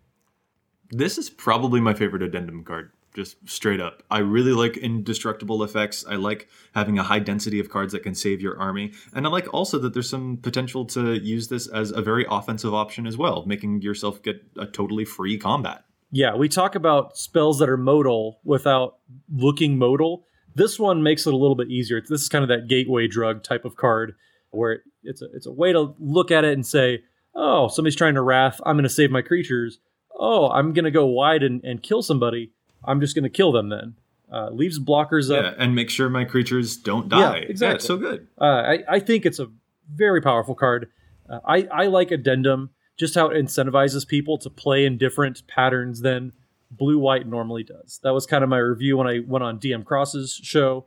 This 0.91 1.17
is 1.17 1.29
probably 1.29 1.79
my 1.79 1.95
favorite 1.95 2.21
addendum 2.21 2.63
card, 2.63 2.91
just 3.16 3.38
straight 3.49 3.82
up. 3.82 4.03
I 4.10 4.20
really 4.20 4.53
like 4.53 4.78
indestructible 4.78 5.64
effects. 5.64 6.05
I 6.07 6.16
like 6.16 6.47
having 6.76 6.99
a 6.99 7.03
high 7.03 7.20
density 7.20 7.60
of 7.60 7.70
cards 7.70 7.93
that 7.93 8.03
can 8.03 8.16
save 8.16 8.41
your 8.41 8.60
army. 8.60 8.93
And 9.14 9.26
I 9.26 9.30
like 9.30 9.51
also 9.53 9.80
that 9.80 9.93
there's 9.93 10.10
some 10.10 10.38
potential 10.38 10.86
to 10.86 11.14
use 11.16 11.47
this 11.47 11.68
as 11.68 11.91
a 11.91 12.01
very 12.01 12.26
offensive 12.30 12.74
option 12.74 13.07
as 13.07 13.18
well, 13.18 13.45
making 13.45 13.82
yourself 13.82 14.22
get 14.22 14.43
a 14.57 14.66
totally 14.66 15.05
free 15.05 15.38
combat. 15.38 15.84
Yeah, 16.12 16.36
we 16.36 16.49
talk 16.49 16.76
about 16.76 17.18
spells 17.18 17.60
that 17.60 17.70
are 17.70 17.78
modal 17.78 18.39
without 18.43 18.97
looking 19.32 19.78
modal. 19.78 20.26
This 20.55 20.80
one 20.80 21.03
makes 21.03 21.28
it 21.28 21.34
a 21.34 21.38
little 21.38 21.55
bit 21.55 21.70
easier. 21.70 22.01
This 22.01 22.22
is 22.22 22.30
kind 22.30 22.43
of 22.43 22.49
that 22.49 22.68
gateway 22.68 23.07
drug 23.07 23.43
type 23.43 23.66
of 23.66 23.76
card 23.76 24.16
where 24.51 24.82
it's 25.03 25.22
a, 25.22 25.26
it's 25.34 25.45
a 25.45 25.51
way 25.51 25.72
to 25.72 25.93
look 25.99 26.32
at 26.32 26.43
it 26.43 26.53
and 26.53 26.66
say, 26.66 27.03
oh, 27.36 27.68
somebody's 27.68 27.95
trying 27.95 28.16
to 28.16 28.22
wrath. 28.22 28.60
I'm 28.66 28.76
going 28.76 28.84
to 28.84 28.89
save 28.89 29.12
my 29.12 29.22
creatures. 29.22 29.80
Oh, 30.20 30.49
I'm 30.49 30.74
going 30.74 30.86
to 30.86 30.91
go 30.91 31.05
wide 31.05 31.43
and, 31.43 31.64
and 31.64 31.82
kill 31.84 32.01
somebody. 32.01 32.51
I'm 32.84 33.01
just 33.01 33.15
going 33.15 33.23
to 33.23 33.30
kill 33.30 33.51
them 33.51 33.69
then. 33.69 33.95
Uh, 34.32 34.49
leaves 34.51 34.80
blockers 34.80 35.36
up. 35.36 35.43
Yeah, 35.43 35.63
and 35.63 35.73
make 35.73 35.89
sure 35.89 36.09
my 36.09 36.23
creatures 36.23 36.77
don't 36.77 37.09
die. 37.09 37.19
Yeah, 37.19 37.34
exactly. 37.34 37.75
it's 37.75 37.86
so 37.86 37.97
good. 37.97 38.27
Uh, 38.39 38.43
I, 38.43 38.80
I 38.88 38.99
think 38.99 39.25
it's 39.25 39.39
a 39.39 39.47
very 39.91 40.21
powerful 40.21 40.53
card. 40.53 40.89
Uh, 41.27 41.39
I, 41.45 41.67
I 41.71 41.88
like 41.88 42.11
Addendum, 42.11 42.69
just 42.95 43.15
how 43.15 43.27
it 43.30 43.43
incentivizes 43.43 44.07
people 44.07 44.38
to 44.39 44.49
play 44.49 44.86
in 44.86 44.97
different 44.97 45.47
patterns 45.47 46.01
than 46.01 46.34
blue 46.69 46.99
white 46.99 47.27
normally 47.27 47.63
does. 47.63 47.99
That 48.03 48.13
was 48.13 48.25
kind 48.25 48.43
of 48.43 48.49
my 48.49 48.59
review 48.59 48.97
when 48.97 49.07
I 49.07 49.19
went 49.25 49.43
on 49.43 49.59
DM 49.59 49.84
Cross's 49.84 50.39
show. 50.43 50.86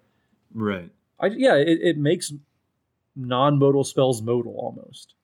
Right. 0.55 0.90
I, 1.18 1.26
yeah, 1.26 1.57
it, 1.57 1.78
it 1.82 1.99
makes 1.99 2.32
non 3.16 3.59
modal 3.59 3.84
spells 3.84 4.22
modal 4.22 4.55
almost. 4.57 5.14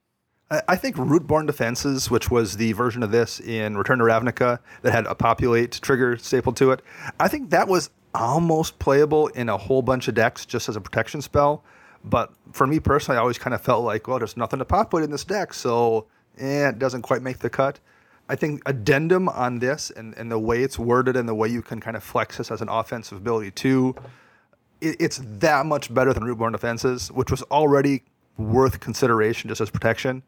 I 0.50 0.76
think 0.76 0.96
Rootborn 0.96 1.46
Defenses, 1.46 2.10
which 2.10 2.30
was 2.30 2.56
the 2.56 2.72
version 2.72 3.02
of 3.02 3.10
this 3.10 3.38
in 3.38 3.76
Return 3.76 3.98
to 3.98 4.04
Ravnica 4.04 4.60
that 4.80 4.92
had 4.92 5.04
a 5.06 5.14
populate 5.14 5.72
trigger 5.72 6.16
stapled 6.16 6.56
to 6.56 6.70
it, 6.70 6.80
I 7.20 7.28
think 7.28 7.50
that 7.50 7.68
was 7.68 7.90
almost 8.14 8.78
playable 8.78 9.26
in 9.28 9.50
a 9.50 9.58
whole 9.58 9.82
bunch 9.82 10.08
of 10.08 10.14
decks 10.14 10.46
just 10.46 10.70
as 10.70 10.76
a 10.76 10.80
protection 10.80 11.20
spell. 11.20 11.64
But 12.02 12.32
for 12.52 12.66
me 12.66 12.80
personally, 12.80 13.18
I 13.18 13.20
always 13.20 13.36
kind 13.36 13.52
of 13.52 13.60
felt 13.60 13.84
like, 13.84 14.08
well, 14.08 14.18
there's 14.18 14.38
nothing 14.38 14.58
to 14.60 14.64
populate 14.64 15.04
in 15.04 15.10
this 15.10 15.24
deck, 15.24 15.52
so 15.52 16.06
eh, 16.38 16.70
it 16.70 16.78
doesn't 16.78 17.02
quite 17.02 17.20
make 17.20 17.40
the 17.40 17.50
cut. 17.50 17.78
I 18.30 18.36
think 18.36 18.62
addendum 18.64 19.28
on 19.28 19.58
this 19.58 19.90
and, 19.90 20.14
and 20.16 20.32
the 20.32 20.38
way 20.38 20.62
it's 20.62 20.78
worded 20.78 21.16
and 21.16 21.28
the 21.28 21.34
way 21.34 21.48
you 21.48 21.60
can 21.60 21.78
kind 21.78 21.96
of 21.96 22.02
flex 22.02 22.38
this 22.38 22.50
as 22.50 22.62
an 22.62 22.70
offensive 22.70 23.18
ability 23.18 23.50
too, 23.50 23.94
it, 24.80 24.96
it's 24.98 25.20
that 25.22 25.66
much 25.66 25.92
better 25.92 26.14
than 26.14 26.22
Rootborn 26.22 26.52
Defenses, 26.52 27.12
which 27.12 27.30
was 27.30 27.42
already 27.44 28.04
worth 28.38 28.80
consideration 28.80 29.48
just 29.48 29.60
as 29.60 29.68
protection. 29.68 30.22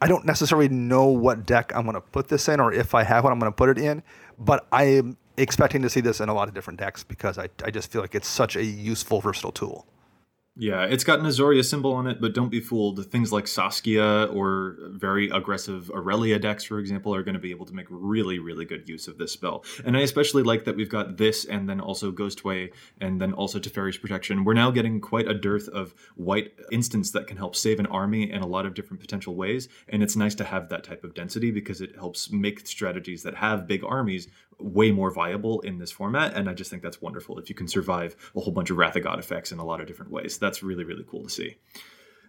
I 0.00 0.08
don't 0.08 0.24
necessarily 0.24 0.68
know 0.68 1.06
what 1.06 1.46
deck 1.46 1.72
I'm 1.74 1.82
going 1.82 1.94
to 1.94 2.00
put 2.00 2.28
this 2.28 2.48
in, 2.48 2.60
or 2.60 2.72
if 2.72 2.94
I 2.94 3.02
have 3.02 3.24
one, 3.24 3.32
I'm 3.32 3.38
going 3.38 3.52
to 3.52 3.56
put 3.56 3.68
it 3.68 3.78
in. 3.78 4.02
But 4.38 4.66
I 4.72 4.84
am 4.84 5.16
expecting 5.36 5.82
to 5.82 5.90
see 5.90 6.00
this 6.00 6.20
in 6.20 6.28
a 6.28 6.34
lot 6.34 6.48
of 6.48 6.54
different 6.54 6.78
decks 6.78 7.04
because 7.04 7.38
I, 7.38 7.48
I 7.64 7.70
just 7.70 7.90
feel 7.90 8.00
like 8.00 8.14
it's 8.14 8.28
such 8.28 8.56
a 8.56 8.64
useful, 8.64 9.20
versatile 9.20 9.52
tool. 9.52 9.86
Yeah, 10.56 10.84
it's 10.84 11.04
got 11.04 11.20
an 11.20 11.26
Azorius 11.26 11.70
symbol 11.70 11.92
on 11.92 12.08
it, 12.08 12.20
but 12.20 12.34
don't 12.34 12.50
be 12.50 12.60
fooled. 12.60 13.06
Things 13.06 13.32
like 13.32 13.46
Saskia 13.46 14.24
or 14.24 14.76
very 14.90 15.30
aggressive 15.30 15.90
Aurelia 15.92 16.40
decks, 16.40 16.64
for 16.64 16.80
example, 16.80 17.14
are 17.14 17.22
going 17.22 17.34
to 17.34 17.40
be 17.40 17.52
able 17.52 17.66
to 17.66 17.72
make 17.72 17.86
really, 17.88 18.40
really 18.40 18.64
good 18.64 18.88
use 18.88 19.06
of 19.06 19.16
this 19.16 19.32
spell. 19.32 19.64
And 19.84 19.96
I 19.96 20.00
especially 20.00 20.42
like 20.42 20.64
that 20.64 20.74
we've 20.74 20.90
got 20.90 21.16
this 21.16 21.44
and 21.44 21.68
then 21.68 21.80
also 21.80 22.10
Ghostway 22.10 22.72
and 23.00 23.20
then 23.20 23.32
also 23.32 23.60
Teferi's 23.60 23.96
Protection. 23.96 24.44
We're 24.44 24.54
now 24.54 24.72
getting 24.72 25.00
quite 25.00 25.28
a 25.28 25.34
dearth 25.34 25.68
of 25.68 25.94
white 26.16 26.52
instants 26.72 27.12
that 27.12 27.28
can 27.28 27.36
help 27.36 27.54
save 27.54 27.78
an 27.78 27.86
army 27.86 28.30
in 28.30 28.42
a 28.42 28.46
lot 28.46 28.66
of 28.66 28.74
different 28.74 29.00
potential 29.00 29.36
ways. 29.36 29.68
And 29.88 30.02
it's 30.02 30.16
nice 30.16 30.34
to 30.34 30.44
have 30.44 30.68
that 30.70 30.82
type 30.82 31.04
of 31.04 31.14
density 31.14 31.52
because 31.52 31.80
it 31.80 31.94
helps 31.94 32.30
make 32.32 32.66
strategies 32.66 33.22
that 33.22 33.36
have 33.36 33.68
big 33.68 33.84
armies 33.84 34.26
way 34.60 34.90
more 34.90 35.10
viable 35.10 35.60
in 35.60 35.78
this 35.78 35.90
format. 35.90 36.34
And 36.34 36.48
I 36.48 36.54
just 36.54 36.70
think 36.70 36.82
that's 36.82 37.02
wonderful 37.02 37.38
if 37.38 37.48
you 37.48 37.54
can 37.54 37.68
survive 37.68 38.16
a 38.36 38.40
whole 38.40 38.52
bunch 38.52 38.70
of 38.70 38.76
Wrath 38.76 38.96
of 38.96 39.04
God 39.04 39.18
effects 39.18 39.52
in 39.52 39.58
a 39.58 39.64
lot 39.64 39.80
of 39.80 39.86
different 39.86 40.12
ways. 40.12 40.38
That's 40.38 40.62
really, 40.62 40.84
really 40.84 41.04
cool 41.08 41.24
to 41.24 41.30
see. 41.30 41.56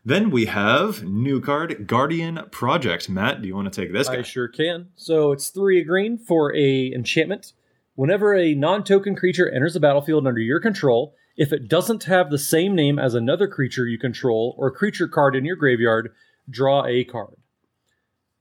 Then 0.04 0.32
we 0.32 0.46
have 0.48 1.04
new 1.04 1.40
card 1.40 1.86
Guardian 1.88 2.40
Project. 2.50 3.08
Matt, 3.08 3.42
do 3.42 3.48
you 3.48 3.56
want 3.56 3.72
to 3.72 3.82
take 3.82 3.94
this 3.94 4.08
guy? 4.08 4.20
I 4.20 4.22
sure 4.24 4.48
can. 4.48 4.88
So 4.96 5.32
it's 5.32 5.50
three 5.50 5.84
green 5.84 6.18
for 6.18 6.56
a 6.56 6.92
enchantment. 6.92 7.54
Whenever 7.94 8.34
a 8.34 8.56
non-token 8.56 9.16
creature 9.16 9.50
enters 9.50 9.76
the 9.76 9.80
battlefield 9.80 10.26
under 10.26 10.40
your 10.40 10.60
control, 10.60 11.14
if 11.38 11.54
it 11.54 11.68
doesn't 11.68 12.06
have 12.06 12.30
the 12.30 12.40
same 12.40 12.74
name 12.74 12.98
as 12.98 13.14
another 13.14 13.48
creature 13.48 13.86
you 13.86 14.00
control 14.00 14.56
or 14.58 14.72
creature 14.72 15.08
card 15.08 15.36
in 15.36 15.46
your 15.46 15.56
graveyard, 15.56 16.12
draw 16.50 16.86
a 16.86 17.04
card. 17.04 17.36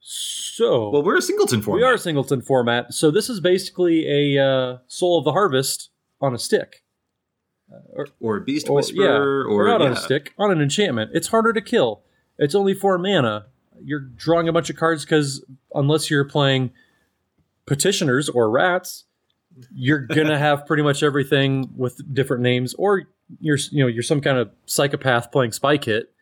So 0.01 0.90
Well, 0.90 1.03
we're 1.03 1.18
a 1.18 1.22
singleton 1.22 1.62
format. 1.62 1.80
we 1.80 1.86
are 1.86 1.94
a 1.94 1.98
singleton 1.98 2.40
format. 2.42 2.92
So 2.94 3.11
this 3.11 3.28
is 3.28 3.40
basically 3.40 4.34
a 4.36 4.44
uh, 4.44 4.78
Soul 4.88 5.18
of 5.18 5.24
the 5.24 5.32
Harvest 5.32 5.90
on 6.20 6.34
a 6.34 6.38
stick. 6.38 6.82
or 8.18 8.36
a 8.38 8.40
Beast 8.40 8.68
Or, 8.68 8.76
Whisperer, 8.76 9.05
yeah, 9.05 9.11
or, 9.12 9.44
or 9.46 9.66
not 9.68 9.82
on 9.82 9.92
a 9.92 9.96
stick, 9.96 10.32
on 10.38 10.51
an 10.51 10.61
enchantment. 10.61 11.11
It's 11.14 11.28
harder 11.28 11.53
to 11.53 11.61
kill. 11.61 12.03
It's 12.38 12.55
only 12.55 12.74
four 12.74 12.98
mana. 12.98 13.46
You're 13.82 14.01
drawing 14.01 14.48
a 14.48 14.53
bunch 14.53 14.70
of 14.70 14.76
cards 14.76 15.05
because 15.05 15.44
unless 15.74 16.11
you're 16.11 16.24
playing 16.24 16.72
petitioners 17.66 18.28
or 18.28 18.51
rats, 18.51 19.05
you're 19.74 20.01
gonna 20.07 20.38
have 20.38 20.66
pretty 20.66 20.82
much 20.82 21.03
everything 21.03 21.70
with 21.76 22.01
different 22.12 22.42
names, 22.42 22.74
or 22.74 23.05
you're 23.40 23.59
you 23.70 23.82
know 23.84 23.86
you're 23.88 24.03
some 24.03 24.20
kind 24.20 24.38
of 24.38 24.51
psychopath 24.66 25.30
playing 25.30 25.53
Spy 25.53 25.78
Kit. 25.78 26.12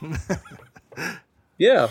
yeah, 1.58 1.88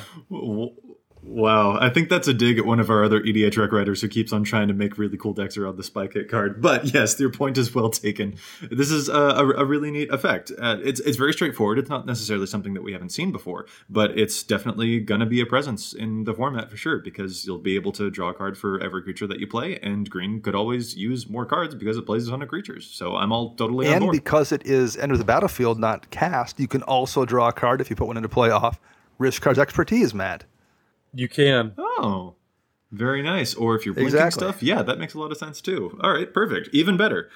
Wow, 1.25 1.77
I 1.79 1.89
think 1.89 2.09
that's 2.09 2.27
a 2.27 2.33
dig 2.33 2.57
at 2.57 2.65
one 2.65 2.81
of 2.81 2.89
our 2.89 3.03
other 3.03 3.21
EDHREC 3.21 3.71
writers 3.71 4.01
who 4.01 4.09
keeps 4.09 4.33
on 4.33 4.43
trying 4.43 4.67
to 4.67 4.73
make 4.73 4.97
really 4.97 5.17
cool 5.17 5.33
decks 5.33 5.57
around 5.57 5.77
the 5.77 5.83
Spy 5.83 6.07
Kit 6.07 6.29
card. 6.29 6.61
But 6.61 6.93
yes, 6.93 7.17
your 7.19 7.31
point 7.31 7.57
is 7.57 7.73
well 7.73 7.89
taken. 7.89 8.35
This 8.69 8.91
is 8.91 9.07
a, 9.07 9.13
a, 9.13 9.49
a 9.61 9.65
really 9.65 9.89
neat 9.89 10.11
effect. 10.11 10.51
Uh, 10.59 10.77
it's 10.83 10.99
it's 10.99 11.17
very 11.17 11.31
straightforward. 11.31 11.79
It's 11.79 11.89
not 11.89 12.05
necessarily 12.05 12.45
something 12.45 12.73
that 12.73 12.83
we 12.83 12.91
haven't 12.91 13.11
seen 13.11 13.31
before, 13.31 13.67
but 13.89 14.17
it's 14.17 14.43
definitely 14.43 14.99
gonna 14.99 15.25
be 15.25 15.39
a 15.39 15.45
presence 15.45 15.93
in 15.93 16.25
the 16.25 16.33
format 16.33 16.69
for 16.69 16.77
sure 16.77 16.99
because 16.99 17.45
you'll 17.45 17.57
be 17.57 17.75
able 17.75 17.93
to 17.93 18.11
draw 18.11 18.29
a 18.29 18.33
card 18.33 18.57
for 18.57 18.81
every 18.81 19.01
creature 19.01 19.27
that 19.27 19.39
you 19.39 19.47
play, 19.47 19.79
and 19.79 20.09
green 20.09 20.41
could 20.41 20.55
always 20.55 20.95
use 20.95 21.29
more 21.29 21.45
cards 21.45 21.73
because 21.73 21.97
it 21.97 22.05
plays 22.05 22.27
a 22.27 22.31
ton 22.31 22.41
of 22.41 22.49
creatures. 22.49 22.85
So 22.85 23.15
I'm 23.15 23.31
all 23.31 23.55
totally 23.55 23.87
on 23.87 23.93
and 23.93 24.01
board. 24.03 24.13
because 24.13 24.51
it 24.51 24.65
is 24.65 24.97
enter 24.97 25.15
the 25.15 25.23
battlefield, 25.23 25.79
not 25.79 26.09
cast, 26.11 26.59
you 26.59 26.67
can 26.67 26.83
also 26.83 27.23
draw 27.23 27.47
a 27.47 27.53
card 27.53 27.79
if 27.79 27.89
you 27.89 27.95
put 27.95 28.07
one 28.07 28.17
into 28.17 28.29
play 28.29 28.49
off. 28.49 28.79
Rishkar's 29.19 29.57
expertise, 29.57 30.13
Matt. 30.13 30.43
You 31.13 31.27
can. 31.27 31.73
Oh, 31.77 32.35
very 32.91 33.21
nice. 33.21 33.53
Or 33.55 33.75
if 33.75 33.85
you're 33.85 33.93
blinking 33.93 34.15
Exactly. 34.15 34.39
stuff, 34.39 34.63
yeah, 34.63 34.81
that 34.83 34.99
makes 34.99 35.13
a 35.13 35.19
lot 35.19 35.31
of 35.31 35.37
sense 35.37 35.61
too. 35.61 35.97
All 36.01 36.11
right, 36.11 36.31
perfect. 36.33 36.69
Even 36.73 36.97
better. 36.97 37.29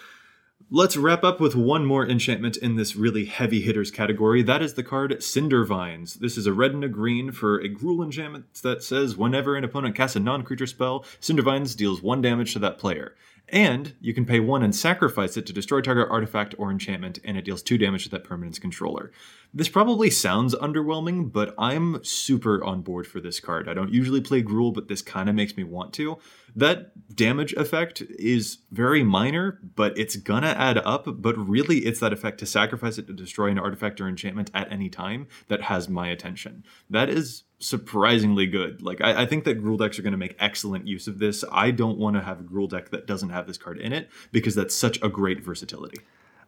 Let's 0.69 0.97
wrap 0.97 1.23
up 1.23 1.39
with 1.39 1.55
one 1.55 1.85
more 1.85 2.05
enchantment 2.05 2.57
in 2.57 2.75
this 2.75 2.95
really 2.95 3.25
heavy 3.25 3.61
hitters 3.61 3.89
category. 3.89 4.41
That 4.41 4.61
is 4.61 4.73
the 4.73 4.83
card 4.83 5.11
Cindervines. 5.19 6.15
This 6.19 6.37
is 6.37 6.45
a 6.45 6.51
red 6.51 6.71
and 6.73 6.83
a 6.83 6.89
green 6.89 7.31
for 7.31 7.57
a 7.59 7.69
Gruul 7.69 8.03
enchantment 8.03 8.53
that 8.63 8.83
says 8.83 9.15
whenever 9.15 9.55
an 9.55 9.63
opponent 9.63 9.95
casts 9.95 10.17
a 10.17 10.19
non 10.19 10.43
creature 10.43 10.67
spell, 10.67 11.05
Cindervines 11.21 11.75
deals 11.77 12.01
one 12.01 12.21
damage 12.21 12.51
to 12.53 12.59
that 12.59 12.79
player. 12.79 13.15
And 13.49 13.93
you 14.01 14.13
can 14.13 14.25
pay 14.25 14.41
one 14.41 14.61
and 14.61 14.75
sacrifice 14.75 15.37
it 15.37 15.45
to 15.45 15.53
destroy 15.53 15.79
target 15.79 16.09
artifact 16.11 16.53
or 16.57 16.69
enchantment, 16.69 17.19
and 17.23 17.37
it 17.37 17.45
deals 17.45 17.63
two 17.63 17.77
damage 17.77 18.03
to 18.03 18.09
that 18.09 18.25
permanence 18.25 18.59
controller. 18.59 19.09
This 19.53 19.69
probably 19.69 20.09
sounds 20.09 20.53
underwhelming, 20.55 21.31
but 21.31 21.55
I'm 21.57 22.03
super 22.03 22.63
on 22.63 22.81
board 22.81 23.07
for 23.07 23.19
this 23.19 23.39
card. 23.39 23.67
I 23.67 23.73
don't 23.73 23.93
usually 23.93 24.21
play 24.21 24.43
Gruul, 24.43 24.73
but 24.73 24.87
this 24.87 25.01
kind 25.01 25.29
of 25.29 25.35
makes 25.35 25.55
me 25.55 25.63
want 25.63 25.93
to. 25.93 26.19
That 26.55 27.15
damage 27.15 27.53
effect 27.53 28.01
is 28.01 28.59
very 28.71 29.03
minor, 29.03 29.59
but 29.75 29.97
it's 29.97 30.15
gonna 30.15 30.47
add 30.47 30.77
up. 30.79 31.05
But 31.07 31.37
really, 31.37 31.79
it's 31.79 31.99
that 32.01 32.13
effect 32.13 32.39
to 32.39 32.45
sacrifice 32.45 32.97
it 32.97 33.07
to 33.07 33.13
destroy 33.13 33.47
an 33.47 33.57
artifact 33.57 34.01
or 34.01 34.07
enchantment 34.07 34.51
at 34.53 34.71
any 34.71 34.89
time 34.89 35.27
that 35.47 35.63
has 35.63 35.87
my 35.87 36.07
attention. 36.09 36.63
That 36.89 37.09
is 37.09 37.43
surprisingly 37.59 38.47
good. 38.47 38.81
Like, 38.81 39.01
I, 39.01 39.23
I 39.23 39.25
think 39.25 39.43
that 39.45 39.63
Gruul 39.63 39.79
decks 39.79 39.97
are 39.97 40.03
gonna 40.03 40.17
make 40.17 40.35
excellent 40.39 40.87
use 40.87 41.07
of 41.07 41.19
this. 41.19 41.43
I 41.51 41.71
don't 41.71 41.97
want 41.97 42.15
to 42.15 42.21
have 42.21 42.39
a 42.39 42.43
Gruul 42.43 42.69
deck 42.69 42.89
that 42.89 43.07
doesn't 43.07 43.29
have 43.29 43.47
this 43.47 43.57
card 43.57 43.79
in 43.79 43.93
it 43.93 44.09
because 44.31 44.55
that's 44.55 44.75
such 44.75 45.01
a 45.01 45.09
great 45.09 45.41
versatility. 45.41 45.99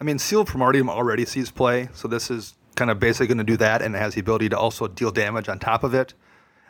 I 0.01 0.05
mean, 0.05 0.17
Seal 0.17 0.45
Primordium 0.45 0.89
already 0.89 1.25
sees 1.25 1.51
play, 1.51 1.89
so 1.93 2.07
this 2.07 2.31
is 2.31 2.53
kind 2.79 2.89
of 2.89 2.99
basically 2.99 3.27
going 3.27 3.37
to 3.37 3.43
do 3.43 3.57
that, 3.57 3.83
and 3.83 3.95
it 3.95 3.99
has 3.99 4.15
the 4.15 4.21
ability 4.21 4.49
to 4.49 4.57
also 4.57 4.87
deal 4.87 5.11
damage 5.11 5.47
on 5.49 5.59
top 5.59 5.83
of 5.83 5.93
it. 5.93 6.15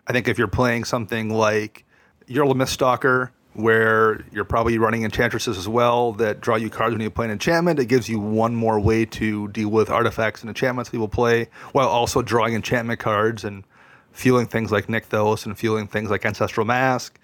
I 0.08 0.12
think 0.12 0.28
if 0.28 0.38
you're 0.38 0.48
playing 0.48 0.84
something 0.84 1.30
like 1.30 1.86
of 2.28 2.36
Miststalker, 2.36 3.30
where 3.54 4.26
you're 4.32 4.46
probably 4.46 4.78
running 4.78 5.04
enchantresses 5.04 5.58
as 5.58 5.68
well 5.68 6.14
that 6.14 6.40
draw 6.42 6.56
you 6.56 6.70
cards 6.70 6.94
when 6.94 7.02
you 7.02 7.10
play 7.10 7.26
an 7.26 7.32
enchantment, 7.32 7.80
it 7.80 7.86
gives 7.86 8.10
you 8.10 8.20
one 8.20 8.56
more 8.56 8.80
way 8.80 9.06
to 9.06 9.48
deal 9.50 9.70
with 9.70 9.90
artifacts 9.90 10.42
and 10.42 10.50
enchantments 10.50 10.90
people 10.90 11.08
play, 11.08 11.48
while 11.72 11.88
also 11.88 12.22
drawing 12.22 12.54
enchantment 12.54 13.00
cards 13.00 13.44
and 13.44 13.64
fueling 14.12 14.48
things 14.48 14.72
like 14.72 14.88
Nykthos 14.88 15.46
and 15.46 15.58
fueling 15.58 15.88
things 15.88 16.10
like 16.10 16.26
Ancestral 16.26 16.66
Mask. 16.66 17.20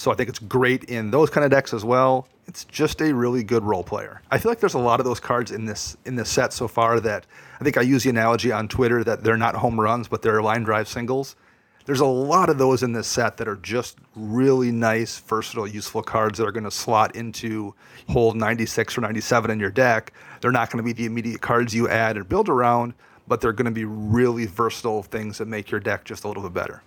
So 0.00 0.10
I 0.10 0.14
think 0.14 0.30
it's 0.30 0.38
great 0.38 0.84
in 0.84 1.10
those 1.10 1.28
kind 1.28 1.44
of 1.44 1.50
decks 1.50 1.74
as 1.74 1.84
well. 1.84 2.26
It's 2.46 2.64
just 2.64 3.02
a 3.02 3.14
really 3.14 3.44
good 3.44 3.62
role 3.62 3.84
player. 3.84 4.22
I 4.30 4.38
feel 4.38 4.50
like 4.50 4.58
there's 4.58 4.72
a 4.72 4.78
lot 4.78 4.98
of 4.98 5.04
those 5.04 5.20
cards 5.20 5.50
in 5.50 5.66
this 5.66 5.94
in 6.06 6.16
this 6.16 6.30
set 6.30 6.54
so 6.54 6.68
far 6.68 7.00
that 7.00 7.26
I 7.60 7.64
think 7.64 7.76
I 7.76 7.82
use 7.82 8.04
the 8.04 8.08
analogy 8.08 8.50
on 8.50 8.66
Twitter 8.66 9.04
that 9.04 9.22
they're 9.22 9.36
not 9.36 9.56
home 9.56 9.78
runs, 9.78 10.08
but 10.08 10.22
they're 10.22 10.40
line 10.40 10.62
drive 10.62 10.88
singles. 10.88 11.36
There's 11.84 12.00
a 12.00 12.06
lot 12.06 12.48
of 12.48 12.56
those 12.56 12.82
in 12.82 12.94
this 12.94 13.08
set 13.08 13.36
that 13.36 13.46
are 13.46 13.56
just 13.56 13.98
really 14.16 14.72
nice, 14.72 15.18
versatile, 15.18 15.66
useful 15.66 16.02
cards 16.02 16.38
that 16.38 16.46
are 16.46 16.52
going 16.52 16.64
to 16.64 16.70
slot 16.70 17.14
into 17.14 17.74
hole 18.08 18.32
96 18.32 18.96
or 18.96 19.02
97 19.02 19.50
in 19.50 19.60
your 19.60 19.70
deck. 19.70 20.14
They're 20.40 20.50
not 20.50 20.70
going 20.70 20.82
to 20.82 20.82
be 20.82 20.94
the 20.94 21.04
immediate 21.04 21.42
cards 21.42 21.74
you 21.74 21.90
add 21.90 22.16
or 22.16 22.24
build 22.24 22.48
around, 22.48 22.94
but 23.28 23.42
they're 23.42 23.52
going 23.52 23.66
to 23.66 23.70
be 23.70 23.84
really 23.84 24.46
versatile 24.46 25.02
things 25.02 25.36
that 25.36 25.46
make 25.46 25.70
your 25.70 25.80
deck 25.80 26.06
just 26.06 26.24
a 26.24 26.28
little 26.28 26.42
bit 26.42 26.54
better. 26.54 26.82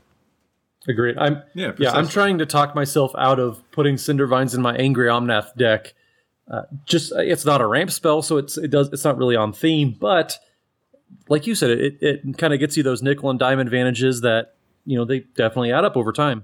Agreed. 0.88 1.18
I'm 1.18 1.42
Yeah, 1.54 1.72
yeah. 1.78 1.92
I'm 1.92 2.08
trying 2.08 2.40
to 2.40 2.46
talk 2.46 2.76
myself 2.76 3.12
out 3.18 3.40
of 3.40 3.64
putting 3.72 3.96
Cindervines 3.96 4.54
in 4.54 4.62
my 4.62 4.76
Angry 4.76 5.08
Omnath 5.08 5.56
deck. 5.56 5.94
Uh, 6.50 6.64
just 6.86 7.14
it's 7.16 7.46
not 7.46 7.62
a 7.62 7.68
ramp 7.68 7.90
spell, 7.90 8.22
so 8.22 8.38
it's 8.38 8.58
it 8.58 8.70
does 8.70 8.92
it's 8.92 9.06
not 9.06 9.18
really 9.18 9.36
on 9.36 9.54
theme. 9.54 9.96
But 9.98 10.38
like 11.30 11.48
you 11.48 11.56
said, 11.56 11.72
it 11.72 11.98
it 12.02 12.38
kind 12.38 12.54
of 12.54 12.60
gets 12.60 12.76
you 12.76 12.84
those 12.84 13.02
nickel 13.02 13.30
and 13.30 13.40
dime 13.40 13.60
advantages 13.60 14.22
that 14.22 14.56
you 14.86 14.98
know 14.98 15.06
they 15.06 15.22
definitely 15.22 15.72
add 15.72 15.86
up 15.86 15.96
over 15.96 16.12
time. 16.12 16.44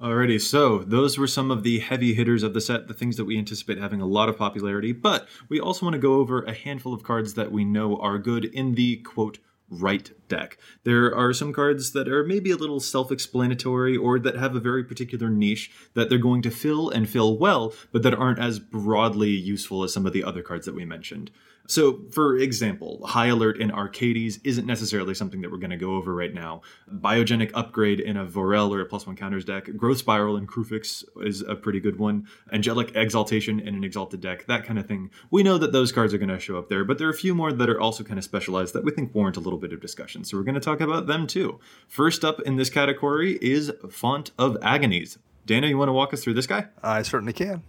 Alrighty, 0.00 0.40
so 0.40 0.78
those 0.78 1.16
were 1.16 1.28
some 1.28 1.52
of 1.52 1.62
the 1.62 1.78
heavy 1.78 2.12
hitters 2.12 2.42
of 2.42 2.54
the 2.54 2.60
set, 2.60 2.88
the 2.88 2.94
things 2.94 3.16
that 3.18 3.24
we 3.24 3.38
anticipate 3.38 3.78
having 3.78 4.00
a 4.00 4.06
lot 4.06 4.28
of 4.28 4.36
popularity, 4.36 4.90
but 4.90 5.28
we 5.48 5.60
also 5.60 5.86
want 5.86 5.94
to 5.94 6.00
go 6.00 6.14
over 6.14 6.42
a 6.42 6.52
handful 6.52 6.92
of 6.92 7.04
cards 7.04 7.34
that 7.34 7.52
we 7.52 7.64
know 7.64 7.96
are 7.98 8.18
good 8.18 8.46
in 8.46 8.74
the 8.74 8.96
quote 8.96 9.38
right 9.72 10.10
deck. 10.28 10.58
There 10.84 11.14
are 11.14 11.32
some 11.32 11.52
cards 11.52 11.92
that 11.92 12.08
are 12.08 12.24
maybe 12.24 12.50
a 12.50 12.56
little 12.56 12.80
self-explanatory 12.80 13.96
or 13.96 14.18
that 14.18 14.36
have 14.36 14.54
a 14.54 14.60
very 14.60 14.84
particular 14.84 15.30
niche 15.30 15.70
that 15.94 16.08
they're 16.08 16.18
going 16.18 16.42
to 16.42 16.50
fill 16.50 16.90
and 16.90 17.08
fill 17.08 17.38
well, 17.38 17.72
but 17.90 18.02
that 18.02 18.14
aren't 18.14 18.38
as 18.38 18.58
broadly 18.58 19.30
useful 19.30 19.82
as 19.82 19.92
some 19.92 20.06
of 20.06 20.12
the 20.12 20.24
other 20.24 20.42
cards 20.42 20.66
that 20.66 20.74
we 20.74 20.84
mentioned. 20.84 21.30
So, 21.66 22.02
for 22.10 22.36
example, 22.36 23.06
High 23.06 23.28
Alert 23.28 23.58
in 23.58 23.70
Arcades 23.70 24.38
isn't 24.44 24.66
necessarily 24.66 25.14
something 25.14 25.40
that 25.42 25.50
we're 25.50 25.58
going 25.58 25.70
to 25.70 25.76
go 25.76 25.94
over 25.94 26.14
right 26.14 26.34
now. 26.34 26.62
Biogenic 26.92 27.50
Upgrade 27.54 28.00
in 28.00 28.16
a 28.16 28.26
Vorel 28.26 28.70
or 28.70 28.80
a 28.80 28.86
plus 28.86 29.06
one 29.06 29.16
counters 29.16 29.44
deck. 29.44 29.74
Growth 29.76 29.98
Spiral 29.98 30.36
in 30.36 30.46
Kruphix 30.46 31.04
is 31.24 31.42
a 31.42 31.54
pretty 31.54 31.80
good 31.80 31.98
one. 31.98 32.26
Angelic 32.52 32.94
Exaltation 32.96 33.60
in 33.60 33.74
an 33.74 33.84
Exalted 33.84 34.20
deck, 34.20 34.46
that 34.46 34.64
kind 34.64 34.78
of 34.78 34.86
thing. 34.86 35.10
We 35.30 35.42
know 35.42 35.56
that 35.58 35.72
those 35.72 35.92
cards 35.92 36.12
are 36.12 36.18
going 36.18 36.28
to 36.28 36.40
show 36.40 36.58
up 36.58 36.68
there, 36.68 36.84
but 36.84 36.98
there 36.98 37.06
are 37.06 37.12
a 37.12 37.14
few 37.14 37.34
more 37.34 37.52
that 37.52 37.70
are 37.70 37.80
also 37.80 38.04
kind 38.04 38.18
of 38.18 38.24
specialized 38.24 38.74
that 38.74 38.84
we 38.84 38.90
think 38.90 39.14
warrant 39.14 39.36
a 39.36 39.40
little 39.40 39.58
bit 39.58 39.72
of 39.72 39.80
discussion. 39.80 40.24
So, 40.24 40.36
we're 40.36 40.44
going 40.44 40.54
to 40.56 40.60
talk 40.60 40.80
about 40.80 41.06
them 41.06 41.26
too. 41.26 41.60
First 41.88 42.24
up 42.24 42.40
in 42.40 42.56
this 42.56 42.70
category 42.70 43.38
is 43.40 43.72
Font 43.88 44.32
of 44.38 44.56
Agonies. 44.62 45.18
Dana, 45.46 45.66
you 45.68 45.78
want 45.78 45.88
to 45.88 45.92
walk 45.92 46.12
us 46.12 46.22
through 46.22 46.34
this 46.34 46.46
guy? 46.46 46.66
I 46.82 47.02
certainly 47.02 47.32
can. 47.32 47.62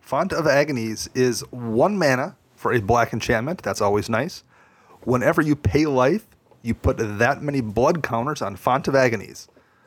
Font 0.00 0.32
of 0.32 0.46
Agonies 0.46 1.08
is 1.14 1.40
one 1.50 1.98
mana 1.98 2.36
for 2.66 2.72
a 2.72 2.80
black 2.80 3.12
enchantment. 3.12 3.62
That's 3.62 3.80
always 3.80 4.08
nice. 4.08 4.42
Whenever 5.04 5.40
you 5.40 5.54
pay 5.54 5.86
life, 5.86 6.26
you 6.62 6.74
put 6.74 6.96
that 6.98 7.40
many 7.40 7.60
blood 7.60 8.02
counters 8.02 8.42
on 8.42 8.56
Font 8.56 8.88
of 8.88 8.96
Agonies 8.96 9.46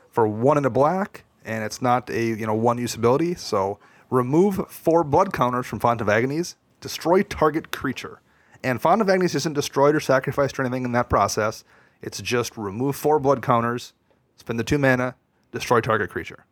for 0.10 0.26
one 0.26 0.58
in 0.58 0.64
a 0.64 0.70
black, 0.70 1.26
and 1.44 1.62
it's 1.66 1.82
not 1.82 2.10
a 2.10 2.24
you 2.24 2.48
know 2.48 2.54
one 2.54 2.78
use 2.78 2.96
ability. 2.96 3.36
So 3.36 3.80
remove 4.10 4.66
four 4.70 5.04
blood 5.04 5.34
counters 5.34 5.66
from 5.66 5.82
Font 5.82 6.00
of 6.00 6.08
Agonies. 6.08 6.56
Destroy 6.80 7.22
target 7.22 7.74
creature. 7.74 8.22
And 8.64 8.82
Font 8.82 9.02
of 9.02 9.10
Agonies 9.10 9.36
isn't 9.36 9.56
destroyed 9.56 9.94
or 9.94 10.00
sacrificed 10.00 10.58
or 10.58 10.62
anything 10.62 10.86
in 10.86 10.94
that 10.94 11.10
process. 11.10 11.66
It's 12.02 12.22
just 12.22 12.56
remove 12.56 12.96
four 12.96 13.20
blood 13.20 13.42
counters, 13.42 13.92
spend 14.38 14.58
the 14.58 14.64
two 14.64 14.78
mana, 14.78 15.16
destroy 15.52 15.82
target 15.82 16.12
creature. 16.12 16.46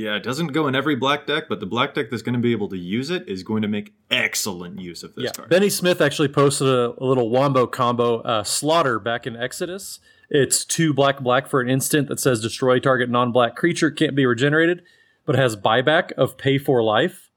Yeah, 0.00 0.16
it 0.16 0.22
doesn't 0.22 0.48
go 0.48 0.66
in 0.66 0.74
every 0.74 0.96
black 0.96 1.26
deck, 1.26 1.44
but 1.46 1.60
the 1.60 1.66
black 1.66 1.92
deck 1.92 2.08
that's 2.08 2.22
going 2.22 2.32
to 2.32 2.40
be 2.40 2.52
able 2.52 2.70
to 2.70 2.78
use 2.78 3.10
it 3.10 3.28
is 3.28 3.42
going 3.42 3.60
to 3.60 3.68
make 3.68 3.92
excellent 4.10 4.80
use 4.80 5.02
of 5.02 5.14
this 5.14 5.24
Yeah, 5.24 5.32
card. 5.32 5.50
Benny 5.50 5.68
Smith 5.68 6.00
actually 6.00 6.28
posted 6.28 6.66
a, 6.68 6.94
a 6.98 7.04
little 7.04 7.28
wombo 7.28 7.66
combo 7.66 8.22
uh, 8.22 8.42
slaughter 8.42 8.98
back 8.98 9.26
in 9.26 9.36
Exodus. 9.36 10.00
It's 10.30 10.64
two 10.64 10.94
black 10.94 11.20
black 11.20 11.48
for 11.48 11.60
an 11.60 11.68
instant 11.68 12.08
that 12.08 12.18
says 12.18 12.40
destroy 12.40 12.78
target 12.78 13.10
non-black 13.10 13.56
creature 13.56 13.90
can't 13.90 14.16
be 14.16 14.24
regenerated, 14.24 14.82
but 15.26 15.36
has 15.36 15.54
buyback 15.54 16.12
of 16.12 16.38
pay 16.38 16.56
for 16.56 16.82
life. 16.82 17.30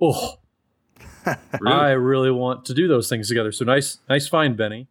Oh, 0.00 0.34
Really? 1.26 1.36
I 1.76 1.90
really 1.90 2.30
want 2.30 2.64
to 2.66 2.74
do 2.74 2.86
those 2.86 3.08
things 3.08 3.26
together. 3.26 3.50
So 3.50 3.64
nice, 3.64 3.98
nice 4.08 4.28
find, 4.28 4.56
Benny. 4.56 4.86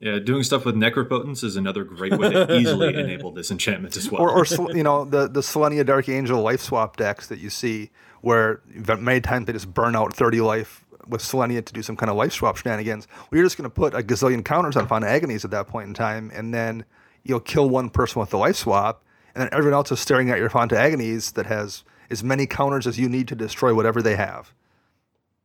Yeah, 0.00 0.18
doing 0.18 0.42
stuff 0.42 0.64
with 0.64 0.74
Necropotence 0.74 1.44
is 1.44 1.56
another 1.56 1.84
great 1.84 2.18
way 2.18 2.30
to 2.30 2.56
easily 2.58 2.94
enable 2.98 3.32
this 3.32 3.50
enchantment 3.50 3.96
as 3.96 4.10
well. 4.10 4.22
or, 4.22 4.30
or 4.30 4.44
sl- 4.46 4.74
you 4.74 4.82
know 4.82 5.04
the 5.04 5.28
the 5.28 5.40
Selenia 5.40 5.84
Dark 5.84 6.08
Angel 6.08 6.40
life 6.42 6.60
swap 6.60 6.96
decks 6.96 7.26
that 7.28 7.38
you 7.38 7.50
see, 7.50 7.90
where 8.22 8.62
many 8.98 9.20
times 9.20 9.46
they 9.46 9.52
just 9.52 9.72
burn 9.72 9.94
out 9.94 10.14
thirty 10.14 10.40
life 10.40 10.84
with 11.06 11.20
Selenia 11.20 11.64
to 11.64 11.72
do 11.72 11.82
some 11.82 11.96
kind 11.96 12.08
of 12.08 12.16
life 12.16 12.32
swap 12.32 12.56
shenanigans. 12.56 13.08
Well, 13.10 13.38
you're 13.38 13.44
just 13.44 13.58
going 13.58 13.68
to 13.68 13.74
put 13.74 13.94
a 13.94 13.98
gazillion 13.98 14.44
counters 14.44 14.76
on 14.76 14.86
Font 14.86 15.04
Agonies 15.04 15.44
at 15.44 15.50
that 15.50 15.66
point 15.66 15.88
in 15.88 15.94
time, 15.94 16.30
and 16.34 16.54
then 16.54 16.84
you'll 17.22 17.40
kill 17.40 17.68
one 17.68 17.90
person 17.90 18.20
with 18.20 18.30
the 18.30 18.38
life 18.38 18.56
swap, 18.56 19.04
and 19.34 19.42
then 19.42 19.48
everyone 19.52 19.74
else 19.74 19.92
is 19.92 20.00
staring 20.00 20.30
at 20.30 20.38
your 20.38 20.48
Font 20.48 20.72
Agonies 20.72 21.32
that 21.32 21.46
has 21.46 21.84
as 22.10 22.24
many 22.24 22.46
counters 22.46 22.86
as 22.86 22.98
you 22.98 23.08
need 23.08 23.28
to 23.28 23.34
destroy 23.34 23.74
whatever 23.74 24.00
they 24.02 24.16
have. 24.16 24.52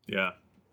Yeah. 0.08 0.32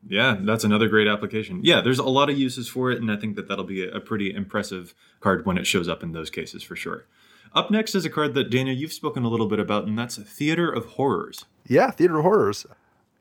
Yeah, 0.08 0.36
that's 0.40 0.64
another 0.64 0.88
great 0.88 1.06
application. 1.06 1.60
Yeah, 1.62 1.80
there's 1.80 1.98
a 1.98 2.04
lot 2.04 2.28
of 2.28 2.38
uses 2.38 2.68
for 2.68 2.90
it, 2.90 3.00
and 3.00 3.10
I 3.10 3.16
think 3.16 3.36
that 3.36 3.48
that'll 3.48 3.64
be 3.64 3.86
a, 3.86 4.00
pretty 4.00 4.34
impressive 4.34 4.94
card 5.20 5.46
when 5.46 5.56
it 5.56 5.66
shows 5.66 5.88
up 5.88 6.02
in 6.02 6.12
those 6.12 6.28
cases 6.28 6.62
for 6.62 6.74
sure. 6.74 7.06
Up 7.54 7.70
next 7.70 7.94
is 7.94 8.04
a 8.04 8.10
card 8.10 8.34
that, 8.34 8.50
Daniel 8.50 8.74
you've 8.74 8.92
spoken 8.92 9.24
a 9.24 9.28
little 9.28 9.46
bit 9.46 9.60
about, 9.60 9.86
and 9.86 9.98
that's 9.98 10.16
Theater 10.16 10.70
of 10.70 10.86
Horrors. 10.86 11.44
Yeah, 11.66 11.90
Theater 11.90 12.18
of 12.18 12.24
Horrors. 12.24 12.66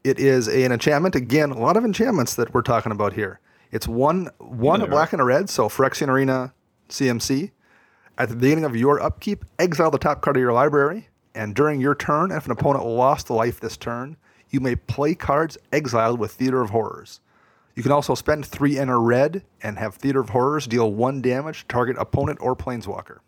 It 0.03 0.19
is 0.19 0.47
an 0.47 0.71
enchantment. 0.71 1.15
Again, 1.15 1.51
a 1.51 1.59
lot 1.59 1.77
of 1.77 1.85
enchantments 1.85 2.35
that 2.35 2.53
we're 2.53 2.63
talking 2.63 2.91
about 2.91 3.13
here. 3.13 3.39
It's 3.71 3.87
one 3.87 4.29
one 4.39 4.81
a 4.81 4.87
black 4.87 5.13
and 5.13 5.21
a 5.21 5.25
red, 5.25 5.49
so 5.49 5.69
Phyrexian 5.69 6.07
Arena 6.07 6.53
CMC. 6.89 7.51
At 8.17 8.29
the 8.29 8.35
beginning 8.35 8.65
of 8.65 8.75
your 8.75 9.01
upkeep, 9.01 9.45
exile 9.59 9.91
the 9.91 9.97
top 9.97 10.21
card 10.21 10.35
of 10.35 10.41
your 10.41 10.53
library, 10.53 11.09
and 11.33 11.55
during 11.55 11.79
your 11.79 11.95
turn, 11.95 12.31
if 12.31 12.45
an 12.45 12.51
opponent 12.51 12.85
lost 12.85 13.29
life 13.29 13.59
this 13.59 13.77
turn, 13.77 14.17
you 14.51 14.59
may 14.59 14.75
play 14.75 15.15
cards 15.15 15.57
exiled 15.71 16.19
with 16.19 16.31
Theater 16.31 16.61
of 16.61 16.69
Horrors. 16.69 17.19
You 17.75 17.83
can 17.83 17.91
also 17.91 18.15
spend 18.15 18.45
three 18.45 18.77
and 18.77 18.91
a 18.91 18.97
red 18.97 19.43
and 19.63 19.79
have 19.79 19.95
Theater 19.95 20.19
of 20.19 20.29
Horrors 20.29 20.67
deal 20.67 20.93
one 20.93 21.21
damage 21.21 21.61
to 21.61 21.67
target 21.67 21.95
opponent 21.97 22.39
or 22.41 22.55
planeswalker. 22.55 23.19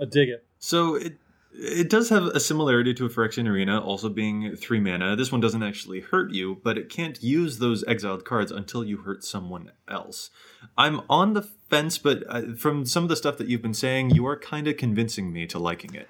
I 0.00 0.04
dig 0.04 0.28
it. 0.28 0.44
So 0.58 0.96
it 0.96 1.18
it 1.60 1.90
does 1.90 2.08
have 2.10 2.24
a 2.24 2.40
similarity 2.40 2.94
to 2.94 3.06
a 3.06 3.08
Phyrexian 3.08 3.48
Arena, 3.48 3.80
also 3.80 4.08
being 4.08 4.54
three 4.54 4.78
mana. 4.78 5.16
This 5.16 5.32
one 5.32 5.40
doesn't 5.40 5.62
actually 5.62 6.00
hurt 6.00 6.32
you, 6.32 6.60
but 6.62 6.78
it 6.78 6.88
can't 6.88 7.20
use 7.20 7.58
those 7.58 7.82
exiled 7.88 8.24
cards 8.24 8.52
until 8.52 8.84
you 8.84 8.98
hurt 8.98 9.24
someone 9.24 9.72
else. 9.88 10.30
I'm 10.76 11.00
on 11.10 11.32
the 11.32 11.42
fence, 11.42 11.98
but 11.98 12.22
uh, 12.28 12.54
from 12.56 12.84
some 12.86 13.02
of 13.02 13.08
the 13.08 13.16
stuff 13.16 13.38
that 13.38 13.48
you've 13.48 13.62
been 13.62 13.74
saying, 13.74 14.10
you 14.10 14.26
are 14.26 14.38
kind 14.38 14.68
of 14.68 14.76
convincing 14.76 15.32
me 15.32 15.46
to 15.46 15.58
liking 15.58 15.94
it. 15.94 16.08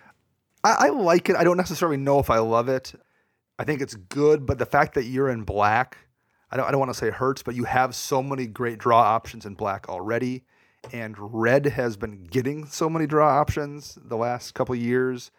I, 0.64 0.76
I 0.78 0.88
like 0.90 1.30
it. 1.30 1.36
I 1.36 1.44
don't 1.44 1.56
necessarily 1.56 1.96
know 1.96 2.18
if 2.18 2.28
I 2.28 2.38
love 2.38 2.68
it. 2.68 2.92
I 3.58 3.64
think 3.64 3.80
it's 3.80 3.94
good, 3.94 4.46
but 4.46 4.58
the 4.58 4.66
fact 4.66 4.94
that 4.94 5.04
you're 5.04 5.28
in 5.28 5.42
black, 5.42 5.98
I 6.50 6.56
don't, 6.56 6.66
I 6.66 6.70
don't 6.70 6.78
want 6.78 6.92
to 6.92 6.98
say 6.98 7.10
hurts, 7.10 7.42
but 7.42 7.54
you 7.54 7.64
have 7.64 7.94
so 7.94 8.22
many 8.22 8.46
great 8.46 8.78
draw 8.78 9.00
options 9.00 9.44
in 9.44 9.54
black 9.54 9.88
already. 9.88 10.44
And 10.92 11.16
red 11.18 11.66
has 11.66 11.96
been 11.96 12.24
getting 12.24 12.66
so 12.66 12.88
many 12.88 13.06
draw 13.06 13.28
options 13.28 13.98
the 14.00 14.16
last 14.16 14.54
couple 14.54 14.74
years. 14.76 15.30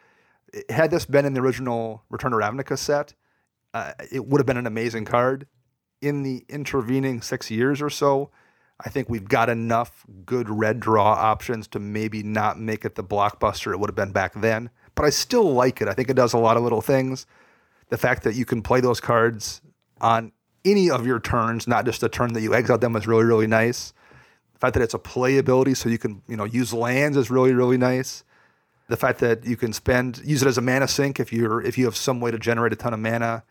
It- 0.53 0.69
had 0.69 0.91
this 0.91 1.05
been 1.05 1.25
in 1.25 1.33
the 1.33 1.41
original 1.41 2.03
Return 2.09 2.31
to 2.31 2.37
Ravnica 2.37 2.77
set, 2.77 3.13
uh, 3.73 3.93
it 4.11 4.25
would 4.27 4.39
have 4.39 4.45
been 4.45 4.57
an 4.57 4.67
amazing 4.67 5.05
card. 5.05 5.47
In 6.01 6.23
the 6.23 6.45
intervening 6.49 7.21
six 7.21 7.49
years 7.49 7.81
or 7.81 7.89
so, 7.89 8.31
I 8.83 8.89
think 8.89 9.09
we've 9.09 9.27
got 9.27 9.49
enough 9.49 10.05
good 10.25 10.49
red 10.49 10.79
draw 10.79 11.11
options 11.13 11.67
to 11.69 11.79
maybe 11.79 12.23
not 12.23 12.59
make 12.59 12.85
it 12.85 12.95
the 12.95 13.03
blockbuster 13.03 13.73
it 13.73 13.79
would 13.79 13.89
have 13.89 13.95
been 13.95 14.11
back 14.11 14.33
then. 14.33 14.69
But 14.95 15.05
I 15.05 15.09
still 15.09 15.53
like 15.53 15.81
it. 15.81 15.87
I 15.87 15.93
think 15.93 16.09
it 16.09 16.15
does 16.15 16.33
a 16.33 16.37
lot 16.37 16.57
of 16.57 16.63
little 16.63 16.81
things. 16.81 17.25
The 17.89 17.97
fact 17.97 18.23
that 18.23 18.35
you 18.35 18.45
can 18.45 18.61
play 18.61 18.81
those 18.81 18.99
cards 18.99 19.61
on 19.99 20.31
any 20.65 20.89
of 20.89 21.05
your 21.05 21.19
turns, 21.19 21.67
not 21.67 21.85
just 21.85 22.01
the 22.01 22.09
turn 22.09 22.33
that 22.33 22.41
you 22.41 22.53
exiled 22.53 22.81
them, 22.81 22.95
is 22.95 23.07
really, 23.07 23.23
really 23.23 23.47
nice. 23.47 23.93
The 24.53 24.59
fact 24.59 24.73
that 24.75 24.83
it's 24.83 24.93
a 24.93 24.99
playability, 24.99 25.75
so 25.75 25.89
you 25.89 25.97
can 25.97 26.21
you 26.27 26.35
know 26.35 26.43
use 26.43 26.73
lands 26.73 27.17
is 27.17 27.29
really, 27.31 27.53
really 27.53 27.77
nice. 27.77 28.23
The 28.87 28.97
fact 28.97 29.19
that 29.19 29.45
you 29.45 29.55
can 29.55 29.71
spend 29.73 30.21
use 30.25 30.41
it 30.41 30.47
as 30.47 30.57
a 30.57 30.61
mana 30.61 30.87
sink 30.87 31.19
if 31.19 31.31
you're 31.31 31.61
if 31.61 31.77
you 31.77 31.85
have 31.85 31.95
some 31.95 32.19
way 32.19 32.31
to 32.31 32.39
generate 32.39 32.73
a 32.73 32.75
ton 32.75 32.93
of 32.93 32.99
mana, 32.99 33.43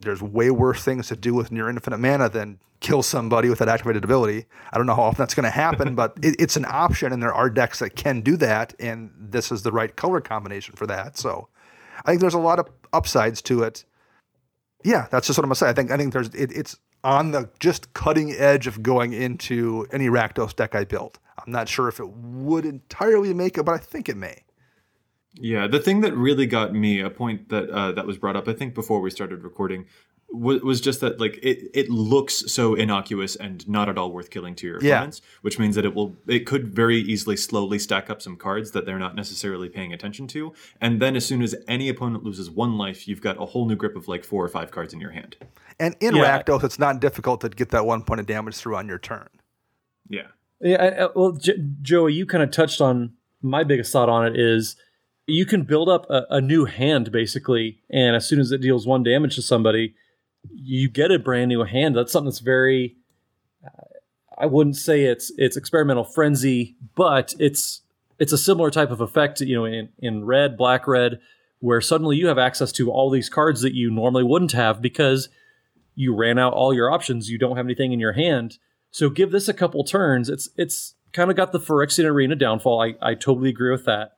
there's 0.00 0.22
way 0.22 0.50
worse 0.50 0.82
things 0.82 1.08
to 1.08 1.16
do 1.16 1.34
with 1.34 1.50
near 1.50 1.68
infinite 1.68 1.98
mana 1.98 2.28
than 2.28 2.58
kill 2.80 3.02
somebody 3.02 3.48
with 3.48 3.58
that 3.58 3.68
activated 3.68 4.04
ability. 4.04 4.46
I 4.72 4.78
don't 4.78 4.86
know 4.86 4.94
how 4.94 5.02
often 5.02 5.22
that's 5.22 5.34
going 5.34 5.44
to 5.44 5.50
happen, 5.50 5.94
but 5.96 6.16
it, 6.22 6.36
it's 6.38 6.56
an 6.56 6.64
option, 6.66 7.12
and 7.12 7.22
there 7.22 7.34
are 7.34 7.50
decks 7.50 7.80
that 7.80 7.96
can 7.96 8.22
do 8.22 8.36
that, 8.38 8.74
and 8.78 9.10
this 9.18 9.52
is 9.52 9.62
the 9.62 9.72
right 9.72 9.94
color 9.94 10.20
combination 10.20 10.74
for 10.74 10.86
that. 10.86 11.18
So 11.18 11.48
I 12.04 12.10
think 12.10 12.20
there's 12.20 12.34
a 12.34 12.38
lot 12.38 12.58
of 12.58 12.68
upsides 12.92 13.42
to 13.42 13.62
it. 13.62 13.84
Yeah, 14.84 15.06
that's 15.10 15.26
just 15.26 15.38
what 15.38 15.44
I'm 15.44 15.48
gonna 15.48 15.56
say. 15.56 15.68
I 15.68 15.72
think 15.72 15.90
I 15.90 15.96
think 15.96 16.12
there's 16.12 16.28
it, 16.28 16.52
it's 16.52 16.76
on 17.04 17.32
the 17.32 17.48
just 17.58 17.92
cutting 17.94 18.32
edge 18.32 18.66
of 18.66 18.82
going 18.82 19.12
into 19.12 19.86
any 19.92 20.08
Rakdos 20.08 20.54
deck 20.54 20.74
I 20.74 20.84
built. 20.84 21.18
I'm 21.38 21.52
not 21.52 21.68
sure 21.68 21.88
if 21.88 22.00
it 22.00 22.08
would 22.08 22.64
entirely 22.64 23.32
make 23.32 23.56
it, 23.58 23.64
but 23.64 23.74
I 23.74 23.78
think 23.78 24.08
it 24.08 24.16
may. 24.16 24.44
Yeah, 25.34 25.68
the 25.68 25.78
thing 25.78 26.00
that 26.00 26.14
really 26.14 26.46
got 26.46 26.74
me, 26.74 27.00
a 27.00 27.10
point 27.10 27.48
that 27.50 27.70
uh, 27.70 27.92
that 27.92 28.06
was 28.06 28.18
brought 28.18 28.36
up, 28.36 28.48
I 28.48 28.52
think 28.52 28.74
before 28.74 29.00
we 29.00 29.10
started 29.10 29.44
recording, 29.44 29.86
was, 30.32 30.60
was 30.62 30.80
just 30.80 31.00
that 31.00 31.18
like 31.18 31.38
it, 31.42 31.70
it 31.74 31.90
looks 31.90 32.50
so 32.52 32.74
innocuous 32.74 33.34
and 33.36 33.68
not 33.68 33.88
at 33.88 33.98
all 33.98 34.12
worth 34.12 34.30
killing 34.30 34.54
to 34.56 34.66
your 34.66 34.78
Yeah. 34.82 35.10
which 35.42 35.58
means 35.58 35.74
that 35.74 35.84
it 35.84 35.94
will 35.94 36.16
it 36.26 36.46
could 36.46 36.68
very 36.74 36.98
easily 36.98 37.36
slowly 37.36 37.78
stack 37.78 38.08
up 38.10 38.22
some 38.22 38.36
cards 38.36 38.70
that 38.70 38.86
they're 38.86 38.98
not 38.98 39.16
necessarily 39.16 39.68
paying 39.68 39.92
attention 39.92 40.26
to, 40.28 40.52
and 40.80 41.00
then 41.02 41.16
as 41.16 41.26
soon 41.26 41.42
as 41.42 41.54
any 41.66 41.88
opponent 41.88 42.22
loses 42.24 42.48
one 42.50 42.78
life, 42.78 43.08
you've 43.08 43.20
got 43.20 43.40
a 43.42 43.46
whole 43.46 43.66
new 43.66 43.76
grip 43.76 43.96
of 43.96 44.06
like 44.08 44.24
four 44.24 44.44
or 44.44 44.48
five 44.48 44.70
cards 44.70 44.94
in 44.94 45.00
your 45.00 45.10
hand. 45.10 45.36
And 45.78 45.96
in 46.00 46.14
Yeah. 46.14 46.42
Rakdos, 46.42 46.62
it's 46.64 46.78
not 46.78 47.00
difficult 47.00 47.40
to 47.40 47.48
get 47.48 47.70
that 47.70 47.84
one 47.86 48.02
point 48.02 48.20
of 48.20 48.26
damage 48.26 48.54
through 48.56 48.76
on 48.76 48.86
your 48.86 48.98
turn. 48.98 49.28
Yeah. 50.08 50.28
Yeah, 50.60 50.76
I- 50.82 51.04
I- 51.04 51.08
well, 51.14 51.32
J- 51.32 51.58
Joey, 51.82 52.12
you 52.12 52.26
kind 52.26 52.42
of 52.44 52.50
touched 52.50 52.80
on 52.80 53.14
my 53.42 53.64
biggest 53.64 53.92
thought 53.92 54.08
on 54.10 54.26
it 54.26 54.38
is 54.38 54.76
you 55.26 55.46
can 55.46 55.62
build 55.62 55.88
up 55.88 56.06
a, 56.10 56.26
a 56.30 56.40
new 56.40 56.66
hand 56.66 57.10
basically, 57.10 57.80
and 57.90 58.14
as 58.14 58.28
soon 58.28 58.38
as 58.40 58.52
it 58.52 58.60
deals 58.60 58.86
one 58.86 59.02
damage 59.02 59.36
to 59.36 59.42
somebody, 59.42 59.94
you 60.48 60.88
get 60.88 61.10
a 61.10 61.18
brand 61.18 61.48
new 61.48 61.64
hand. 61.64 61.96
That's 61.96 62.12
something 62.12 62.30
that's 62.30 62.40
very. 62.40 62.96
uh, 63.64 63.84
I 64.38 64.46
wouldn't 64.46 64.76
say 64.76 65.04
it's 65.04 65.30
it's 65.36 65.56
experimental 65.56 66.04
frenzy, 66.04 66.76
but 66.94 67.34
it's 67.38 67.82
it's 68.18 68.32
a 68.32 68.38
similar 68.38 68.70
type 68.70 68.90
of 68.90 69.00
effect. 69.00 69.40
You 69.40 69.56
know, 69.56 69.64
in 69.64 69.90
in 69.98 70.24
red, 70.24 70.56
black, 70.56 70.86
red, 70.86 71.20
where 71.58 71.80
suddenly 71.80 72.16
you 72.16 72.26
have 72.28 72.38
access 72.38 72.72
to 72.72 72.90
all 72.90 73.10
these 73.10 73.28
cards 73.28 73.60
that 73.62 73.74
you 73.74 73.90
normally 73.90 74.24
wouldn't 74.24 74.52
have 74.52 74.80
because 74.80 75.28
you 75.94 76.14
ran 76.14 76.38
out 76.38 76.54
all 76.54 76.72
your 76.72 76.90
options. 76.90 77.30
You 77.30 77.38
don't 77.38 77.56
have 77.56 77.66
anything 77.66 77.92
in 77.92 78.00
your 78.00 78.12
hand. 78.12 78.58
So 78.90 79.10
give 79.10 79.30
this 79.30 79.48
a 79.48 79.54
couple 79.54 79.84
turns. 79.84 80.28
It's 80.28 80.48
it's 80.56 80.94
kind 81.12 81.30
of 81.30 81.36
got 81.36 81.52
the 81.52 81.60
Phyrexian 81.60 82.04
Arena 82.04 82.36
downfall. 82.36 82.82
I, 82.82 82.94
I 83.02 83.14
totally 83.14 83.50
agree 83.50 83.70
with 83.70 83.84
that. 83.84 84.12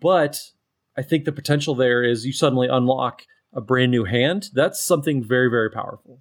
But 0.00 0.40
I 0.96 1.02
think 1.02 1.24
the 1.24 1.32
potential 1.32 1.74
there 1.74 2.02
is 2.02 2.26
you 2.26 2.32
suddenly 2.32 2.68
unlock 2.68 3.22
a 3.52 3.60
brand 3.60 3.90
new 3.90 4.04
hand. 4.04 4.50
That's 4.52 4.80
something 4.82 5.22
very, 5.22 5.48
very 5.48 5.70
powerful. 5.70 6.20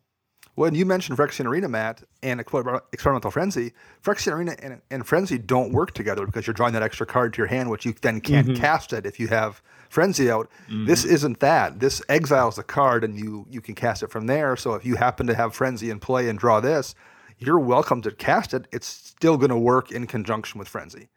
When 0.55 0.73
you 0.73 0.87
mentioned 0.87 1.19
Phyrexian 1.19 1.45
Arena, 1.45 1.69
Matt, 1.69 2.01
and 2.23 2.39
Exper- 2.39 2.81
Experimental 2.91 3.29
Frenzy, 3.29 3.73
Phyrexian 4.03 4.33
Arena 4.33 4.55
and, 4.57 4.81
and 4.89 5.05
Frenzy 5.05 5.37
don't 5.37 5.71
work 5.71 5.93
together 5.93 6.25
because 6.25 6.47
you're 6.47 6.55
drawing 6.55 6.73
that 6.73 6.81
extra 6.81 7.05
card 7.05 7.33
to 7.33 7.37
your 7.37 7.45
hand, 7.45 7.69
which 7.69 7.85
you 7.85 7.93
then 8.01 8.19
can't 8.21 8.47
mm-hmm. 8.47 8.59
cast 8.59 8.91
it 8.91 9.05
if 9.05 9.19
you 9.19 9.27
have 9.27 9.61
Frenzy 9.89 10.31
out. 10.31 10.49
Mm-hmm. 10.67 10.85
This 10.85 11.05
isn't 11.05 11.41
that. 11.41 11.79
This 11.79 12.01
exiles 12.09 12.55
the 12.55 12.63
card, 12.63 13.03
and 13.03 13.19
you 13.19 13.45
you 13.51 13.61
can 13.61 13.75
cast 13.75 14.01
it 14.01 14.09
from 14.09 14.25
there. 14.25 14.55
So 14.55 14.73
if 14.73 14.83
you 14.83 14.95
happen 14.95 15.27
to 15.27 15.35
have 15.35 15.53
Frenzy 15.53 15.91
in 15.91 15.99
play 15.99 16.27
and 16.27 16.39
draw 16.39 16.59
this, 16.59 16.95
you're 17.37 17.59
welcome 17.59 18.01
to 18.01 18.11
cast 18.11 18.55
it. 18.55 18.67
It's 18.71 18.87
still 18.87 19.37
going 19.37 19.51
to 19.51 19.57
work 19.57 19.91
in 19.91 20.07
conjunction 20.07 20.57
with 20.57 20.67
Frenzy. 20.67 21.09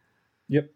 Yep. 0.49 0.71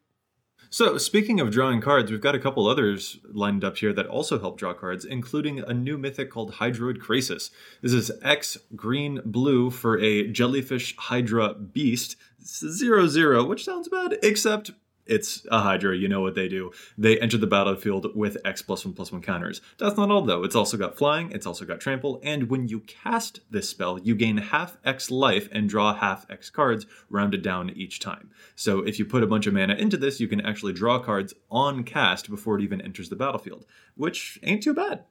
So, 0.75 0.99
speaking 0.99 1.39
of 1.39 1.53
drawing 1.53 1.81
cards, 1.81 2.11
we've 2.11 2.20
got 2.20 2.35
a 2.35 2.41
couple 2.41 2.66
others 2.66 3.20
lined 3.33 3.62
up 3.62 3.77
here 3.77 3.93
that 3.93 4.09
also 4.09 4.41
help 4.41 4.59
draw 4.59 4.75
cards, 4.75 5.05
including 5.05 5.61
a 5.61 5.72
new 5.72 5.97
mythic 5.97 6.33
called 6.33 6.55
Hydroid 6.55 6.99
Krasis. 6.99 7.51
This 7.81 7.93
is 7.93 8.11
X 8.25 8.59
green 8.75 9.20
blue 9.25 9.70
for 9.70 9.97
a 10.01 10.27
jellyfish 10.27 10.97
Hydra 10.97 11.55
beast. 11.55 12.16
Zero 12.45 13.07
zero, 13.07 13.45
which 13.45 13.64
sounds 13.64 13.89
bad, 13.89 14.18
except 14.20 14.72
it's 15.07 15.46
a 15.50 15.61
Hydra. 15.61 15.96
You 15.96 16.09
know 16.09 16.20
what 16.20 16.34
they 16.34 16.48
do. 16.48 16.72
They 16.96 17.18
enter 17.20 17.36
the 17.36 17.46
battlefield 17.46 18.14
with 18.16 18.36
X 18.44 18.62
plus 18.62 18.84
one 18.84 18.94
plus 18.94 19.12
one 19.12 19.22
counters. 19.22 19.61
That's 19.78 19.96
not 19.96 20.11
all 20.11 20.22
though. 20.22 20.44
It's 20.44 20.55
also 20.57 20.76
got 20.76 20.96
flying, 20.96 21.30
it's 21.32 21.46
also 21.46 21.64
got 21.64 21.80
trample, 21.80 22.20
and 22.22 22.48
when 22.48 22.68
you 22.68 22.80
cast 22.80 23.40
this 23.50 23.68
spell, 23.68 23.98
you 23.98 24.14
gain 24.14 24.36
half 24.38 24.76
X 24.84 25.11
life 25.11 25.48
and 25.52 25.68
draw 25.68 25.94
half 25.94 26.26
X 26.30 26.50
cards, 26.50 26.86
rounded 27.11 27.42
down 27.42 27.70
each 27.70 28.00
time. 28.00 28.30
So 28.55 28.80
if 28.80 28.98
you 28.98 29.05
put 29.05 29.22
a 29.22 29.26
bunch 29.26 29.46
of 29.46 29.55
mana 29.55 29.74
into 29.74 29.96
this, 29.96 30.20
you 30.20 30.28
can 30.28 30.40
actually 30.40 30.72
draw 30.72 30.98
cards 30.98 31.34
on 31.50 31.84
cast 31.84 32.30
before 32.30 32.59
it 32.59 32.62
even 32.62 32.80
enters 32.80 33.09
the 33.09 33.16
battlefield, 33.16 33.66
which 33.96 34.38
ain't 34.42 34.62
too 34.62 34.74
bad. 34.74 35.05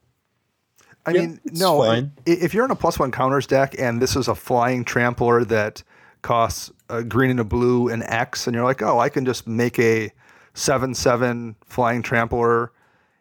I 1.05 1.11
Yeah, 1.11 1.21
mean, 1.21 1.39
no. 1.51 1.79
fine. 1.81 2.13
If 2.25 2.53
you're 2.53 2.65
in 2.65 2.71
a 2.71 2.75
plus 2.75 2.97
one 2.97 3.11
counters 3.11 3.45
deck 3.45 3.75
and 3.77 4.01
this 4.01 4.15
is 4.15 4.27
a 4.27 4.35
flying 4.35 4.85
trampler 4.85 5.43
that 5.45 5.83
costs 6.21 6.71
a 6.93 7.03
green 7.03 7.31
and 7.31 7.39
a 7.39 7.43
blue 7.43 7.89
and 7.89 8.03
X, 8.03 8.47
and 8.47 8.55
you're 8.55 8.63
like, 8.63 8.81
oh, 8.81 8.99
I 8.99 9.09
can 9.09 9.25
just 9.25 9.47
make 9.47 9.79
a 9.79 10.11
seven 10.53 10.93
seven 10.93 11.55
flying 11.65 12.01
trampler, 12.01 12.71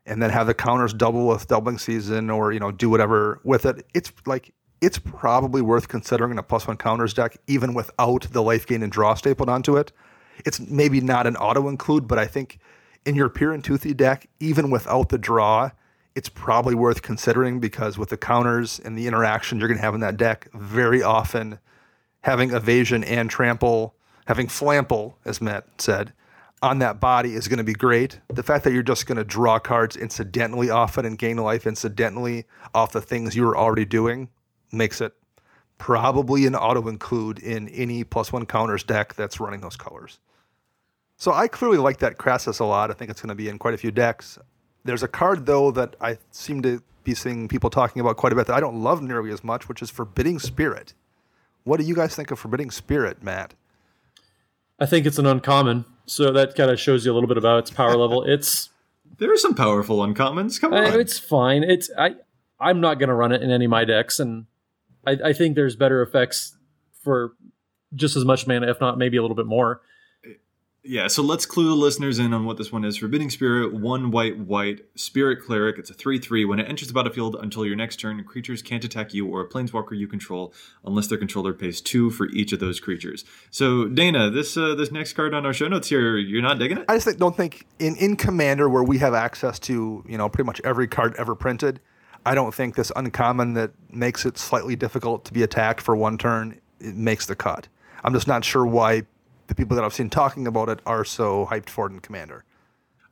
and 0.07 0.23
then 0.23 0.31
have 0.31 0.47
the 0.47 0.55
counters 0.55 0.93
double 0.93 1.27
with 1.27 1.49
doubling 1.49 1.79
season, 1.79 2.31
or 2.31 2.53
you 2.53 2.61
know, 2.61 2.71
do 2.71 2.91
whatever 2.91 3.41
with 3.45 3.65
it. 3.67 3.87
It's 3.95 4.13
like 4.27 4.53
it's 4.81 4.99
probably 4.99 5.63
worth 5.63 5.89
considering 5.89 6.33
in 6.33 6.39
a 6.39 6.43
plus 6.43 6.67
one 6.67 6.77
counters 6.77 7.15
deck, 7.15 7.37
even 7.47 7.73
without 7.73 8.27
the 8.33 8.43
life 8.43 8.67
gain 8.67 8.83
and 8.83 8.93
draw 8.93 9.15
stapled 9.15 9.49
onto 9.49 9.77
it. 9.77 9.93
It's 10.45 10.61
maybe 10.61 11.01
not 11.01 11.27
an 11.27 11.37
auto 11.37 11.69
include, 11.69 12.09
but 12.09 12.19
I 12.19 12.27
think 12.27 12.59
in 13.07 13.15
your 13.15 13.29
Pure 13.29 13.53
and 13.53 13.65
Toothy 13.65 13.95
deck, 13.95 14.29
even 14.41 14.71
without 14.71 15.09
the 15.09 15.19
draw, 15.19 15.71
it's 16.15 16.29
probably 16.29 16.75
worth 16.75 17.03
considering 17.03 17.61
because 17.61 17.97
with 17.97 18.11
the 18.11 18.17
counters 18.17 18.81
and 18.81 18.99
the 18.99 19.07
interaction 19.07 19.59
you're 19.59 19.69
going 19.69 19.79
to 19.79 19.85
have 19.85 19.95
in 19.95 20.01
that 20.01 20.17
deck, 20.17 20.49
very 20.53 21.03
often 21.03 21.59
having 22.23 22.51
evasion 22.51 23.05
and 23.05 23.29
trample, 23.31 23.95
having 24.27 24.47
flample, 24.47 25.15
as 25.25 25.41
Matt 25.41 25.67
said, 25.79 26.13
on 26.63 26.79
that 26.79 27.01
body 27.01 27.35
is 27.35 27.49
going 27.49 27.59
to 27.59 27.65
be 27.65 27.73
great. 27.73 28.21
The 28.29 28.43
fact 28.43 28.65
that 28.65 28.73
you're 28.73 28.83
just 28.83 29.07
going 29.07 29.19
to 29.19 29.25
draw 29.25 29.59
cards 29.59 29.97
incidentally 29.97 30.71
often 30.71 31.05
and 31.05 31.19
gain 31.19 31.37
life 31.37 31.67
incidentally 31.67 32.45
off 32.75 32.93
the 32.93 33.01
things 33.01 33.35
you 33.35 33.45
were 33.45 33.57
already 33.57 33.85
doing 33.85 34.29
makes 34.71 35.01
it 35.01 35.13
probably 35.79 36.47
an 36.47 36.55
auto 36.55 36.89
include 36.89 37.41
in 37.41 37.69
any 37.71 38.05
plus 38.05 38.33
one 38.33 38.47
counters 38.47 38.85
deck 38.85 39.15
that's 39.15 39.41
running 39.41 39.61
those 39.61 39.77
colors. 39.77 40.21
So 41.17 41.33
I 41.33 41.49
clearly 41.49 41.79
like 41.79 41.99
that 41.99 42.19
Krasis 42.19 42.61
a 42.61 42.65
lot. 42.65 42.91
I 42.91 42.95
think 42.95 43.11
it's 43.11 43.21
going 43.21 43.31
to 43.31 43.35
be 43.35 43.49
in 43.49 43.59
quite 43.59 43.75
a 43.75 43.79
few 43.79 43.91
decks. 43.91 44.39
There's 44.85 45.03
a 45.03 45.09
card 45.09 45.47
though 45.47 45.73
that 45.73 45.97
I 46.01 46.19
seem 46.31 46.63
to 46.63 46.81
be 47.03 47.15
seeing 47.15 47.49
people 47.49 47.71
talking 47.71 48.01
about 48.01 48.17
quite 48.17 48.33
a 48.33 48.37
bit 48.37 48.47
that 48.47 48.55
I 48.55 48.61
don't 48.61 48.81
love 48.81 49.03
nearly 49.03 49.33
as 49.33 49.43
much, 49.43 49.69
which 49.69 49.83
is 49.83 49.91
Forbidding 49.91 50.39
Spirit. 50.39 50.95
What 51.65 51.79
do 51.79 51.87
you 51.87 51.95
guys 51.95 52.15
think 52.15 52.31
of 52.31 52.39
Forbidding 52.39 52.71
Spirit, 52.71 53.23
Matt? 53.23 53.55
I 54.79 54.87
think 54.87 55.07
it's 55.07 55.19
an 55.19 55.27
uncommon. 55.27 55.85
So 56.07 56.33
that 56.33 56.55
kind 56.55 56.71
of 56.71 56.81
shows 56.81 57.07
you 57.07 57.13
a 57.13 57.15
little 57.15 57.29
bit 57.29 57.37
about 57.39 57.61
its 57.61 57.71
power 57.71 57.97
level. 57.97 58.25
It's 58.29 58.71
There 59.19 59.33
are 59.33 59.37
some 59.37 59.55
powerful 59.55 59.99
uncommons. 59.99 60.61
Come 60.61 60.73
on. 60.73 60.85
Uh, 60.85 60.99
it's 60.99 61.19
fine. 61.19 61.63
It's 61.63 61.91
I 61.97 62.17
I'm 62.59 62.81
not 62.81 62.99
gonna 62.99 63.15
run 63.15 63.33
it 63.33 63.43
in 63.43 63.51
any 63.51 63.67
of 63.67 63.71
my 63.71 63.85
decks, 63.85 64.19
and 64.19 64.47
I, 65.07 65.19
I 65.25 65.33
think 65.33 65.55
there's 65.55 65.77
better 65.77 66.03
effects 66.03 66.57
for 67.01 67.33
just 67.95 68.17
as 68.17 68.25
much 68.25 68.47
mana, 68.47 68.69
if 68.71 68.81
not 68.81 68.99
maybe 68.99 69.17
a 69.17 69.23
little 69.23 69.37
bit 69.37 69.47
more. 69.47 69.81
Yeah, 70.85 71.07
so 71.07 71.23
let's 71.23 71.47
clue 71.47 71.69
the 71.69 71.77
listeners 71.77 72.19
in 72.19 72.35
on 72.35 72.45
what 72.45 72.57
this 72.57 72.73
one 72.73 72.85
is. 72.85 72.97
Forbidding 72.97 73.31
Spirit, 73.31 73.73
one 73.73 74.11
white, 74.11 74.37
white, 74.37 74.81
Spirit 74.97 75.41
Cleric. 75.41 75.79
It's 75.79 75.91
a 75.91 75.95
3 75.95 76.19
3. 76.19 76.45
When 76.45 76.59
it 76.59 76.69
enters 76.69 76.89
the 76.89 76.95
battlefield 76.95 77.37
until 77.41 77.65
your 77.65 77.77
next 77.77 78.01
turn, 78.01 78.23
creatures 78.25 78.63
can't 78.63 78.83
attack 78.83 79.15
you 79.15 79.29
or 79.29 79.41
a 79.41 79.49
planeswalker 79.49 79.97
you 79.97 80.09
control 80.09 80.53
unless 80.85 81.07
their 81.07 81.19
controller 81.19 81.53
pays 81.53 81.81
2 81.81 82.11
for 82.11 82.27
each 82.31 82.53
of 82.53 82.59
those 82.59 82.81
creatures. 82.81 83.25
So, 83.53 83.87
Dana, 83.87 84.29
this 84.29 84.57
uh, 84.57 84.75
this 84.75 84.91
next 84.91 85.13
card 85.13 85.35
on 85.35 85.47
our 85.47 85.53
show 85.53 85.69
notes 85.69 85.89
here, 85.89 86.17
you're 86.17 86.43
not 86.43 86.59
digging 86.59 86.79
it? 86.79 86.87
I 86.89 86.99
just 86.99 87.17
don't 87.17 87.37
think 87.37 87.65
in, 87.79 87.95
in 87.97 88.17
Commander 88.17 88.69
where 88.69 88.83
we 88.83 88.99
have 88.99 89.15
access 89.15 89.61
to 89.61 90.05
you 90.09 90.19
know 90.19 90.29
pretty 90.29 90.47
much 90.47 90.61
every 90.65 90.89
card 90.89 91.15
ever 91.17 91.37
printed. 91.37 91.79
I 92.27 92.35
don't 92.35 92.53
think 92.53 92.75
this 92.75 92.91
uncommon 92.97 93.55
that 93.55 93.71
makes 93.91 94.27
it 94.27 94.37
slightly 94.37 94.75
difficult 94.75 95.25
to 95.27 95.33
be 95.33 95.45
attacked 95.45 95.81
for 95.81 95.95
one 95.95 96.19
turn 96.19 96.61
it 96.81 96.97
makes 96.97 97.27
the 97.27 97.37
cut. 97.37 97.69
I'm 98.03 98.13
just 98.13 98.27
not 98.27 98.45
sure 98.45 98.67
why 98.67 99.05
the 99.47 99.55
people 99.55 99.75
that 99.77 99.85
I've 99.85 99.95
seen 99.95 100.11
talking 100.11 100.47
about 100.47 100.69
it 100.69 100.81
are 100.87 101.05
so 101.05 101.47
hyped 101.47 101.69
for 101.69 101.87
it 101.87 101.93
in 101.93 102.01
Commander. 102.01 102.45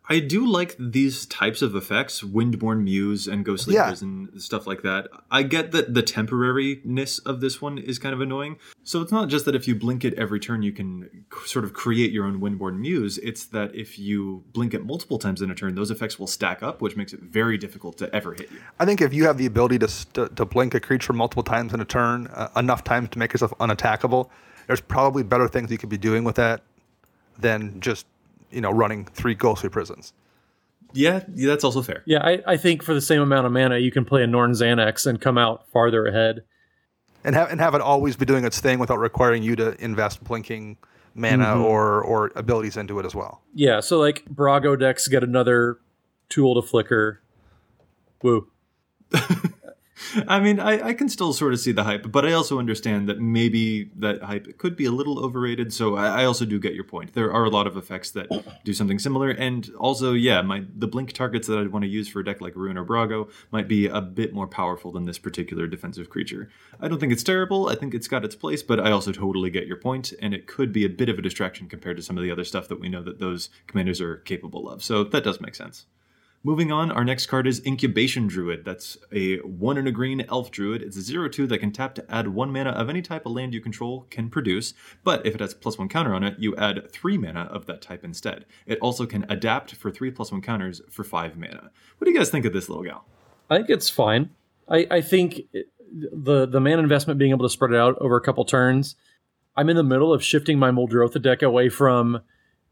I 0.08 0.18
do 0.18 0.44
like 0.44 0.74
these 0.76 1.24
types 1.26 1.62
of 1.62 1.76
effects, 1.76 2.20
Windborne 2.20 2.82
Muse 2.82 3.28
and 3.28 3.44
Ghostly 3.44 3.74
Yeah. 3.74 3.86
Prison, 3.86 4.30
stuff 4.40 4.66
like 4.66 4.82
that. 4.82 5.06
I 5.30 5.44
get 5.44 5.70
that 5.70 5.94
the 5.94 6.02
temporariness 6.02 7.24
of 7.24 7.40
this 7.40 7.62
one 7.62 7.78
is 7.78 8.00
kind 8.00 8.12
of 8.12 8.20
annoying. 8.20 8.56
So 8.82 9.02
it's 9.02 9.12
not 9.12 9.28
just 9.28 9.44
that 9.44 9.54
if 9.54 9.68
you 9.68 9.76
blink 9.76 10.04
it 10.04 10.14
every 10.14 10.40
turn, 10.40 10.62
you 10.62 10.72
can 10.72 11.08
c- 11.32 11.46
sort 11.46 11.64
of 11.64 11.72
create 11.74 12.10
your 12.10 12.24
own 12.24 12.40
Windborne 12.40 12.78
Muse. 12.78 13.18
It's 13.18 13.44
that 13.46 13.72
if 13.74 13.98
you 14.00 14.42
blink 14.52 14.74
it 14.74 14.84
multiple 14.84 15.18
times 15.18 15.42
in 15.42 15.50
a 15.50 15.54
turn, 15.54 15.76
those 15.76 15.92
effects 15.92 16.18
will 16.18 16.26
stack 16.26 16.60
up, 16.62 16.82
which 16.82 16.96
makes 16.96 17.12
it 17.12 17.20
very 17.20 17.56
difficult 17.56 17.96
to 17.98 18.12
ever 18.14 18.32
hit 18.34 18.50
you. 18.50 18.58
I 18.80 18.84
think 18.86 19.00
if 19.00 19.14
you 19.14 19.24
have 19.26 19.38
the 19.38 19.46
ability 19.46 19.78
to 19.80 19.86
s- 19.86 20.06
to, 20.14 20.28
to 20.30 20.44
blink 20.44 20.74
a 20.74 20.80
creature 20.80 21.12
multiple 21.12 21.44
times 21.44 21.72
in 21.72 21.80
a 21.80 21.84
turn, 21.84 22.26
uh, 22.34 22.48
enough 22.56 22.82
times 22.82 23.10
to 23.10 23.18
make 23.18 23.32
yourself 23.32 23.52
unattackable, 23.60 24.28
there's 24.70 24.80
probably 24.80 25.24
better 25.24 25.48
things 25.48 25.68
you 25.68 25.78
could 25.78 25.88
be 25.88 25.98
doing 25.98 26.22
with 26.22 26.36
that 26.36 26.62
than 27.40 27.80
just 27.80 28.06
you 28.52 28.60
know 28.60 28.70
running 28.70 29.04
three 29.04 29.34
ghostly 29.34 29.68
prisons. 29.68 30.12
Yeah, 30.92 31.24
yeah, 31.34 31.48
that's 31.48 31.64
also 31.64 31.82
fair. 31.82 32.04
Yeah, 32.06 32.20
I, 32.24 32.40
I 32.46 32.56
think 32.56 32.84
for 32.84 32.94
the 32.94 33.00
same 33.00 33.20
amount 33.20 33.46
of 33.46 33.52
mana, 33.52 33.78
you 33.78 33.90
can 33.90 34.04
play 34.04 34.22
a 34.22 34.28
Norn's 34.28 34.62
Annex 34.62 35.06
and 35.06 35.20
come 35.20 35.36
out 35.36 35.68
farther 35.72 36.06
ahead. 36.06 36.44
and 37.24 37.34
have 37.34 37.50
and 37.50 37.60
have 37.60 37.74
it 37.74 37.80
always 37.80 38.14
be 38.14 38.24
doing 38.24 38.44
its 38.44 38.60
thing 38.60 38.78
without 38.78 38.98
requiring 39.00 39.42
you 39.42 39.56
to 39.56 39.74
invest 39.84 40.22
blinking 40.22 40.76
mana 41.16 41.46
Mm-hmm. 41.46 41.62
or 41.62 42.00
or 42.04 42.30
abilities 42.36 42.76
into 42.76 43.00
it 43.00 43.06
as 43.06 43.12
well. 43.16 43.42
Yeah, 43.54 43.80
so 43.80 43.98
like 43.98 44.24
Brago 44.32 44.78
decks 44.78 45.08
get 45.08 45.24
another 45.24 45.78
tool 46.28 46.62
to 46.62 46.66
flicker. 46.66 47.20
Woo. 48.22 48.46
I 50.26 50.40
mean, 50.40 50.60
I, 50.60 50.88
I 50.88 50.92
can 50.94 51.08
still 51.08 51.32
sort 51.32 51.52
of 51.52 51.60
see 51.60 51.72
the 51.72 51.84
hype, 51.84 52.10
but 52.10 52.24
I 52.24 52.32
also 52.32 52.58
understand 52.58 53.08
that 53.08 53.20
maybe 53.20 53.90
that 53.96 54.22
hype 54.22 54.58
could 54.58 54.76
be 54.76 54.84
a 54.84 54.90
little 54.90 55.24
overrated. 55.24 55.72
So 55.72 55.96
I, 55.96 56.22
I 56.22 56.24
also 56.24 56.44
do 56.44 56.58
get 56.58 56.74
your 56.74 56.84
point. 56.84 57.14
There 57.14 57.32
are 57.32 57.44
a 57.44 57.50
lot 57.50 57.66
of 57.66 57.76
effects 57.76 58.10
that 58.12 58.28
do 58.64 58.72
something 58.72 58.98
similar, 58.98 59.30
and 59.30 59.70
also, 59.78 60.12
yeah, 60.12 60.42
my 60.42 60.64
the 60.76 60.86
blink 60.86 61.12
targets 61.12 61.46
that 61.48 61.58
I'd 61.58 61.72
want 61.72 61.84
to 61.84 61.88
use 61.88 62.08
for 62.08 62.20
a 62.20 62.24
deck 62.24 62.40
like 62.40 62.56
Roon 62.56 62.76
or 62.76 62.84
Brago 62.84 63.30
might 63.50 63.68
be 63.68 63.86
a 63.86 64.00
bit 64.00 64.32
more 64.32 64.46
powerful 64.46 64.92
than 64.92 65.04
this 65.04 65.18
particular 65.18 65.66
defensive 65.66 66.10
creature. 66.10 66.50
I 66.80 66.88
don't 66.88 66.98
think 66.98 67.12
it's 67.12 67.22
terrible. 67.22 67.68
I 67.68 67.74
think 67.74 67.94
it's 67.94 68.08
got 68.08 68.24
its 68.24 68.34
place, 68.34 68.62
but 68.62 68.80
I 68.80 68.90
also 68.90 69.12
totally 69.12 69.50
get 69.50 69.66
your 69.66 69.76
point, 69.76 70.12
and 70.20 70.34
it 70.34 70.46
could 70.46 70.72
be 70.72 70.84
a 70.84 70.88
bit 70.88 71.08
of 71.08 71.18
a 71.18 71.22
distraction 71.22 71.68
compared 71.68 71.96
to 71.96 72.02
some 72.02 72.16
of 72.16 72.22
the 72.22 72.30
other 72.30 72.44
stuff 72.44 72.68
that 72.68 72.80
we 72.80 72.88
know 72.88 73.02
that 73.02 73.18
those 73.18 73.50
commanders 73.66 74.00
are 74.00 74.16
capable 74.16 74.68
of. 74.68 74.82
So 74.82 75.04
that 75.04 75.24
does 75.24 75.40
make 75.40 75.54
sense. 75.54 75.86
Moving 76.42 76.72
on, 76.72 76.90
our 76.90 77.04
next 77.04 77.26
card 77.26 77.46
is 77.46 77.60
Incubation 77.66 78.26
Druid. 78.26 78.64
That's 78.64 78.96
a 79.12 79.36
1 79.40 79.76
and 79.76 79.86
a 79.86 79.92
green 79.92 80.24
elf 80.30 80.50
druid. 80.50 80.80
It's 80.80 80.96
a 80.96 81.02
0 81.02 81.28
2 81.28 81.46
that 81.48 81.58
can 81.58 81.70
tap 81.70 81.94
to 81.96 82.10
add 82.10 82.28
1 82.28 82.50
mana 82.50 82.70
of 82.70 82.88
any 82.88 83.02
type 83.02 83.26
of 83.26 83.32
land 83.32 83.52
you 83.52 83.60
control 83.60 84.06
can 84.08 84.30
produce, 84.30 84.72
but 85.04 85.26
if 85.26 85.34
it 85.34 85.40
has 85.40 85.52
plus 85.52 85.76
1 85.76 85.90
counter 85.90 86.14
on 86.14 86.24
it, 86.24 86.38
you 86.38 86.56
add 86.56 86.90
3 86.90 87.18
mana 87.18 87.42
of 87.52 87.66
that 87.66 87.82
type 87.82 88.04
instead. 88.04 88.46
It 88.64 88.78
also 88.78 89.04
can 89.04 89.26
adapt 89.28 89.74
for 89.74 89.90
3 89.90 90.10
plus 90.12 90.32
1 90.32 90.40
counters 90.40 90.80
for 90.88 91.04
5 91.04 91.36
mana. 91.36 91.70
What 91.98 92.06
do 92.06 92.10
you 92.10 92.16
guys 92.16 92.30
think 92.30 92.46
of 92.46 92.54
this 92.54 92.70
little 92.70 92.84
gal? 92.84 93.04
I 93.50 93.58
think 93.58 93.68
it's 93.68 93.90
fine. 93.90 94.30
I, 94.66 94.86
I 94.90 95.00
think 95.02 95.42
the 95.92 96.46
the 96.46 96.60
mana 96.60 96.78
investment 96.78 97.18
being 97.18 97.32
able 97.32 97.44
to 97.44 97.52
spread 97.52 97.72
it 97.72 97.76
out 97.76 97.98
over 97.98 98.16
a 98.16 98.20
couple 98.22 98.46
turns. 98.46 98.96
I'm 99.56 99.68
in 99.68 99.76
the 99.76 99.82
middle 99.82 100.10
of 100.10 100.24
shifting 100.24 100.58
my 100.58 100.70
Muldrotha 100.70 101.20
deck 101.20 101.42
away 101.42 101.68
from 101.68 102.22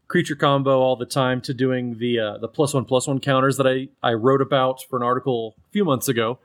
creature 0.09 0.35
combo 0.35 0.79
all 0.79 0.97
the 0.97 1.05
time 1.05 1.39
to 1.39 1.53
doing 1.53 1.97
the 1.99 2.19
uh, 2.19 2.37
the 2.39 2.49
plus 2.49 2.73
one 2.73 2.83
plus 2.83 3.07
one 3.07 3.19
counters 3.19 3.55
that 3.55 3.67
I 3.67 3.87
I 4.03 4.13
wrote 4.13 4.41
about 4.41 4.83
for 4.89 4.97
an 4.97 5.03
article 5.03 5.55
a 5.57 5.71
few 5.71 5.85
months 5.85 6.09
ago. 6.09 6.39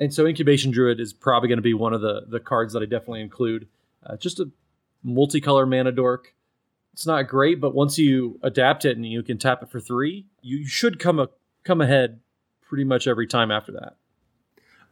And 0.00 0.12
so 0.12 0.26
Incubation 0.26 0.72
Druid 0.72 0.98
is 0.98 1.12
probably 1.12 1.48
going 1.48 1.58
to 1.58 1.62
be 1.62 1.74
one 1.74 1.92
of 1.92 2.00
the 2.00 2.22
the 2.26 2.40
cards 2.40 2.72
that 2.72 2.82
I 2.82 2.86
definitely 2.86 3.20
include. 3.20 3.68
Uh, 4.04 4.16
just 4.16 4.40
a 4.40 4.50
multicolor 5.06 5.68
mana 5.68 5.92
dork. 5.92 6.34
It's 6.92 7.06
not 7.06 7.28
great, 7.28 7.60
but 7.60 7.74
once 7.74 7.98
you 7.98 8.38
adapt 8.42 8.84
it 8.84 8.96
and 8.96 9.06
you 9.06 9.22
can 9.22 9.38
tap 9.38 9.62
it 9.62 9.70
for 9.70 9.80
three, 9.80 10.26
you 10.42 10.66
should 10.66 10.98
come 10.98 11.18
a, 11.18 11.28
come 11.64 11.80
ahead 11.80 12.20
pretty 12.62 12.84
much 12.84 13.06
every 13.06 13.26
time 13.26 13.50
after 13.50 13.72
that. 13.72 13.96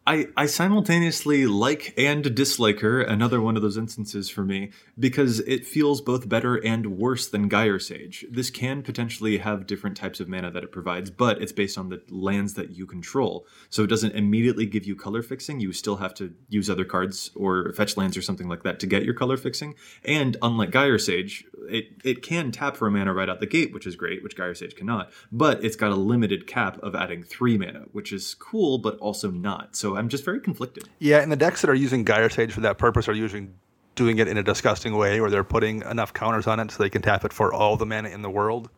I, 0.05 0.27
I 0.37 0.47
simultaneously 0.47 1.47
like 1.47 1.95
and 1.97 2.35
dislike 2.35 2.81
her, 2.81 3.03
another 3.03 3.41
one 3.41 3.55
of 3.55 3.62
those 3.62 3.77
instances 3.77 4.29
for 4.29 4.45
me, 4.45 4.73
because 4.99 5.39
it 5.41 5.65
feels 5.65 6.01
both 6.01 6.29
better 6.29 6.57
and 6.57 6.99
worse 6.99 7.29
than 7.29 7.49
Gyre 7.49 7.79
Sage. 7.79 8.27
This 8.29 8.51
can 8.51 8.83
potentially 8.83 9.39
have 9.39 9.69
different 9.69 9.97
types 9.97 10.19
of 10.19 10.29
mana 10.29 10.51
that 10.51 10.65
it 10.65 10.73
provides, 10.73 11.09
but 11.09 11.41
it's 11.41 11.53
based 11.53 11.79
on 11.79 11.89
the 11.89 12.03
lands 12.11 12.55
that 12.55 12.70
you 12.70 12.85
control. 12.85 13.47
So 13.70 13.85
it 13.85 13.91
doesn't 13.91 14.16
immediately 14.16 14.66
give 14.66 14.85
you 14.85 14.97
color 14.97 15.23
fixing. 15.23 15.61
You 15.61 15.73
still 15.73 15.97
have 15.97 16.15
to 16.15 16.35
use 16.49 16.69
other 16.69 16.85
cards 16.85 17.31
or 17.37 17.73
fetch 17.73 17.97
lands 17.97 18.16
or 18.16 18.23
something 18.23 18.49
like 18.49 18.65
that 18.65 18.81
to 18.81 18.89
get 18.89 19.05
your 19.05 19.15
color 19.15 19.37
fixing. 19.37 19.77
And 20.05 20.37
unlike 20.43 20.73
Gyre 20.73 20.99
Sage, 20.99 21.45
it, 21.69 21.93
it 22.03 22.23
can 22.23 22.51
tap 22.51 22.77
for 22.77 22.89
a 22.89 22.91
mana 22.91 23.15
right 23.15 23.29
out 23.29 23.39
the 23.39 23.47
gate, 23.47 23.73
which 23.73 23.87
is 23.87 23.95
great, 23.95 24.24
which 24.24 24.37
Gyre 24.37 24.55
Sage 24.55 24.74
cannot, 24.74 25.12
but 25.31 25.62
it's 25.65 25.77
got 25.77 25.93
a 25.93 25.97
limited 25.97 26.49
cap 26.49 26.77
of 26.83 26.97
adding 26.97 27.23
three 27.23 27.57
mana, 27.57 27.85
which 27.93 28.12
is 28.12 28.35
cool, 28.35 28.79
but 28.79 28.99
also 28.99 29.31
not. 29.31 29.77
So 29.77 29.91
I'm 29.97 30.09
just 30.09 30.24
very 30.24 30.40
conflicted. 30.40 30.89
Yeah, 30.98 31.20
and 31.20 31.31
the 31.31 31.36
decks 31.36 31.60
that 31.62 31.70
are 31.70 31.74
using 31.74 32.05
Gyre 32.05 32.28
Sage 32.31 32.52
for 32.52 32.60
that 32.60 32.78
purpose 32.78 33.09
are 33.09 33.12
usually 33.14 33.48
doing 33.94 34.19
it 34.19 34.28
in 34.28 34.39
a 34.39 34.43
disgusting 34.43 34.97
way, 34.97 35.20
or 35.20 35.28
they're 35.31 35.44
putting 35.44 35.82
enough 35.82 36.12
counters 36.14 36.47
on 36.47 36.59
it 36.60 36.70
so 36.70 36.82
they 36.82 36.90
can 36.90 37.02
tap 37.02 37.24
it 37.24 37.32
for 37.32 37.52
all 37.52 37.77
the 37.77 37.86
mana 37.86 38.09
in 38.09 38.23
the 38.23 38.31
world. 38.31 38.70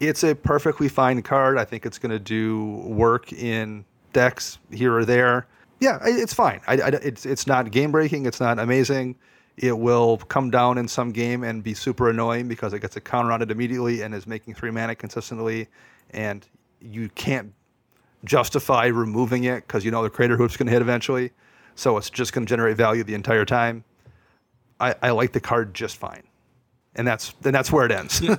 It's 0.00 0.24
a 0.24 0.34
perfectly 0.34 0.88
fine 0.88 1.22
card. 1.22 1.58
I 1.58 1.64
think 1.64 1.86
it's 1.86 1.98
going 1.98 2.10
to 2.10 2.18
do 2.18 2.64
work 2.86 3.32
in 3.32 3.84
decks 4.12 4.58
here 4.70 4.94
or 4.96 5.04
there. 5.04 5.46
Yeah, 5.80 5.98
it's 6.04 6.32
fine. 6.34 6.60
I, 6.66 6.74
I- 6.74 6.88
it's 7.02 7.26
it's 7.26 7.46
not 7.46 7.70
game 7.70 7.92
breaking. 7.92 8.26
It's 8.26 8.40
not 8.40 8.58
amazing. 8.58 9.16
It 9.56 9.76
will 9.78 10.16
come 10.16 10.50
down 10.50 10.78
in 10.78 10.88
some 10.88 11.12
game 11.12 11.44
and 11.44 11.62
be 11.62 11.74
super 11.74 12.10
annoying 12.10 12.48
because 12.48 12.72
it 12.72 12.80
gets 12.80 12.96
a 12.96 13.00
counter 13.00 13.30
on 13.30 13.40
it 13.42 13.50
immediately 13.52 14.02
and 14.02 14.12
is 14.14 14.26
making 14.26 14.54
three 14.54 14.70
mana 14.72 14.94
consistently, 14.96 15.68
and 16.10 16.44
you 16.80 17.08
can't 17.10 17.52
justify 18.24 18.86
removing 18.86 19.44
it 19.44 19.66
because 19.66 19.84
you 19.84 19.90
know 19.90 20.02
the 20.02 20.10
Craterhoof's 20.10 20.56
going 20.56 20.66
to 20.66 20.72
hit 20.72 20.82
eventually. 20.82 21.30
So 21.74 21.96
it's 21.96 22.10
just 22.10 22.32
going 22.32 22.46
to 22.46 22.48
generate 22.48 22.76
value 22.76 23.02
the 23.04 23.14
entire 23.14 23.44
time. 23.44 23.84
I, 24.80 24.94
I 25.02 25.10
like 25.10 25.32
the 25.32 25.40
card 25.40 25.74
just 25.74 25.96
fine, 25.96 26.22
and 26.94 27.06
that's 27.06 27.34
and 27.44 27.54
that's 27.54 27.70
where 27.72 27.86
it 27.86 27.92
ends. 27.92 28.22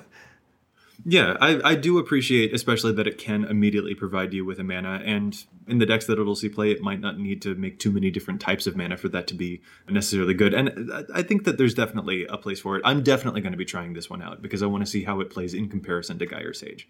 Yeah, 1.07 1.35
I, 1.41 1.71
I 1.71 1.75
do 1.75 1.99
appreciate, 1.99 2.53
especially 2.53 2.93
that 2.93 3.05
it 3.05 3.17
can 3.17 3.43
immediately 3.43 3.93
provide 3.93 4.33
you 4.33 4.45
with 4.45 4.59
a 4.59 4.63
mana, 4.63 5.01
and 5.05 5.37
in 5.67 5.77
the 5.77 5.85
decks 5.85 6.05
that 6.07 6.17
it'll 6.17 6.35
see 6.35 6.47
play, 6.49 6.71
it 6.71 6.81
might 6.81 7.01
not 7.01 7.19
need 7.19 7.41
to 7.43 7.53
make 7.53 7.79
too 7.79 7.91
many 7.91 8.09
different 8.09 8.39
types 8.39 8.65
of 8.65 8.75
mana 8.77 8.95
for 8.97 9.09
that 9.09 9.27
to 9.27 9.33
be 9.35 9.61
necessarily 9.89 10.33
good. 10.33 10.53
And 10.53 10.91
I- 10.91 11.03
I 11.15 11.21
think 11.21 11.43
that 11.43 11.57
there's 11.57 11.73
definitely 11.73 12.25
a 12.27 12.37
place 12.37 12.59
for 12.61 12.77
it. 12.77 12.81
I'm 12.85 13.03
definitely 13.03 13.41
going 13.41 13.51
to 13.51 13.57
be 13.57 13.65
trying 13.65 13.93
this 13.93 14.09
one 14.09 14.21
out 14.21 14.41
because 14.41 14.63
I 14.63 14.67
want 14.67 14.83
to 14.85 14.89
see 14.89 15.03
how 15.03 15.19
it 15.19 15.29
plays 15.29 15.53
in 15.53 15.67
comparison 15.69 16.17
to 16.19 16.25
Gyre 16.25 16.53
Sage. 16.53 16.87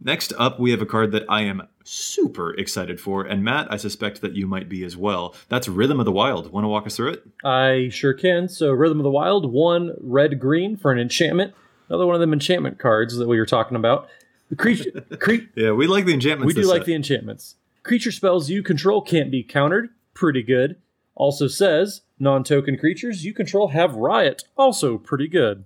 Next 0.00 0.32
up, 0.38 0.60
we 0.60 0.70
have 0.70 0.82
a 0.82 0.86
card 0.86 1.12
that 1.12 1.24
I 1.28 1.42
am 1.42 1.66
super 1.84 2.54
excited 2.54 3.00
for, 3.00 3.22
and 3.24 3.42
Matt, 3.42 3.68
I 3.72 3.76
suspect 3.76 4.20
that 4.20 4.34
you 4.34 4.46
might 4.46 4.68
be 4.68 4.84
as 4.84 4.96
well. 4.96 5.34
That's 5.48 5.68
Rhythm 5.68 5.98
of 5.98 6.04
the 6.06 6.12
Wild. 6.12 6.52
Want 6.52 6.64
to 6.64 6.68
walk 6.68 6.86
us 6.86 6.96
through 6.96 7.12
it? 7.12 7.26
I 7.44 7.88
sure 7.90 8.12
can. 8.12 8.48
So, 8.48 8.70
Rhythm 8.72 9.00
of 9.00 9.04
the 9.04 9.10
Wild, 9.10 9.50
one 9.50 9.94
red 10.00 10.38
green 10.40 10.76
for 10.76 10.92
an 10.92 10.98
enchantment. 10.98 11.54
Another 11.88 12.06
one 12.06 12.14
of 12.14 12.20
them 12.20 12.32
enchantment 12.32 12.78
cards 12.78 13.16
that 13.16 13.28
we 13.28 13.38
were 13.38 13.46
talking 13.46 13.76
about. 13.76 14.08
The 14.50 14.56
creature, 14.56 14.90
cre- 15.18 15.46
Yeah, 15.54 15.72
we 15.72 15.86
like 15.86 16.04
the 16.06 16.14
enchantments. 16.14 16.46
we 16.48 16.54
do 16.54 16.60
this 16.62 16.70
like 16.70 16.80
set. 16.80 16.86
the 16.86 16.94
enchantments. 16.94 17.54
Creature 17.82 18.12
spells 18.12 18.50
you 18.50 18.62
control 18.62 19.00
can't 19.02 19.30
be 19.30 19.42
countered. 19.42 19.90
Pretty 20.14 20.42
good. 20.42 20.76
Also 21.14 21.48
says 21.48 22.02
non 22.18 22.42
token 22.44 22.76
creatures 22.78 23.24
you 23.24 23.32
control 23.32 23.68
have 23.68 23.94
riot. 23.94 24.42
Also 24.56 24.98
pretty 24.98 25.28
good. 25.28 25.64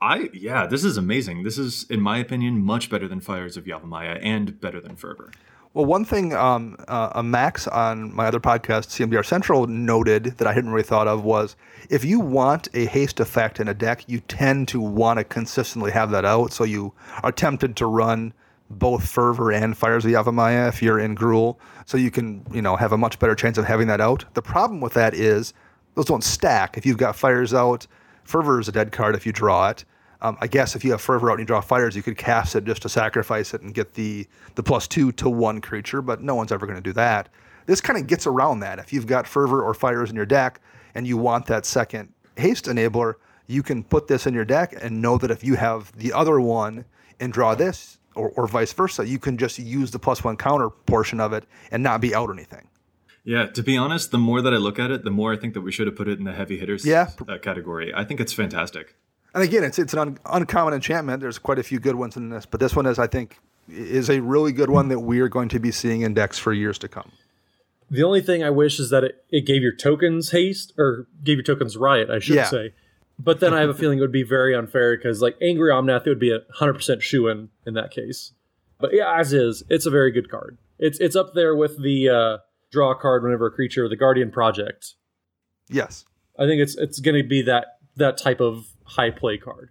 I 0.00 0.30
yeah, 0.32 0.66
this 0.66 0.84
is 0.84 0.96
amazing. 0.96 1.42
This 1.42 1.58
is, 1.58 1.84
in 1.90 2.00
my 2.00 2.18
opinion, 2.18 2.62
much 2.62 2.90
better 2.90 3.08
than 3.08 3.20
Fires 3.20 3.56
of 3.56 3.64
Yavimaya 3.64 4.20
and 4.22 4.60
better 4.60 4.80
than 4.80 4.96
Fervor. 4.96 5.32
well, 5.74 5.84
one 5.86 6.04
thing 6.04 6.32
um, 6.34 6.76
uh, 6.86 7.22
Max 7.22 7.66
on 7.66 8.14
my 8.14 8.26
other 8.26 8.40
podcast, 8.40 8.88
CMDR 8.88 9.24
Central, 9.24 9.66
noted 9.66 10.24
that 10.38 10.46
I 10.46 10.52
hadn't 10.52 10.70
really 10.70 10.84
thought 10.84 11.08
of 11.08 11.24
was 11.24 11.56
if 11.90 12.04
you 12.04 12.20
want 12.20 12.68
a 12.74 12.86
haste 12.86 13.18
effect 13.18 13.58
in 13.58 13.68
a 13.68 13.74
deck, 13.74 14.04
you 14.06 14.20
tend 14.20 14.68
to 14.68 14.80
want 14.80 15.18
to 15.18 15.24
consistently 15.24 15.90
have 15.90 16.10
that 16.12 16.24
out. 16.24 16.52
So 16.52 16.64
you 16.64 16.92
are 17.22 17.32
tempted 17.32 17.76
to 17.76 17.86
run 17.86 18.32
both 18.70 19.08
Fervor 19.08 19.50
and 19.50 19.76
Fires 19.76 20.04
of 20.04 20.12
Yavimaya 20.12 20.68
if 20.68 20.82
you're 20.82 20.98
in 20.98 21.16
Gruul, 21.16 21.56
so 21.86 21.96
you 21.96 22.10
can 22.10 22.46
you 22.52 22.62
know 22.62 22.76
have 22.76 22.92
a 22.92 22.98
much 22.98 23.18
better 23.18 23.34
chance 23.34 23.58
of 23.58 23.64
having 23.64 23.88
that 23.88 24.00
out. 24.00 24.24
The 24.34 24.42
problem 24.42 24.80
with 24.80 24.94
that 24.94 25.14
is 25.14 25.54
those 25.94 26.04
don't 26.04 26.22
stack. 26.22 26.76
If 26.76 26.86
you've 26.86 26.98
got 26.98 27.16
Fires 27.16 27.52
out, 27.52 27.86
Fervor 28.28 28.60
is 28.60 28.68
a 28.68 28.72
dead 28.72 28.92
card 28.92 29.14
if 29.14 29.24
you 29.24 29.32
draw 29.32 29.70
it. 29.70 29.86
Um, 30.20 30.36
I 30.38 30.48
guess 30.48 30.76
if 30.76 30.84
you 30.84 30.90
have 30.90 31.00
Fervor 31.00 31.30
out 31.30 31.34
and 31.34 31.40
you 31.40 31.46
draw 31.46 31.62
Fires, 31.62 31.96
you 31.96 32.02
could 32.02 32.18
cast 32.18 32.54
it 32.56 32.64
just 32.64 32.82
to 32.82 32.88
sacrifice 32.90 33.54
it 33.54 33.62
and 33.62 33.72
get 33.72 33.94
the 33.94 34.26
the 34.54 34.62
plus 34.62 34.86
two 34.86 35.12
to 35.12 35.30
one 35.30 35.62
creature, 35.62 36.02
but 36.02 36.20
no 36.22 36.34
one's 36.34 36.52
ever 36.52 36.66
going 36.66 36.76
to 36.76 36.82
do 36.82 36.92
that. 36.92 37.30
This 37.64 37.80
kind 37.80 37.98
of 37.98 38.06
gets 38.06 38.26
around 38.26 38.60
that. 38.60 38.78
If 38.78 38.92
you've 38.92 39.06
got 39.06 39.26
Fervor 39.26 39.62
or 39.62 39.72
Fires 39.72 40.10
in 40.10 40.16
your 40.16 40.26
deck 40.26 40.60
and 40.94 41.06
you 41.06 41.16
want 41.16 41.46
that 41.46 41.64
second 41.64 42.12
haste 42.36 42.66
enabler, 42.66 43.14
you 43.46 43.62
can 43.62 43.82
put 43.82 44.08
this 44.08 44.26
in 44.26 44.34
your 44.34 44.44
deck 44.44 44.74
and 44.82 45.00
know 45.00 45.16
that 45.16 45.30
if 45.30 45.42
you 45.42 45.54
have 45.54 45.90
the 45.96 46.12
other 46.12 46.38
one 46.38 46.84
and 47.20 47.32
draw 47.32 47.54
this, 47.54 47.98
or, 48.14 48.30
or 48.36 48.46
vice 48.46 48.74
versa, 48.74 49.06
you 49.06 49.18
can 49.18 49.38
just 49.38 49.58
use 49.58 49.90
the 49.90 49.98
plus 49.98 50.22
one 50.22 50.36
counter 50.36 50.68
portion 50.68 51.18
of 51.18 51.32
it 51.32 51.44
and 51.70 51.82
not 51.82 52.02
be 52.02 52.14
out 52.14 52.30
anything. 52.30 52.68
Yeah, 53.28 53.44
to 53.46 53.62
be 53.62 53.76
honest, 53.76 54.10
the 54.10 54.16
more 54.18 54.40
that 54.40 54.54
I 54.54 54.56
look 54.56 54.78
at 54.78 54.90
it, 54.90 55.04
the 55.04 55.10
more 55.10 55.34
I 55.34 55.36
think 55.36 55.52
that 55.52 55.60
we 55.60 55.70
should 55.70 55.86
have 55.86 55.96
put 55.96 56.08
it 56.08 56.18
in 56.18 56.24
the 56.24 56.32
heavy 56.32 56.58
hitters 56.58 56.86
Yeah. 56.86 57.10
uh, 57.28 57.36
category. 57.36 57.92
I 57.94 58.02
think 58.04 58.20
it's 58.20 58.32
fantastic. 58.32 58.96
And 59.34 59.42
again, 59.44 59.64
it's 59.64 59.78
it's 59.78 59.92
an 59.92 59.98
un- 59.98 60.18
uncommon 60.24 60.72
enchantment. 60.72 61.20
There's 61.20 61.38
quite 61.38 61.58
a 61.58 61.62
few 61.62 61.78
good 61.78 61.96
ones 61.96 62.16
in 62.16 62.30
this, 62.30 62.46
but 62.46 62.58
this 62.58 62.74
one 62.74 62.86
is, 62.86 62.98
I 62.98 63.06
think, 63.06 63.36
is 63.68 64.08
a 64.08 64.20
really 64.22 64.52
good 64.52 64.70
one 64.70 64.88
that 64.88 65.00
we 65.00 65.20
are 65.20 65.28
going 65.28 65.50
to 65.50 65.58
be 65.58 65.70
seeing 65.70 66.00
in 66.00 66.14
decks 66.14 66.38
for 66.38 66.54
years 66.54 66.78
to 66.78 66.88
come. 66.88 67.12
The 67.90 68.02
only 68.02 68.22
thing 68.22 68.42
I 68.42 68.48
wish 68.48 68.80
is 68.80 68.88
that 68.88 69.04
it, 69.04 69.22
it 69.30 69.44
gave 69.46 69.60
your 69.60 69.74
tokens 69.74 70.30
haste, 70.30 70.72
or 70.78 71.06
gave 71.22 71.36
your 71.36 71.44
tokens 71.44 71.76
riot, 71.76 72.08
I 72.08 72.20
should 72.20 72.36
Yeah. 72.36 72.44
say. 72.46 72.72
But 73.18 73.40
then 73.40 73.52
I 73.52 73.60
have 73.60 73.68
a 73.68 73.74
feeling 73.74 73.98
it 73.98 74.00
would 74.00 74.12
be 74.12 74.22
very 74.22 74.54
unfair 74.54 74.96
because, 74.96 75.20
like, 75.20 75.36
Angry 75.42 75.70
Omnath, 75.70 76.06
it 76.06 76.08
would 76.08 76.18
be 76.18 76.30
a 76.32 76.40
100% 76.60 77.02
shoe 77.02 77.28
in 77.28 77.50
in 77.66 77.74
that 77.74 77.90
case. 77.90 78.32
But 78.80 78.94
yeah, 78.94 79.14
as 79.18 79.32
is, 79.34 79.64
it's 79.68 79.84
a 79.84 79.90
very 79.90 80.12
good 80.12 80.30
card. 80.30 80.56
It's 80.78 80.98
it's 81.00 81.16
up 81.16 81.34
there 81.34 81.54
with 81.54 81.82
the 81.82 82.08
uh, 82.08 82.38
draw 82.70 82.92
a 82.92 82.94
card 82.94 83.22
whenever 83.22 83.46
a 83.46 83.50
creature, 83.50 83.88
the 83.88 83.96
Guardian 83.96 84.30
Project. 84.30 84.94
Yes. 85.68 86.04
I 86.38 86.46
think 86.46 86.60
it's 86.60 86.76
it's 86.76 87.00
going 87.00 87.20
to 87.20 87.28
be 87.28 87.42
that 87.42 87.78
that 87.96 88.18
type 88.18 88.40
of 88.40 88.66
high 88.84 89.10
play 89.10 89.38
card. 89.38 89.70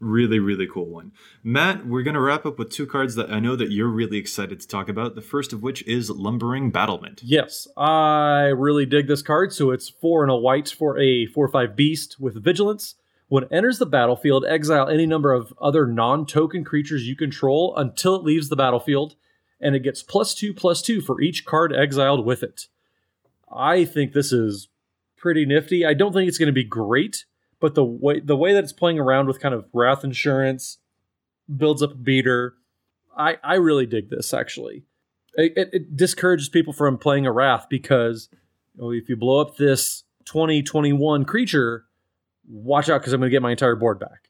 Really, 0.00 0.38
really 0.38 0.68
cool 0.72 0.86
one. 0.86 1.12
Matt, 1.42 1.86
we're 1.86 2.04
going 2.04 2.14
to 2.14 2.20
wrap 2.20 2.46
up 2.46 2.56
with 2.56 2.70
two 2.70 2.86
cards 2.86 3.16
that 3.16 3.32
I 3.32 3.40
know 3.40 3.56
that 3.56 3.72
you're 3.72 3.88
really 3.88 4.16
excited 4.16 4.60
to 4.60 4.68
talk 4.68 4.88
about. 4.88 5.16
The 5.16 5.22
first 5.22 5.52
of 5.52 5.62
which 5.62 5.82
is 5.88 6.08
Lumbering 6.08 6.70
Battlement. 6.70 7.20
Yes, 7.24 7.66
I 7.76 8.42
really 8.56 8.86
dig 8.86 9.08
this 9.08 9.22
card. 9.22 9.52
So 9.52 9.72
it's 9.72 9.88
four 9.88 10.22
and 10.22 10.30
a 10.30 10.36
white 10.36 10.68
for 10.68 10.98
a 11.00 11.26
4 11.26 11.44
or 11.44 11.48
5 11.48 11.74
beast 11.74 12.16
with 12.20 12.42
vigilance. 12.42 12.94
When 13.26 13.44
it 13.44 13.52
enters 13.52 13.78
the 13.78 13.86
battlefield, 13.86 14.44
exile 14.46 14.88
any 14.88 15.04
number 15.04 15.32
of 15.32 15.52
other 15.60 15.84
non 15.84 16.26
token 16.26 16.64
creatures 16.64 17.06
you 17.06 17.16
control 17.16 17.76
until 17.76 18.14
it 18.14 18.22
leaves 18.22 18.48
the 18.48 18.56
battlefield, 18.56 19.16
and 19.60 19.74
it 19.74 19.80
gets 19.80 20.02
plus 20.02 20.34
two 20.34 20.54
plus 20.54 20.82
two 20.82 21.00
for 21.00 21.20
each 21.20 21.44
card 21.44 21.74
exiled 21.74 22.24
with 22.24 22.42
it. 22.42 22.66
I 23.50 23.84
think 23.84 24.12
this 24.12 24.32
is 24.32 24.68
pretty 25.16 25.44
nifty. 25.46 25.84
I 25.84 25.94
don't 25.94 26.12
think 26.12 26.28
it's 26.28 26.38
going 26.38 26.48
to 26.48 26.52
be 26.52 26.64
great, 26.64 27.24
but 27.60 27.74
the 27.74 27.84
way 27.84 28.20
the 28.20 28.36
way 28.36 28.52
that 28.52 28.64
it's 28.64 28.72
playing 28.72 28.98
around 28.98 29.26
with 29.26 29.40
kind 29.40 29.54
of 29.54 29.66
wrath 29.72 30.04
insurance 30.04 30.78
builds 31.54 31.82
up 31.82 31.92
a 31.92 31.96
beater. 31.96 32.54
I 33.16 33.38
I 33.42 33.54
really 33.54 33.86
dig 33.86 34.10
this 34.10 34.32
actually. 34.32 34.84
It, 35.34 35.52
it, 35.56 35.70
it 35.72 35.96
discourages 35.96 36.48
people 36.48 36.72
from 36.72 36.98
playing 36.98 37.26
a 37.26 37.32
wrath 37.32 37.66
because 37.68 38.28
if 38.78 39.08
you 39.08 39.16
blow 39.16 39.40
up 39.40 39.56
this 39.56 40.04
2021 40.24 41.24
creature, 41.24 41.84
watch 42.48 42.88
out 42.88 43.00
because 43.00 43.12
I'm 43.12 43.20
going 43.20 43.30
to 43.30 43.34
get 43.34 43.42
my 43.42 43.52
entire 43.52 43.76
board 43.76 43.98
back. 43.98 44.27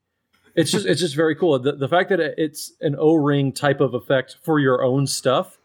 It's 0.59 0.70
just 0.70 0.86
it's 0.86 1.01
just 1.01 1.16
very 1.16 1.35
cool. 1.35 1.59
The, 1.59 1.72
the 1.72 1.89
fact 1.89 2.10
that 2.10 2.20
it's 2.20 2.72
an 2.80 2.97
O 2.98 3.14
ring 3.14 3.52
type 3.52 3.80
of 3.80 3.94
effect 3.94 4.36
for 4.43 4.59
your 4.59 4.82
own 4.82 5.06
stuff. 5.06 5.59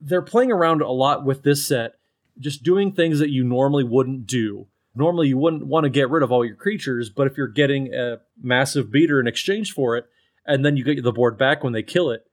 They're 0.00 0.22
playing 0.22 0.52
around 0.52 0.82
a 0.82 0.90
lot 0.90 1.24
with 1.24 1.44
this 1.44 1.66
set, 1.66 1.94
just 2.38 2.62
doing 2.62 2.92
things 2.92 3.18
that 3.20 3.30
you 3.30 3.42
normally 3.42 3.84
wouldn't 3.84 4.26
do 4.26 4.66
normally 4.94 5.28
you 5.28 5.38
wouldn't 5.38 5.66
want 5.66 5.84
to 5.84 5.90
get 5.90 6.10
rid 6.10 6.22
of 6.22 6.30
all 6.30 6.44
your 6.44 6.56
creatures, 6.56 7.10
but 7.10 7.26
if 7.26 7.36
you're 7.36 7.48
getting 7.48 7.92
a 7.92 8.20
massive 8.40 8.90
beater 8.90 9.20
in 9.20 9.26
exchange 9.26 9.72
for 9.72 9.96
it, 9.96 10.06
and 10.46 10.64
then 10.64 10.76
you 10.76 10.84
get 10.84 11.02
the 11.02 11.12
board 11.12 11.38
back 11.38 11.64
when 11.64 11.72
they 11.72 11.82
kill 11.82 12.10
it, 12.10 12.26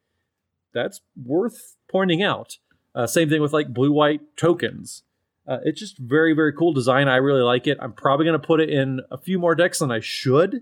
that's 0.74 1.02
worth 1.22 1.76
pointing 1.90 2.22
out. 2.22 2.58
Uh, 2.94 3.08
same 3.08 3.30
thing 3.30 3.42
with 3.42 3.54
like 3.54 3.74
blue 3.74 3.92
white 3.92 4.22
tokens. 4.36 5.04
Uh, 5.48 5.58
it's 5.64 5.80
just 5.80 5.98
very, 5.98 6.34
very 6.34 6.54
cool 6.54 6.74
design. 6.74 7.08
I 7.08 7.16
really 7.16 7.42
like 7.42 7.68
it. 7.68 7.78
I'm 7.82 7.94
probably 7.94 8.26
going 8.26 8.40
to 8.40 8.48
put 8.48 8.60
it 8.60 8.70
in 8.70 9.02
a 9.10 9.18
few 9.18 9.40
more 9.40 9.56
decks 9.56 9.80
than 9.80 9.92
I 9.92 10.00
should, 10.00 10.62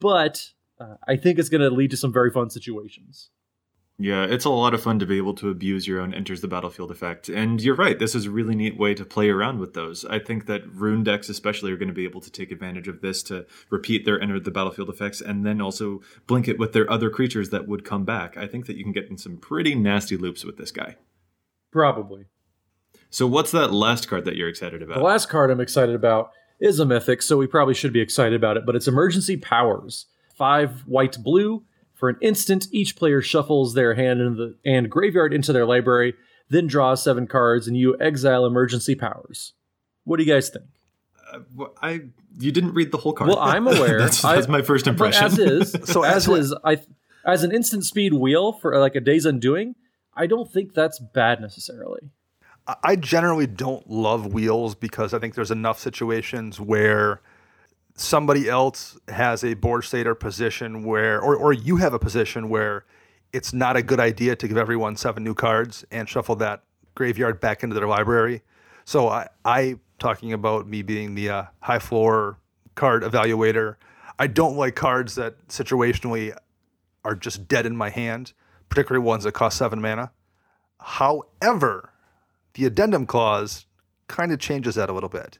but 0.00 0.50
uh, 0.80 0.96
I 1.06 1.16
think 1.16 1.38
it's 1.38 1.48
going 1.48 1.60
to 1.60 1.70
lead 1.70 1.90
to 1.90 1.96
some 1.96 2.12
very 2.12 2.30
fun 2.30 2.50
situations. 2.50 3.30
Yeah, 4.00 4.26
it's 4.26 4.44
a 4.44 4.50
lot 4.50 4.74
of 4.74 4.82
fun 4.82 5.00
to 5.00 5.06
be 5.06 5.16
able 5.16 5.34
to 5.34 5.50
abuse 5.50 5.88
your 5.88 6.00
own 6.00 6.14
enters 6.14 6.40
the 6.40 6.46
battlefield 6.46 6.92
effect. 6.92 7.28
And 7.28 7.60
you're 7.60 7.74
right, 7.74 7.98
this 7.98 8.14
is 8.14 8.26
a 8.26 8.30
really 8.30 8.54
neat 8.54 8.78
way 8.78 8.94
to 8.94 9.04
play 9.04 9.28
around 9.28 9.58
with 9.58 9.74
those. 9.74 10.04
I 10.04 10.20
think 10.20 10.46
that 10.46 10.72
Roon 10.72 11.02
decks, 11.02 11.28
especially, 11.28 11.72
are 11.72 11.76
going 11.76 11.88
to 11.88 11.94
be 11.94 12.04
able 12.04 12.20
to 12.20 12.30
take 12.30 12.52
advantage 12.52 12.86
of 12.86 13.00
this 13.00 13.24
to 13.24 13.44
repeat 13.70 14.04
their 14.04 14.20
enter 14.20 14.38
the 14.38 14.52
battlefield 14.52 14.88
effects 14.88 15.20
and 15.20 15.44
then 15.44 15.60
also 15.60 16.00
blink 16.28 16.46
it 16.46 16.60
with 16.60 16.74
their 16.74 16.88
other 16.88 17.10
creatures 17.10 17.50
that 17.50 17.66
would 17.66 17.84
come 17.84 18.04
back. 18.04 18.36
I 18.36 18.46
think 18.46 18.66
that 18.66 18.76
you 18.76 18.84
can 18.84 18.92
get 18.92 19.10
in 19.10 19.18
some 19.18 19.36
pretty 19.36 19.74
nasty 19.74 20.16
loops 20.16 20.44
with 20.44 20.58
this 20.58 20.70
guy. 20.70 20.94
Probably. 21.72 22.26
So, 23.10 23.26
what's 23.26 23.50
that 23.50 23.72
last 23.72 24.06
card 24.06 24.24
that 24.26 24.36
you're 24.36 24.48
excited 24.48 24.80
about? 24.80 24.98
The 24.98 25.04
last 25.04 25.28
card 25.28 25.50
I'm 25.50 25.60
excited 25.60 25.96
about 25.96 26.30
is 26.60 26.78
a 26.78 26.86
mythic, 26.86 27.22
so 27.22 27.36
we 27.36 27.46
probably 27.46 27.74
should 27.74 27.92
be 27.92 28.00
excited 28.00 28.34
about 28.34 28.56
it, 28.56 28.66
but 28.66 28.76
it's 28.76 28.88
Emergency 28.88 29.36
Powers. 29.36 30.06
Five 30.34 30.82
white 30.86 31.18
blue 31.22 31.64
for 31.98 32.08
an 32.08 32.16
instant, 32.20 32.68
each 32.70 32.94
player 32.94 33.20
shuffles 33.20 33.74
their 33.74 33.94
hand 33.94 34.20
into 34.20 34.36
the 34.36 34.56
and 34.64 34.88
graveyard 34.88 35.34
into 35.34 35.52
their 35.52 35.66
library, 35.66 36.14
then 36.48 36.68
draws 36.68 37.02
seven 37.02 37.26
cards, 37.26 37.66
and 37.66 37.76
you 37.76 37.96
exile 38.00 38.46
emergency 38.46 38.94
powers. 38.94 39.52
What 40.04 40.18
do 40.18 40.24
you 40.24 40.32
guys 40.32 40.48
think? 40.48 40.66
Uh, 41.32 41.40
well, 41.56 41.74
I 41.82 42.02
you 42.38 42.52
didn't 42.52 42.74
read 42.74 42.92
the 42.92 42.98
whole 42.98 43.12
card. 43.12 43.28
Well, 43.28 43.40
I'm 43.40 43.66
aware. 43.66 43.98
that's, 43.98 44.22
that's 44.22 44.46
my 44.46 44.62
first 44.62 44.86
impression. 44.86 45.24
as 45.24 45.38
is, 45.40 45.76
so 45.84 46.04
as 46.04 46.28
is, 46.28 46.54
I 46.64 46.80
as 47.24 47.42
an 47.42 47.50
instant 47.50 47.84
speed 47.84 48.14
wheel 48.14 48.52
for 48.52 48.78
like 48.78 48.94
a 48.94 49.00
day's 49.00 49.26
undoing. 49.26 49.74
I 50.14 50.28
don't 50.28 50.50
think 50.50 50.74
that's 50.74 51.00
bad 51.00 51.40
necessarily. 51.40 52.10
I 52.82 52.96
generally 52.96 53.46
don't 53.46 53.88
love 53.88 54.26
wheels 54.26 54.74
because 54.74 55.14
I 55.14 55.18
think 55.18 55.34
there's 55.34 55.50
enough 55.50 55.78
situations 55.78 56.60
where 56.60 57.22
somebody 57.94 58.48
else 58.48 58.98
has 59.08 59.42
a 59.42 59.54
board 59.54 59.84
state 59.84 60.06
or 60.06 60.14
position 60.14 60.84
where, 60.84 61.20
or, 61.20 61.34
or 61.34 61.52
you 61.52 61.76
have 61.76 61.94
a 61.94 61.98
position 61.98 62.48
where 62.50 62.84
it's 63.32 63.52
not 63.52 63.76
a 63.76 63.82
good 63.82 64.00
idea 64.00 64.36
to 64.36 64.46
give 64.46 64.58
everyone 64.58 64.96
seven 64.96 65.24
new 65.24 65.34
cards 65.34 65.84
and 65.90 66.08
shuffle 66.08 66.36
that 66.36 66.62
graveyard 66.94 67.40
back 67.40 67.62
into 67.62 67.74
their 67.74 67.88
library. 67.88 68.42
So 68.84 69.08
I, 69.08 69.28
I 69.44 69.76
talking 69.98 70.32
about 70.32 70.68
me 70.68 70.82
being 70.82 71.14
the 71.14 71.30
uh, 71.30 71.44
high 71.60 71.78
floor 71.78 72.38
card 72.74 73.02
evaluator. 73.02 73.76
I 74.18 74.26
don't 74.26 74.56
like 74.56 74.76
cards 74.76 75.14
that 75.14 75.48
situationally 75.48 76.36
are 77.04 77.14
just 77.14 77.48
dead 77.48 77.66
in 77.66 77.76
my 77.76 77.90
hand, 77.90 78.32
particularly 78.68 79.04
ones 79.04 79.24
that 79.24 79.32
cost 79.32 79.56
seven 79.56 79.80
mana. 79.80 80.12
However, 80.80 81.92
the 82.58 82.66
addendum 82.66 83.06
clause 83.06 83.66
kind 84.08 84.32
of 84.32 84.38
changes 84.40 84.74
that 84.74 84.90
a 84.90 84.92
little 84.92 85.08
bit. 85.08 85.38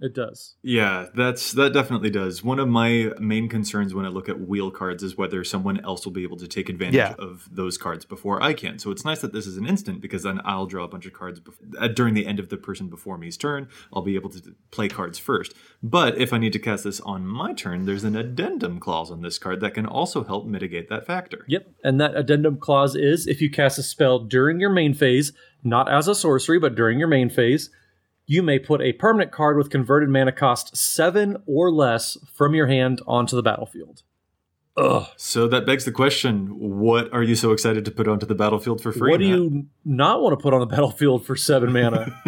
It 0.00 0.12
does. 0.12 0.56
Yeah, 0.62 1.06
that's 1.14 1.52
that 1.52 1.72
definitely 1.72 2.10
does. 2.10 2.42
One 2.42 2.58
of 2.58 2.68
my 2.68 3.10
main 3.20 3.48
concerns 3.48 3.94
when 3.94 4.04
I 4.04 4.08
look 4.08 4.28
at 4.28 4.40
wheel 4.40 4.70
cards 4.70 5.02
is 5.04 5.16
whether 5.16 5.44
someone 5.44 5.82
else 5.84 6.04
will 6.04 6.12
be 6.12 6.24
able 6.24 6.36
to 6.38 6.48
take 6.48 6.68
advantage 6.68 6.96
Yeah. 6.96 7.14
of 7.18 7.48
those 7.50 7.78
cards 7.78 8.04
before 8.04 8.42
I 8.42 8.54
can. 8.54 8.78
So 8.80 8.90
it's 8.90 9.04
nice 9.04 9.20
that 9.20 9.32
this 9.32 9.46
is 9.46 9.56
an 9.56 9.66
instant 9.66 10.00
because 10.00 10.24
then 10.24 10.40
I'll 10.44 10.66
draw 10.66 10.84
a 10.84 10.88
bunch 10.88 11.06
of 11.06 11.12
cards 11.12 11.40
bef- 11.40 11.54
uh, 11.78 11.88
during 11.88 12.14
the 12.14 12.26
end 12.26 12.40
of 12.40 12.48
the 12.48 12.56
person 12.56 12.88
before 12.88 13.16
me's 13.16 13.36
turn. 13.36 13.68
I'll 13.92 14.02
be 14.02 14.16
able 14.16 14.30
to 14.30 14.54
play 14.72 14.88
cards 14.88 15.18
first. 15.18 15.54
But 15.82 16.18
if 16.18 16.32
I 16.32 16.38
need 16.38 16.52
to 16.54 16.58
cast 16.58 16.84
this 16.84 17.00
on 17.00 17.24
my 17.26 17.52
turn, 17.54 17.86
there's 17.86 18.04
an 18.04 18.16
addendum 18.16 18.80
clause 18.80 19.12
on 19.12 19.22
this 19.22 19.38
card 19.38 19.60
that 19.60 19.74
can 19.74 19.86
also 19.86 20.24
help 20.24 20.44
mitigate 20.44 20.88
that 20.88 21.06
factor. 21.06 21.44
Yep. 21.48 21.68
And 21.84 22.00
that 22.00 22.16
addendum 22.16 22.58
clause 22.58 22.96
is 22.96 23.26
if 23.28 23.40
you 23.40 23.48
cast 23.48 23.78
a 23.78 23.82
spell 23.82 24.18
during 24.18 24.58
your 24.60 24.70
main 24.70 24.92
phase, 24.92 25.32
not 25.64 25.90
as 25.90 26.06
a 26.06 26.14
sorcery, 26.14 26.58
but 26.58 26.74
during 26.74 26.98
your 26.98 27.08
main 27.08 27.30
phase, 27.30 27.70
you 28.26 28.42
may 28.42 28.58
put 28.58 28.80
a 28.80 28.92
permanent 28.92 29.32
card 29.32 29.56
with 29.56 29.70
converted 29.70 30.08
mana 30.08 30.32
cost 30.32 30.76
seven 30.76 31.42
or 31.46 31.72
less 31.72 32.16
from 32.32 32.54
your 32.54 32.66
hand 32.66 33.00
onto 33.06 33.34
the 33.34 33.42
battlefield. 33.42 34.02
Ugh. 34.76 35.06
So 35.16 35.46
that 35.48 35.66
begs 35.66 35.84
the 35.84 35.92
question: 35.92 36.48
What 36.58 37.12
are 37.12 37.22
you 37.22 37.36
so 37.36 37.52
excited 37.52 37.84
to 37.84 37.90
put 37.90 38.08
onto 38.08 38.26
the 38.26 38.34
battlefield 38.34 38.80
for 38.80 38.92
free? 38.92 39.10
What 39.10 39.20
do 39.20 39.28
Matt? 39.28 39.38
you 39.38 39.66
not 39.84 40.20
want 40.20 40.36
to 40.38 40.42
put 40.42 40.52
on 40.52 40.60
the 40.60 40.66
battlefield 40.66 41.24
for 41.24 41.36
seven 41.36 41.72
mana? 41.72 42.20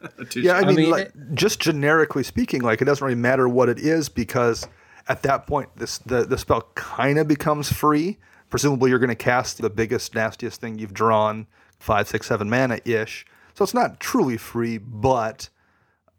Yeah, 0.34 0.54
I 0.54 0.64
mean, 0.64 0.76
mean, 0.76 0.90
like, 0.90 1.12
just 1.32 1.60
generically 1.60 2.22
speaking, 2.22 2.60
like 2.60 2.82
it 2.82 2.84
doesn't 2.84 3.04
really 3.04 3.18
matter 3.18 3.48
what 3.48 3.68
it 3.68 3.78
is 3.78 4.08
because 4.08 4.66
at 5.08 5.22
that 5.22 5.46
point, 5.46 5.70
this 5.76 5.98
the, 5.98 6.24
the 6.24 6.38
spell 6.38 6.62
kind 6.74 7.18
of 7.18 7.26
becomes 7.26 7.72
free. 7.72 8.18
Presumably, 8.50 8.90
you're 8.90 8.98
going 8.98 9.08
to 9.08 9.14
cast 9.14 9.58
the 9.58 9.70
biggest, 9.70 10.14
nastiest 10.14 10.60
thing 10.60 10.78
you've 10.78 10.94
drawn, 10.94 11.46
five, 11.78 12.08
six, 12.08 12.26
seven 12.26 12.50
mana 12.50 12.80
ish. 12.84 13.26
So 13.54 13.62
it's 13.64 13.74
not 13.74 14.00
truly 14.00 14.36
free, 14.36 14.78
but 14.78 15.48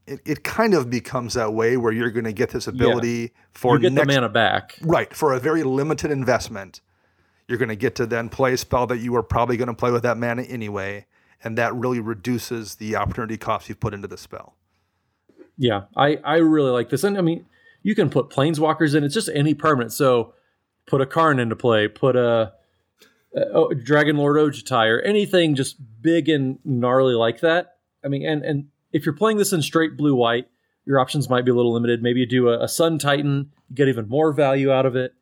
it, 0.07 0.19
it 0.25 0.43
kind 0.43 0.73
of 0.73 0.89
becomes 0.89 1.35
that 1.35 1.53
way 1.53 1.77
where 1.77 1.91
you're 1.91 2.11
going 2.11 2.25
to 2.25 2.33
get 2.33 2.49
this 2.49 2.67
ability 2.67 3.31
for 3.53 3.75
you 3.75 3.83
get 3.83 3.93
next 3.93 4.07
the 4.07 4.13
mana 4.13 4.29
back. 4.29 4.75
Right, 4.81 5.13
for 5.13 5.33
a 5.33 5.39
very 5.39 5.63
limited 5.63 6.11
investment. 6.11 6.81
You're 7.47 7.57
going 7.57 7.69
to 7.69 7.75
get 7.75 7.95
to 7.95 8.05
then 8.05 8.29
play 8.29 8.53
a 8.53 8.57
spell 8.57 8.85
that 8.87 8.97
you 8.97 9.11
were 9.11 9.23
probably 9.23 9.57
going 9.57 9.69
to 9.69 9.73
play 9.73 9.91
with 9.91 10.03
that 10.03 10.17
mana 10.17 10.43
anyway, 10.43 11.05
and 11.43 11.57
that 11.57 11.73
really 11.73 11.99
reduces 11.99 12.75
the 12.75 12.95
opportunity 12.95 13.37
cost 13.37 13.69
you've 13.69 13.79
put 13.79 13.93
into 13.93 14.07
the 14.07 14.17
spell. 14.17 14.55
Yeah, 15.57 15.83
I, 15.95 16.17
I 16.23 16.35
really 16.37 16.71
like 16.71 16.89
this. 16.89 17.03
And 17.03 17.17
I 17.17 17.21
mean, 17.21 17.45
you 17.81 17.95
can 17.95 18.09
put 18.09 18.29
planeswalkers 18.29 18.95
in. 18.95 19.03
It's 19.03 19.13
just 19.13 19.29
any 19.33 19.53
permanent. 19.53 19.93
So 19.93 20.33
put 20.85 21.01
a 21.01 21.05
Karn 21.05 21.39
into 21.39 21.55
play, 21.55 21.87
put 21.87 22.15
a, 22.15 22.53
a 23.35 23.45
oh, 23.53 23.73
Dragon 23.73 24.17
Lord 24.17 24.37
Ojutai, 24.37 24.87
or 24.87 25.01
anything 25.01 25.55
just 25.55 25.77
big 26.01 26.29
and 26.29 26.59
gnarly 26.63 27.13
like 27.13 27.41
that. 27.41 27.77
I 28.03 28.07
mean, 28.07 28.25
and 28.25 28.43
and 28.43 28.67
if 28.91 29.05
you're 29.05 29.15
playing 29.15 29.37
this 29.37 29.53
in 29.53 29.61
straight 29.61 29.97
blue 29.97 30.15
white, 30.15 30.47
your 30.85 30.99
options 30.99 31.29
might 31.29 31.45
be 31.45 31.51
a 31.51 31.55
little 31.55 31.73
limited. 31.73 32.01
Maybe 32.01 32.21
you 32.21 32.25
do 32.25 32.49
a, 32.49 32.63
a 32.63 32.67
Sun 32.67 32.99
Titan, 32.99 33.51
you 33.69 33.75
get 33.75 33.87
even 33.87 34.07
more 34.07 34.33
value 34.33 34.71
out 34.71 34.85
of 34.85 34.95
it. 34.95 35.13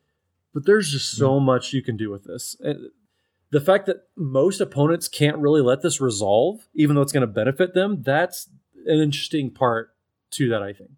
But 0.54 0.66
there's 0.66 0.92
just 0.92 1.12
so 1.12 1.38
hmm. 1.40 1.46
much 1.46 1.74
you 1.74 1.84
can 1.84 1.98
do 1.98 2.10
with 2.10 2.24
this. 2.24 2.56
And 2.62 2.90
the 3.52 3.62
fact 3.62 3.86
that 3.86 4.08
most 4.16 4.60
opponents 4.60 5.08
can't 5.08 5.38
really 5.38 5.62
let 5.62 5.82
this 5.82 6.02
resolve, 6.02 6.68
even 6.74 6.96
though 6.96 7.02
it's 7.02 7.12
going 7.12 7.22
to 7.22 7.28
benefit 7.28 7.74
them, 7.74 8.02
that's 8.02 8.50
an 8.86 9.00
interesting 9.00 9.52
part 9.52 9.94
to 10.32 10.50
that, 10.50 10.62
I 10.62 10.74
think. 10.74 10.92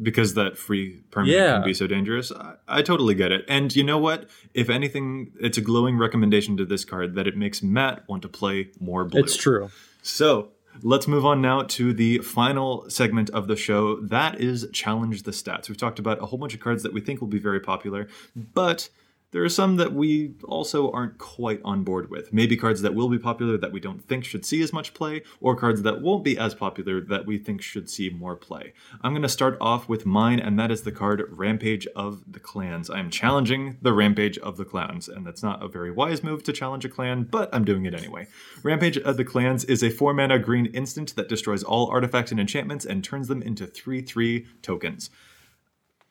Because 0.00 0.34
that 0.34 0.56
free 0.56 1.02
permanent 1.10 1.38
Yeah. 1.38 1.52
can 1.54 1.64
be 1.64 1.74
so 1.74 1.86
dangerous. 1.86 2.32
I, 2.32 2.54
I 2.68 2.82
totally 2.82 3.14
get 3.14 3.32
it. 3.32 3.44
And 3.48 3.74
you 3.74 3.84
know 3.84 3.98
what? 3.98 4.28
If 4.54 4.70
anything, 4.70 5.32
it's 5.40 5.58
a 5.58 5.60
glowing 5.60 5.98
recommendation 5.98 6.56
to 6.56 6.64
this 6.64 6.84
card 6.84 7.14
that 7.16 7.26
it 7.26 7.36
makes 7.36 7.62
Matt 7.62 8.08
want 8.08 8.22
to 8.22 8.28
play 8.28 8.70
more 8.80 9.04
blue. 9.04 9.20
It's 9.20 9.36
true. 9.36 9.70
So 10.02 10.50
let's 10.82 11.06
move 11.06 11.26
on 11.26 11.42
now 11.42 11.62
to 11.62 11.92
the 11.92 12.18
final 12.18 12.88
segment 12.88 13.28
of 13.30 13.46
the 13.46 13.56
show. 13.56 13.96
That 14.00 14.40
is 14.40 14.66
Challenge 14.72 15.22
the 15.24 15.32
Stats. 15.32 15.68
We've 15.68 15.76
talked 15.76 15.98
about 15.98 16.22
a 16.22 16.26
whole 16.26 16.38
bunch 16.38 16.54
of 16.54 16.60
cards 16.60 16.82
that 16.82 16.92
we 16.94 17.00
think 17.00 17.20
will 17.20 17.28
be 17.28 17.38
very 17.38 17.60
popular, 17.60 18.08
but 18.34 18.88
there 19.32 19.44
are 19.44 19.48
some 19.48 19.76
that 19.76 19.92
we 19.92 20.34
also 20.44 20.90
aren't 20.90 21.18
quite 21.18 21.60
on 21.64 21.84
board 21.84 22.10
with. 22.10 22.32
Maybe 22.32 22.56
cards 22.56 22.82
that 22.82 22.94
will 22.94 23.08
be 23.08 23.18
popular 23.18 23.56
that 23.56 23.72
we 23.72 23.80
don't 23.80 24.04
think 24.04 24.24
should 24.24 24.44
see 24.44 24.60
as 24.62 24.72
much 24.72 24.92
play, 24.94 25.22
or 25.40 25.54
cards 25.54 25.82
that 25.82 26.00
won't 26.00 26.24
be 26.24 26.36
as 26.36 26.54
popular 26.54 27.00
that 27.00 27.26
we 27.26 27.38
think 27.38 27.62
should 27.62 27.88
see 27.88 28.10
more 28.10 28.36
play. 28.36 28.72
I'm 29.02 29.12
going 29.12 29.22
to 29.22 29.28
start 29.28 29.56
off 29.60 29.88
with 29.88 30.04
mine, 30.04 30.40
and 30.40 30.58
that 30.58 30.70
is 30.70 30.82
the 30.82 30.92
card 30.92 31.24
Rampage 31.30 31.86
of 31.94 32.24
the 32.30 32.40
Clans. 32.40 32.90
I 32.90 32.98
am 32.98 33.10
challenging 33.10 33.78
the 33.80 33.92
Rampage 33.92 34.38
of 34.38 34.56
the 34.56 34.64
Clans, 34.64 35.08
and 35.08 35.26
that's 35.26 35.42
not 35.42 35.62
a 35.62 35.68
very 35.68 35.90
wise 35.90 36.24
move 36.24 36.42
to 36.44 36.52
challenge 36.52 36.84
a 36.84 36.88
clan, 36.88 37.24
but 37.24 37.48
I'm 37.54 37.64
doing 37.64 37.86
it 37.86 37.94
anyway. 37.94 38.26
Rampage 38.62 38.98
of 38.98 39.16
the 39.16 39.24
Clans 39.24 39.64
is 39.64 39.82
a 39.82 39.90
4 39.90 40.12
mana 40.12 40.38
green 40.38 40.66
instant 40.66 41.14
that 41.16 41.28
destroys 41.28 41.62
all 41.62 41.88
artifacts 41.88 42.30
and 42.30 42.40
enchantments 42.40 42.84
and 42.84 43.04
turns 43.04 43.28
them 43.28 43.42
into 43.42 43.66
3 43.66 44.02
3 44.02 44.46
tokens. 44.62 45.10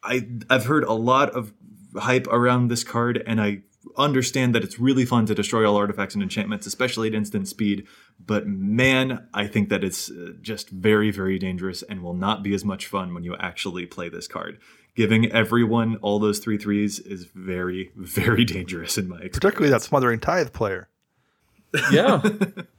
I, 0.03 0.27
I've 0.49 0.65
heard 0.65 0.83
a 0.85 0.93
lot 0.93 1.29
of 1.31 1.53
hype 1.95 2.27
around 2.27 2.67
this 2.67 2.83
card, 2.83 3.23
and 3.25 3.41
I 3.41 3.61
understand 3.97 4.53
that 4.55 4.63
it's 4.63 4.79
really 4.79 5.05
fun 5.05 5.25
to 5.25 5.35
destroy 5.35 5.67
all 5.67 5.77
artifacts 5.77 6.13
and 6.13 6.23
enchantments, 6.23 6.67
especially 6.67 7.07
at 7.07 7.13
instant 7.13 7.47
speed. 7.47 7.87
But 8.23 8.47
man, 8.47 9.27
I 9.33 9.47
think 9.47 9.69
that 9.69 9.83
it's 9.83 10.11
uh, 10.11 10.33
just 10.41 10.69
very, 10.69 11.11
very 11.11 11.39
dangerous 11.39 11.81
and 11.83 12.01
will 12.01 12.13
not 12.13 12.43
be 12.43 12.53
as 12.53 12.65
much 12.65 12.87
fun 12.87 13.13
when 13.13 13.23
you 13.23 13.35
actually 13.37 13.85
play 13.85 14.09
this 14.09 14.27
card. 14.27 14.59
Giving 14.95 15.31
everyone 15.31 15.95
all 15.97 16.19
those 16.19 16.39
three 16.39 16.57
threes 16.57 16.99
is 16.99 17.25
very, 17.33 17.91
very 17.95 18.45
dangerous 18.45 18.97
in 18.97 19.07
my 19.07 19.15
experience. 19.15 19.39
Particularly 19.39 19.71
that 19.71 19.81
Smothering 19.81 20.19
Tithe 20.19 20.51
player. 20.51 20.89
Yeah. 21.91 22.21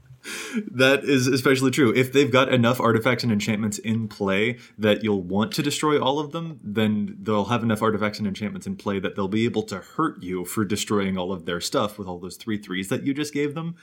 that 0.70 1.04
is 1.04 1.26
especially 1.26 1.70
true. 1.70 1.92
If 1.94 2.12
they've 2.12 2.30
got 2.30 2.52
enough 2.52 2.80
artifacts 2.80 3.22
and 3.22 3.32
enchantments 3.32 3.78
in 3.78 4.08
play 4.08 4.58
that 4.78 5.02
you'll 5.02 5.22
want 5.22 5.52
to 5.52 5.62
destroy 5.62 6.00
all 6.00 6.18
of 6.18 6.32
them, 6.32 6.60
then 6.62 7.16
they'll 7.22 7.46
have 7.46 7.62
enough 7.62 7.82
artifacts 7.82 8.18
and 8.18 8.28
enchantments 8.28 8.66
in 8.66 8.76
play 8.76 8.98
that 8.98 9.16
they'll 9.16 9.28
be 9.28 9.44
able 9.44 9.62
to 9.64 9.78
hurt 9.78 10.22
you 10.22 10.44
for 10.44 10.64
destroying 10.64 11.16
all 11.16 11.32
of 11.32 11.46
their 11.46 11.60
stuff 11.60 11.98
with 11.98 12.06
all 12.06 12.18
those 12.18 12.36
three 12.36 12.58
threes 12.58 12.88
that 12.88 13.04
you 13.04 13.14
just 13.14 13.32
gave 13.32 13.54
them. 13.54 13.76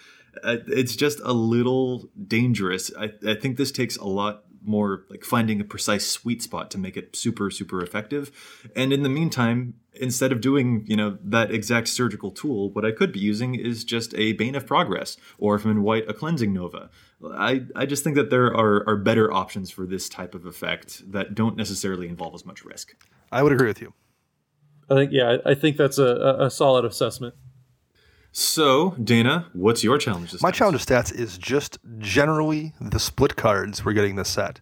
Uh, 0.43 0.57
it's 0.68 0.95
just 0.95 1.19
a 1.23 1.34
little 1.34 2.09
dangerous. 2.27 2.91
I, 2.97 3.11
I 3.27 3.35
think 3.35 3.57
this 3.57 3.72
takes 3.72 3.97
a 3.97 4.05
lot 4.05 4.43
more 4.68 5.06
like 5.10 5.23
finding 5.23 5.60
a 5.61 5.64
precise 5.64 6.06
sweet 6.07 6.41
spot 6.41 6.69
to 6.72 6.77
make 6.77 6.95
it 6.98 7.15
super 7.15 7.49
super 7.49 7.81
effective 7.81 8.31
and 8.76 8.91
in 8.94 9.03
the 9.03 9.10
meantime 9.10 9.73
instead 9.94 10.31
of 10.31 10.41
doing 10.41 10.84
you 10.88 10.95
know 10.95 11.18
that 11.23 11.49
exact 11.52 11.88
surgical 11.88 12.30
tool 12.31 12.69
what 12.72 12.85
i 12.85 12.91
could 12.91 13.11
be 13.11 13.19
using 13.19 13.56
is 13.56 13.84
just 13.84 14.14
a 14.15 14.34
bane 14.34 14.56
of 14.56 14.65
progress 14.65 15.18
or 15.38 15.56
if 15.56 15.65
i'm 15.65 15.72
in 15.72 15.81
white 15.84 16.07
a 16.10 16.14
cleansing 16.14 16.53
nova 16.53 16.89
i 17.34 17.64
i 17.76 17.85
just 17.85 18.03
think 18.03 18.15
that 18.15 18.30
there 18.30 18.48
are 18.48 18.88
are 18.88 18.98
better 18.98 19.31
options 19.31 19.72
for 19.72 19.85
this 19.85 20.07
type 20.10 20.35
of 20.35 20.45
effect 20.45 21.10
that 21.11 21.34
don't 21.34 21.57
necessarily 21.57 22.07
involve 22.07 22.35
as 22.35 22.45
much 22.45 22.64
risk 22.65 22.94
I 23.30 23.44
would 23.44 23.52
agree 23.52 23.68
with 23.68 23.81
you. 23.81 23.94
I 24.89 24.95
think 24.95 25.11
yeah, 25.11 25.38
I 25.45 25.52
I 25.52 25.53
think 25.53 25.76
that's 25.76 25.98
a, 25.98 26.06
a- 26.06 26.45
a 26.45 26.49
solid 26.49 26.85
assessment. 26.85 27.35
So 28.31 28.91
dana 29.03 29.47
what's 29.53 29.83
your 29.83 29.97
challenge 29.97 30.39
My 30.41 30.51
challenge 30.51 30.75
of 30.75 30.81
stats 30.81 31.13
is 31.13 31.37
just 31.37 31.79
generally 31.97 32.73
the 32.79 32.99
split 32.99 33.35
cards 33.35 33.83
we're 33.83 33.93
getting 33.93 34.15
this 34.15 34.29
set. 34.29 34.61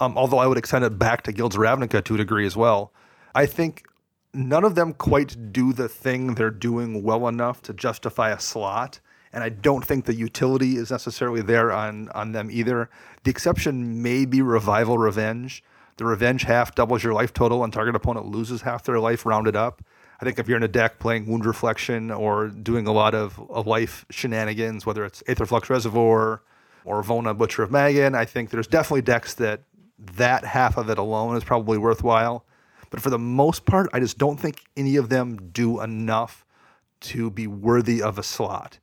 Um, 0.00 0.18
although 0.18 0.38
I 0.38 0.46
would 0.46 0.58
extend 0.58 0.84
it 0.84 0.98
back 0.98 1.22
to 1.22 1.32
Guilds 1.32 1.54
of 1.54 1.62
Ravnica 1.62 2.02
to 2.04 2.14
a 2.14 2.18
degree 2.18 2.46
as 2.46 2.56
well. 2.56 2.92
I 3.34 3.46
think 3.46 3.84
none 4.32 4.64
of 4.64 4.74
them 4.74 4.92
quite 4.92 5.52
do 5.52 5.72
the 5.72 5.88
thing 5.88 6.34
they're 6.34 6.50
doing 6.50 7.02
well 7.02 7.28
enough 7.28 7.62
to 7.62 7.72
justify 7.72 8.30
a 8.30 8.40
slot. 8.40 9.00
And 9.32 9.42
I 9.42 9.48
don't 9.48 9.84
think 9.84 10.04
the 10.04 10.14
utility 10.14 10.76
is 10.76 10.90
necessarily 10.90 11.42
there 11.42 11.72
on, 11.72 12.08
on 12.10 12.32
them 12.32 12.50
either. 12.50 12.88
The 13.24 13.30
exception 13.30 14.02
may 14.02 14.24
be 14.24 14.42
Revival 14.42 14.98
Revenge. 14.98 15.62
The 15.96 16.04
Revenge 16.04 16.44
half 16.44 16.74
doubles 16.74 17.02
your 17.02 17.14
life 17.14 17.32
total 17.32 17.64
and 17.64 17.72
target 17.72 17.96
opponent 17.96 18.26
loses 18.26 18.62
half 18.62 18.84
their 18.84 19.00
life 19.00 19.26
rounded 19.26 19.56
up. 19.56 19.82
I 20.24 20.26
think 20.26 20.38
if 20.38 20.48
you're 20.48 20.56
in 20.56 20.62
a 20.62 20.68
deck 20.68 21.00
playing 21.00 21.26
Wound 21.26 21.44
Reflection 21.44 22.10
or 22.10 22.48
doing 22.48 22.86
a 22.86 22.92
lot 22.92 23.14
of, 23.14 23.38
of 23.50 23.66
life 23.66 24.06
shenanigans, 24.08 24.86
whether 24.86 25.04
it's 25.04 25.22
Aetherflux 25.24 25.68
Reservoir 25.68 26.40
or 26.86 27.02
Vona 27.02 27.36
Butcher 27.36 27.62
of 27.62 27.70
Magan, 27.70 28.14
I 28.14 28.24
think 28.24 28.48
there's 28.48 28.66
definitely 28.66 29.02
decks 29.02 29.34
that 29.34 29.64
that 29.98 30.46
half 30.46 30.78
of 30.78 30.88
it 30.88 30.96
alone 30.96 31.36
is 31.36 31.44
probably 31.44 31.76
worthwhile. 31.76 32.46
But 32.88 33.02
for 33.02 33.10
the 33.10 33.18
most 33.18 33.66
part, 33.66 33.90
I 33.92 34.00
just 34.00 34.16
don't 34.16 34.40
think 34.40 34.62
any 34.78 34.96
of 34.96 35.10
them 35.10 35.50
do 35.52 35.82
enough 35.82 36.46
to 37.00 37.30
be 37.30 37.46
worthy 37.46 38.00
of 38.00 38.16
a 38.18 38.22
slot. 38.22 38.78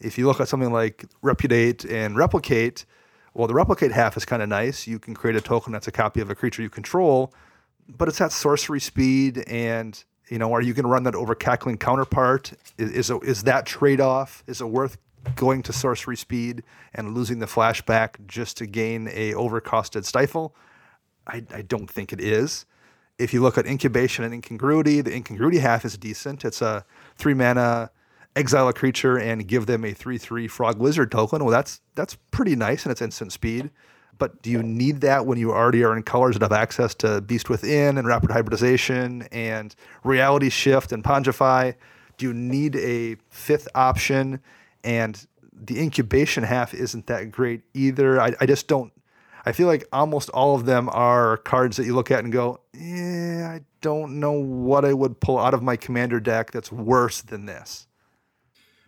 If 0.00 0.16
you 0.16 0.26
look 0.26 0.40
at 0.40 0.48
something 0.48 0.72
like 0.72 1.04
Repudiate 1.20 1.84
and 1.84 2.16
Replicate, 2.16 2.86
well, 3.34 3.46
the 3.46 3.52
Replicate 3.52 3.92
half 3.92 4.16
is 4.16 4.24
kind 4.24 4.40
of 4.40 4.48
nice. 4.48 4.86
You 4.86 4.98
can 4.98 5.12
create 5.12 5.36
a 5.36 5.42
token 5.42 5.74
that's 5.74 5.88
a 5.88 5.92
copy 5.92 6.22
of 6.22 6.30
a 6.30 6.34
creature 6.34 6.62
you 6.62 6.70
control, 6.70 7.34
but 7.86 8.08
it's 8.08 8.22
at 8.22 8.32
sorcery 8.32 8.80
speed 8.80 9.44
and 9.46 10.02
you 10.28 10.38
know 10.38 10.52
are 10.52 10.60
you 10.60 10.74
going 10.74 10.84
to 10.84 10.90
run 10.90 11.04
that 11.04 11.14
over 11.14 11.34
cackling 11.34 11.78
counterpart? 11.78 12.52
Is 12.78 12.90
is, 12.92 13.10
a, 13.10 13.18
is 13.20 13.42
that 13.44 13.66
trade-off 13.66 14.42
is 14.46 14.60
it 14.60 14.66
worth 14.66 14.98
going 15.34 15.62
to 15.64 15.72
sorcery 15.72 16.16
speed 16.16 16.62
and 16.94 17.14
losing 17.14 17.40
the 17.40 17.46
flashback 17.46 18.24
just 18.26 18.56
to 18.58 18.66
gain 18.66 19.08
a 19.08 19.32
overcosted 19.32 20.04
stifle? 20.04 20.54
I, 21.26 21.44
I 21.52 21.62
don't 21.62 21.90
think 21.90 22.12
it 22.12 22.20
is. 22.20 22.66
If 23.18 23.32
you 23.32 23.40
look 23.40 23.58
at 23.58 23.66
incubation 23.66 24.24
and 24.24 24.34
incongruity 24.34 25.00
the 25.00 25.14
incongruity 25.14 25.58
half 25.58 25.84
is 25.84 25.96
decent. 25.96 26.44
It's 26.44 26.62
a 26.62 26.84
three 27.16 27.34
mana 27.34 27.90
exile 28.34 28.68
a 28.68 28.72
creature 28.72 29.18
and 29.18 29.48
give 29.48 29.64
them 29.64 29.82
a 29.82 29.94
3-3 29.94 30.50
frog 30.50 30.80
lizard 30.80 31.10
token. 31.10 31.42
Well 31.42 31.52
that's 31.52 31.80
that's 31.94 32.16
pretty 32.30 32.54
nice 32.54 32.84
and 32.84 32.92
it's 32.92 33.00
instant 33.02 33.32
speed 33.32 33.70
but 34.18 34.42
do 34.42 34.50
you 34.50 34.62
need 34.62 35.00
that 35.02 35.26
when 35.26 35.38
you 35.38 35.52
already 35.52 35.84
are 35.84 35.96
in 35.96 36.02
colors 36.02 36.36
that 36.36 36.42
have 36.42 36.52
access 36.52 36.94
to 36.96 37.20
Beast 37.20 37.50
Within 37.50 37.98
and 37.98 38.06
Rapid 38.06 38.30
Hybridization 38.30 39.22
and 39.32 39.74
Reality 40.04 40.48
Shift 40.48 40.92
and 40.92 41.04
Pongify? 41.04 41.72
Do 42.16 42.26
you 42.26 42.32
need 42.32 42.76
a 42.76 43.16
fifth 43.28 43.68
option? 43.74 44.40
And 44.82 45.26
the 45.52 45.80
incubation 45.80 46.44
half 46.44 46.74
isn't 46.74 47.06
that 47.06 47.30
great 47.30 47.62
either. 47.74 48.20
I, 48.20 48.34
I 48.40 48.46
just 48.46 48.68
don't. 48.68 48.92
I 49.44 49.52
feel 49.52 49.68
like 49.68 49.86
almost 49.92 50.28
all 50.30 50.56
of 50.56 50.66
them 50.66 50.88
are 50.92 51.36
cards 51.36 51.76
that 51.76 51.86
you 51.86 51.94
look 51.94 52.10
at 52.10 52.24
and 52.24 52.32
go, 52.32 52.60
yeah, 52.74 53.52
I 53.54 53.60
don't 53.80 54.18
know 54.18 54.32
what 54.32 54.84
I 54.84 54.92
would 54.92 55.20
pull 55.20 55.38
out 55.38 55.54
of 55.54 55.62
my 55.62 55.76
commander 55.76 56.18
deck 56.18 56.50
that's 56.50 56.72
worse 56.72 57.22
than 57.22 57.46
this. 57.46 57.85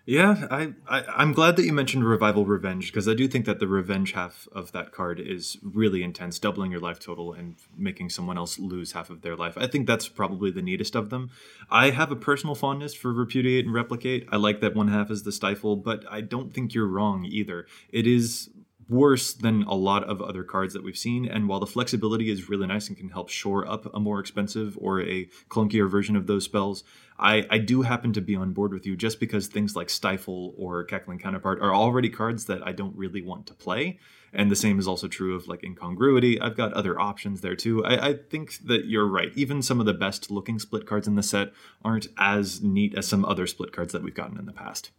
Yeah, 0.09 0.47
I, 0.51 0.73
I 0.89 1.05
I'm 1.17 1.35
glad 1.35 1.57
that 1.57 1.67
you 1.67 1.73
mentioned 1.75 2.03
Revival 2.03 2.47
Revenge 2.47 2.87
because 2.87 3.07
I 3.07 3.13
do 3.13 3.29
think 3.29 3.45
that 3.45 3.59
the 3.59 3.69
revenge 3.69 4.13
half 4.13 4.49
of 4.53 4.73
that 4.73 4.91
card 4.91 5.21
is 5.21 5.59
really 5.63 6.03
intense, 6.03 6.39
doubling 6.39 6.71
your 6.71 6.81
life 6.81 6.99
total 6.99 7.35
and 7.35 7.57
making 7.77 8.09
someone 8.09 8.39
else 8.39 8.59
lose 8.59 8.93
half 8.93 9.11
of 9.11 9.21
their 9.21 9.37
life. 9.37 9.59
I 9.59 9.67
think 9.67 9.87
that's 9.87 10.09
probably 10.09 10.51
the 10.51 10.63
neatest 10.63 10.95
of 10.95 11.11
them. 11.11 11.29
I 11.71 11.91
have 11.91 12.11
a 12.11 12.17
personal 12.17 12.55
fondness 12.55 12.95
for 12.95 13.13
Repudiate 13.13 13.67
and 13.67 13.75
Replicate. 13.75 14.27
I 14.33 14.37
like 14.37 14.63
that 14.63 14.75
one 14.75 14.89
half 14.89 15.11
is 15.11 15.25
the 15.25 15.31
stifle, 15.31 15.77
but 15.77 16.07
I 16.11 16.23
don't 16.23 16.55
think 16.55 16.73
you're 16.73 16.89
wrong 16.89 17.27
either. 17.27 17.67
It 17.91 18.07
is 18.07 18.49
worse 18.89 19.35
than 19.35 19.63
a 19.65 19.75
lot 19.75 20.05
of 20.05 20.23
other 20.23 20.43
cards 20.43 20.73
that 20.73 20.83
we've 20.83 20.97
seen. 20.97 21.27
And 21.27 21.49
while 21.49 21.61
the 21.61 21.67
flexibility 21.67 22.31
is 22.31 22.49
really 22.49 22.67
nice 22.67 22.89
and 22.89 22.97
can 22.97 23.11
help 23.11 23.29
shore 23.29 23.69
up 23.69 23.93
a 23.95 24.01
more 24.01 24.19
expensive 24.19 24.79
or 24.81 25.03
a 25.03 25.27
clunkier 25.49 25.91
version 25.91 26.17
of 26.17 26.27
those 26.27 26.45
spells, 26.45 26.85
I, 27.19 27.47
I 27.51 27.59
do 27.59 27.83
happen 27.83 28.13
to 28.15 28.21
be 28.21 28.37
on 28.37 28.53
board 28.53 28.73
with 28.73 28.87
you 28.87 28.97
just 28.97 29.21
because 29.21 29.47
things 29.47 29.77
like 29.77 29.91
Stifle 29.91 30.55
or 30.57 30.85
Cackling 30.85 31.19
Counterpart 31.19 31.61
are 31.61 31.75
already 31.75 32.09
cards 32.09 32.47
that 32.47 32.67
I 32.67 32.73
don't 32.73 32.97
really 32.97 33.23
want 33.23 33.47
to 33.49 33.55
play. 33.55 33.99
And 34.33 34.51
the 34.51 34.57
same 34.57 34.79
is 34.79 34.87
also 34.87 35.09
true 35.09 35.35
of 35.35 35.49
like 35.49 35.65
incongruity. 35.65 36.41
I've 36.41 36.57
got 36.57 36.73
other 36.75 36.99
options 37.01 37.41
there 37.41 37.57
too. 37.57 37.85
I, 37.85 38.09
I 38.09 38.15
think 38.15 38.59
that 38.67 38.87
you're 38.87 39.07
right. 39.07 39.33
Even 39.35 39.63
some 39.63 39.81
of 39.81 39.87
the 39.87 39.95
best 39.95 40.31
looking 40.31 40.59
split 40.59 40.87
cards 40.87 41.09
in 41.09 41.15
the 41.15 41.23
set 41.23 41.53
aren't 41.85 42.09
as 42.19 42.63
neat 42.63 42.97
as 42.97 43.07
some 43.07 43.25
other 43.25 43.47
split 43.47 43.73
cards 43.73 43.93
that 43.93 44.03
we've 44.03 44.15
gotten 44.15 44.39
in 44.39 44.47
the 44.47 44.53
past. 44.53 44.91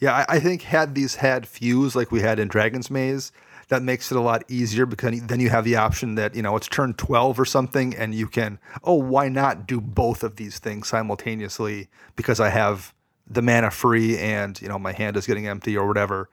Yeah, 0.00 0.12
I, 0.28 0.36
I 0.36 0.40
think 0.40 0.62
had 0.62 0.94
these 0.94 1.16
had 1.16 1.46
fuse 1.46 1.94
like 1.94 2.10
we 2.10 2.20
had 2.20 2.38
in 2.38 2.48
Dragon's 2.48 2.90
Maze, 2.90 3.32
that 3.68 3.82
makes 3.82 4.10
it 4.10 4.16
a 4.16 4.20
lot 4.20 4.44
easier 4.48 4.86
because 4.86 5.20
then 5.22 5.40
you 5.40 5.50
have 5.50 5.64
the 5.64 5.76
option 5.76 6.16
that 6.16 6.34
you 6.34 6.42
know 6.42 6.56
it's 6.56 6.68
turn 6.68 6.94
12 6.94 7.40
or 7.40 7.44
something 7.44 7.94
and 7.96 8.14
you 8.14 8.26
can 8.26 8.58
oh 8.84 8.94
why 8.94 9.28
not 9.28 9.66
do 9.66 9.80
both 9.80 10.22
of 10.22 10.36
these 10.36 10.58
things 10.58 10.86
simultaneously 10.86 11.88
because 12.14 12.40
i 12.40 12.50
have 12.50 12.92
the 13.26 13.42
mana 13.42 13.70
free 13.70 14.18
and 14.18 14.60
you 14.60 14.68
know 14.68 14.78
my 14.78 14.92
hand 14.92 15.16
is 15.16 15.26
getting 15.26 15.46
empty 15.46 15.76
or 15.76 15.86
whatever. 15.86 16.28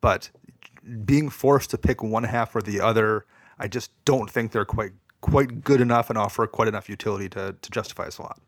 But 0.00 0.30
being 1.04 1.30
forced 1.30 1.70
to 1.70 1.78
pick 1.78 2.02
one 2.02 2.24
half 2.24 2.54
or 2.54 2.62
the 2.62 2.80
other 2.80 3.26
i 3.58 3.66
just 3.66 3.90
don't 4.04 4.30
think 4.30 4.52
they're 4.52 4.64
quite 4.64 4.92
quite 5.20 5.64
good 5.64 5.80
enough 5.80 6.10
and 6.10 6.18
offer 6.18 6.46
quite 6.46 6.68
enough 6.68 6.88
utility 6.88 7.28
to, 7.28 7.56
to 7.60 7.70
justify 7.70 8.06
a 8.06 8.10
slot 8.12 8.40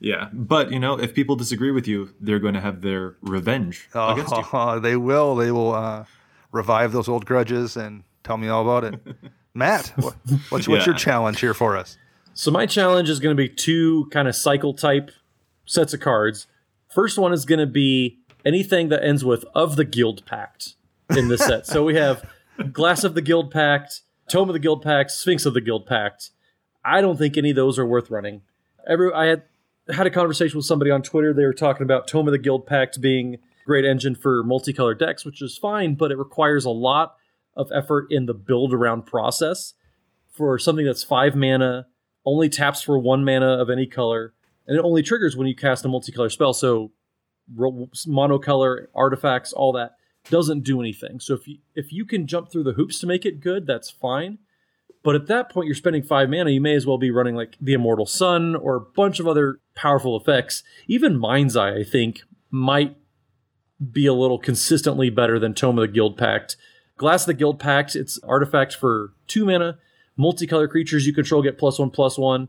Yeah, 0.00 0.28
but 0.32 0.70
you 0.70 0.78
know, 0.78 0.98
if 0.98 1.14
people 1.14 1.36
disagree 1.36 1.70
with 1.70 1.88
you, 1.88 2.10
they're 2.20 2.38
going 2.38 2.54
to 2.54 2.60
have 2.60 2.82
their 2.82 3.16
revenge 3.20 3.88
against 3.94 4.36
you. 4.36 4.44
Oh, 4.52 4.78
they 4.80 4.96
will 4.96 5.34
they 5.36 5.50
will 5.50 5.72
uh, 5.74 6.04
revive 6.52 6.92
those 6.92 7.08
old 7.08 7.26
grudges 7.26 7.76
and 7.76 8.02
tell 8.24 8.36
me 8.36 8.48
all 8.48 8.62
about 8.62 8.82
it 8.82 9.00
matt 9.54 9.92
what, 9.96 10.16
what's, 10.48 10.66
what's 10.66 10.84
your 10.84 10.94
challenge 10.94 11.40
here 11.40 11.54
for 11.54 11.76
us 11.76 11.96
So 12.34 12.50
my 12.50 12.66
challenge 12.66 13.08
is 13.08 13.20
going 13.20 13.36
to 13.36 13.40
be 13.40 13.48
two 13.48 14.08
kind 14.10 14.26
of 14.26 14.34
cycle 14.34 14.74
type 14.74 15.10
sets 15.64 15.94
of 15.94 16.00
cards. 16.00 16.46
First 16.92 17.18
one 17.18 17.32
is 17.32 17.44
going 17.44 17.60
to 17.60 17.66
be 17.66 18.18
anything 18.44 18.88
that 18.90 19.02
ends 19.02 19.24
with 19.24 19.44
of 19.54 19.76
the 19.76 19.84
Guild 19.84 20.24
Pact 20.26 20.74
in 21.10 21.28
this 21.28 21.44
set. 21.44 21.66
So 21.66 21.84
we 21.84 21.94
have 21.94 22.28
Glass 22.72 23.04
of 23.04 23.14
the 23.14 23.22
Guild 23.22 23.50
Pact, 23.50 24.02
Tome 24.30 24.48
of 24.48 24.52
the 24.52 24.58
Guild 24.58 24.82
Pact, 24.82 25.10
Sphinx 25.10 25.46
of 25.46 25.54
the 25.54 25.60
Guild 25.60 25.86
Pact. 25.86 26.30
I 26.84 27.00
don't 27.00 27.16
think 27.16 27.36
any 27.36 27.50
of 27.50 27.56
those 27.56 27.78
are 27.78 27.86
worth 27.86 28.10
running. 28.10 28.42
Every 28.86 29.12
I 29.12 29.26
had 29.26 29.42
had 29.92 30.06
a 30.06 30.10
conversation 30.10 30.56
with 30.56 30.66
somebody 30.66 30.90
on 30.90 31.02
Twitter. 31.02 31.32
They 31.32 31.44
were 31.44 31.52
talking 31.52 31.82
about 31.82 32.08
Tome 32.08 32.28
of 32.28 32.32
the 32.32 32.38
Guild 32.38 32.66
Pact 32.66 33.00
being 33.00 33.38
great 33.64 33.84
engine 33.84 34.14
for 34.14 34.42
multicolored 34.42 34.98
decks, 34.98 35.24
which 35.24 35.42
is 35.42 35.58
fine, 35.58 35.94
but 35.94 36.10
it 36.10 36.18
requires 36.18 36.64
a 36.64 36.70
lot 36.70 37.16
of 37.56 37.70
effort 37.72 38.06
in 38.10 38.26
the 38.26 38.34
build 38.34 38.72
around 38.72 39.06
process 39.06 39.74
for 40.30 40.58
something 40.58 40.84
that's 40.84 41.02
five 41.02 41.34
mana, 41.34 41.86
only 42.24 42.48
taps 42.48 42.82
for 42.82 42.98
one 42.98 43.24
mana 43.24 43.60
of 43.60 43.70
any 43.70 43.86
color, 43.86 44.34
and 44.66 44.76
it 44.78 44.84
only 44.84 45.02
triggers 45.02 45.36
when 45.36 45.46
you 45.46 45.54
cast 45.54 45.84
a 45.84 45.88
multicolor 45.88 46.30
spell. 46.30 46.52
So 46.52 46.92
monocolor 47.56 48.86
artifacts, 48.94 49.52
all 49.52 49.72
that 49.72 49.92
doesn't 50.28 50.64
do 50.64 50.80
anything. 50.80 51.20
So 51.20 51.34
if 51.34 51.46
you 51.46 51.58
if 51.74 51.92
you 51.92 52.04
can 52.04 52.26
jump 52.26 52.50
through 52.50 52.64
the 52.64 52.72
hoops 52.72 52.98
to 53.00 53.06
make 53.06 53.24
it 53.24 53.40
good, 53.40 53.66
that's 53.66 53.90
fine. 53.90 54.38
But 55.06 55.14
at 55.14 55.28
that 55.28 55.50
point, 55.50 55.66
you're 55.66 55.76
spending 55.76 56.02
five 56.02 56.28
mana. 56.28 56.50
You 56.50 56.60
may 56.60 56.74
as 56.74 56.84
well 56.84 56.98
be 56.98 57.12
running 57.12 57.36
like 57.36 57.54
the 57.60 57.74
Immortal 57.74 58.06
Sun 58.06 58.56
or 58.56 58.74
a 58.74 58.80
bunch 58.80 59.20
of 59.20 59.28
other 59.28 59.60
powerful 59.76 60.16
effects. 60.16 60.64
Even 60.88 61.16
Mind's 61.16 61.56
Eye, 61.56 61.76
I 61.76 61.84
think, 61.84 62.22
might 62.50 62.96
be 63.92 64.06
a 64.06 64.12
little 64.12 64.40
consistently 64.40 65.08
better 65.08 65.38
than 65.38 65.54
Tome 65.54 65.78
of 65.78 65.82
the 65.82 65.92
Guild 65.92 66.18
Pact. 66.18 66.56
Glass 66.96 67.22
of 67.22 67.28
the 67.28 67.34
Guild 67.34 67.60
Pact, 67.60 67.94
it's 67.94 68.18
artifact 68.24 68.74
for 68.74 69.12
two 69.28 69.44
mana. 69.44 69.78
Multicolor 70.18 70.68
creatures 70.68 71.06
you 71.06 71.12
control 71.12 71.40
get 71.40 71.56
plus 71.56 71.78
one, 71.78 71.90
plus 71.90 72.18
one. 72.18 72.48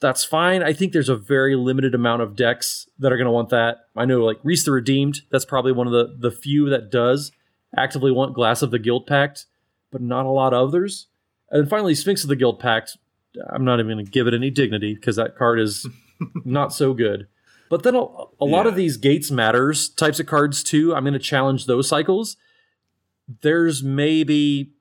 That's 0.00 0.24
fine. 0.24 0.64
I 0.64 0.72
think 0.72 0.92
there's 0.92 1.08
a 1.08 1.14
very 1.14 1.54
limited 1.54 1.94
amount 1.94 2.22
of 2.22 2.34
decks 2.34 2.88
that 2.98 3.12
are 3.12 3.16
going 3.16 3.26
to 3.26 3.30
want 3.30 3.50
that. 3.50 3.82
I 3.94 4.06
know, 4.06 4.24
like 4.24 4.40
Rhys 4.42 4.64
the 4.64 4.72
Redeemed, 4.72 5.20
that's 5.30 5.44
probably 5.44 5.70
one 5.70 5.86
of 5.86 5.92
the, 5.92 6.16
the 6.18 6.32
few 6.32 6.68
that 6.70 6.90
does 6.90 7.30
actively 7.76 8.10
want 8.10 8.34
Glass 8.34 8.60
of 8.60 8.72
the 8.72 8.80
Guild 8.80 9.06
Pact, 9.06 9.46
but 9.92 10.00
not 10.00 10.26
a 10.26 10.30
lot 10.30 10.52
of 10.52 10.66
others. 10.66 11.06
And 11.50 11.62
then 11.62 11.68
finally, 11.68 11.94
Sphinx 11.94 12.22
of 12.22 12.28
the 12.28 12.36
Guild 12.36 12.60
Pact. 12.60 12.96
I'm 13.50 13.64
not 13.64 13.78
even 13.78 13.92
going 13.92 14.04
to 14.04 14.10
give 14.10 14.26
it 14.26 14.34
any 14.34 14.50
dignity 14.50 14.94
because 14.94 15.16
that 15.16 15.36
card 15.36 15.60
is 15.60 15.86
not 16.44 16.72
so 16.72 16.94
good. 16.94 17.28
But 17.70 17.82
then 17.82 17.94
a, 17.94 18.06
a 18.40 18.44
lot 18.44 18.66
of 18.66 18.74
these 18.74 18.96
Gates 18.96 19.30
Matters 19.30 19.88
types 19.88 20.18
of 20.18 20.26
cards 20.26 20.62
too. 20.62 20.94
I'm 20.94 21.04
going 21.04 21.12
to 21.12 21.18
challenge 21.18 21.66
those 21.66 21.88
cycles. 21.88 22.36
There's 23.42 23.82
maybe 23.82 24.72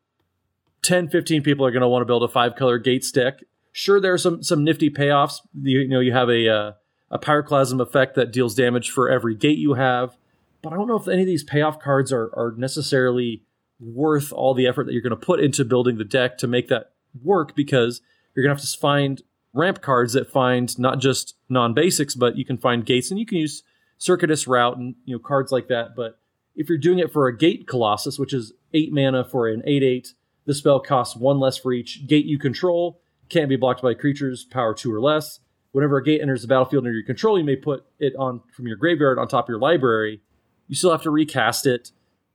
10, 0.83 1.09
15 1.09 1.43
people 1.43 1.65
are 1.65 1.71
going 1.71 1.81
to 1.81 1.87
want 1.87 2.01
to 2.01 2.05
build 2.05 2.23
a 2.23 2.29
five 2.29 2.55
color 2.55 2.77
Gates 2.77 3.11
deck. 3.11 3.41
Sure, 3.73 3.99
there 3.99 4.13
are 4.13 4.17
some 4.17 4.41
some 4.41 4.63
nifty 4.63 4.89
payoffs. 4.89 5.41
You, 5.53 5.81
you 5.81 5.87
know, 5.87 5.99
you 5.99 6.11
have 6.11 6.29
a 6.29 6.49
uh, 6.49 6.71
a 7.11 7.19
Pyroclasm 7.19 7.79
effect 7.81 8.15
that 8.15 8.31
deals 8.31 8.55
damage 8.55 8.89
for 8.89 9.09
every 9.09 9.35
gate 9.35 9.57
you 9.57 9.73
have. 9.73 10.17
But 10.61 10.73
I 10.73 10.77
don't 10.77 10.87
know 10.87 10.97
if 10.97 11.07
any 11.07 11.21
of 11.21 11.27
these 11.27 11.43
payoff 11.43 11.79
cards 11.79 12.11
are, 12.11 12.31
are 12.35 12.53
necessarily 12.57 13.43
worth 13.79 14.33
all 14.33 14.53
the 14.53 14.67
effort 14.67 14.85
that 14.85 14.93
you're 14.93 15.01
going 15.01 15.11
to 15.11 15.15
put 15.15 15.39
into 15.39 15.63
building 15.63 15.97
the 15.97 16.03
deck 16.03 16.37
to 16.39 16.47
make 16.47 16.67
that 16.67 16.91
work 17.23 17.55
because 17.55 18.01
you're 18.35 18.43
going 18.43 18.55
to 18.55 18.61
have 18.61 18.69
to 18.69 18.77
find 18.77 19.21
ramp 19.53 19.81
cards 19.81 20.13
that 20.13 20.29
find 20.29 20.77
not 20.77 20.99
just 20.99 21.35
non-basics 21.49 22.15
but 22.15 22.37
you 22.37 22.45
can 22.45 22.57
find 22.57 22.85
gates 22.85 23.09
and 23.09 23.19
you 23.19 23.25
can 23.25 23.37
use 23.37 23.63
circuitous 23.97 24.47
route 24.47 24.77
and 24.77 24.95
you 25.05 25.15
know 25.15 25.19
cards 25.19 25.51
like 25.51 25.67
that. 25.67 25.95
But 25.95 26.19
if 26.55 26.69
you're 26.69 26.77
doing 26.77 26.99
it 26.99 27.11
for 27.11 27.27
a 27.27 27.37
gate 27.37 27.67
colossus 27.67 28.19
which 28.19 28.33
is 28.33 28.53
8 28.73 28.91
mana 28.91 29.23
for 29.23 29.47
an 29.47 29.63
8-8 29.67 30.13
the 30.45 30.53
spell 30.53 30.79
costs 30.79 31.15
one 31.15 31.39
less 31.39 31.57
for 31.57 31.73
each 31.73 32.07
gate 32.07 32.25
you 32.25 32.39
control 32.39 33.01
can't 33.29 33.49
be 33.49 33.55
blocked 33.55 33.81
by 33.81 33.93
creatures 33.93 34.45
power 34.45 34.73
2 34.73 34.93
or 34.93 35.01
less. 35.01 35.39
Whenever 35.71 35.97
a 35.97 36.03
gate 36.03 36.21
enters 36.21 36.41
the 36.41 36.47
battlefield 36.47 36.85
under 36.85 36.93
your 36.93 37.05
control 37.05 37.37
you 37.37 37.43
may 37.43 37.55
put 37.55 37.85
it 37.99 38.13
on 38.17 38.41
from 38.51 38.67
your 38.67 38.77
graveyard 38.77 39.19
on 39.19 39.27
top 39.27 39.45
of 39.45 39.49
your 39.49 39.59
library. 39.59 40.21
You 40.67 40.75
still 40.75 40.91
have 40.91 41.03
to 41.03 41.11
recast 41.11 41.65
it. 41.65 41.91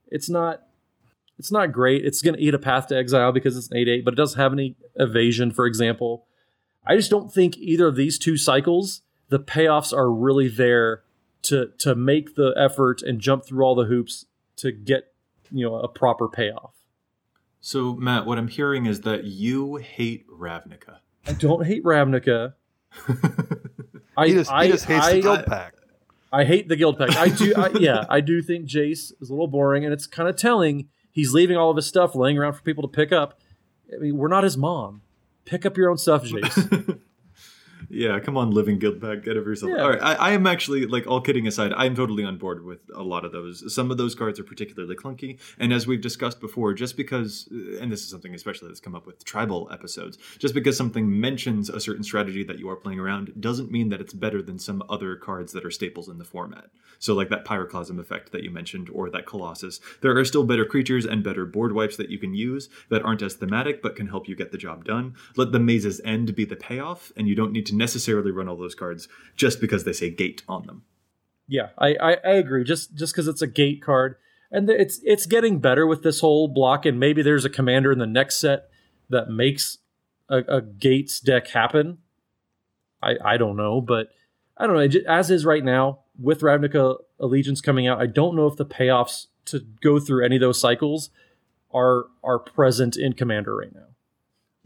It's 0.07 0.29
not 0.29 0.63
it's 1.37 1.51
not 1.51 1.71
great. 1.71 2.05
It's 2.05 2.21
going 2.21 2.35
to 2.35 2.41
eat 2.41 2.53
a 2.53 2.59
path 2.59 2.87
to 2.87 2.97
exile 2.97 3.31
because 3.31 3.57
it's 3.57 3.69
an 3.69 3.77
8 3.77 3.87
8, 3.87 4.05
but 4.05 4.13
it 4.13 4.17
doesn't 4.17 4.39
have 4.39 4.53
any 4.53 4.75
evasion, 4.95 5.51
for 5.51 5.65
example. 5.65 6.25
I 6.85 6.95
just 6.95 7.09
don't 7.09 7.33
think 7.33 7.57
either 7.57 7.87
of 7.87 7.95
these 7.95 8.19
two 8.19 8.37
cycles, 8.37 9.01
the 9.29 9.39
payoffs 9.39 9.93
are 9.93 10.11
really 10.11 10.47
there 10.47 11.03
to 11.43 11.71
to 11.79 11.95
make 11.95 12.35
the 12.35 12.53
effort 12.57 13.01
and 13.01 13.19
jump 13.19 13.45
through 13.45 13.63
all 13.63 13.75
the 13.75 13.85
hoops 13.85 14.25
to 14.57 14.71
get 14.71 15.13
you 15.51 15.65
know 15.65 15.75
a 15.75 15.87
proper 15.87 16.27
payoff. 16.27 16.73
So, 17.61 17.95
Matt, 17.95 18.25
what 18.25 18.37
I'm 18.37 18.49
hearing 18.49 18.85
is 18.85 19.01
that 19.01 19.23
you 19.23 19.77
hate 19.77 20.27
Ravnica. 20.27 20.97
I 21.25 21.31
don't 21.31 21.65
hate 21.65 21.83
Ravnica. 21.83 22.53
I, 24.17 24.27
He 24.27 24.33
just, 24.33 24.51
I, 24.51 24.65
he 24.65 24.71
just 24.71 24.85
hates 24.85 25.05
I, 25.05 25.13
the 25.13 25.21
Guild 25.21 25.45
Pact. 25.45 25.79
I 26.33 26.45
hate 26.45 26.67
the 26.67 26.75
guild 26.75 26.97
pact. 26.97 27.15
I 27.15 27.29
do. 27.29 27.53
I, 27.55 27.69
yeah, 27.79 28.05
I 28.09 28.19
do 28.19 28.41
think 28.41 28.65
Jace 28.65 29.13
is 29.21 29.29
a 29.29 29.33
little 29.33 29.47
boring, 29.47 29.85
and 29.85 29.93
it's 29.93 30.07
kind 30.07 30.27
of 30.27 30.35
telling. 30.35 30.89
He's 31.13 31.33
leaving 31.33 31.55
all 31.55 31.69
of 31.69 31.77
his 31.77 31.85
stuff 31.85 32.15
laying 32.15 32.37
around 32.37 32.53
for 32.53 32.63
people 32.63 32.81
to 32.81 32.87
pick 32.89 33.13
up. 33.13 33.39
I 33.93 33.99
mean, 33.99 34.17
we're 34.17 34.27
not 34.27 34.43
his 34.43 34.57
mom. 34.57 35.01
Pick 35.45 35.65
up 35.65 35.77
your 35.77 35.89
own 35.89 35.97
stuff, 35.97 36.25
Jace. 36.25 36.99
Yeah, 37.93 38.19
come 38.19 38.37
on, 38.37 38.51
living 38.51 38.79
guild 38.79 38.99
pack, 38.99 39.23
get 39.23 39.37
over 39.37 39.51
yourself. 39.51 39.71
Yeah. 39.75 39.83
All 39.83 39.89
right, 39.91 40.01
I, 40.01 40.13
I 40.15 40.31
am 40.31 40.47
actually 40.47 40.85
like 40.85 41.05
all 41.05 41.21
kidding 41.21 41.47
aside, 41.47 41.71
I 41.73 41.85
am 41.85 41.95
totally 41.95 42.23
on 42.23 42.37
board 42.37 42.65
with 42.65 42.79
a 42.95 43.03
lot 43.03 43.23
of 43.23 43.31
those. 43.31 43.73
Some 43.73 43.91
of 43.91 43.97
those 43.97 44.15
cards 44.15 44.39
are 44.39 44.43
particularly 44.43 44.95
clunky, 44.95 45.39
and 45.59 45.71
as 45.71 45.85
we've 45.85 46.01
discussed 46.01 46.39
before, 46.39 46.73
just 46.73 46.97
because, 46.97 47.47
and 47.79 47.91
this 47.91 48.01
is 48.01 48.09
something 48.09 48.33
especially 48.33 48.67
that's 48.69 48.79
come 48.79 48.95
up 48.95 49.05
with 49.05 49.23
tribal 49.23 49.69
episodes, 49.71 50.17
just 50.39 50.53
because 50.53 50.75
something 50.75 51.19
mentions 51.19 51.69
a 51.69 51.79
certain 51.79 52.03
strategy 52.03 52.43
that 52.43 52.59
you 52.59 52.69
are 52.69 52.75
playing 52.75 52.99
around 52.99 53.33
doesn't 53.39 53.71
mean 53.71 53.89
that 53.89 54.01
it's 54.01 54.13
better 54.13 54.41
than 54.41 54.57
some 54.57 54.83
other 54.89 55.15
cards 55.15 55.53
that 55.53 55.65
are 55.65 55.71
staples 55.71 56.09
in 56.09 56.17
the 56.17 56.25
format. 56.25 56.65
So, 56.99 57.13
like 57.13 57.29
that 57.29 57.45
Pyroclasm 57.45 57.99
effect 57.99 58.31
that 58.31 58.43
you 58.43 58.49
mentioned, 58.49 58.89
or 58.89 59.09
that 59.09 59.25
Colossus, 59.25 59.79
there 60.01 60.17
are 60.17 60.25
still 60.25 60.43
better 60.43 60.65
creatures 60.65 61.05
and 61.05 61.23
better 61.23 61.45
board 61.45 61.73
wipes 61.73 61.97
that 61.97 62.09
you 62.09 62.17
can 62.17 62.33
use 62.33 62.69
that 62.89 63.03
aren't 63.03 63.21
as 63.21 63.35
thematic 63.35 63.81
but 63.81 63.95
can 63.95 64.07
help 64.07 64.27
you 64.27 64.35
get 64.35 64.51
the 64.51 64.57
job 64.57 64.85
done. 64.85 65.15
Let 65.35 65.51
the 65.51 65.59
maze's 65.59 65.99
end 66.05 66.33
be 66.35 66.45
the 66.45 66.55
payoff, 66.55 67.11
and 67.17 67.27
you 67.27 67.35
don't 67.35 67.51
need 67.51 67.65
to 67.67 67.75
necessarily 67.83 68.31
run 68.31 68.47
all 68.47 68.57
those 68.57 68.75
cards 68.83 69.07
just 69.35 69.59
because 69.59 69.83
they 69.83 69.93
say 69.93 70.09
gate 70.09 70.41
on 70.47 70.61
them. 70.67 70.79
yeah, 71.47 71.69
I, 71.77 71.89
I, 72.09 72.11
I 72.31 72.33
agree. 72.43 72.63
Just 72.63 72.95
just 72.95 73.13
because 73.13 73.27
it's 73.27 73.41
a 73.41 73.47
gate 73.61 73.81
card, 73.81 74.15
and 74.51 74.69
it's 74.69 74.99
it's 75.03 75.25
getting 75.25 75.59
better 75.59 75.85
with 75.85 76.01
this 76.03 76.21
whole 76.21 76.47
block, 76.47 76.85
and 76.85 76.99
maybe 76.99 77.21
there's 77.21 77.45
a 77.45 77.49
commander 77.49 77.91
in 77.91 77.99
the 77.99 78.13
next 78.19 78.39
set 78.39 78.69
that 79.09 79.29
makes 79.29 79.79
a, 80.29 80.37
a 80.57 80.61
gates 80.61 81.19
deck 81.19 81.47
happen. 81.49 81.97
I 83.01 83.15
I 83.33 83.37
don't 83.37 83.57
know, 83.57 83.81
but 83.81 84.07
I 84.57 84.67
don't 84.67 84.75
know. 84.75 84.99
As 85.07 85.29
is 85.29 85.45
right 85.45 85.63
now 85.63 85.99
with 86.17 86.41
Ravnica 86.41 86.97
Allegiance 87.19 87.61
coming 87.61 87.87
out, 87.87 88.01
I 88.01 88.07
don't 88.07 88.35
know 88.35 88.47
if 88.47 88.55
the 88.55 88.65
payoffs 88.65 89.27
to 89.45 89.59
go 89.81 89.99
through 89.99 90.23
any 90.25 90.37
of 90.37 90.41
those 90.41 90.61
cycles 90.61 91.09
are 91.73 92.05
are 92.23 92.39
present 92.39 92.95
in 92.95 93.13
Commander 93.13 93.55
right 93.55 93.73
now. 93.73 93.92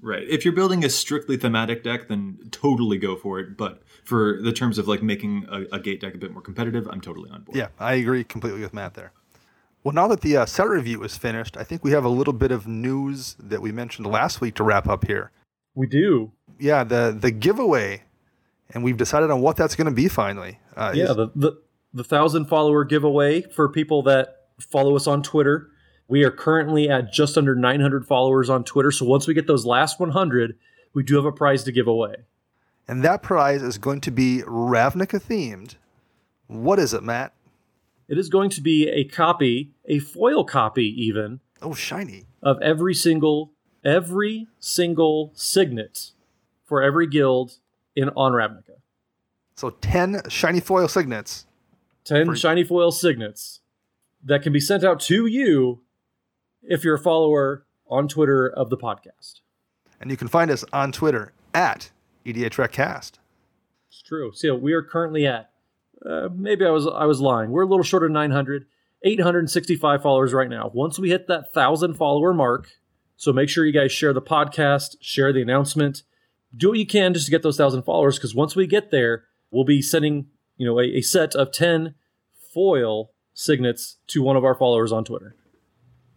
Right. 0.01 0.27
If 0.29 0.45
you're 0.45 0.53
building 0.53 0.85
a 0.85 0.89
strictly 0.89 1.37
thematic 1.37 1.83
deck, 1.83 2.07
then 2.07 2.37
totally 2.51 2.97
go 2.97 3.15
for 3.15 3.39
it. 3.39 3.57
But 3.57 3.81
for 4.03 4.39
the 4.41 4.51
terms 4.51 4.77
of 4.77 4.87
like 4.87 5.01
making 5.01 5.45
a, 5.49 5.75
a 5.75 5.79
gate 5.79 6.01
deck 6.01 6.13
a 6.13 6.17
bit 6.17 6.31
more 6.31 6.41
competitive, 6.41 6.87
I'm 6.91 7.01
totally 7.01 7.29
on 7.31 7.41
board. 7.41 7.57
Yeah, 7.57 7.69
I 7.79 7.95
agree 7.95 8.23
completely 8.23 8.61
with 8.61 8.73
Matt 8.73 8.93
there. 8.93 9.11
Well, 9.83 9.93
now 9.93 10.07
that 10.09 10.21
the 10.21 10.37
uh, 10.37 10.45
set 10.45 10.67
review 10.67 11.01
is 11.03 11.17
finished, 11.17 11.57
I 11.57 11.63
think 11.63 11.83
we 11.83 11.91
have 11.91 12.03
a 12.03 12.09
little 12.09 12.33
bit 12.33 12.51
of 12.51 12.67
news 12.67 13.35
that 13.39 13.61
we 13.61 13.71
mentioned 13.71 14.05
last 14.05 14.39
week 14.41 14.55
to 14.55 14.63
wrap 14.63 14.87
up 14.87 15.05
here. 15.07 15.31
We 15.75 15.87
do. 15.87 16.31
Yeah, 16.59 16.83
the 16.83 17.15
the 17.19 17.31
giveaway, 17.31 18.03
and 18.71 18.83
we've 18.83 18.97
decided 18.97 19.31
on 19.31 19.41
what 19.41 19.55
that's 19.55 19.75
going 19.75 19.85
to 19.85 19.93
be 19.93 20.07
finally. 20.07 20.59
Uh, 20.75 20.91
yeah, 20.93 21.05
is- 21.05 21.15
the, 21.15 21.31
the 21.35 21.61
the 21.93 22.03
thousand 22.03 22.45
follower 22.45 22.83
giveaway 22.83 23.41
for 23.41 23.69
people 23.69 24.03
that 24.03 24.47
follow 24.59 24.95
us 24.95 25.07
on 25.07 25.23
Twitter. 25.23 25.69
We 26.07 26.23
are 26.23 26.31
currently 26.31 26.89
at 26.89 27.11
just 27.11 27.37
under 27.37 27.53
900 27.55 28.05
followers 28.05 28.49
on 28.49 28.63
Twitter. 28.63 28.91
So 28.91 29.05
once 29.05 29.27
we 29.27 29.33
get 29.33 29.47
those 29.47 29.65
last 29.65 29.99
100, 29.99 30.57
we 30.93 31.03
do 31.03 31.15
have 31.15 31.25
a 31.25 31.31
prize 31.31 31.63
to 31.65 31.71
give 31.71 31.87
away. 31.87 32.15
and 32.87 33.03
that 33.03 33.21
prize 33.21 33.61
is 33.61 33.77
going 33.77 33.99
to 34.01 34.11
be 34.11 34.41
Ravnica 34.47 35.21
themed. 35.21 35.75
What 36.47 36.79
is 36.79 36.93
it, 36.93 37.03
Matt? 37.03 37.33
It 38.07 38.17
is 38.17 38.29
going 38.29 38.49
to 38.51 38.61
be 38.61 38.87
a 38.87 39.03
copy, 39.03 39.71
a 39.85 39.99
foil 39.99 40.45
copy 40.45 40.85
even, 41.05 41.41
Oh, 41.61 41.73
shiny. 41.73 42.27
of 42.41 42.61
every 42.61 42.93
single 42.93 43.51
every 43.83 44.47
single 44.59 45.31
signet 45.35 46.11
for 46.63 46.81
every 46.81 47.07
guild 47.07 47.57
in 47.95 48.09
on 48.09 48.31
Ravnica. 48.31 48.79
So 49.55 49.71
ten 49.71 50.21
shiny 50.29 50.61
foil 50.61 50.87
signets. 50.87 51.45
10 52.05 52.27
For- 52.27 52.35
shiny 52.37 52.63
foil 52.63 52.91
signets 52.91 53.59
that 54.23 54.41
can 54.41 54.53
be 54.53 54.59
sent 54.61 54.83
out 54.85 55.01
to 55.01 55.25
you 55.25 55.81
if 56.67 56.83
you're 56.83 56.95
a 56.95 56.99
follower 56.99 57.65
on 57.89 58.07
Twitter 58.07 58.47
of 58.47 58.69
the 58.69 58.77
podcast. 58.77 59.41
And 59.99 60.11
you 60.11 60.17
can 60.17 60.27
find 60.27 60.51
us 60.51 60.63
on 60.71 60.91
Twitter 60.91 61.33
at 61.53 61.91
E 62.25 62.33
EDHRECast. 62.33 63.13
It's 63.89 64.01
true. 64.01 64.31
So 64.33 64.55
we 64.55 64.73
are 64.73 64.83
currently 64.83 65.25
at 65.25 65.49
uh, 66.05 66.29
maybe 66.33 66.65
I 66.65 66.69
was 66.69 66.85
I 66.87 67.05
was 67.05 67.19
lying. 67.19 67.49
We're 67.49 67.63
a 67.63 67.67
little 67.67 67.83
short 67.83 68.03
of 68.03 68.11
900, 68.11 68.65
865 69.03 70.01
followers 70.01 70.33
right 70.33 70.49
now. 70.49 70.69
Once 70.73 70.99
we 70.99 71.09
hit 71.09 71.27
that 71.27 71.53
thousand 71.53 71.95
follower 71.95 72.33
mark, 72.33 72.69
so 73.15 73.33
make 73.33 73.49
sure 73.49 73.65
you 73.65 73.73
guys 73.73 73.91
share 73.91 74.13
the 74.13 74.21
podcast, 74.21 74.97
share 75.01 75.33
the 75.33 75.41
announcement, 75.41 76.03
do 76.55 76.69
what 76.69 76.77
you 76.77 76.85
can 76.85 77.13
just 77.13 77.25
to 77.25 77.31
get 77.31 77.41
those 77.41 77.57
thousand 77.57 77.83
followers. 77.83 78.17
Because 78.17 78.35
once 78.35 78.55
we 78.55 78.67
get 78.67 78.91
there, 78.91 79.23
we'll 79.49 79.63
be 79.65 79.81
sending 79.81 80.27
you 80.57 80.67
know 80.67 80.79
a, 80.79 80.97
a 80.97 81.01
set 81.01 81.33
of 81.35 81.51
10 81.51 81.95
foil 82.53 83.11
signets 83.33 83.97
to 84.07 84.21
one 84.21 84.35
of 84.35 84.43
our 84.43 84.55
followers 84.55 84.91
on 84.91 85.05
Twitter. 85.05 85.35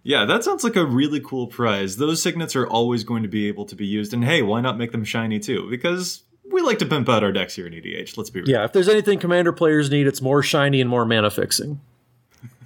Yeah, 0.02 0.24
that 0.24 0.44
sounds 0.44 0.64
like 0.64 0.76
a 0.76 0.84
really 0.84 1.20
cool 1.20 1.46
prize. 1.46 1.96
Those 1.96 2.22
signets 2.22 2.56
are 2.56 2.66
always 2.66 3.04
going 3.04 3.22
to 3.22 3.28
be 3.28 3.48
able 3.48 3.66
to 3.66 3.76
be 3.76 3.86
used, 3.86 4.14
and 4.14 4.24
hey, 4.24 4.42
why 4.42 4.60
not 4.60 4.78
make 4.78 4.92
them 4.92 5.04
shiny 5.04 5.38
too? 5.38 5.68
Because 5.68 6.22
we 6.50 6.62
like 6.62 6.78
to 6.78 6.86
pimp 6.86 7.08
out 7.08 7.22
our 7.22 7.32
decks 7.32 7.54
here 7.54 7.66
in 7.66 7.72
EDH. 7.72 8.16
Let's 8.16 8.30
be 8.30 8.40
real. 8.40 8.48
Yeah, 8.48 8.64
if 8.64 8.72
there's 8.72 8.88
anything 8.88 9.18
commander 9.18 9.52
players 9.52 9.90
need, 9.90 10.06
it's 10.06 10.22
more 10.22 10.42
shiny 10.42 10.80
and 10.80 10.88
more 10.88 11.04
mana 11.04 11.30
fixing. 11.30 11.80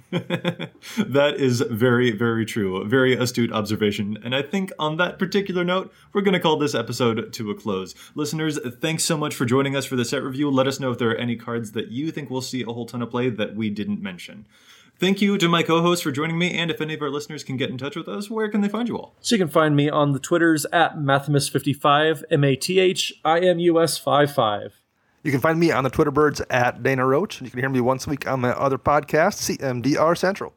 that 0.11 1.35
is 1.37 1.61
very, 1.61 2.11
very 2.11 2.45
true. 2.45 2.77
A 2.77 2.85
very 2.85 3.15
astute 3.15 3.51
observation. 3.51 4.17
And 4.23 4.33
I 4.33 4.41
think 4.41 4.71
on 4.79 4.97
that 4.97 5.19
particular 5.19 5.65
note, 5.65 5.91
we're 6.13 6.21
going 6.21 6.33
to 6.33 6.39
call 6.39 6.57
this 6.57 6.75
episode 6.75 7.33
to 7.33 7.51
a 7.51 7.55
close. 7.55 7.95
Listeners, 8.13 8.57
thanks 8.79 9.03
so 9.03 9.17
much 9.17 9.35
for 9.35 9.45
joining 9.45 9.75
us 9.75 9.83
for 9.83 9.97
the 9.97 10.05
set 10.05 10.23
review. 10.23 10.49
Let 10.49 10.67
us 10.67 10.79
know 10.79 10.91
if 10.91 10.99
there 10.99 11.11
are 11.11 11.15
any 11.15 11.35
cards 11.35 11.73
that 11.73 11.89
you 11.89 12.11
think 12.11 12.29
we'll 12.29 12.41
see 12.41 12.61
a 12.61 12.67
whole 12.67 12.85
ton 12.85 13.01
of 13.01 13.09
play 13.09 13.29
that 13.29 13.55
we 13.55 13.69
didn't 13.69 14.01
mention. 14.01 14.47
Thank 14.97 15.21
you 15.21 15.37
to 15.37 15.49
my 15.49 15.61
co 15.61 15.81
hosts 15.81 16.03
for 16.03 16.11
joining 16.11 16.37
me. 16.37 16.57
And 16.57 16.71
if 16.71 16.79
any 16.79 16.93
of 16.93 17.01
our 17.01 17.09
listeners 17.09 17.43
can 17.43 17.57
get 17.57 17.69
in 17.69 17.77
touch 17.77 17.97
with 17.97 18.07
us, 18.07 18.29
where 18.29 18.47
can 18.49 18.61
they 18.61 18.69
find 18.69 18.87
you 18.87 18.97
all? 18.97 19.13
So 19.19 19.35
you 19.35 19.39
can 19.39 19.49
find 19.49 19.75
me 19.75 19.89
on 19.89 20.13
the 20.13 20.19
Twitters 20.19 20.65
at 20.71 20.97
Mathimus55, 20.97 22.23
M 22.31 22.43
A 22.45 22.55
T 22.55 22.79
H 22.79 23.13
I 23.25 23.39
M 23.39 23.59
U 23.59 23.81
S 23.81 23.97
55. 23.97 24.81
You 25.23 25.31
can 25.31 25.41
find 25.41 25.59
me 25.59 25.71
on 25.71 25.83
the 25.83 25.89
Twitter 25.89 26.11
birds 26.11 26.41
at 26.49 26.81
Dana 26.81 27.05
Roach, 27.05 27.39
and 27.39 27.47
you 27.47 27.51
can 27.51 27.59
hear 27.59 27.69
me 27.69 27.81
once 27.81 28.07
a 28.07 28.09
week 28.11 28.27
on 28.27 28.39
my 28.39 28.51
other 28.51 28.77
podcast, 28.77 29.57
CMDR 29.57 30.17
Central. 30.17 30.53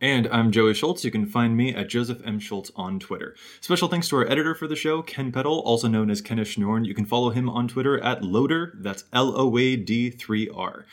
And 0.00 0.28
I'm 0.28 0.52
Joey 0.52 0.74
Schultz. 0.74 1.04
You 1.04 1.10
can 1.10 1.24
find 1.24 1.56
me 1.56 1.74
at 1.74 1.88
Joseph 1.88 2.20
M. 2.22 2.38
Schultz 2.38 2.70
on 2.76 3.00
Twitter. 3.00 3.34
Special 3.62 3.88
thanks 3.88 4.08
to 4.10 4.16
our 4.16 4.30
editor 4.30 4.54
for 4.54 4.68
the 4.68 4.76
show, 4.76 5.00
Ken 5.00 5.32
Peddle, 5.32 5.60
also 5.60 5.88
known 5.88 6.10
as 6.10 6.20
Kenneth 6.20 6.48
Schnorn. 6.48 6.84
You 6.84 6.94
can 6.94 7.06
follow 7.06 7.30
him 7.30 7.48
on 7.48 7.66
Twitter 7.66 7.98
at 8.04 8.22
Loader, 8.22 8.74
that's 8.80 9.04
L 9.14 9.32
O 9.34 9.56
A 9.56 9.74
D 9.76 10.10
3 10.10 10.50
R. 10.50 10.84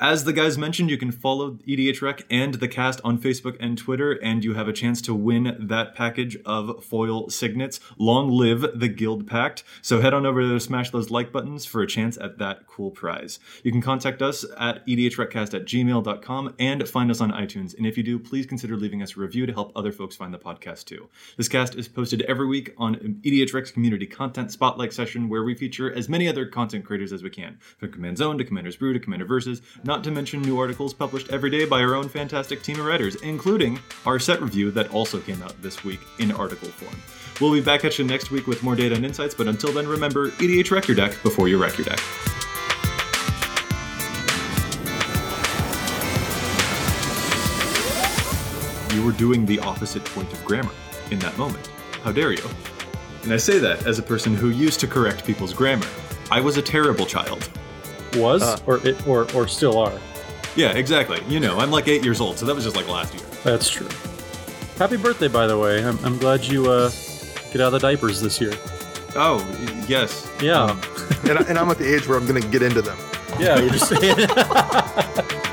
As 0.00 0.24
the 0.24 0.32
guys 0.32 0.58
mentioned, 0.58 0.90
you 0.90 0.98
can 0.98 1.12
follow 1.12 1.52
EDHREC 1.68 2.24
and 2.28 2.54
the 2.54 2.66
cast 2.66 3.00
on 3.04 3.16
Facebook 3.16 3.56
and 3.60 3.78
Twitter, 3.78 4.10
and 4.10 4.42
you 4.42 4.54
have 4.54 4.66
a 4.66 4.72
chance 4.72 5.00
to 5.02 5.14
win 5.14 5.56
that 5.56 5.94
package 5.94 6.36
of 6.44 6.84
foil 6.84 7.30
signets. 7.30 7.78
Long 7.96 8.28
live 8.28 8.66
the 8.74 8.88
Guild 8.88 9.28
Pact. 9.28 9.62
So 9.82 10.00
head 10.00 10.12
on 10.12 10.26
over 10.26 10.44
there 10.44 10.58
smash 10.58 10.90
those 10.90 11.10
like 11.10 11.30
buttons 11.30 11.64
for 11.64 11.80
a 11.80 11.86
chance 11.86 12.18
at 12.18 12.38
that 12.38 12.66
cool 12.66 12.90
prize. 12.90 13.38
You 13.62 13.70
can 13.70 13.80
contact 13.80 14.20
us 14.20 14.44
at 14.58 14.84
edhrecast 14.84 15.54
at 15.54 15.64
gmail.com 15.64 16.54
and 16.58 16.88
find 16.88 17.12
us 17.12 17.20
on 17.20 17.30
iTunes. 17.30 17.76
And 17.76 17.86
if 17.86 17.96
you 17.96 18.02
do, 18.02 18.18
please 18.18 18.46
consider 18.46 18.76
leaving 18.76 19.00
us 19.00 19.16
a 19.16 19.20
review 19.20 19.46
to 19.46 19.52
help 19.52 19.70
other 19.76 19.92
folks 19.92 20.16
find 20.16 20.34
the 20.34 20.38
podcast 20.38 20.86
too. 20.86 21.08
This 21.36 21.48
cast 21.48 21.76
is 21.76 21.86
posted 21.86 22.22
every 22.22 22.48
week 22.48 22.74
on 22.78 22.96
EDHREC's 23.22 23.70
community 23.70 24.06
content 24.06 24.50
spotlight 24.50 24.92
session, 24.92 25.28
where 25.28 25.44
we 25.44 25.54
feature 25.54 25.92
as 25.92 26.08
many 26.08 26.26
other 26.26 26.46
content 26.46 26.84
creators 26.84 27.12
as 27.12 27.22
we 27.22 27.30
can, 27.30 27.58
from 27.78 27.92
Command 27.92 28.18
Zone 28.18 28.38
to 28.38 28.44
Commander's 28.44 28.74
Brew 28.74 28.92
to 28.92 28.98
Commander 28.98 29.24
Versus 29.24 29.62
not 29.84 30.02
to 30.04 30.10
mention 30.10 30.40
new 30.40 30.58
articles 30.58 30.94
published 30.94 31.30
every 31.30 31.50
day 31.50 31.66
by 31.66 31.80
our 31.80 31.94
own 31.94 32.08
fantastic 32.08 32.62
team 32.62 32.80
of 32.80 32.86
writers, 32.86 33.16
including 33.16 33.78
our 34.06 34.18
set 34.18 34.40
review 34.40 34.70
that 34.70 34.90
also 34.92 35.20
came 35.20 35.42
out 35.42 35.60
this 35.60 35.84
week 35.84 36.00
in 36.18 36.32
article 36.32 36.68
form. 36.68 36.96
We'll 37.40 37.52
be 37.52 37.60
back 37.60 37.84
at 37.84 37.98
you 37.98 38.04
next 38.04 38.30
week 38.30 38.46
with 38.46 38.62
more 38.62 38.74
data 38.74 38.94
and 38.94 39.04
insights, 39.04 39.34
but 39.34 39.46
until 39.46 39.72
then, 39.72 39.86
remember 39.86 40.30
EDHREC 40.30 40.88
Your 40.88 40.96
Deck 40.96 41.22
before 41.22 41.48
you 41.48 41.60
wreck 41.60 41.76
your 41.76 41.84
deck. 41.84 42.00
You 48.94 49.04
were 49.04 49.12
doing 49.12 49.44
the 49.44 49.58
opposite 49.60 50.04
point 50.04 50.32
of 50.32 50.42
grammar 50.44 50.72
in 51.10 51.18
that 51.18 51.36
moment. 51.36 51.68
How 52.02 52.12
dare 52.12 52.32
you? 52.32 52.44
And 53.24 53.32
I 53.32 53.36
say 53.36 53.58
that 53.58 53.86
as 53.86 53.98
a 53.98 54.02
person 54.02 54.34
who 54.34 54.50
used 54.50 54.80
to 54.80 54.86
correct 54.86 55.26
people's 55.26 55.52
grammar. 55.52 55.86
I 56.30 56.40
was 56.40 56.56
a 56.56 56.62
terrible 56.62 57.04
child. 57.04 57.50
Was 58.16 58.62
or 58.66 58.86
it 58.86 59.06
or 59.06 59.30
or 59.34 59.48
still 59.48 59.78
are. 59.78 59.98
Yeah, 60.56 60.72
exactly. 60.72 61.20
You 61.28 61.40
know, 61.40 61.58
I'm 61.58 61.70
like 61.70 61.88
eight 61.88 62.04
years 62.04 62.20
old, 62.20 62.38
so 62.38 62.46
that 62.46 62.54
was 62.54 62.64
just 62.64 62.76
like 62.76 62.88
last 62.88 63.12
year. 63.14 63.24
That's 63.42 63.68
true. 63.68 63.88
Happy 64.78 64.96
birthday, 64.96 65.28
by 65.28 65.46
the 65.46 65.58
way. 65.58 65.84
I'm, 65.84 65.98
I'm 66.04 66.18
glad 66.18 66.44
you 66.44 66.70
uh, 66.70 66.90
get 67.52 67.60
out 67.60 67.68
of 67.68 67.72
the 67.72 67.78
diapers 67.80 68.20
this 68.20 68.40
year. 68.40 68.52
Oh, 69.16 69.38
yes. 69.88 70.28
Yeah. 70.42 70.62
Um, 70.62 70.80
and, 71.24 71.38
I, 71.38 71.42
and 71.48 71.58
I'm 71.58 71.68
at 71.70 71.78
the 71.78 71.94
age 71.94 72.08
where 72.08 72.18
I'm 72.18 72.26
going 72.26 72.40
to 72.40 72.48
get 72.48 72.62
into 72.62 72.82
them. 72.82 72.98
yeah, 73.38 73.58
you're 73.58 73.70
just 73.70 73.88
saying. 73.88 74.16